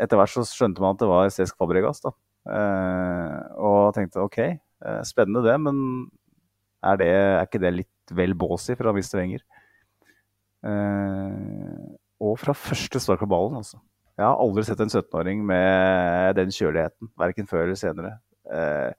etter 0.00 0.20
hvert 0.20 0.32
så 0.32 0.44
skjønte 0.46 0.82
man 0.84 0.96
at 0.96 1.02
det 1.02 1.10
var 1.10 1.32
Cesc 1.34 1.58
Fabregas, 1.58 2.00
da. 2.04 2.14
Eh, 2.48 3.36
og 3.60 3.92
tenkte 3.96 4.24
OK, 4.24 4.38
eh, 4.40 5.00
spennende 5.06 5.44
det, 5.44 5.56
men 5.60 5.80
er, 6.86 7.00
det, 7.00 7.08
er 7.12 7.44
ikke 7.44 7.62
det 7.62 7.74
litt 7.82 8.14
vel 8.14 8.34
båsig 8.38 8.78
fra 8.78 8.94
Mr. 8.94 9.18
Wenger? 9.20 9.44
Eh, 10.68 11.84
og 12.24 12.38
fra 12.40 12.54
første 12.56 13.02
start 13.02 13.22
på 13.22 13.30
ballen, 13.30 13.60
altså. 13.60 13.80
Jeg 14.18 14.26
har 14.26 14.40
aldri 14.42 14.64
sett 14.66 14.80
en 14.82 14.90
17-åring 14.90 15.44
med 15.46 16.34
den 16.34 16.50
kjøligheten, 16.50 17.12
verken 17.20 17.46
før 17.46 17.68
eller 17.68 17.78
senere. 17.78 18.16
Eh, 18.50 18.90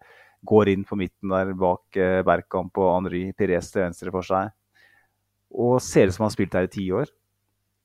går 0.48 0.72
inn 0.72 0.86
på 0.88 0.96
midten 1.00 1.34
der 1.34 1.52
bak 1.60 1.98
eh, 2.00 2.22
Berkamp 2.24 2.78
og 2.80 2.94
Henry 2.94 3.26
Pires 3.36 3.72
til 3.74 3.84
venstre 3.84 4.14
for 4.14 4.24
seg. 4.24 4.54
Og 5.50 5.80
ser 5.82 6.10
ut 6.10 6.16
som 6.16 6.26
han 6.26 6.32
har 6.32 6.36
spilt 6.38 6.58
her 6.58 6.68
i 6.68 6.74
ti 6.74 6.86
år. 6.96 7.10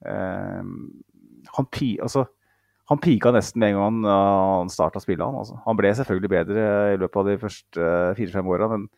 Eh, 0.05 0.73
han, 1.55 1.69
pi, 1.73 1.95
altså, 2.03 2.27
han 2.91 3.01
pika 3.01 3.33
nesten 3.35 3.63
med 3.63 3.73
en 3.73 3.79
gang 3.79 3.87
han, 3.89 4.11
han 4.65 4.73
starta 4.73 5.03
spillet. 5.03 5.25
Han, 5.25 5.41
altså. 5.41 5.59
han 5.65 5.81
ble 5.81 5.95
selvfølgelig 5.97 6.33
bedre 6.35 6.69
i 6.93 7.01
løpet 7.01 7.23
av 7.23 7.31
de 7.31 7.41
første 7.41 7.89
fire-fem 8.21 8.53
åra, 8.57 8.71
men 8.75 8.89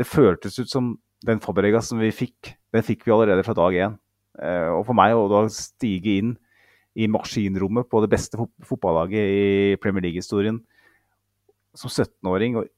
det 0.00 0.08
føltes 0.08 0.58
ut 0.60 0.70
som 0.70 0.94
den 1.26 1.40
Fabregas 1.42 1.90
som 1.92 2.00
vi 2.02 2.10
fikk, 2.14 2.54
den 2.74 2.84
fikk 2.84 3.06
vi 3.06 3.14
allerede 3.14 3.44
fra 3.46 3.54
dag 3.56 3.76
én. 3.78 3.98
Eh, 4.40 4.68
og 4.72 4.86
for 4.88 4.96
meg 4.96 5.14
å 5.14 5.44
stige 5.52 6.18
inn 6.18 6.36
i 6.98 7.08
maskinrommet 7.08 7.88
på 7.88 8.02
det 8.04 8.10
beste 8.12 8.36
fotballaget 8.68 9.32
i 9.32 9.76
Premier 9.80 10.04
League-historien 10.04 10.58
som 11.76 11.88
17-åring 11.88 12.58
og 12.60 12.68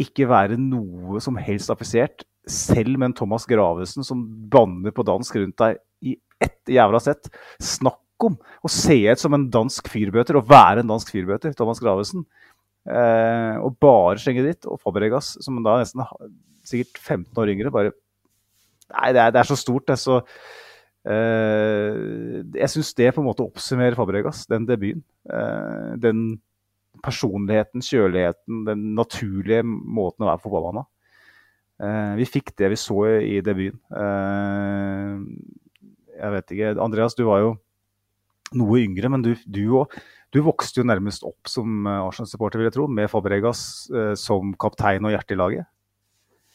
ikke 0.00 0.26
være 0.26 0.58
noe 0.58 1.20
som 1.22 1.36
helst 1.38 1.70
affisert, 1.70 2.24
selv 2.50 2.98
med 2.98 3.10
en 3.10 3.16
Thomas 3.16 3.46
Gravesen 3.48 4.06
som 4.06 4.22
banner 4.50 4.94
på 4.94 5.04
dansk 5.06 5.36
rundt 5.40 5.60
deg 5.60 5.78
i 6.04 6.16
ett 6.42 6.74
jævla 6.74 7.00
sett. 7.02 7.30
Snakk 7.62 8.00
om 8.24 8.36
å 8.64 8.70
se 8.70 8.96
ut 9.08 9.20
som 9.20 9.36
en 9.36 9.48
dansk 9.52 9.88
fyrbøter 9.90 10.38
og 10.38 10.48
være 10.50 10.84
en 10.84 10.92
dansk 10.92 11.12
fyrbøter, 11.14 11.54
Thomas 11.56 11.82
Gravesen. 11.82 12.24
Eh, 12.84 13.56
og 13.64 13.78
bare 13.80 14.20
slenge 14.20 14.44
ditt. 14.46 14.68
Og 14.68 14.80
Fabregas, 14.82 15.34
som 15.44 15.62
da 15.64 15.78
er 15.78 15.84
nesten 15.84 16.04
sikkert 16.64 17.00
15 17.00 17.42
år 17.42 17.54
yngre, 17.56 17.74
bare 17.74 17.94
Nei, 18.94 19.14
det 19.16 19.20
er, 19.22 19.30
det 19.32 19.40
er 19.40 19.48
så 19.48 19.56
stort. 19.56 19.86
Det 19.88 19.94
er 19.94 20.02
så 20.02 20.18
eh, 21.08 22.42
jeg 22.60 22.70
syns 22.70 22.92
det 22.98 23.14
på 23.16 23.22
en 23.22 23.30
måte 23.30 23.46
oppsummerer 23.46 23.96
Fabregas, 23.98 24.44
den 24.50 24.68
debuten. 24.68 25.02
Eh, 25.24 25.94
den 26.02 26.26
personligheten, 27.02 27.82
kjøligheten, 27.82 28.60
den 28.68 28.84
naturlige 28.94 29.64
måten 29.64 30.26
å 30.26 30.28
være 30.28 30.42
på 30.42 30.46
fotballbanen 30.50 30.84
Vi 32.18 32.26
fikk 32.28 32.54
det 32.60 32.70
vi 32.72 32.78
så 32.80 32.98
i 33.20 33.40
debuten. 33.44 33.80
jeg 36.14 36.34
vet 36.36 36.54
ikke 36.54 36.74
Andreas, 36.80 37.16
du 37.18 37.24
var 37.26 37.42
jo 37.42 37.50
noe 38.54 38.80
yngre, 38.80 39.10
men 39.10 39.24
du, 39.24 39.32
du, 39.44 39.64
du 40.32 40.38
vokste 40.46 40.80
jo 40.80 40.86
nærmest 40.88 41.26
opp 41.26 41.50
som 41.50 41.86
Arsenal-supporter, 41.90 42.62
vil 42.62 42.70
jeg 42.70 42.76
tro, 42.78 42.88
med 42.88 43.10
Fabregas 43.12 43.64
som 44.20 44.54
kaptein 44.60 45.04
og 45.04 45.12
hjerte 45.16 45.36
i 45.36 45.40
laget. 45.40 45.68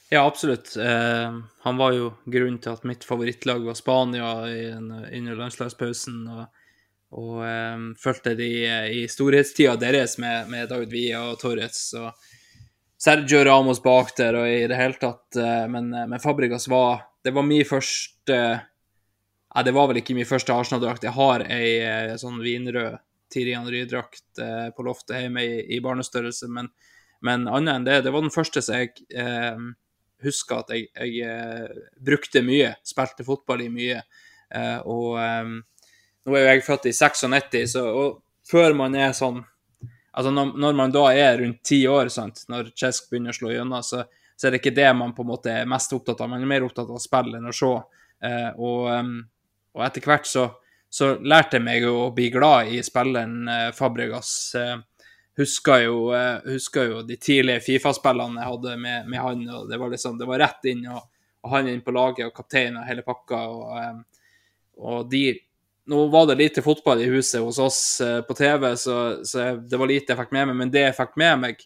Ja, 0.09 0.27
absolutt. 0.27 0.77
Eh, 0.77 1.39
han 1.59 1.77
var 1.77 1.93
jo 1.93 2.13
grunnen 2.25 2.57
til 2.57 2.73
at 2.73 2.85
mitt 2.89 3.05
favorittlag 3.05 3.61
var 3.61 3.77
Spania 3.77 4.31
under 4.49 5.37
landslagspausen. 5.37 6.23
Og, 6.33 6.63
og 7.21 7.43
eh, 7.45 7.83
fulgte 8.01 8.33
de 8.37 8.49
i 9.01 9.03
storhetstida 9.09 9.75
deres 9.77 10.17
med, 10.17 10.49
med, 10.49 10.65
David 10.71 10.95
Villa 10.95 11.27
og 11.29 11.37
Torres 11.41 11.83
og 11.99 12.09
Sergio 12.99 13.43
Ramos 13.47 13.79
bak 13.83 14.11
der 14.17 14.35
og 14.35 14.47
i 14.49 14.65
det 14.67 14.77
hele 14.79 14.99
tatt. 14.99 15.37
Eh, 15.39 15.65
men, 15.71 15.91
men, 15.93 16.19
Fabrikas 16.19 16.67
var 16.71 17.05
Det 17.23 17.33
var 17.35 17.47
min 17.47 17.65
første 17.67 18.39
Nei, 19.49 19.63
det 19.65 19.73
var 19.73 19.87
vel 19.89 19.97
ikke 19.97 20.13
min 20.13 20.27
første 20.29 20.53
Arsenal-drakt. 20.53 21.07
Jeg 21.07 21.15
har 21.15 21.41
ei 21.49 21.79
eh, 21.81 22.17
sånn 22.21 22.37
vinrød 22.43 22.99
Tiri 23.33 23.55
Henry-drakt 23.57 24.41
eh, 24.41 24.67
på 24.75 24.85
loftet 24.85 25.23
hjemme 25.23 25.41
i, 25.41 25.55
i 25.73 25.79
barnestørrelse, 25.81 26.49
men, 26.53 26.69
men 27.25 27.47
annet 27.49 27.79
enn 27.79 27.87
det, 27.87 27.95
det 28.05 28.13
var 28.13 28.21
den 28.25 28.33
første 28.33 28.61
som 28.61 28.77
jeg 28.77 28.93
eh, 29.09 29.57
husker 30.25 30.61
at 30.61 30.73
jeg, 30.73 30.89
jeg 30.93 31.25
eh, 31.25 31.81
brukte 32.05 32.43
mye, 32.45 32.73
spilte 32.85 33.25
fotball 33.27 33.65
i 33.65 33.71
mye. 33.73 34.01
Eh, 34.53 34.79
og 34.89 35.17
eh, 35.21 35.53
nå 36.25 36.35
er 36.35 36.45
jo 36.45 36.51
jeg 36.53 36.65
født 36.65 36.89
i 36.89 36.95
96, 36.95 37.75
så 37.75 37.85
før 38.49 38.77
man 38.77 38.97
er 38.97 39.15
sånn 39.17 39.43
Altså 40.11 40.31
når, 40.33 40.53
når 40.57 40.77
man 40.77 40.93
da 40.93 41.03
er 41.13 41.41
rundt 41.43 41.61
ti 41.65 41.83
år, 41.87 42.09
sant, 42.13 42.43
når 42.49 42.71
Chesk 42.77 43.11
begynner 43.11 43.35
å 43.35 43.37
slå 43.37 43.53
gjennom, 43.53 43.83
så, 43.85 44.03
så, 44.35 44.47
er 44.47 44.55
det 44.55 44.61
ikke 44.63 44.77
det 44.77 44.89
man 44.97 45.13
på 45.15 45.25
en 45.25 45.31
måte 45.31 45.53
er 45.53 45.69
mest 45.69 45.93
opptatt 45.95 46.23
av. 46.23 46.31
Man 46.31 46.43
er 46.43 46.49
mer 46.49 46.65
opptatt 46.65 46.89
av 46.89 46.97
å 46.97 47.03
spille 47.03 47.37
enn 47.39 47.49
å 47.49 47.55
se. 47.55 47.71
Eh, 48.25 48.49
og, 48.57 48.89
og, 49.75 49.83
etter 49.85 50.07
hvert 50.09 50.27
så, 50.27 50.47
så, 50.89 51.13
lærte 51.21 51.59
jeg 51.59 51.67
meg 51.67 51.85
å 51.87 52.09
bli 52.15 52.29
glad 52.33 52.73
i 52.73 52.81
spilleren 52.85 53.51
eh, 53.53 53.67
Fabregas. 53.77 54.31
Eh, 54.57 54.77
husker 55.39 55.85
jo, 55.85 55.99
eh, 56.17 56.41
husker 56.55 56.89
jo 56.89 57.03
de 57.07 57.15
tidlige 57.21 57.63
Fifa-spillene 57.63 58.41
jeg 58.41 58.51
hadde 58.51 58.75
med, 58.81 59.07
med, 59.07 59.21
han. 59.23 59.45
og 59.55 59.69
Det 59.69 59.79
var 59.79 59.93
liksom, 59.93 60.17
det 60.19 60.27
var 60.27 60.41
rett 60.43 60.71
inn, 60.71 60.83
og, 60.91 61.05
og 61.45 61.53
han 61.53 61.69
inn 61.71 61.85
på 61.85 61.95
laget, 61.95 62.27
og 62.27 62.35
kaptein 62.35 62.79
og 62.79 62.87
hele 62.89 63.05
pakka. 63.07 63.43
og, 63.53 63.77
eh, 63.79 64.25
og 64.79 65.07
de 65.11 65.23
nå 65.89 66.05
var 66.13 66.27
det 66.29 66.37
lite 66.39 66.61
fotball 66.61 67.01
i 67.01 67.09
huset 67.09 67.41
hos 67.41 67.59
oss 67.59 67.79
eh, 68.05 68.21
på 68.25 68.37
TV, 68.37 68.71
så, 68.77 68.97
så, 69.25 69.51
det 69.55 69.79
var 69.81 69.89
lite 69.89 70.13
jeg 70.13 70.21
fikk 70.21 70.35
med 70.37 70.51
meg. 70.51 70.59
Men 70.61 70.73
det 70.73 70.85
jeg 70.85 70.97
fikk 70.97 71.15
med 71.21 71.41
meg, 71.45 71.63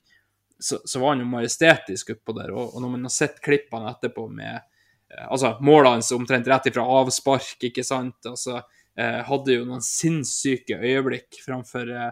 så, 0.60 0.80
så 0.86 1.02
var 1.02 1.14
han 1.14 1.26
jo 1.26 1.32
majestetisk 1.34 2.14
utpå 2.16 2.38
der. 2.40 2.54
Og, 2.56 2.72
og, 2.72 2.80
når 2.82 2.96
man 2.96 3.10
har 3.10 3.16
sett 3.16 3.42
klippene 3.44 3.92
etterpå 3.92 4.30
med 4.32 4.56
eh, 4.56 5.26
altså 5.28 5.58
målene 5.60 5.98
hans 5.98 6.14
omtrent 6.16 6.48
rett 6.48 6.72
ifra 6.72 6.88
avspark, 7.02 7.58
ikke 7.70 7.86
sant, 7.86 8.20
altså, 8.30 8.62
eh, 8.96 9.20
hadde 9.28 9.60
jo 9.60 9.68
noen 9.68 9.84
sinnssyke 9.84 10.80
øyeblikk 10.80 11.44
framfor 11.44 11.92
eh, 11.92 12.12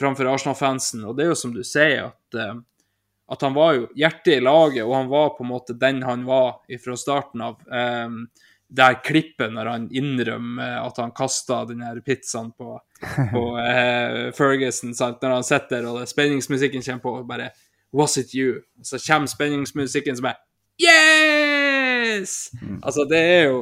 framfor 0.00 0.30
Arsenal-fansen. 0.32 1.04
Og 1.04 1.16
det 1.16 1.26
er 1.26 1.32
jo 1.34 1.38
som 1.38 1.54
du 1.54 1.62
sier, 1.66 2.10
at, 2.10 2.38
eh, 2.38 2.54
at, 3.30 3.42
han 3.42 3.56
var 3.56 3.76
jo 3.76 3.88
hjertet 3.98 4.38
i 4.38 4.44
laget, 4.44 4.84
og 4.86 4.94
han 4.96 5.10
var 5.10 5.34
på 5.36 5.44
en 5.44 5.52
måte 5.52 5.76
den 5.78 6.02
han 6.06 6.24
var 6.28 6.62
fra 6.84 6.96
starten 6.98 7.44
av. 7.44 7.60
Um, 7.66 8.22
der 8.70 9.00
klippet 9.04 9.52
når 9.52 9.66
han 9.66 9.88
innrømmer 9.90 10.78
at 10.84 11.00
han 11.02 11.12
kasta 11.16 11.64
den 11.68 11.82
her 11.82 11.98
pizzaen 12.06 12.52
på, 12.54 12.76
på 13.32 13.42
uh, 13.56 14.30
Ferguson, 14.38 14.94
sant? 14.94 15.18
når 15.22 15.36
han 15.38 15.46
sitter 15.46 15.88
og 15.90 16.04
spenningsmusikken 16.08 16.84
kommer 16.86 17.04
på, 17.04 17.16
og 17.20 17.28
bare 17.30 17.50
Was 17.96 18.14
it 18.20 18.34
you? 18.34 18.60
Så 18.86 19.00
kommer 19.02 19.30
spenningsmusikken 19.30 20.18
som 20.20 20.30
er 20.30 20.38
Yes! 20.80 22.50
Mm. 22.62 22.78
Altså, 22.80 23.04
det 23.04 23.18
er 23.18 23.42
jo 23.50 23.58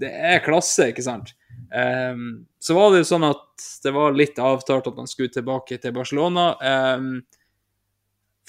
Det 0.00 0.10
er 0.12 0.44
klasse, 0.44 0.90
ikke 0.92 1.04
sant? 1.04 1.32
Um, 1.70 2.46
så 2.60 2.74
var 2.76 2.92
det 2.92 3.02
jo 3.02 3.08
sånn 3.10 3.26
at 3.28 3.64
det 3.84 3.92
var 3.92 4.16
litt 4.16 4.38
avtalt 4.40 4.88
at 4.88 4.96
han 4.96 5.08
skulle 5.08 5.32
tilbake 5.32 5.76
til 5.80 5.92
Barcelona. 5.92 6.54
Um, 6.96 7.20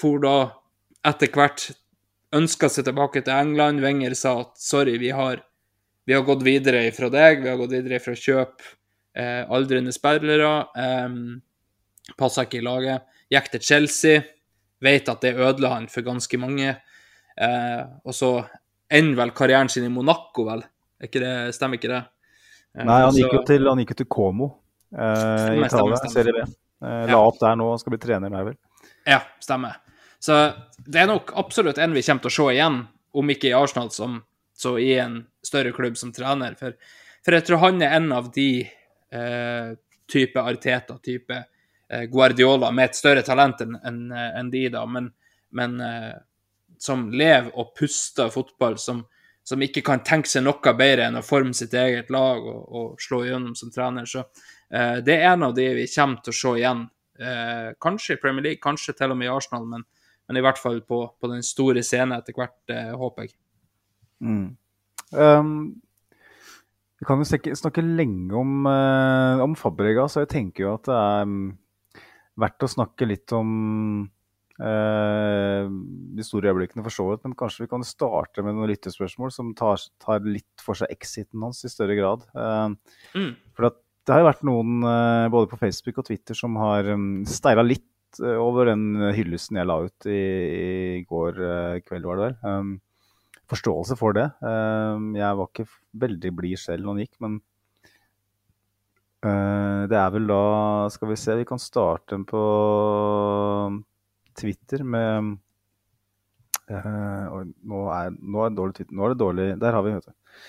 for 0.00 0.22
da 0.22 0.36
etter 1.06 1.28
hvert 1.34 1.68
ønska 2.36 2.70
seg 2.72 2.86
tilbake 2.88 3.22
til 3.24 3.34
England. 3.34 3.82
Wenger 3.84 4.16
sa 4.18 4.38
at 4.46 4.56
sorry, 4.60 4.96
vi 5.00 5.12
har, 5.14 5.42
vi 6.06 6.14
har 6.14 6.22
gått 6.26 6.42
videre 6.46 6.84
fra 6.94 7.10
deg. 7.12 7.42
Vi 7.44 7.50
har 7.50 7.58
gått 7.60 7.74
videre 7.74 8.00
fra 8.02 8.14
kjøp 8.18 8.62
eh, 9.16 9.42
aldrende 9.48 9.94
spillere. 9.94 10.52
Um, 10.76 11.40
Passa 12.18 12.46
ikke 12.46 12.58
i 12.58 12.64
laget. 12.66 13.06
Gikk 13.32 13.52
til 13.52 13.62
Chelsea. 13.62 14.22
Vet 14.82 15.08
at 15.08 15.22
det 15.22 15.36
ødela 15.38 15.76
han 15.76 15.86
for 15.90 16.04
ganske 16.06 16.40
mange. 16.42 16.74
Eh, 17.38 17.82
og 18.04 18.16
så 18.16 18.32
ender 18.92 19.20
vel 19.22 19.34
karrieren 19.36 19.70
sin 19.72 19.86
i 19.86 19.92
Monaco, 19.92 20.44
vel? 20.48 20.64
Ikke 21.02 21.22
det, 21.22 21.34
stemmer 21.56 21.78
ikke 21.78 21.92
det? 21.92 22.02
Eh, 22.74 22.84
Nei, 22.88 22.98
han 23.04 23.16
gikk 23.16 23.38
jo 23.38 23.44
til, 23.46 23.70
han 23.70 23.84
gikk 23.84 23.94
til 24.02 24.08
Como 24.10 24.50
eh, 24.90 25.54
i 25.54 25.62
Italia, 25.64 26.02
Serie 26.10 26.34
B. 26.36 26.44
Eh, 26.82 27.06
la 27.12 27.22
opp 27.22 27.38
der 27.40 27.56
nå 27.58 27.70
han 27.70 27.80
skal 27.80 27.94
bli 27.94 28.02
trener 28.02 28.32
der, 28.32 28.50
vel. 28.50 28.58
Ja, 29.08 29.22
stemmer. 29.42 29.78
Så 30.22 30.38
det 30.82 31.02
er 31.02 31.08
nok 31.10 31.32
absolutt 31.38 31.80
en 31.82 31.94
vi 31.94 32.04
kommer 32.06 32.26
til 32.26 32.32
å 32.32 32.36
se 32.36 32.50
igjen, 32.56 32.82
om 33.12 33.32
ikke 33.34 33.50
i 33.50 33.56
Arsenal, 33.56 33.90
som, 33.94 34.20
så 34.62 34.76
i 34.78 34.92
en 35.02 35.20
større 35.44 35.72
klubb 35.74 35.98
som 35.98 36.12
trener. 36.14 36.54
For, 36.58 36.76
for 37.24 37.38
jeg 37.38 37.46
tror 37.48 37.64
han 37.64 37.82
er 37.82 37.96
en 37.98 38.12
av 38.14 38.30
de 38.34 38.50
eh, 38.62 39.72
type 40.12 40.42
Arteta, 40.42 40.98
type 41.02 41.38
eh, 41.38 42.04
Guardiola, 42.12 42.70
med 42.70 42.90
et 42.90 42.98
større 42.98 43.24
talent 43.26 43.64
enn 43.64 43.78
en, 43.82 44.04
en 44.12 44.52
de, 44.52 44.68
da, 44.72 44.84
men, 44.86 45.10
men 45.58 45.80
eh, 45.82 46.14
som 46.82 47.08
lever 47.10 47.52
og 47.58 47.74
puster 47.78 48.30
fotball, 48.32 48.78
som, 48.78 49.04
som 49.46 49.62
ikke 49.62 49.84
kan 49.86 50.02
tenke 50.06 50.30
seg 50.30 50.44
noe 50.46 50.74
bedre 50.78 51.08
enn 51.08 51.20
å 51.20 51.26
forme 51.26 51.54
sitt 51.56 51.74
eget 51.78 52.10
lag 52.14 52.42
og, 52.42 52.62
og 52.68 53.02
slå 53.02 53.22
igjennom 53.26 53.54
som 53.58 53.70
trener. 53.74 54.08
Så 54.08 54.22
eh, 54.22 54.98
det 55.04 55.18
er 55.18 55.32
en 55.32 55.48
av 55.48 55.54
de 55.58 55.68
vi 55.78 55.88
kommer 55.94 56.22
til 56.22 56.34
å 56.34 56.40
se 56.40 56.56
igjen. 56.62 56.86
Eh, 57.22 57.68
kanskje 57.82 58.16
i 58.16 58.22
Premier 58.22 58.48
League, 58.48 58.62
kanskje 58.62 58.96
til 58.98 59.14
og 59.14 59.20
med 59.20 59.28
i 59.28 59.32
Arsenal, 59.32 59.68
men, 59.68 59.86
men 60.26 60.40
i 60.40 60.44
hvert 60.44 60.58
fall 60.58 60.80
på, 60.86 61.04
på, 61.20 61.30
den 61.30 61.44
store 61.46 61.84
scenen 61.86 62.16
etter 62.18 62.36
hvert, 62.36 62.58
eh, 62.72 62.90
håper 62.98 63.28
jeg. 63.28 63.36
Mm. 64.22 64.44
Um, 65.12 65.54
Vi 67.02 67.06
kan 67.08 67.18
jo 67.18 67.26
snakke, 67.26 67.56
snakke 67.58 67.82
lenge 67.82 68.30
om, 68.38 68.62
uh, 68.70 69.42
om 69.42 69.56
Fabregas, 69.58 70.14
og 70.16 70.22
jeg 70.22 70.28
tenker 70.36 70.62
jo 70.68 70.74
at 70.76 70.86
det 70.86 70.94
er 70.94 71.24
um, 71.26 71.38
verdt 72.38 72.62
å 72.62 72.68
snakke 72.70 73.08
litt 73.10 73.32
om 73.34 73.48
uh, 74.62 75.64
de 75.66 76.22
store 76.26 76.52
øyeblikkene 76.52 76.84
for 76.86 76.94
så 76.94 77.08
vidt. 77.10 77.24
Men 77.26 77.34
kanskje 77.40 77.64
vi 77.64 77.70
kan 77.72 77.82
starte 77.82 78.44
med 78.46 78.54
noen 78.54 78.70
lyttespørsmål 78.70 79.34
som 79.34 79.50
tar, 79.58 79.82
tar 79.98 80.22
litt 80.22 80.62
for 80.62 80.78
seg 80.78 80.94
exiten 80.94 81.42
hans 81.42 81.64
i 81.66 81.72
større 81.74 81.98
grad. 81.98 82.22
Uh, 82.38 82.70
Mm. 83.18 83.34
for 83.52 83.66
det 83.68 84.14
har 84.14 84.22
jo 84.22 84.30
vært 84.30 84.46
noen 84.46 84.80
både 85.30 85.50
på 85.50 85.58
Facebook 85.58 85.98
og 85.98 86.06
Twitter 86.06 86.34
som 86.38 86.54
har 86.58 86.86
um, 86.94 87.24
steila 87.26 87.62
litt 87.66 87.82
over 88.22 88.66
den 88.70 89.10
hyllesten 89.16 89.56
jeg 89.56 89.66
la 89.66 89.76
ut 89.86 90.06
i, 90.06 90.22
i 90.22 91.04
går 91.08 91.38
kveld, 91.86 92.04
var 92.06 92.18
det 92.18 92.24
vel. 92.28 92.34
Um, 92.46 92.72
forståelse 93.52 93.96
for 94.00 94.16
det. 94.16 94.28
Um, 94.40 95.12
jeg 95.18 95.38
var 95.38 95.50
ikke 95.50 95.68
veldig 96.04 96.32
blid 96.38 96.60
selv 96.60 96.84
når 96.84 96.94
han 96.94 97.04
gikk, 97.04 97.14
men 97.24 97.38
uh, 99.26 99.82
det 99.90 99.98
er 99.98 100.12
vel 100.14 100.28
da 100.30 100.42
Skal 100.94 101.12
vi 101.12 101.20
se, 101.20 101.38
vi 101.38 101.48
kan 101.48 101.62
starte 101.62 102.18
på 102.28 102.42
Twitter 104.38 104.84
med 104.84 105.34
uh, 106.72 107.40
nå, 107.44 107.80
er, 107.92 108.12
nå, 108.16 108.42
er 108.42 108.50
det 108.50 108.58
dårlig 108.58 108.78
Twitter. 108.78 108.96
Nå 108.96 109.06
er 109.06 109.14
det 109.14 109.22
dårlig 109.22 109.48
Der 109.60 109.76
har 109.76 109.86
vi, 109.86 109.96
vet 109.96 110.08
du. 110.08 110.44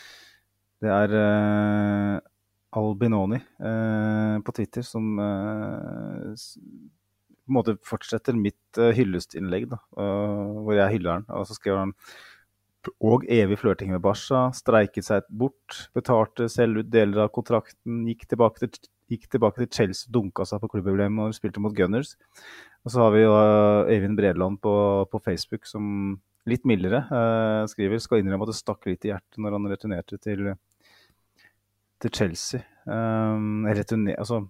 Det 0.83 0.91
er 0.91 1.17
uh, 1.19 2.17
Albinoni 2.73 3.37
på 4.41 4.53
Twitter 4.57 4.81
som 4.81 5.19
på 5.19 7.51
en 7.51 7.53
måte 7.53 7.75
fortsetter 7.85 8.33
mitt 8.33 8.79
hyllestinnlegg, 8.97 9.67
da, 9.69 9.77
hvor 9.93 10.73
jeg 10.73 10.95
hyller 10.95 11.19
han. 11.19 11.27
Og 11.37 11.45
så 11.45 11.53
skriver 11.53 11.83
han 11.83 11.93
og 13.03 13.25
evig 13.31 13.59
flørting 13.61 13.93
med 13.93 14.01
Basha, 14.03 14.47
Streiket 14.55 15.07
seg 15.07 15.27
bort, 15.29 15.87
betalte 15.95 16.49
selv 16.51 16.81
ut 16.81 16.89
deler 16.91 17.25
av 17.25 17.31
kontrakten, 17.35 18.03
gikk 18.09 18.27
tilbake 18.31 18.63
til, 18.63 18.89
gikk 19.11 19.29
tilbake 19.31 19.63
til 19.63 19.71
Chelsea, 19.71 20.11
dunka 20.13 20.45
seg 20.47 20.61
på 20.63 20.71
klubbproblemet 20.73 21.29
og 21.29 21.37
spilte 21.37 21.63
mot 21.63 21.75
Gunners. 21.77 22.15
Og 22.83 22.91
så 22.91 23.05
har 23.05 23.13
vi 23.15 23.23
jo 23.23 23.33
Eivind 23.91 24.19
Bredland 24.19 24.59
på, 24.63 24.73
på, 25.11 25.21
Facebook 25.23 25.67
som 25.69 26.17
litt 26.49 26.65
mildere 26.67 27.05
eh, 27.07 27.61
skriver 27.71 28.01
skal 28.03 28.19
innrømme 28.19 28.43
at 28.43 28.51
det 28.51 28.57
stakk 28.59 28.89
litt 28.89 29.05
i 29.07 29.13
hjertet 29.13 29.39
når 29.39 29.55
han 29.55 29.69
returnerte 29.71 30.19
til, 30.19 30.49
til 32.03 32.13
Chelsea. 32.19 32.65
Um, 32.83 33.63
returner, 33.69 34.17
altså 34.19 34.41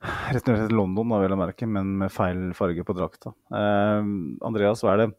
Returnerte 0.00 0.68
til 0.70 0.78
London, 0.78 1.10
da, 1.12 1.18
vil 1.20 1.32
jeg 1.34 1.40
merke, 1.40 1.66
men 1.68 1.90
med 2.00 2.12
feil 2.12 2.38
farge 2.56 2.84
på 2.88 2.94
drakta. 2.96 3.34
Um, 3.52 4.38
Andreas, 4.48 4.80
hva 4.84 4.94
er 4.94 5.02
det 5.02 5.10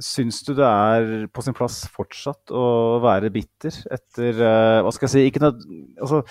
Syns 0.00 0.40
du 0.46 0.54
det 0.56 0.66
er 0.66 1.26
på 1.32 1.42
sin 1.44 1.56
plass 1.56 1.82
fortsatt 1.92 2.52
å 2.54 2.64
være 3.02 3.32
bitter 3.34 3.74
etter 3.92 4.38
uh, 4.40 4.80
Hva 4.84 4.92
skal 4.94 5.08
jeg 5.08 5.12
si 5.12 5.24
ikke 5.28 5.42
noe, 5.42 5.80
altså, 6.00 6.22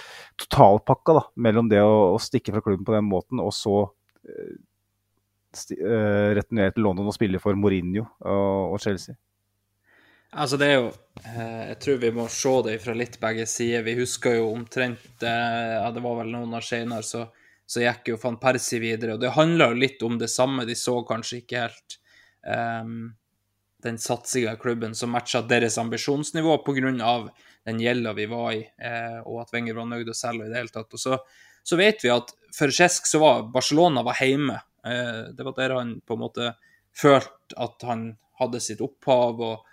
Totalpakka 0.42 1.18
da, 1.18 1.24
mellom 1.46 1.70
det 1.72 1.82
å, 1.84 2.16
å, 2.16 2.22
stikke 2.22 2.56
fra 2.56 2.64
klubben 2.66 2.88
på 2.88 2.96
den 2.96 3.06
måten 3.10 3.42
og 3.44 3.54
så 3.56 3.84
uh, 3.86 4.54
uh, 5.78 6.30
returnere 6.38 6.74
til 6.74 6.88
London 6.88 7.12
og 7.12 7.18
spille 7.18 7.42
for 7.44 7.60
Mourinho 7.60 8.08
og, 8.24 8.74
og 8.74 8.82
Chelsea? 8.82 9.18
Altså, 10.32 10.56
det 10.56 10.68
er 10.72 10.78
jo 10.78 10.92
Jeg 11.28 11.80
tror 11.84 11.98
vi 12.02 12.12
må 12.16 12.28
se 12.32 12.58
det 12.70 12.76
fra 12.80 12.94
litt 12.96 13.18
begge 13.20 13.46
sider. 13.52 13.84
Vi 13.84 13.98
husker 14.00 14.38
jo 14.38 14.54
omtrent 14.54 15.26
ja, 15.28 15.90
Det 15.92 16.04
var 16.04 16.22
vel 16.22 16.32
noen 16.32 16.56
år 16.56 16.64
senere, 16.64 17.04
så, 17.04 17.26
så 17.68 17.84
gikk 17.84 18.14
jo 18.14 18.22
van 18.22 18.40
Persie 18.40 18.80
videre. 18.80 19.18
Og 19.18 19.26
det 19.26 19.34
handla 19.36 19.74
jo 19.74 19.82
litt 19.84 20.06
om 20.08 20.16
det 20.22 20.32
samme. 20.32 20.64
De 20.64 20.78
så 20.80 21.02
kanskje 21.04 21.42
ikke 21.42 21.66
helt 21.66 21.98
um, 22.48 23.12
den 23.84 23.98
satsinga 24.02 24.56
i 24.56 24.60
klubben 24.62 24.96
som 24.96 25.12
matcha 25.14 25.42
deres 25.42 25.78
ambisjonsnivå 25.82 26.58
pga. 26.66 27.30
den 27.66 27.80
gjelda 27.80 28.14
vi 28.14 28.26
var 28.26 28.52
i, 28.54 28.62
eh, 28.82 29.20
og 29.26 29.42
at 29.42 29.54
Wenger 29.54 29.76
var 29.78 29.86
nøyd 29.86 30.10
å 30.10 30.18
selge 30.18 30.48
i 30.48 30.50
det 30.50 30.58
hele 30.58 30.74
tatt. 30.74 30.94
Og 30.94 31.00
så, 31.00 31.18
så 31.64 31.78
vet 31.78 32.04
vi 32.04 32.10
at 32.10 32.34
for 32.56 32.74
Cesc 32.74 33.08
så 33.08 33.20
var 33.22 33.44
Barcelona 33.54 34.04
var 34.04 34.18
hjemme. 34.20 34.62
Eh, 34.86 35.34
det 35.38 35.46
var 35.46 35.56
der 35.58 35.76
han 35.78 36.00
på 36.02 36.18
en 36.18 36.24
måte 36.24 36.54
følte 36.98 37.58
at 37.58 37.86
han 37.86 38.16
hadde 38.42 38.62
sitt 38.64 38.82
opphav 38.82 39.42
og, 39.46 39.68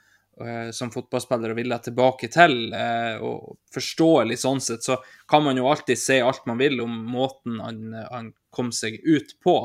eh, 0.44 0.70
som 0.76 0.92
fotballspiller 0.92 1.54
og 1.54 1.60
ville 1.60 1.78
tilbake 1.82 2.28
til. 2.32 2.72
Eh, 2.74 3.16
og 3.24 3.58
forståelig 3.74 4.38
sånn 4.44 4.60
sett 4.64 4.84
så 4.84 4.98
kan 5.28 5.44
man 5.46 5.56
jo 5.56 5.68
alltid 5.70 5.98
si 5.98 6.20
alt 6.20 6.46
man 6.46 6.60
vil 6.60 6.80
om 6.84 6.94
måten 7.08 7.60
han, 7.64 7.84
han 8.10 8.32
kom 8.54 8.72
seg 8.72 9.00
ut 9.04 9.38
på. 9.44 9.58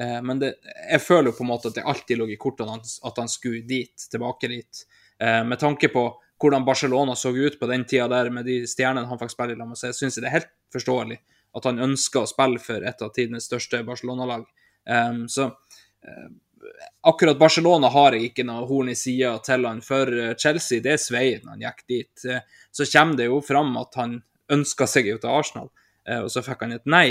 Eh, 0.00 0.22
men 0.22 0.38
det, 0.38 0.54
jeg 0.90 1.02
føler 1.02 1.30
jo 1.30 1.38
på 1.38 1.44
en 1.44 1.52
måte 1.52 1.70
at 1.70 1.78
det 1.78 1.86
alltid 1.86 2.18
lå 2.18 2.28
i 2.32 2.38
kortene 2.40 2.76
at 2.78 3.20
han 3.20 3.30
skulle 3.30 3.62
dit, 3.68 3.94
tilbake 4.10 4.50
dit. 4.50 4.84
Eh, 5.22 5.42
med 5.46 5.60
tanke 5.60 5.90
på 5.92 6.08
hvordan 6.42 6.66
Barcelona 6.66 7.14
så 7.16 7.30
ut 7.30 7.58
på 7.60 7.68
den 7.70 7.86
tida 7.88 8.08
der 8.10 8.30
med 8.34 8.44
de 8.48 8.64
stjernene 8.68 9.08
han 9.08 9.20
fikk 9.20 9.32
spille 9.32 9.54
sammen 9.54 9.72
med, 9.72 9.80
så 9.80 9.88
jeg 9.88 9.98
syns 10.00 10.18
det 10.18 10.28
er 10.28 10.38
helt 10.40 10.54
forståelig 10.74 11.20
at 11.54 11.68
han 11.70 11.78
ønsker 11.86 12.24
å 12.24 12.28
spille 12.28 12.60
for 12.60 12.82
et 12.82 13.04
av 13.06 13.12
tidenes 13.14 13.46
største 13.46 13.84
Barcelona-lag. 13.86 14.42
Um, 14.90 15.20
så 15.30 15.46
uh, 15.46 16.26
akkurat 17.06 17.38
Barcelona 17.38 17.88
har 17.94 18.16
jeg 18.16 18.32
ikke 18.32 18.44
noe 18.48 18.66
horn 18.66 18.90
i 18.90 18.96
sida 18.98 19.36
til 19.46 19.68
han. 19.68 19.78
For 19.86 20.10
Chelsea, 20.34 20.82
det 20.82 20.98
svei 20.98 21.38
når 21.38 21.52
han 21.52 21.62
gikk 21.62 21.84
dit. 21.86 22.26
Så 22.74 22.88
kommer 22.90 23.20
det 23.20 23.28
jo 23.30 23.38
fram 23.46 23.70
at 23.78 23.94
han 24.00 24.18
ønska 24.52 24.88
seg 24.90 25.12
ut 25.14 25.28
av 25.28 25.38
Arsenal, 25.38 25.70
og 26.24 26.28
så 26.34 26.42
fikk 26.42 26.66
han 26.66 26.74
et 26.74 26.90
nei. 26.90 27.06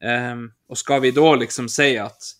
Um, 0.00 0.46
og 0.68 0.78
skal 0.78 1.02
vi 1.04 1.10
da 1.12 1.34
liksom 1.36 1.68
si 1.68 1.92
at 2.00 2.30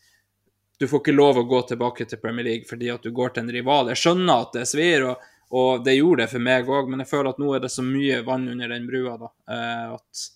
du 0.80 0.86
får 0.88 1.02
ikke 1.02 1.12
lov 1.12 1.42
å 1.42 1.44
gå 1.44 1.58
tilbake 1.68 2.06
til 2.08 2.20
Premier 2.22 2.46
League 2.46 2.64
fordi 2.64 2.88
at 2.88 3.04
du 3.04 3.12
går 3.12 3.34
til 3.34 3.44
en 3.44 3.52
rival? 3.52 3.90
Jeg 3.92 4.00
skjønner 4.00 4.46
at 4.46 4.54
det 4.56 4.66
svir, 4.70 5.04
og, 5.10 5.24
og 5.52 5.82
det 5.84 5.98
gjorde 5.98 6.24
det 6.24 6.32
for 6.32 6.46
meg 6.46 6.68
òg, 6.68 6.88
men 6.88 7.04
jeg 7.04 7.10
føler 7.10 7.34
at 7.34 7.40
nå 7.42 7.54
er 7.54 7.64
det 7.64 7.72
så 7.74 7.84
mye 7.84 8.22
vann 8.24 8.48
under 8.48 8.72
den 8.72 8.86
brua 8.88 9.16
da, 9.20 9.32
uh, 9.52 9.98
at 9.98 10.28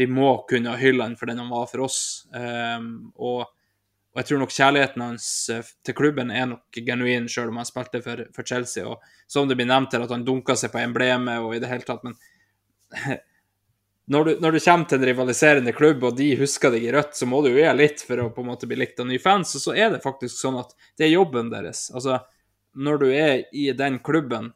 vi 0.00 0.06
må 0.08 0.30
kunne 0.48 0.78
hylle 0.80 1.04
han 1.04 1.18
for 1.20 1.28
den 1.28 1.42
han 1.42 1.50
var 1.52 1.66
for 1.68 1.84
oss. 1.84 1.98
Um, 2.32 3.12
og, 3.20 3.42
og, 3.44 4.16
jeg 4.22 4.30
tror 4.30 4.40
nok 4.40 4.54
kjærligheten 4.56 5.04
hans 5.04 5.26
til 5.84 5.96
klubben 5.98 6.32
er 6.32 6.48
nok 6.54 6.80
genuin, 6.86 7.28
selv 7.28 7.52
om 7.52 7.60
han 7.60 7.68
spilte 7.68 8.00
for, 8.04 8.24
for 8.32 8.48
Chelsea. 8.48 8.86
Og 8.88 9.04
som 9.28 9.50
det 9.50 9.58
blir 9.60 9.68
nevnt 9.68 9.92
her, 9.92 10.06
at 10.06 10.14
han 10.16 10.24
dunka 10.24 10.56
seg 10.56 10.72
på 10.72 10.80
emblemet 10.80 11.44
og 11.44 11.52
i 11.52 11.60
det 11.60 11.68
hele 11.68 11.84
tatt, 11.84 12.08
men 12.08 12.16
når 14.10 14.24
du, 14.24 14.32
når 14.42 14.52
du, 14.52 14.60
kommer 14.64 14.88
til 14.88 14.98
en 14.98 15.06
rivaliserende 15.06 15.72
klubb, 15.76 16.02
og 16.04 16.16
de 16.18 16.32
husker 16.40 16.72
deg 16.74 16.88
i 16.88 16.92
rødt, 16.94 17.14
så 17.14 17.26
må 17.28 17.38
du 17.44 17.52
jo 17.52 17.60
gjøre 17.60 17.78
litt 17.78 18.02
for 18.02 18.18
å 18.18 18.30
på 18.34 18.42
en 18.42 18.50
måte 18.50 18.66
bli 18.66 18.80
likt 18.80 18.98
av 19.00 19.06
nye 19.06 19.22
fans. 19.22 19.54
Og 19.54 19.62
så 19.62 19.76
er 19.78 19.92
det 19.94 20.02
faktisk 20.02 20.40
sånn 20.40 20.58
at 20.58 20.74
det 20.98 21.06
er 21.06 21.14
jobben 21.14 21.52
deres. 21.52 21.84
Altså, 21.94 22.18
når 22.74 22.98
du 22.98 23.06
er 23.14 23.44
i 23.54 23.68
den 23.78 24.00
klubben, 24.02 24.50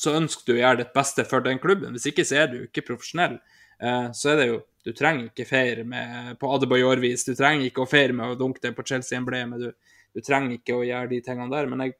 så 0.00 0.14
ønsker 0.16 0.46
du 0.46 0.54
å 0.54 0.60
gjøre 0.62 0.80
ditt 0.80 0.94
beste 0.96 1.26
for 1.28 1.44
den 1.44 1.60
klubben. 1.60 1.92
Hvis 1.92 2.08
ikke 2.08 2.24
så 2.24 2.40
er 2.40 2.48
du 2.48 2.58
ikke 2.62 2.86
profesjonell. 2.86 3.36
Eh, 3.84 4.08
så 4.16 4.32
er 4.32 4.42
det 4.42 4.50
jo 4.50 4.58
Du 4.80 4.94
trenger 4.96 5.26
ikke 5.26 5.44
feire 5.44 5.82
med, 5.84 6.38
på 6.40 6.48
Adebayor-vis. 6.54 7.26
Du 7.28 7.34
trenger 7.36 7.66
ikke 7.66 7.82
å 7.84 7.88
feire 7.88 8.14
med 8.16 8.32
å 8.32 8.36
dunke 8.40 8.62
deg 8.64 8.72
på 8.72 8.80
Chelsea-emblemet. 8.88 9.60
Du, 9.60 9.98
du 10.16 10.22
trenger 10.24 10.54
ikke 10.54 10.78
å 10.78 10.86
gjøre 10.88 11.10
de 11.10 11.18
tingene 11.26 11.52
der. 11.52 11.68
Men 11.68 11.82
jeg 11.84 11.98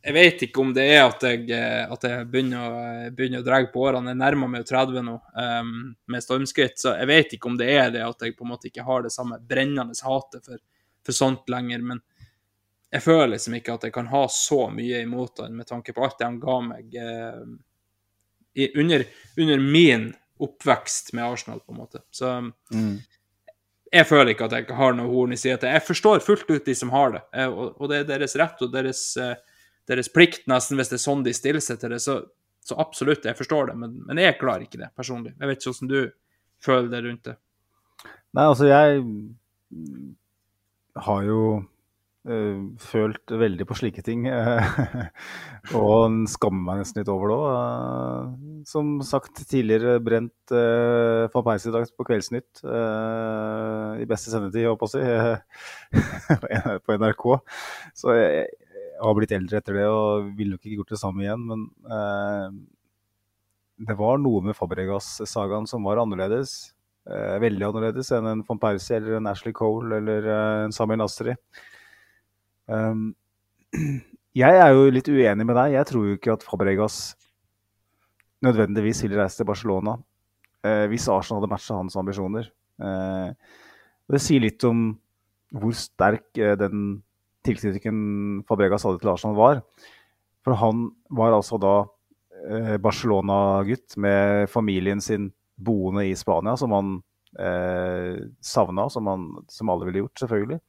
jeg 0.00 0.16
vet 0.16 0.42
ikke 0.46 0.62
om 0.62 0.70
det 0.72 0.84
er 0.94 1.02
at 1.04 1.24
jeg, 1.28 1.44
at 1.92 2.04
jeg 2.08 2.28
begynner, 2.32 2.60
å, 2.64 2.84
begynner 3.12 3.42
å 3.42 3.44
dra 3.44 3.58
på 3.68 3.82
årene. 3.84 4.14
Jeg 4.14 4.20
nærmer 4.22 4.48
meg 4.48 4.64
30 4.68 5.04
nå 5.04 5.16
um, 5.18 5.72
med 6.08 6.24
stormskritt, 6.24 6.78
så 6.80 6.94
jeg 6.96 7.08
vet 7.10 7.34
ikke 7.36 7.50
om 7.50 7.58
det 7.60 7.68
er 7.74 7.90
det 7.92 8.06
at 8.06 8.24
jeg 8.24 8.36
på 8.38 8.46
en 8.46 8.52
måte 8.54 8.70
ikke 8.70 8.86
har 8.86 9.04
det 9.04 9.12
samme 9.12 9.36
brennende 9.44 9.92
hatet 10.06 10.48
for, 10.48 10.62
for 11.04 11.16
sånt 11.16 11.52
lenger. 11.52 11.84
Men 11.84 12.00
jeg 12.90 13.04
føler 13.04 13.34
liksom 13.34 13.58
ikke 13.58 13.76
at 13.76 13.84
jeg 13.86 13.94
kan 13.98 14.08
ha 14.14 14.22
så 14.32 14.62
mye 14.72 15.02
imot 15.04 15.44
han 15.44 15.58
med 15.58 15.68
tanke 15.68 15.92
på 15.92 16.06
alt 16.06 16.16
det 16.18 16.28
han 16.30 16.40
ga 16.40 16.56
meg 16.70 16.96
uh, 16.96 17.44
i, 18.56 18.70
under, 18.80 19.04
under, 19.36 19.62
min 19.76 20.08
oppvekst 20.40 21.12
med 21.12 21.28
Arsenal, 21.28 21.60
på 21.60 21.74
en 21.74 21.82
måte. 21.82 22.00
Så 22.08 22.32
mm. 22.72 22.96
jeg 23.92 24.08
føler 24.08 24.32
ikke 24.32 24.48
at 24.48 24.56
jeg 24.56 24.80
har 24.80 24.96
noe 24.96 25.12
horn 25.12 25.36
i 25.36 25.38
sida 25.38 25.60
til. 25.60 25.76
Jeg 25.76 25.84
forstår 25.84 26.24
fullt 26.24 26.48
ut 26.48 26.64
de 26.64 26.78
som 26.78 26.96
har 26.96 27.18
det, 27.18 27.24
og, 27.52 27.76
og 27.76 27.92
det 27.92 28.00
er 28.00 28.12
deres 28.14 28.38
rett 28.40 28.64
og 28.64 28.72
deres 28.72 29.04
uh, 29.20 29.36
deres 29.90 30.12
plikt, 30.12 30.46
nesten, 30.50 30.78
hvis 30.78 30.92
det 30.92 30.98
er 30.98 31.04
sånn 31.04 31.24
de 31.26 31.34
stiller 31.36 31.64
seg 31.64 31.80
til 31.82 31.94
det. 31.94 32.00
Så, 32.04 32.20
så 32.64 32.78
absolutt, 32.82 33.26
jeg 33.26 33.38
forstår 33.38 33.72
det, 33.72 33.76
men, 33.82 33.98
men, 34.06 34.22
jeg 34.22 34.38
klarer 34.40 34.66
ikke 34.66 34.80
det 34.82 34.92
personlig. 34.98 35.34
Jeg 35.36 35.50
vet 35.50 35.60
ikke 35.60 35.74
hvordan 35.74 35.92
du 35.92 36.00
føler 36.64 36.88
det 36.92 37.02
rundt 37.06 37.28
det. 37.30 37.36
Nei, 38.36 38.46
altså 38.46 38.68
jeg 38.70 39.02
har 41.00 41.22
jo 41.26 41.42
øh, 42.28 42.60
følt 42.78 43.34
veldig 43.42 43.66
på 43.66 43.76
slike 43.78 44.04
ting. 44.06 44.28
og 45.78 46.20
skammer 46.30 46.62
meg 46.66 46.80
nesten 46.82 47.02
litt 47.02 47.10
over 47.12 47.30
det 47.30 47.36
òg. 47.36 47.50
Uh, 47.50 48.62
som 48.68 48.92
sagt 49.06 49.42
tidligere 49.50 49.98
brent 50.04 50.54
uh, 50.54 51.26
van 51.32 51.46
Persie 51.46 51.72
i 51.72 51.74
dag 51.74 51.90
på 51.96 52.06
Kveldsnytt 52.08 52.62
uh, 52.64 53.98
i 54.00 54.08
beste 54.08 54.32
sendetid, 54.32 54.68
holdt 54.68 54.82
på 54.82 54.90
å 54.90 54.94
si, 54.94 55.04
på 56.86 56.98
NRK. 57.00 57.26
Så 57.98 58.16
jeg, 58.16 58.48
har 59.00 59.16
blitt 59.16 59.32
eldre 59.34 59.60
etter 59.60 59.78
det 59.80 59.86
og 59.88 60.28
ville 60.36 60.56
nok 60.56 60.66
ikke 60.66 60.82
gjort 60.82 60.92
det 60.94 61.00
samme 61.00 61.24
igjen. 61.24 61.46
Men 61.48 61.64
eh, 61.96 62.58
det 63.88 63.96
var 63.98 64.20
noe 64.20 64.44
med 64.44 64.56
Fabregas-sagaen 64.58 65.68
som 65.70 65.88
var 65.88 66.02
annerledes. 66.02 66.74
Eh, 67.08 67.38
veldig 67.42 67.66
annerledes 67.70 68.12
enn 68.16 68.28
en 68.28 68.44
von 68.46 68.60
Persie 68.60 68.98
eller 68.98 69.18
en 69.18 69.30
Ashley 69.30 69.56
Cole 69.56 69.98
eller 70.02 70.28
eh, 70.28 70.66
en 70.66 70.76
Samuel 70.76 71.00
Nasri. 71.02 71.36
Um, 72.70 73.10
Jeg 74.38 74.60
er 74.62 74.68
jo 74.70 74.84
litt 74.94 75.08
uenig 75.10 75.42
med 75.42 75.56
deg. 75.58 75.72
Jeg 75.74 75.88
tror 75.88 76.04
jo 76.06 76.14
ikke 76.14 76.36
at 76.36 76.44
Fabregas 76.46 77.00
nødvendigvis 78.46 79.02
ville 79.02 79.18
reise 79.18 79.40
til 79.40 79.48
Barcelona 79.48 79.96
eh, 80.62 80.86
hvis 80.90 81.08
Arsenal 81.10 81.40
hadde 81.40 81.50
matcha 81.50 81.78
hans 81.80 81.96
ambisjoner. 81.98 82.46
Eh, 82.80 83.56
det 84.10 84.20
sier 84.22 84.44
litt 84.44 84.62
om 84.68 84.92
hvor 85.50 85.74
sterk 85.74 86.38
eh, 86.38 86.54
den 86.58 87.00
tilknytningen 87.46 88.42
Fabregas 88.48 88.84
hadde 88.86 89.00
til 89.02 89.12
Arsenal 89.12 89.38
var. 89.38 89.62
For 90.44 90.56
han 90.60 90.88
var 91.12 91.36
altså 91.36 91.58
da 91.60 91.74
eh, 92.48 92.76
Barcelona-gutt 92.82 93.96
med 94.00 94.48
familien 94.52 95.02
sin 95.04 95.30
boende 95.60 96.06
i 96.08 96.16
Spania, 96.16 96.56
som 96.56 96.72
han 96.76 96.96
eh, 97.38 98.16
savna, 98.40 98.88
som, 98.92 99.08
han, 99.10 99.28
som 99.52 99.72
alle 99.72 99.88
ville 99.88 100.04
gjort, 100.04 100.16
selvfølgelig. 100.22 100.60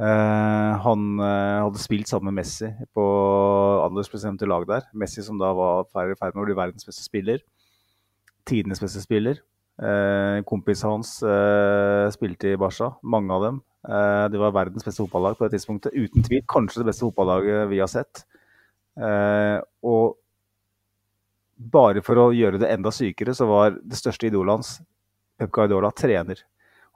Eh, 0.00 0.72
han 0.84 1.06
eh, 1.20 1.60
hadde 1.60 1.82
spilt 1.82 2.08
sammen 2.08 2.30
med 2.30 2.40
Messi 2.40 2.70
på 2.96 3.06
aldersbestemte 3.84 4.48
lag 4.48 4.66
der. 4.68 4.88
Messi 4.96 5.24
som 5.24 5.40
da 5.40 5.52
var 5.56 5.88
i 5.88 6.16
ferd 6.16 6.36
med 6.36 6.44
å 6.44 6.48
bli 6.48 6.58
verdens 6.58 6.88
beste 6.88 7.04
spiller. 7.04 7.42
Tidenes 8.48 8.80
beste 8.80 9.02
spiller. 9.04 9.42
Eh, 9.80 10.40
Kompisene 10.48 10.96
hans 10.96 11.18
eh, 11.24 12.06
spilte 12.12 12.54
i 12.54 12.60
Barca, 12.60 12.94
mange 13.00 13.36
av 13.36 13.44
dem. 13.48 13.60
Eh, 13.88 14.28
det 14.28 14.40
var 14.40 14.52
verdens 14.52 14.84
beste 14.84 15.02
fotballag 15.02 15.38
på 15.38 15.46
det 15.46 15.56
tidspunktet. 15.56 15.96
Uten 15.96 16.24
tvil 16.26 16.44
kanskje 16.48 16.82
det 16.82 16.90
beste 16.90 17.06
fotballaget 17.06 17.68
vi 17.70 17.80
har 17.80 17.90
sett. 17.90 18.24
Eh, 19.00 19.58
og 19.86 20.16
bare 21.60 22.02
for 22.04 22.20
å 22.20 22.30
gjøre 22.36 22.60
det 22.60 22.70
enda 22.72 22.92
sykere, 22.92 23.34
så 23.36 23.48
var 23.48 23.76
det 23.76 23.98
største 23.98 24.28
idolet 24.28 24.58
hans, 24.58 24.78
Pep 25.40 25.52
Guardiola, 25.52 25.92
trener. 25.96 26.40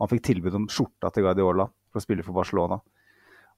Han 0.01 0.11
fikk 0.11 0.25
tilbud 0.27 0.57
om 0.57 0.69
skjorta 0.73 1.11
til 1.13 1.25
Guardiola 1.27 1.69
for 1.93 2.01
å 2.01 2.05
spille 2.05 2.25
for 2.27 2.37
Barcelona. 2.37 2.81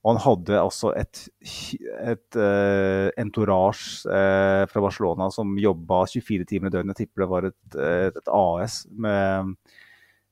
Og 0.05 0.13
han 0.13 0.21
hadde 0.23 0.59
altså 0.61 0.93
et, 0.95 1.25
et 1.43 2.39
uh, 2.39 3.09
entourage 3.19 4.07
uh, 4.07 4.63
fra 4.71 4.83
Barcelona 4.85 5.27
som 5.35 5.57
jobba 5.59 6.05
24 6.13 6.47
timer 6.47 6.71
i 6.71 6.77
døgnet. 6.77 7.01
Jeg 7.01 7.09
tipper 7.09 7.25
det 7.25 7.31
var 7.33 7.49
et, 7.49 7.59
et, 7.75 8.21
et, 8.21 8.31
AS 8.31 8.85
med 8.93 9.57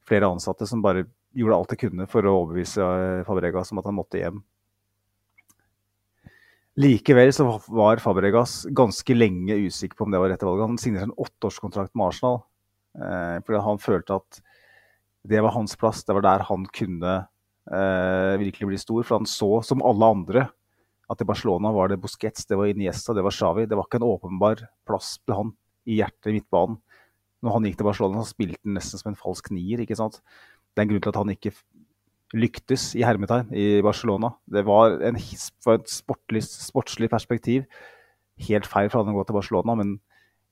flere 0.07 0.31
ansatte 0.31 0.69
som 0.71 0.85
bare 0.85 1.09
gjorde 1.35 1.59
alt 1.59 1.75
jeg 1.75 1.83
kunne 1.87 2.09
for 2.11 2.27
å 2.27 2.35
overbevise 2.41 2.85
eh, 2.85 3.23
Fabregas 3.27 3.73
om 3.75 3.81
at 3.83 3.89
han 3.91 3.97
måtte 3.99 4.21
hjem. 4.21 4.41
Likevel 6.81 7.31
så 7.35 7.47
var 7.71 8.03
Fabregas 8.03 8.65
ganske 8.75 9.15
lenge 9.15 9.55
usikker 9.69 9.99
på 9.99 10.09
om 10.09 10.15
det 10.15 10.21
var 10.23 10.33
rette 10.33 10.47
valget. 10.47 10.73
Han 10.73 10.81
signerte 10.81 11.11
en 11.11 11.21
åtteårskontrakt 11.27 11.95
med 11.95 12.09
Arsenal 12.09 12.41
eh, 12.99 13.39
fordi 13.47 13.63
han 13.69 13.83
følte 13.83 14.19
at 14.19 14.41
det 15.25 15.41
var 15.45 15.55
hans 15.55 15.77
plass. 15.79 16.03
Det 16.05 16.17
var 16.17 16.27
der 16.27 16.45
han 16.49 16.67
kunne 16.75 17.15
eh, 17.71 18.35
virkelig 18.43 18.73
bli 18.73 18.81
stor. 18.81 19.05
For 19.07 19.21
han 19.21 19.31
så, 19.31 19.51
som 19.67 19.85
alle 19.87 20.11
andre, 20.17 20.49
at 21.11 21.21
i 21.21 21.29
Barcelona 21.29 21.71
var 21.75 21.93
det 21.93 22.01
Busquets, 22.03 22.49
det 22.49 22.59
var 22.59 22.73
Iniesta, 22.73 23.15
det 23.17 23.25
var 23.25 23.35
Xavi. 23.35 23.69
Det 23.71 23.79
var 23.79 23.87
ikke 23.87 24.03
en 24.03 24.11
åpenbar 24.11 24.67
plass 24.89 25.15
til 25.23 25.39
han 25.39 25.55
i 25.87 26.01
hjertet 26.01 26.33
i 26.33 26.39
midtbanen. 26.39 26.81
Når 27.45 27.59
han 27.59 27.67
gikk 27.69 27.79
til 27.81 27.87
Barcelona, 27.87 28.25
så 28.25 28.33
spilte 28.33 28.61
han 28.65 28.79
nesten 28.79 29.01
som 29.01 29.11
en 29.13 29.21
falsk 29.21 29.51
nier. 29.53 29.83
ikke 29.85 29.99
sant? 30.01 30.23
Det 30.75 30.83
er 30.83 30.87
en 30.89 30.93
grunn 30.93 31.05
til 31.05 31.15
at 31.15 31.21
han 31.23 31.33
ikke 31.35 31.55
lyktes 32.35 32.89
i 32.99 33.05
hermetegn 33.07 33.53
i 33.55 33.67
Barcelona. 33.85 34.33
Det 34.51 34.65
var 34.67 34.99
en, 35.07 35.19
fra 35.63 35.79
et 35.79 35.91
sportlig, 35.91 36.43
sportslig 36.43 37.09
perspektiv 37.13 37.69
helt 38.49 38.67
feil 38.67 38.91
for 38.91 39.03
han 39.03 39.13
å 39.13 39.19
gå 39.19 39.25
til 39.29 39.39
Barcelona, 39.39 39.77
men 39.79 39.97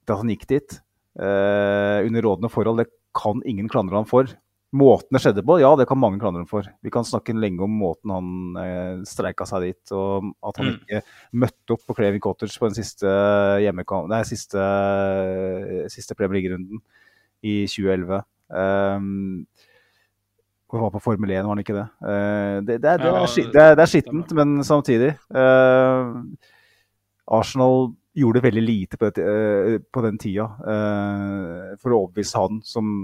at 0.06 0.14
han 0.20 0.30
gikk 0.32 0.46
dit 0.50 0.78
eh, 1.18 1.98
under 2.06 2.24
rådende 2.26 2.50
forhold, 2.52 2.82
det 2.82 2.90
kan 3.16 3.42
ingen 3.48 3.70
klandre 3.70 3.98
ham 3.98 4.08
for. 4.08 4.30
Måten 4.72 5.12
det 5.12 5.20
skjedde 5.20 5.44
på, 5.44 5.58
ja, 5.60 5.68
det 5.76 5.84
kan 5.90 6.00
mange 6.00 6.20
klandre 6.22 6.44
ham 6.44 6.48
for. 6.48 6.68
Vi 6.84 6.92
kan 6.94 7.04
snakke 7.04 7.34
lenge 7.36 7.60
om 7.66 7.74
måten 7.82 8.14
han 8.14 8.60
eh, 8.62 9.02
streika 9.08 9.46
seg 9.48 9.66
dit, 9.66 9.94
og 9.96 10.30
at 10.48 10.62
han 10.62 10.70
mm. 10.70 10.78
ikke 10.78 11.02
møtte 11.44 11.76
opp 11.76 11.84
på 11.88 11.98
Craving 11.98 12.24
Cottage 12.24 12.56
på 12.56 12.70
den 12.70 12.78
siste, 12.78 13.10
nei, 13.10 14.22
siste, 14.28 14.70
siste 15.92 16.16
Premier 16.16 16.40
League-runden 16.40 16.80
i 17.42 17.62
2011. 17.68 18.24
Um, 18.52 19.44
han 20.78 20.86
var 20.86 20.94
på 20.94 21.02
Formel 21.04 21.30
1, 21.30 21.42
var 21.44 21.52
han 21.52 21.62
ikke 21.62 21.76
det? 21.76 21.86
Det, 22.02 22.62
det, 22.66 22.76
det, 22.82 22.94
det, 23.02 23.16
er, 23.62 23.74
det, 23.76 23.82
er, 23.82 23.90
skittent, 23.90 24.32
men 24.38 24.62
samtidig 24.64 25.10
uh, 25.36 26.22
Arsenal 27.38 27.90
gjorde 28.16 28.44
veldig 28.44 28.62
lite 28.64 29.00
på, 29.00 29.10
det, 29.16 29.24
uh, 29.24 29.76
på 29.92 30.04
den 30.04 30.20
tida 30.20 30.48
for 31.80 31.92
å 31.92 32.00
overbevise 32.04 32.40
han 32.40 32.62
som 32.66 32.94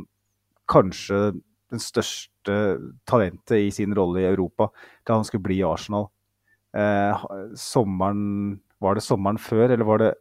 kanskje 0.69 1.20
den 1.69 1.82
største 1.82 2.57
talentet 3.09 3.59
i 3.61 3.70
sin 3.74 3.95
rolle 3.97 4.23
i 4.23 4.31
Europa 4.31 4.70
da 5.07 5.19
han 5.19 5.27
skulle 5.27 5.45
bli 5.45 5.61
i 5.61 5.66
Arsenal. 5.66 6.09
Eh, 6.77 7.27
sommeren 7.57 8.61
Var 8.78 8.95
det 8.95 9.03
sommeren 9.03 9.39
før, 9.43 9.73
eller 9.74 9.85
var 9.85 9.99
det 9.99 10.12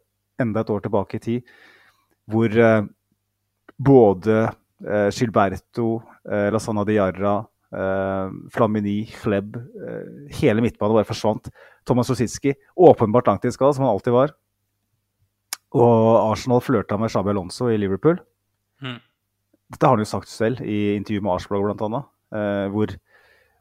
enda 0.41 0.63
et 0.63 0.69
år 0.73 0.79
tilbake 0.81 1.19
i 1.19 1.21
tid, 1.21 1.49
hvor 2.25 2.49
eh, 2.49 2.87
både 3.77 4.37
eh, 4.85 5.09
Gilberto, 5.11 6.01
eh, 6.29 6.49
Lasana 6.53 6.83
Diarra, 6.87 7.37
eh, 7.73 8.29
Flamini, 8.53 8.99
Klebb 9.21 9.57
eh, 9.57 10.35
Hele 10.39 10.61
midtbanen 10.61 10.99
bare 10.99 11.07
forsvant. 11.07 11.49
Thomas 11.87 12.09
Rosicki, 12.11 12.53
åpenbart 12.75 13.27
langtidsskada, 13.27 13.73
som 13.73 13.85
han 13.85 13.95
alltid 13.95 14.13
var. 14.13 14.35
Og 15.75 16.31
Arsenal 16.31 16.63
flørta 16.63 16.97
med 16.99 17.11
Shabby 17.11 17.33
Alonso 17.33 17.69
i 17.71 17.77
Liverpool. 17.79 18.19
Mm. 18.83 18.99
Dette 19.73 19.87
har 19.87 19.97
han 19.97 20.03
jo 20.03 20.07
sagt 20.07 20.31
selv 20.31 20.61
i 20.63 20.95
intervju 20.95 21.23
med 21.23 21.33
Arsblog 21.33 21.65
bl.a. 21.67 22.03
Eh, 22.37 22.67
hvor, 22.71 22.93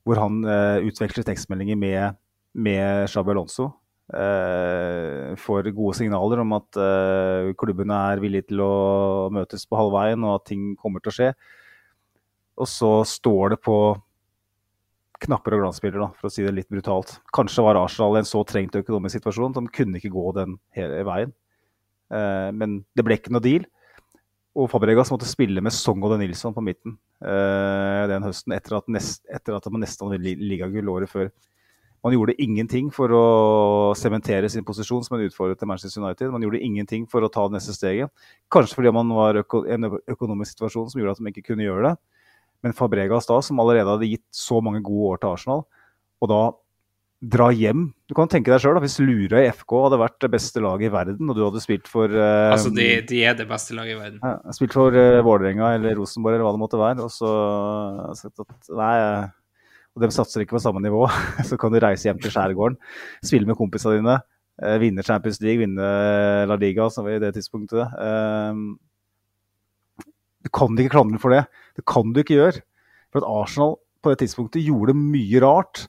hvor 0.07 0.21
han 0.23 0.39
eh, 0.45 0.87
utveksler 0.87 1.27
tekstmeldinger 1.27 1.79
med, 1.79 2.19
med 2.55 3.11
Shabby 3.11 3.35
Alonso. 3.35 3.73
Eh, 4.07 5.35
får 5.43 5.73
gode 5.75 5.97
signaler 5.99 6.39
om 6.39 6.53
at 6.55 6.79
eh, 6.79 7.53
klubbene 7.59 7.97
er 8.13 8.21
villige 8.23 8.53
til 8.53 8.61
å 8.63 8.73
møtes 9.35 9.67
på 9.67 9.79
halvveien, 9.81 10.23
og 10.23 10.39
at 10.39 10.45
ting 10.53 10.75
kommer 10.79 11.03
til 11.03 11.11
å 11.11 11.17
skje. 11.17 11.31
Og 12.57 12.71
så 12.71 12.91
står 13.09 13.57
det 13.57 13.61
på 13.67 13.79
knapper 15.27 15.57
og 15.57 15.65
glansbilder, 15.65 16.05
for 16.21 16.29
å 16.29 16.33
si 16.33 16.45
det 16.45 16.55
litt 16.55 16.71
brutalt. 16.71 17.17
Kanskje 17.35 17.65
var 17.67 17.81
Arsenal 17.81 18.15
i 18.15 18.23
en 18.23 18.29
så 18.29 18.45
trengt 18.47 18.77
økonomisk 18.79 19.19
situasjon 19.19 19.57
de 19.57 19.65
kunne 19.75 19.99
ikke 19.99 20.13
gå 20.15 20.29
den 20.37 20.55
hele 20.77 21.03
veien. 21.09 21.35
Eh, 22.15 22.53
men 22.55 22.85
det 22.95 23.07
ble 23.07 23.19
ikke 23.19 23.35
noe 23.35 23.43
deal. 23.43 23.67
Og 24.57 24.71
Fabregas 24.73 25.11
måtte 25.13 25.29
spille 25.29 25.61
med 25.61 25.75
Song 25.75 25.99
og 26.07 26.15
De 26.15 26.23
Nilsson 26.23 26.55
på 26.57 26.63
midten 26.65 26.95
den 27.17 28.25
høsten, 28.25 28.53
etter 28.53 28.77
at, 28.77 28.87
nest, 28.93 29.23
etter 29.33 29.57
at 29.57 29.67
man 29.73 29.81
nesten 29.81 30.13
hadde 30.13 30.37
ligagull 30.37 30.91
året 30.93 31.11
før. 31.11 31.31
Man 32.07 32.15
gjorde 32.15 32.37
ingenting 32.39 32.93
for 32.95 33.11
å 33.11 33.23
sementere 33.99 34.47
sin 34.53 34.63
posisjon 34.67 35.03
som 35.03 35.17
en 35.17 35.25
utfordrer 35.27 35.59
til 35.59 35.67
Manchester 35.67 36.05
United. 36.05 36.31
Man 36.31 36.45
gjorde 36.45 36.61
ingenting 36.63 37.09
for 37.11 37.27
å 37.27 37.31
ta 37.33 37.49
det 37.49 37.57
neste 37.57 37.75
steget. 37.75 38.13
Kanskje 38.55 38.79
fordi 38.79 38.93
man 38.95 39.11
var 39.11 39.35
i 39.35 39.41
øko 39.43 39.65
en 39.75 39.89
økonomisk 39.99 40.55
situasjon 40.55 40.93
som 40.93 41.01
gjorde 41.03 41.17
at 41.17 41.25
man 41.25 41.33
ikke 41.33 41.49
kunne 41.49 41.67
gjøre 41.67 41.89
det. 41.89 41.97
Men 42.63 42.77
Fabregas 42.79 43.27
da, 43.27 43.41
som 43.43 43.59
allerede 43.59 43.91
hadde 43.91 44.13
gitt 44.13 44.25
så 44.31 44.61
mange 44.63 44.85
gode 44.87 45.17
år 45.17 45.19
til 45.23 45.35
Arsenal, 45.35 45.65
og 46.23 46.31
da 46.31 46.41
dra 47.27 47.49
hjem. 47.51 47.89
Du 48.07 48.15
kan 48.15 48.31
tenke 48.31 48.53
deg 48.53 48.63
sjøl, 48.63 48.79
hvis 48.85 48.99
Lurøy 49.01 49.49
FK 49.49 49.75
hadde 49.87 49.99
vært 50.01 50.19
det 50.23 50.31
beste 50.37 50.63
laget 50.63 50.91
i 50.91 50.93
verden, 50.93 51.31
og 51.33 51.39
du 51.39 51.43
hadde 51.43 51.63
spilt 51.65 51.89
for 51.91 52.13
uh, 52.13 52.53
Altså, 52.53 52.71
de, 52.77 52.87
de, 53.09 53.23
er 53.27 53.35
det 53.39 53.49
beste 53.51 53.75
laget 53.75 53.97
i 53.97 53.99
verden. 53.99 54.21
Ja, 54.23 54.55
spilt 54.55 54.77
for 54.77 54.95
uh, 54.95 55.25
Vålerenga 55.27 55.73
eller 55.79 55.97
Rosenborg 55.99 56.37
eller 56.37 56.47
hva 56.47 56.55
det 56.55 56.63
måtte 56.63 56.81
være, 56.81 57.09
og 57.09 57.11
så 57.11 57.33
sagt 58.21 58.45
at 58.45 58.71
nei, 58.77 58.95
og 59.97 60.03
de 60.05 60.13
satser 60.13 60.45
ikke 60.45 60.59
på 60.59 60.63
samme 60.63 60.83
nivå, 60.85 61.07
så 61.49 61.59
kan 61.61 61.73
du 61.73 61.81
reise 61.83 62.11
hjem 62.11 62.21
til 62.23 62.35
skjærgården, 62.35 62.77
spille 63.25 63.49
med 63.49 63.59
kompisene 63.59 63.97
dine, 63.99 64.19
uh, 64.63 64.77
vinne 64.83 65.05
Champions 65.07 65.41
League, 65.45 65.63
vinne 65.65 65.89
La 66.51 66.59
Liga, 66.61 66.91
som 66.93 67.09
var 67.09 67.17
i 67.17 67.23
det 67.23 67.33
tidspunktet. 67.39 67.97
Uh, 67.97 68.77
du 70.47 70.53
kan 70.55 70.79
ikke 70.79 70.95
klandre 70.95 71.19
for 71.19 71.35
det. 71.35 71.43
Det 71.75 71.83
kan 71.89 72.13
du 72.15 72.23
ikke 72.23 72.39
gjøre. 72.39 72.63
For 73.11 73.25
at 73.25 73.27
Arsenal 73.27 73.77
på 74.05 74.13
det 74.13 74.21
tidspunktet 74.23 74.63
gjorde 74.63 74.95
mye 74.95 75.43
rart. 75.43 75.87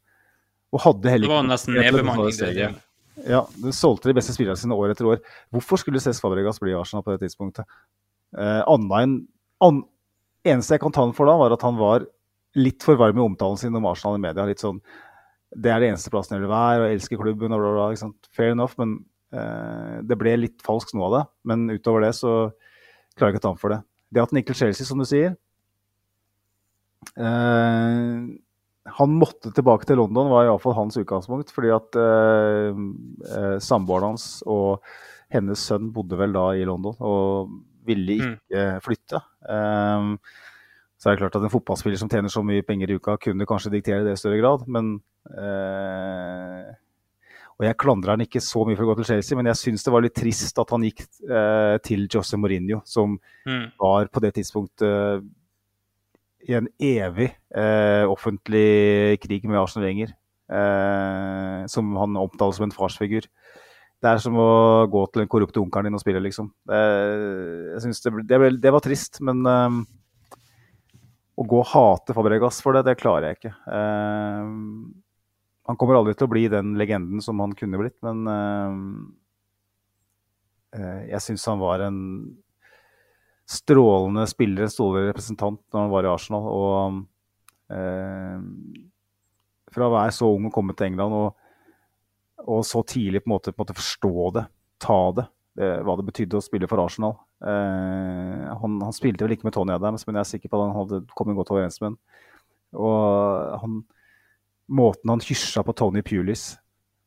Og 0.74 0.82
hadde 0.84 1.12
heller 1.14 1.28
ikke 1.28 1.36
Det 1.36 1.38
var 1.38 1.52
nesten 1.52 1.78
nedbemanning. 1.78 2.78
Ja, 3.26 3.44
de 3.50 3.74
solgte 3.74 4.12
de 4.12 4.16
beste 4.18 4.34
spillerne 4.36 4.60
sine 4.60 4.76
år 4.78 4.94
etter 4.94 5.08
år. 5.10 5.22
Hvorfor 5.54 5.80
skulle 5.82 6.02
Cess 6.02 6.22
Fabregas 6.22 6.60
bli 6.62 6.76
Arsenal 6.78 7.06
på 7.06 7.14
det 7.14 7.24
tidspunktet? 7.26 7.66
Eh, 8.38 8.62
enn, 8.68 9.16
an, 9.64 9.80
eneste 10.46 10.76
jeg 10.76 10.84
kan 10.84 10.94
ta 10.94 11.06
ham 11.06 11.16
for 11.18 11.30
da, 11.30 11.38
var 11.40 11.56
at 11.56 11.66
han 11.66 11.80
var 11.80 12.06
litt 12.58 12.86
for 12.86 13.00
varm 13.00 13.20
i 13.20 13.26
omtalen 13.26 13.60
sin 13.60 13.76
om 13.78 13.86
Arsenal 13.90 14.18
i 14.18 14.24
media. 14.24 14.46
litt 14.46 14.64
sånn, 14.64 14.82
Det 15.56 15.72
er 15.72 15.80
det 15.80 15.92
eneste 15.92 16.12
plassen 16.12 16.36
jeg 16.36 16.44
vil 16.44 16.52
være, 16.52 16.82
og 16.82 16.88
jeg 16.88 16.98
elsker 16.98 17.22
klubben. 17.22 17.54
og 17.54 17.60
bla, 17.60 17.74
bla, 17.74 17.90
bla, 17.96 18.30
Fair 18.36 18.52
enough, 18.52 18.76
men 18.78 19.06
eh, 19.32 20.02
det 20.04 20.18
ble 20.18 20.36
litt 20.38 20.62
falskt 20.62 20.94
noe 20.94 21.08
av 21.08 21.14
det. 21.18 21.24
Men 21.46 21.70
utover 21.70 22.02
det 22.04 22.16
så 22.16 22.52
klarer 23.16 23.32
jeg 23.32 23.38
ikke 23.38 23.44
å 23.44 23.48
ta 23.48 23.54
ham 23.54 23.62
for 23.62 23.76
det. 23.76 23.82
Det 24.12 24.24
at 24.24 24.34
Nickel 24.36 24.56
Chelsea, 24.56 24.88
som 24.88 25.00
du 25.00 25.08
sier 25.08 25.36
eh, 27.16 28.28
han 28.88 29.16
måtte 29.20 29.52
tilbake 29.52 29.88
til 29.88 30.00
London, 30.00 30.30
var 30.32 30.48
iallfall 30.48 30.76
hans 30.78 30.98
utgangspunkt. 31.00 31.52
Fordi 31.56 31.72
at 31.76 31.98
eh, 32.00 32.84
eh, 33.28 33.56
samboeren 33.64 34.14
hans 34.14 34.42
og 34.48 34.84
hennes 35.34 35.60
sønn 35.60 35.92
bodde 35.96 36.20
vel 36.20 36.36
da 36.36 36.50
i 36.56 36.64
London 36.68 36.96
og 37.04 37.50
ville 37.88 38.16
mm. 38.20 38.36
ikke 38.38 38.64
mm. 38.64 38.84
flytte. 38.84 39.22
Um, 39.48 40.14
så 40.98 41.10
er 41.10 41.16
det 41.16 41.22
klart 41.22 41.36
at 41.38 41.44
en 41.46 41.54
fotballspiller 41.54 42.00
som 42.02 42.10
tjener 42.10 42.32
så 42.34 42.42
mye 42.46 42.64
penger 42.66 42.90
i 42.90 42.98
uka, 42.98 43.18
kunne 43.22 43.46
kanskje 43.46 43.70
diktere 43.76 44.04
det 44.08 44.16
i 44.16 44.20
større 44.22 44.40
grad, 44.42 44.64
men 44.68 44.96
eh, 45.30 46.74
Og 47.58 47.66
jeg 47.66 47.78
klandrer 47.82 48.14
han 48.14 48.22
ikke 48.22 48.42
så 48.44 48.62
mye 48.68 48.78
for 48.78 48.86
å 48.86 48.92
gå 48.92 48.96
til 49.00 49.08
Chelsea, 49.16 49.38
men 49.40 49.48
jeg 49.50 49.58
syns 49.64 49.86
det 49.86 49.94
var 49.94 50.04
litt 50.06 50.14
trist 50.18 50.60
at 50.62 50.70
han 50.76 50.84
gikk 50.86 51.00
eh, 51.26 51.78
til 51.86 52.06
Jose 52.14 52.38
Mourinho, 52.38 52.84
som 52.86 53.16
Mm. 53.48 53.72
var 53.80 54.10
på 54.12 54.20
det 54.22 54.34
tidspunktet 54.36 54.84
eh, 54.86 55.22
i 56.50 56.54
en 56.58 56.68
evig 56.80 57.30
eh, 57.56 58.04
offentlig 58.06 59.18
krig 59.24 59.46
med 59.50 59.58
Arsenal 59.62 59.88
Wenger. 59.88 60.12
Eh, 60.52 61.66
som 61.68 61.90
han 61.98 62.16
omtaler 62.20 62.54
som 62.56 62.68
en 62.68 62.72
farsfigur. 62.76 63.26
Det 64.02 64.10
er 64.12 64.22
som 64.22 64.36
å 64.38 64.86
gå 64.92 65.02
til 65.12 65.24
den 65.24 65.28
korrupte 65.32 65.60
onkelen 65.60 65.90
din 65.90 65.98
og 65.98 66.04
spille, 66.04 66.22
liksom. 66.22 66.52
Jeg 66.70 67.82
synes 67.82 68.04
det, 68.06 68.14
ble- 68.14 68.28
det, 68.30 68.38
ble, 68.40 68.52
det 68.62 68.72
var 68.76 68.84
trist, 68.86 69.18
men 69.26 69.42
å 71.38 71.46
gå 71.46 71.60
og 71.62 71.70
hate 71.70 72.16
Fabregas 72.18 72.62
for 72.66 72.74
det, 72.74 72.88
det 72.88 72.98
klarer 72.98 73.30
jeg 73.30 73.40
ikke. 73.40 73.54
Eh, 73.70 74.50
han 75.68 75.78
kommer 75.80 76.00
aldri 76.00 76.16
til 76.18 76.28
å 76.28 76.32
bli 76.32 76.46
den 76.52 76.76
legenden 76.80 77.22
som 77.24 77.42
han 77.44 77.54
kunne 77.58 77.80
blitt, 77.82 77.98
men 78.06 78.18
eh, 78.32 78.76
eh, 80.80 81.02
jeg 81.12 81.26
syns 81.26 81.48
han 81.52 81.62
var 81.62 81.84
en 81.86 82.00
strålende 83.48 84.26
spiller, 84.28 84.66
en 84.66 84.72
strålende 84.74 85.12
representant 85.12 85.62
når 85.72 85.84
han 85.84 85.94
var 85.94 86.08
i 86.08 86.12
Arsenal. 86.12 86.48
Og 86.52 87.76
eh, 87.76 88.38
fra 89.76 89.88
å 89.88 89.94
være 89.94 90.16
så 90.16 90.32
ung 90.34 90.50
og 90.50 90.56
komme 90.56 90.76
til 90.78 90.90
England 90.90 91.16
og, 91.16 91.30
og 92.48 92.64
så 92.68 92.84
tidlig 92.88 93.24
på 93.24 93.30
en 93.30 93.36
måte, 93.36 93.54
på 93.54 93.62
en 93.62 93.66
måte 93.68 93.78
forstå 93.78 94.32
det, 94.40 94.46
ta 94.84 95.00
det, 95.20 95.28
hva 95.58 95.96
det 95.98 96.06
betydde 96.08 96.38
å 96.38 96.44
spille 96.46 96.70
for 96.70 96.82
Arsenal. 96.84 97.16
Eh, 97.42 98.46
han, 98.62 98.78
han 98.84 98.96
spilte 98.96 99.26
vel 99.26 99.36
ikke 99.36 99.48
med 99.48 99.56
Tony 99.56 99.74
Adams, 99.76 100.06
men 100.08 100.18
jeg 100.18 100.24
er 100.24 100.32
sikker 100.36 100.52
på 100.52 100.60
at 100.60 100.68
han 100.68 100.78
hadde 100.78 101.18
kommet 101.18 101.38
godt 101.38 101.54
overens 101.56 101.80
med 101.82 101.92
ham. 101.92 102.00
Og 102.78 103.60
han, 103.64 103.76
måten 104.68 105.14
han 105.14 105.24
hysja 105.24 105.64
på 105.66 105.76
Tony 105.78 106.04
Pulis 106.06 106.50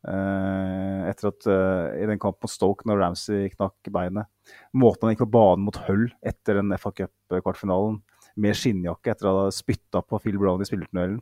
eh, 0.08 1.08
etter 1.10 1.30
at 1.32 1.48
eh, 1.50 2.02
i 2.02 2.08
den 2.08 2.20
kampen 2.22 2.46
mot 2.46 2.52
Stoke 2.52 2.88
når 2.88 3.02
Ramsey 3.02 3.50
knakk 3.54 3.90
beinet. 3.92 4.30
Måten 4.72 5.08
han 5.08 5.14
gikk 5.14 5.26
på 5.26 5.34
banen 5.36 5.66
mot 5.66 5.80
Hull 5.88 6.08
etter 6.26 6.60
den 6.60 6.72
FA 6.80 6.94
Cup-kvartfinalen 7.02 8.00
med 8.40 8.56
skinnjakke 8.56 9.12
etter 9.12 9.28
å 9.28 9.36
ha 9.42 9.52
spytta 9.54 10.02
på 10.06 10.20
Phil 10.22 10.38
Brown 10.40 10.62
i 10.62 10.68
spillertunnelen. 10.68 11.20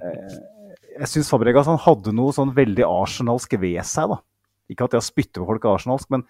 Eh, 0.00 0.36
jeg 0.96 1.10
syns 1.10 1.28
Fabregas 1.30 1.68
han 1.68 1.80
hadde 1.82 2.14
noe 2.16 2.32
sånn 2.34 2.54
veldig 2.56 2.86
arsenalsk 2.86 3.52
ved 3.60 3.82
seg. 3.86 4.14
da. 4.14 4.20
Ikke 4.70 4.86
at 4.86 4.96
jeg 4.96 5.04
spytter 5.04 5.12
spytte 5.12 5.42
på 5.42 5.48
folk 5.50 5.68
arsenalsk, 5.72 6.10
men 6.14 6.24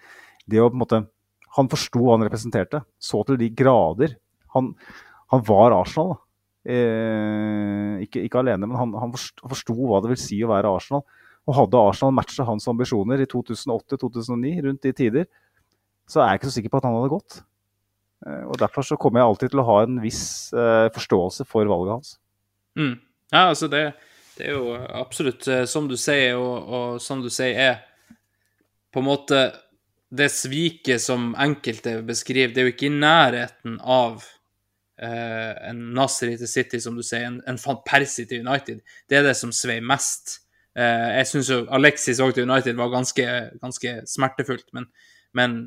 det 0.49 0.61
å 0.61 0.69
på 0.69 0.77
en 0.77 0.83
måte 0.83 1.03
Han 1.51 1.67
forsto 1.67 1.99
hva 1.99 2.13
han 2.15 2.23
representerte, 2.23 2.79
så 2.95 3.25
til 3.27 3.35
de 3.35 3.49
grader. 3.51 4.13
Han, 4.55 4.69
han 5.33 5.41
var 5.43 5.73
Arsenal. 5.75 6.13
Eh, 6.63 8.05
ikke, 8.05 8.21
ikke 8.23 8.39
alene, 8.39 8.69
men 8.69 8.77
han, 8.79 8.93
han 8.95 9.11
forsto 9.11 9.75
hva 9.75 9.99
det 9.99 10.13
vil 10.13 10.21
si 10.21 10.39
å 10.45 10.51
være 10.53 10.71
Arsenal. 10.71 11.03
Og 11.43 11.57
hadde 11.57 11.81
Arsenal 11.89 12.15
matcha 12.15 12.45
hans 12.47 12.69
ambisjoner 12.71 13.19
i 13.19 13.27
2008-2009, 13.27 14.53
rundt 14.63 14.87
de 14.87 14.93
tider, 14.95 15.27
så 16.07 16.21
er 16.21 16.31
jeg 16.31 16.39
ikke 16.39 16.49
så 16.49 16.55
sikker 16.55 16.71
på 16.71 16.79
at 16.79 16.87
han 16.87 16.95
hadde 16.95 17.11
gått. 17.17 17.41
Eh, 18.27 18.43
og 18.47 18.59
Derfor 18.61 18.85
så 18.85 18.99
kommer 19.01 19.21
jeg 19.21 19.31
alltid 19.33 19.53
til 19.53 19.63
å 19.63 19.67
ha 19.67 19.77
en 19.85 20.01
viss 20.03 20.23
eh, 20.55 20.87
forståelse 20.95 21.47
for 21.49 21.67
valget 21.67 21.97
hans. 21.97 22.15
Mm. 22.79 22.95
Ja, 23.31 23.47
altså 23.49 23.67
det, 23.71 23.85
det 24.37 24.49
er 24.49 24.59
jo 24.59 24.75
absolutt 25.01 25.47
eh, 25.51 25.63
som 25.69 25.87
du 25.89 25.97
sier, 25.99 26.37
og, 26.39 26.67
og 26.71 27.01
som 27.03 27.23
du 27.23 27.31
sier 27.33 27.59
er 27.59 27.79
på 28.91 29.01
en 29.01 29.07
måte 29.07 29.41
det 30.11 30.27
sviket 30.33 31.01
som 31.01 31.31
enkelte 31.39 32.01
beskriver, 32.03 32.51
det 32.53 32.61
er 32.61 32.67
jo 32.67 32.73
ikke 32.73 32.89
i 32.89 32.93
nærheten 32.99 33.77
av 33.79 34.25
eh, 34.99 35.53
en 35.69 35.85
Nasri 35.95 36.35
til 36.39 36.51
City, 36.51 36.81
som 36.83 36.97
du 36.99 37.03
sier, 37.05 37.29
en, 37.29 37.39
en 37.47 37.59
Van 37.63 37.79
Persie 37.87 38.27
til 38.27 38.43
United. 38.43 38.81
Det 39.07 39.19
er 39.19 39.29
det 39.29 39.37
som 39.39 39.53
sveier 39.55 39.85
mest. 39.87 40.41
Eh, 40.75 41.07
jeg 41.21 41.29
syns 41.31 41.53
jo 41.53 41.61
Alexis 41.71 42.19
òg 42.23 42.35
til 42.35 42.49
United 42.49 42.75
var 42.79 42.91
ganske, 42.91 43.27
ganske 43.63 43.95
smertefullt, 44.11 44.67
men, 44.75 44.89
men 45.37 45.57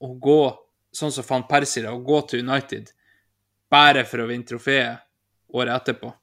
å 0.00 0.14
gå 0.22 0.40
sånn 0.94 1.14
som 1.14 1.26
Van 1.26 1.48
Persie, 1.50 1.82
da, 1.82 1.94
å 1.94 2.06
gå 2.06 2.22
til 2.30 2.46
United 2.46 2.94
bare 3.70 4.06
for 4.06 4.22
å 4.22 4.30
vinne 4.30 4.46
trofeet 4.46 5.02
året 5.54 5.74
etterpå 5.74 6.14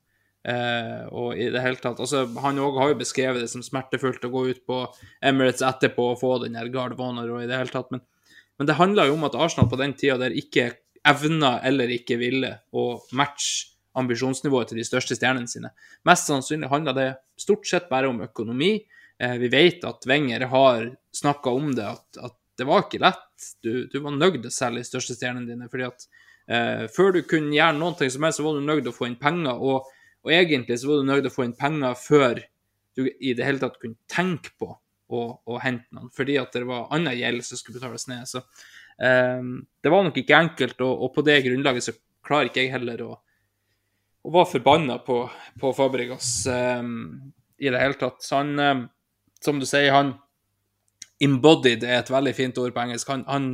Eh, 0.48 1.03
og 1.11 1.36
i 1.36 1.49
det 1.52 1.60
hele 1.60 1.76
tatt 1.82 1.98
altså, 1.99 2.22
Han 2.40 2.60
òg 2.64 2.78
har 2.80 2.91
jo 2.94 2.99
beskrevet 3.02 3.41
det 3.44 3.49
som 3.52 3.64
smertefullt 3.65 4.24
å 4.24 4.32
gå 4.32 4.44
ut 4.48 4.61
på 4.69 4.78
Emirates 5.19 5.65
etterpå 5.65 6.14
og 6.14 6.22
få 6.22 6.38
den 6.45 6.56
der 6.56 6.69
Guard 6.72 6.95
of 6.95 7.02
og 7.03 7.41
i 7.41 7.49
det 7.49 7.57
hele 7.57 7.74
tatt, 7.74 7.90
men, 7.91 7.99
men 8.56 8.69
det 8.69 8.78
handla 8.80 9.10
jo 9.10 9.18
om 9.18 9.26
at 9.28 9.36
Arsenal 9.36 9.68
på 9.68 9.80
den 9.82 9.98
tida 9.99 10.15
der 10.22 10.38
ikke 10.40 10.69
evna 11.07 11.57
eller 11.68 11.91
ikke 11.91 12.15
ville 12.22 12.53
å 12.72 12.86
matche 13.11 13.74
ambisjonsnivået 13.98 14.72
til 14.72 14.80
de 14.80 14.86
største 14.88 15.18
stjernene 15.18 15.49
sine. 15.52 15.74
Mest 16.07 16.30
sannsynlig 16.30 16.69
handla 16.72 16.94
det 16.95 17.07
stort 17.40 17.68
sett 17.68 17.90
bare 17.90 18.07
om 18.07 18.22
økonomi. 18.24 18.78
Eh, 19.19 19.36
vi 19.41 19.49
vet 19.52 19.84
at 19.90 20.06
Wenger 20.07 20.48
har 20.52 20.91
snakka 21.18 21.53
om 21.60 21.74
det, 21.76 21.88
at, 21.91 22.22
at 22.22 22.38
det 22.57 22.68
var 22.69 22.86
ikke 22.86 23.02
lett. 23.03 23.49
Du, 23.65 23.88
du 23.90 23.99
var 23.99 24.15
nødt 24.15 24.40
til 24.40 24.52
å 24.52 24.53
selge 24.53 24.84
de 24.84 24.90
største 24.91 25.18
stjernene 25.18 25.49
dine. 25.49 25.68
fordi 25.72 25.90
at 25.90 26.07
eh, 26.48 26.86
før 26.94 27.18
du 27.18 27.24
kunne 27.28 27.56
gjøre 27.57 27.78
noe 27.80 28.11
som 28.14 28.28
helst, 28.28 28.40
så 28.40 28.45
var 28.45 28.57
du 28.57 28.65
nødt 28.65 28.91
å 28.91 28.95
få 28.95 29.10
inn 29.10 29.19
penger. 29.19 29.57
og 29.57 29.90
og 30.28 30.34
egentlig 30.36 30.76
så 30.82 30.90
var 30.90 30.99
du 30.99 31.08
nødt 31.08 31.24
til 31.24 31.32
å 31.32 31.36
få 31.38 31.45
inn 31.48 31.56
penger 31.56 31.94
før 31.95 32.41
du 32.98 33.06
i 33.08 33.32
det 33.38 33.45
hele 33.45 33.62
tatt 33.62 33.78
kunne 33.80 33.95
tenke 34.12 34.52
på 34.60 34.74
å, 34.74 35.22
å 35.48 35.60
hente 35.64 35.88
noen, 35.95 36.10
fordi 36.12 36.36
at 36.41 36.52
det 36.52 36.66
var 36.68 36.90
annen 36.91 37.16
gjeld 37.16 37.45
som 37.48 37.60
skulle 37.60 37.80
betales 37.80 38.08
ned. 38.10 38.28
Så 38.28 38.41
um, 38.41 39.54
det 39.80 39.94
var 39.94 40.04
nok 40.04 40.20
ikke 40.20 40.41
enkelt, 40.41 40.84
og, 40.84 41.06
og, 41.06 41.14
på 41.16 41.24
det 41.24 41.40
grunnlaget 41.45 41.88
så 41.88 41.95
klarer 42.28 42.49
ikke 42.49 42.66
jeg 42.66 42.74
heller 42.74 43.06
å, 43.06 43.10
og 44.28 44.36
være 44.36 44.52
forbanna 44.58 44.99
på, 45.06 45.22
på 45.62 45.72
Fabregas 45.78 46.32
um, 46.52 47.32
i 47.56 47.72
det 47.72 47.80
hele 47.80 47.99
tatt. 48.02 48.20
Så 48.26 48.41
han, 48.41 48.54
um, 48.60 48.86
som 49.40 49.64
du 49.64 49.68
sier, 49.70 49.94
han 49.95 50.18
embodied 51.24 51.88
er 51.88 52.02
et 52.02 52.12
veldig 52.12 52.36
fint 52.36 52.60
ord 52.60 52.76
på 52.76 52.84
engelsk. 52.84 53.16
Han, 53.16 53.24
han, 53.32 53.52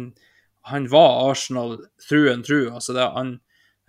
han 0.74 0.90
var 0.90 1.30
Arsenal 1.30 1.78
through 2.02 2.34
and 2.34 2.48
through. 2.48 2.74
altså 2.74 2.98
det, 2.98 3.06
han 3.14 3.38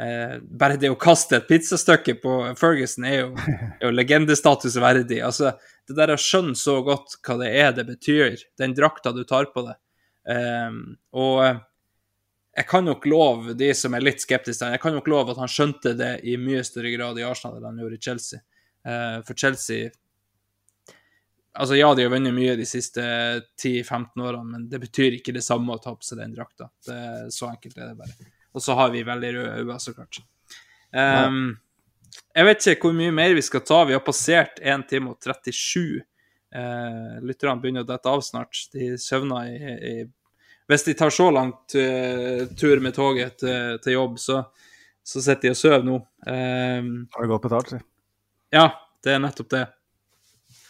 Eh, 0.03 0.41
bare 0.43 0.75
det 0.81 0.91
å 0.91 0.99
kaste 0.99 1.39
et 1.39 1.47
pizzastykke 1.47 2.17
på 2.19 2.33
Ferguson 2.59 3.07
er 3.07 3.21
jo, 3.21 3.29
er 3.79 3.87
jo 3.87 3.93
legendestatus 3.95 4.79
verdig. 4.83 5.21
Altså, 5.23 5.55
det 5.89 5.99
der 5.99 6.15
å 6.15 6.21
skjønne 6.21 6.59
så 6.59 6.81
godt 6.87 7.19
hva 7.23 7.39
det 7.43 7.53
er 7.61 7.77
det 7.77 7.87
betyr, 7.93 8.43
den 8.59 8.75
drakta 8.75 9.15
du 9.15 9.23
tar 9.29 9.53
på 9.55 9.67
deg. 9.69 9.79
Eh, 10.35 10.81
og 11.21 11.39
jeg 12.55 12.71
kan 12.71 12.87
nok 12.87 13.07
love 13.11 13.55
de 13.59 13.73
som 13.75 13.95
er 13.95 14.05
litt 14.05 14.23
skeptiske, 14.23 14.73
jeg 14.75 14.83
kan 14.83 14.95
nok 14.95 15.11
love 15.11 15.35
at 15.35 15.43
han 15.43 15.51
skjønte 15.51 15.95
det 15.99 16.15
i 16.27 16.39
mye 16.39 16.63
større 16.67 16.93
grad 16.95 17.19
i 17.19 17.27
Arsenal 17.27 17.59
enn 17.59 17.73
han 17.73 17.83
gjorde 17.83 17.99
i 17.99 18.07
Chelsea. 18.09 18.43
Eh, 18.87 19.21
for 19.27 19.39
Chelsea 19.39 19.93
Altså, 21.55 21.77
ja, 21.79 21.87
de 21.95 22.03
har 22.03 22.11
vunnet 22.11 22.35
mye 22.35 22.57
de 22.59 22.65
siste 22.67 22.99
10-15 23.63 24.19
årene, 24.19 24.43
men 24.43 24.63
det 24.67 24.81
betyr 24.83 25.15
ikke 25.21 25.31
det 25.37 25.45
samme 25.47 25.71
å 25.71 25.79
ta 25.79 25.93
på 25.95 26.03
seg 26.03 26.19
den 26.19 26.33
drakta. 26.35 26.67
Så 26.83 27.47
enkelt 27.47 27.79
er 27.79 27.93
det 27.93 28.01
bare. 28.01 28.33
Og 28.55 28.63
så 28.63 28.77
har 28.79 28.91
vi 28.95 29.03
veldig 29.07 29.35
røde 29.35 29.61
øyne, 29.61 29.79
så 29.83 29.95
klart. 29.95 30.21
Um, 30.95 31.57
jeg 32.35 32.47
vet 32.47 32.67
ikke 32.71 32.89
hvor 32.89 32.97
mye 32.97 33.15
mer 33.15 33.35
vi 33.35 33.43
skal 33.43 33.65
ta. 33.67 33.81
Vi 33.89 33.97
har 33.97 34.03
passert 34.07 34.61
1 34.63 34.87
time 34.91 35.15
og 35.15 35.19
37. 35.23 36.03
Uh, 36.55 37.17
Lytterne 37.27 37.59
begynner 37.63 37.83
å 37.83 37.89
dette 37.89 38.11
av 38.11 38.23
snart. 38.23 38.67
De 38.75 38.95
søvner 39.01 39.51
i, 39.51 39.75
i 39.75 39.95
Hvis 40.71 40.87
de 40.87 40.95
tar 40.99 41.11
så 41.15 41.29
langt 41.35 41.75
uh, 41.75 42.47
tur 42.59 42.83
med 42.83 42.95
toget 42.95 43.41
til, 43.43 43.81
til 43.83 43.99
jobb, 43.99 44.21
så, 44.23 44.45
så 45.03 45.23
sitter 45.23 45.49
de 45.49 45.55
og 45.55 45.59
sover 45.59 45.87
nå. 45.87 45.99
Um, 46.27 46.93
Har 47.11 47.27
det 47.27 47.33
godt 47.33 47.49
betalt, 47.49 47.75
si. 47.75 47.81
ja, 48.55 48.69
det 49.03 49.17
er 49.17 49.25
nettopp 49.25 49.51
det. 49.57 49.67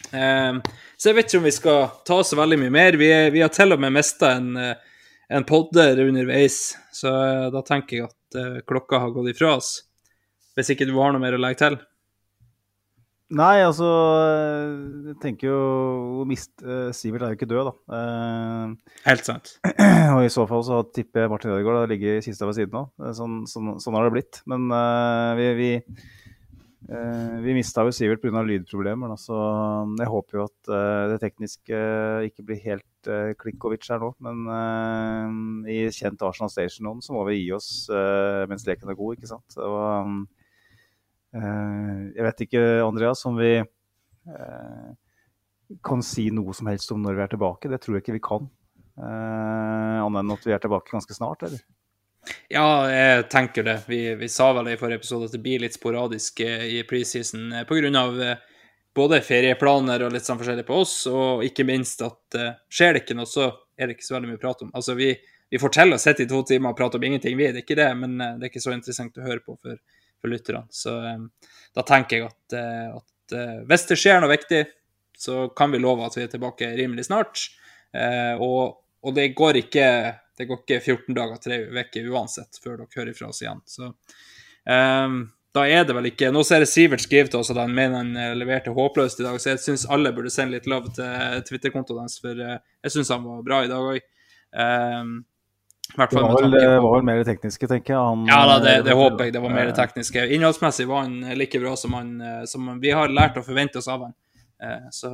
Um, 0.09 0.61
så 0.97 1.09
jeg 1.09 1.17
vet 1.17 1.29
ikke 1.29 1.39
om 1.41 1.47
vi 1.47 1.55
skal 1.55 1.79
ta 2.07 2.19
så 2.25 2.37
veldig 2.41 2.59
mye 2.65 2.73
mer. 2.73 2.97
Vi, 2.99 3.13
vi 3.33 3.45
har 3.45 3.53
til 3.53 3.77
og 3.77 3.81
med 3.81 3.93
mista 3.93 4.35
en, 4.39 4.51
uh, 4.57 4.94
en 5.29 5.47
podder 5.47 6.03
underveis, 6.05 6.75
så 6.93 7.11
uh, 7.11 7.47
da 7.53 7.63
tenker 7.65 7.97
jeg 7.97 8.07
at 8.09 8.39
uh, 8.39 8.61
klokka 8.67 9.01
har 9.03 9.13
gått 9.15 9.33
ifra 9.33 9.55
oss. 9.57 9.75
Hvis 10.55 10.71
ikke 10.71 10.87
du 10.87 10.95
har 10.99 11.11
noe 11.13 11.23
mer 11.23 11.35
å 11.35 11.41
legge 11.41 11.61
til? 11.63 11.77
Nei, 13.35 13.63
altså 13.65 13.87
Jeg 15.07 15.15
tenker 15.23 15.49
jo 15.49 16.25
mist, 16.29 16.51
uh, 16.61 16.91
Sivert 16.93 17.25
er 17.25 17.33
jo 17.33 17.39
ikke 17.39 17.49
død, 17.49 17.71
da. 17.71 17.73
Uh, 17.89 18.99
Helt 19.07 19.25
sant. 19.25 19.55
og 20.15 20.21
i 20.21 20.29
så 20.31 20.45
fall 20.49 20.61
så 20.67 20.83
tipper 20.93 21.25
jeg 21.25 21.31
Martin 21.33 21.55
Ødegaard 21.55 21.89
ligget 21.89 22.19
i 22.19 22.27
kista 22.27 22.45
ved 22.45 22.59
siden 22.59 22.77
av. 22.83 22.91
Eh, 23.01 23.15
Sånn, 23.17 23.41
sånn, 23.49 23.73
sånn 23.81 23.97
har 23.97 24.05
det 24.05 24.13
blitt. 24.13 24.43
Men 24.51 24.69
uh, 24.69 25.33
vi, 25.39 25.49
vi, 25.57 25.71
eh, 25.81 26.13
vi 26.85 27.53
mista 27.57 27.81
jo 27.81 27.93
Sivert 27.95 28.21
pga. 28.21 28.43
lydproblemer, 28.45 29.15
så 29.17 29.37
jeg 29.97 30.09
håper 30.11 30.37
jo 30.37 30.43
at 30.45 30.69
eh, 30.69 31.05
det 31.13 31.19
tekniske 31.23 31.79
ikke 32.27 32.45
blir 32.45 32.59
helt 32.61 33.09
uh, 33.09 33.31
Klikkovic 33.41 33.87
her 33.89 34.03
nå. 34.03 34.11
Men 34.21 34.43
eh, 34.53 35.71
i 35.73 35.77
kjent 35.89 36.21
Arsenal 36.21 36.51
Station-ånd 36.53 37.01
så 37.05 37.15
må 37.15 37.23
vi 37.29 37.39
gi 37.39 37.49
oss 37.57 37.87
eh, 37.89 38.43
mens 38.51 38.67
leken 38.69 38.93
er 38.93 38.99
god, 38.99 39.17
ikke 39.17 39.31
sant. 39.31 39.57
Og, 39.57 40.27
eh, 41.33 42.03
jeg 42.13 42.27
vet 42.27 42.45
ikke, 42.45 42.63
Andreas, 42.85 43.25
om 43.25 43.39
vi 43.41 43.55
eh, 43.57 44.91
kan 45.85 46.05
si 46.05 46.29
noe 46.33 46.53
som 46.53 46.69
helst 46.69 46.93
om 46.93 47.01
når 47.01 47.17
vi 47.17 47.25
er 47.25 47.33
tilbake. 47.33 47.71
Det 47.71 47.81
tror 47.81 47.97
jeg 47.97 48.05
ikke 48.05 48.19
vi 48.19 48.27
kan. 48.29 48.45
Eh, 49.01 50.03
Annet 50.05 50.21
enn 50.21 50.37
at 50.37 50.45
vi 50.45 50.53
er 50.53 50.61
tilbake 50.61 50.93
ganske 50.93 51.17
snart, 51.17 51.49
eller? 51.49 51.65
Ja, 52.49 52.89
jeg 52.89 53.27
tenker 53.29 53.65
det. 53.65 53.79
Vi, 53.87 53.99
vi 54.15 54.29
sa 54.29 54.51
vel 54.57 54.71
i 54.71 54.77
forrige 54.79 55.01
episode 55.01 55.29
at 55.29 55.35
det 55.35 55.41
blir 55.43 55.61
litt 55.61 55.77
sporadisk 55.77 56.41
eh, 56.45 56.65
i 56.77 56.83
preseason 56.87 57.51
eh, 57.53 57.65
pga. 57.69 58.35
både 58.95 59.21
ferieplaner 59.21 60.05
og 60.05 60.13
litt 60.13 60.25
sånn 60.25 60.39
forskjellig 60.39 60.65
på 60.67 60.77
oss, 60.85 60.95
og 61.11 61.43
ikke 61.43 61.65
minst 61.67 62.01
at 62.05 62.37
skjer 62.71 62.93
det 62.95 63.03
ikke 63.03 63.17
noe, 63.17 63.27
så 63.27 63.49
er 63.75 63.87
det 63.87 63.97
ikke 63.97 64.07
så 64.07 64.15
veldig 64.15 64.29
mye 64.29 64.39
å 64.39 64.43
prate 64.45 64.63
om. 64.63 64.71
Altså, 64.73 64.95
vi, 64.95 65.09
vi 65.51 65.59
får 65.59 65.73
til 65.75 65.93
å 65.93 65.99
sitte 65.99 66.23
i 66.23 66.29
to 66.31 66.39
timer 66.47 66.71
og 66.71 66.79
prate 66.79 66.97
om 66.97 67.03
ingenting, 67.03 67.35
vi. 67.35 67.49
Det 67.51 67.59
er 67.59 67.65
ikke 67.65 67.79
det, 67.81 67.89
men 67.99 68.15
det 68.15 68.47
er 68.47 68.53
ikke 68.53 68.63
så 68.63 68.71
interessant 68.71 69.19
å 69.19 69.25
høre 69.25 69.43
på 69.43 69.57
for, 69.59 69.81
for 70.21 70.31
lytterne. 70.31 70.63
Så 70.71 70.95
da 71.75 71.83
tenker 71.83 72.21
jeg 72.21 72.29
at, 72.29 72.55
at 73.01 73.35
hvis 73.67 73.85
det 73.91 73.99
skjer 73.99 74.23
noe 74.23 74.31
viktig, 74.31 74.63
så 75.19 75.49
kan 75.59 75.75
vi 75.75 75.83
love 75.83 76.07
at 76.07 76.15
vi 76.15 76.23
er 76.23 76.31
tilbake 76.31 76.71
rimelig 76.79 77.09
snart. 77.09 77.49
og, 78.39 78.79
og 79.03 79.19
det 79.19 79.33
går 79.35 79.59
ikke 79.65 79.89
det 80.37 80.47
går 80.49 80.61
ikke 80.61 80.81
14 80.81 81.15
dager, 81.15 81.39
tre 81.41 81.59
uker 81.71 82.11
uansett, 82.11 82.59
før 82.63 82.81
dere 82.81 82.99
hører 82.99 83.17
fra 83.17 83.29
oss 83.31 83.41
igjen. 83.43 83.61
Så 83.69 83.91
um, 83.91 85.21
da 85.55 85.63
er 85.71 85.85
det 85.87 85.95
vel 85.95 86.09
ikke 86.09 86.33
Nå 86.35 86.41
ser 86.43 86.65
jeg 86.65 86.71
Sivert 86.71 87.05
skrive 87.05 87.31
til 87.31 87.39
oss 87.39 87.53
at 87.53 87.61
han 87.61 87.71
mener 87.71 88.01
han 88.01 88.09
eh, 88.19 88.33
leverte 88.35 88.73
håpløst 88.75 89.21
i 89.21 89.23
dag, 89.23 89.37
så 89.39 89.53
jeg 89.53 89.61
syns 89.63 89.85
alle 89.87 90.11
burde 90.15 90.33
sende 90.33 90.57
litt 90.57 90.67
love 90.67 90.91
til 90.97 91.45
Twitter-kontoen 91.47 92.03
hans, 92.03 92.17
for 92.23 92.35
uh, 92.35 92.57
jeg 92.83 92.97
syns 92.97 93.13
han 93.15 93.23
var 93.23 93.45
bra 93.47 93.61
i 93.63 93.71
dag 93.71 93.87
òg. 93.93 94.03
Um, 94.51 95.15
det 95.85 96.17
var, 96.17 96.41
vel, 96.41 96.51
det 96.51 96.67
var 96.81 96.91
vel 96.95 97.03
mer 97.07 97.19
det 97.21 97.27
tekniske, 97.29 97.67
tenker 97.69 97.93
jeg. 97.93 98.01
Han, 98.01 98.23
ja, 98.27 98.39
da, 98.49 98.55
det, 98.59 98.71
det, 98.81 98.87
det, 98.89 98.95
håper 98.97 99.27
jeg. 99.27 99.35
Det 99.35 99.41
var 99.43 99.51
mer 99.53 99.67
det 99.69 99.75
tekniske. 99.77 100.23
Innholdsmessig 100.33 100.87
var 100.89 101.05
han 101.05 101.37
like 101.37 101.61
bra 101.61 101.75
som, 101.77 101.93
han, 101.93 102.09
som 102.49 102.71
vi 102.81 102.89
har 102.97 103.13
lært 103.13 103.37
å 103.37 103.43
forvente 103.45 103.77
oss 103.77 103.87
av 103.93 104.07
han. 104.07 104.15
Så 104.89 105.11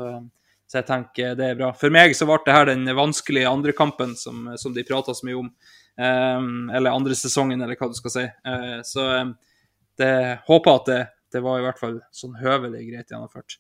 så 0.72 0.80
jeg 0.80 0.88
tenker 0.88 1.34
det 1.36 1.50
er 1.52 1.58
bra. 1.60 1.74
For 1.76 1.92
meg 1.92 2.14
så 2.16 2.24
ble 2.30 2.38
det 2.46 2.56
her 2.56 2.70
den 2.70 2.88
vanskelige 2.96 3.50
andre 3.50 3.74
kampen 3.76 4.14
som, 4.16 4.46
som 4.56 4.72
de 4.72 4.86
prata 4.88 5.12
så 5.12 5.28
mye 5.28 5.42
om. 5.42 5.50
Um, 6.00 6.70
eller 6.72 6.96
andre 6.96 7.18
sesongen, 7.20 7.60
eller 7.60 7.76
hva 7.76 7.90
du 7.92 7.98
skal 7.98 8.14
si. 8.14 8.24
Uh, 8.48 8.78
så 8.88 9.08
um, 9.20 9.34
det 10.00 10.14
håper 10.48 10.78
at 10.80 10.88
det, 10.88 11.02
det, 11.36 11.42
var 11.44 11.60
i 11.60 11.66
hvert 11.66 11.82
fall 11.82 11.98
sånn 12.16 12.40
høvelig 12.40 12.86
greit 12.88 13.12
gjennomført. 13.12 13.58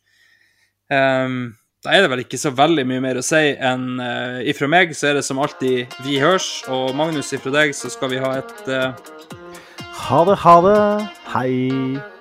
Um, 0.87 1.51
da 1.83 1.97
er 1.97 2.05
det 2.05 2.13
vel 2.13 2.23
ikke 2.23 2.39
så 2.39 2.53
veldig 2.55 2.87
mye 2.87 3.03
mer 3.03 3.19
å 3.19 3.25
si 3.25 3.43
enn 3.57 3.99
uh, 3.99 4.39
ifra 4.47 4.69
meg 4.71 4.95
så 4.95 5.11
er 5.11 5.19
det 5.19 5.25
som 5.27 5.41
alltid 5.43 5.99
vi 6.05 6.15
hørs, 6.23 6.61
og 6.71 6.95
Magnus 6.95 7.33
ifra 7.35 7.51
deg 7.57 7.75
så 7.75 7.91
skal 7.91 8.15
vi 8.15 8.23
ha 8.23 8.37
et 8.39 8.71
uh... 8.71 8.95
Ha 10.07 10.23
det, 10.31 10.39
ha 10.45 10.57
det. 10.63 10.79
Hei. 11.35 12.20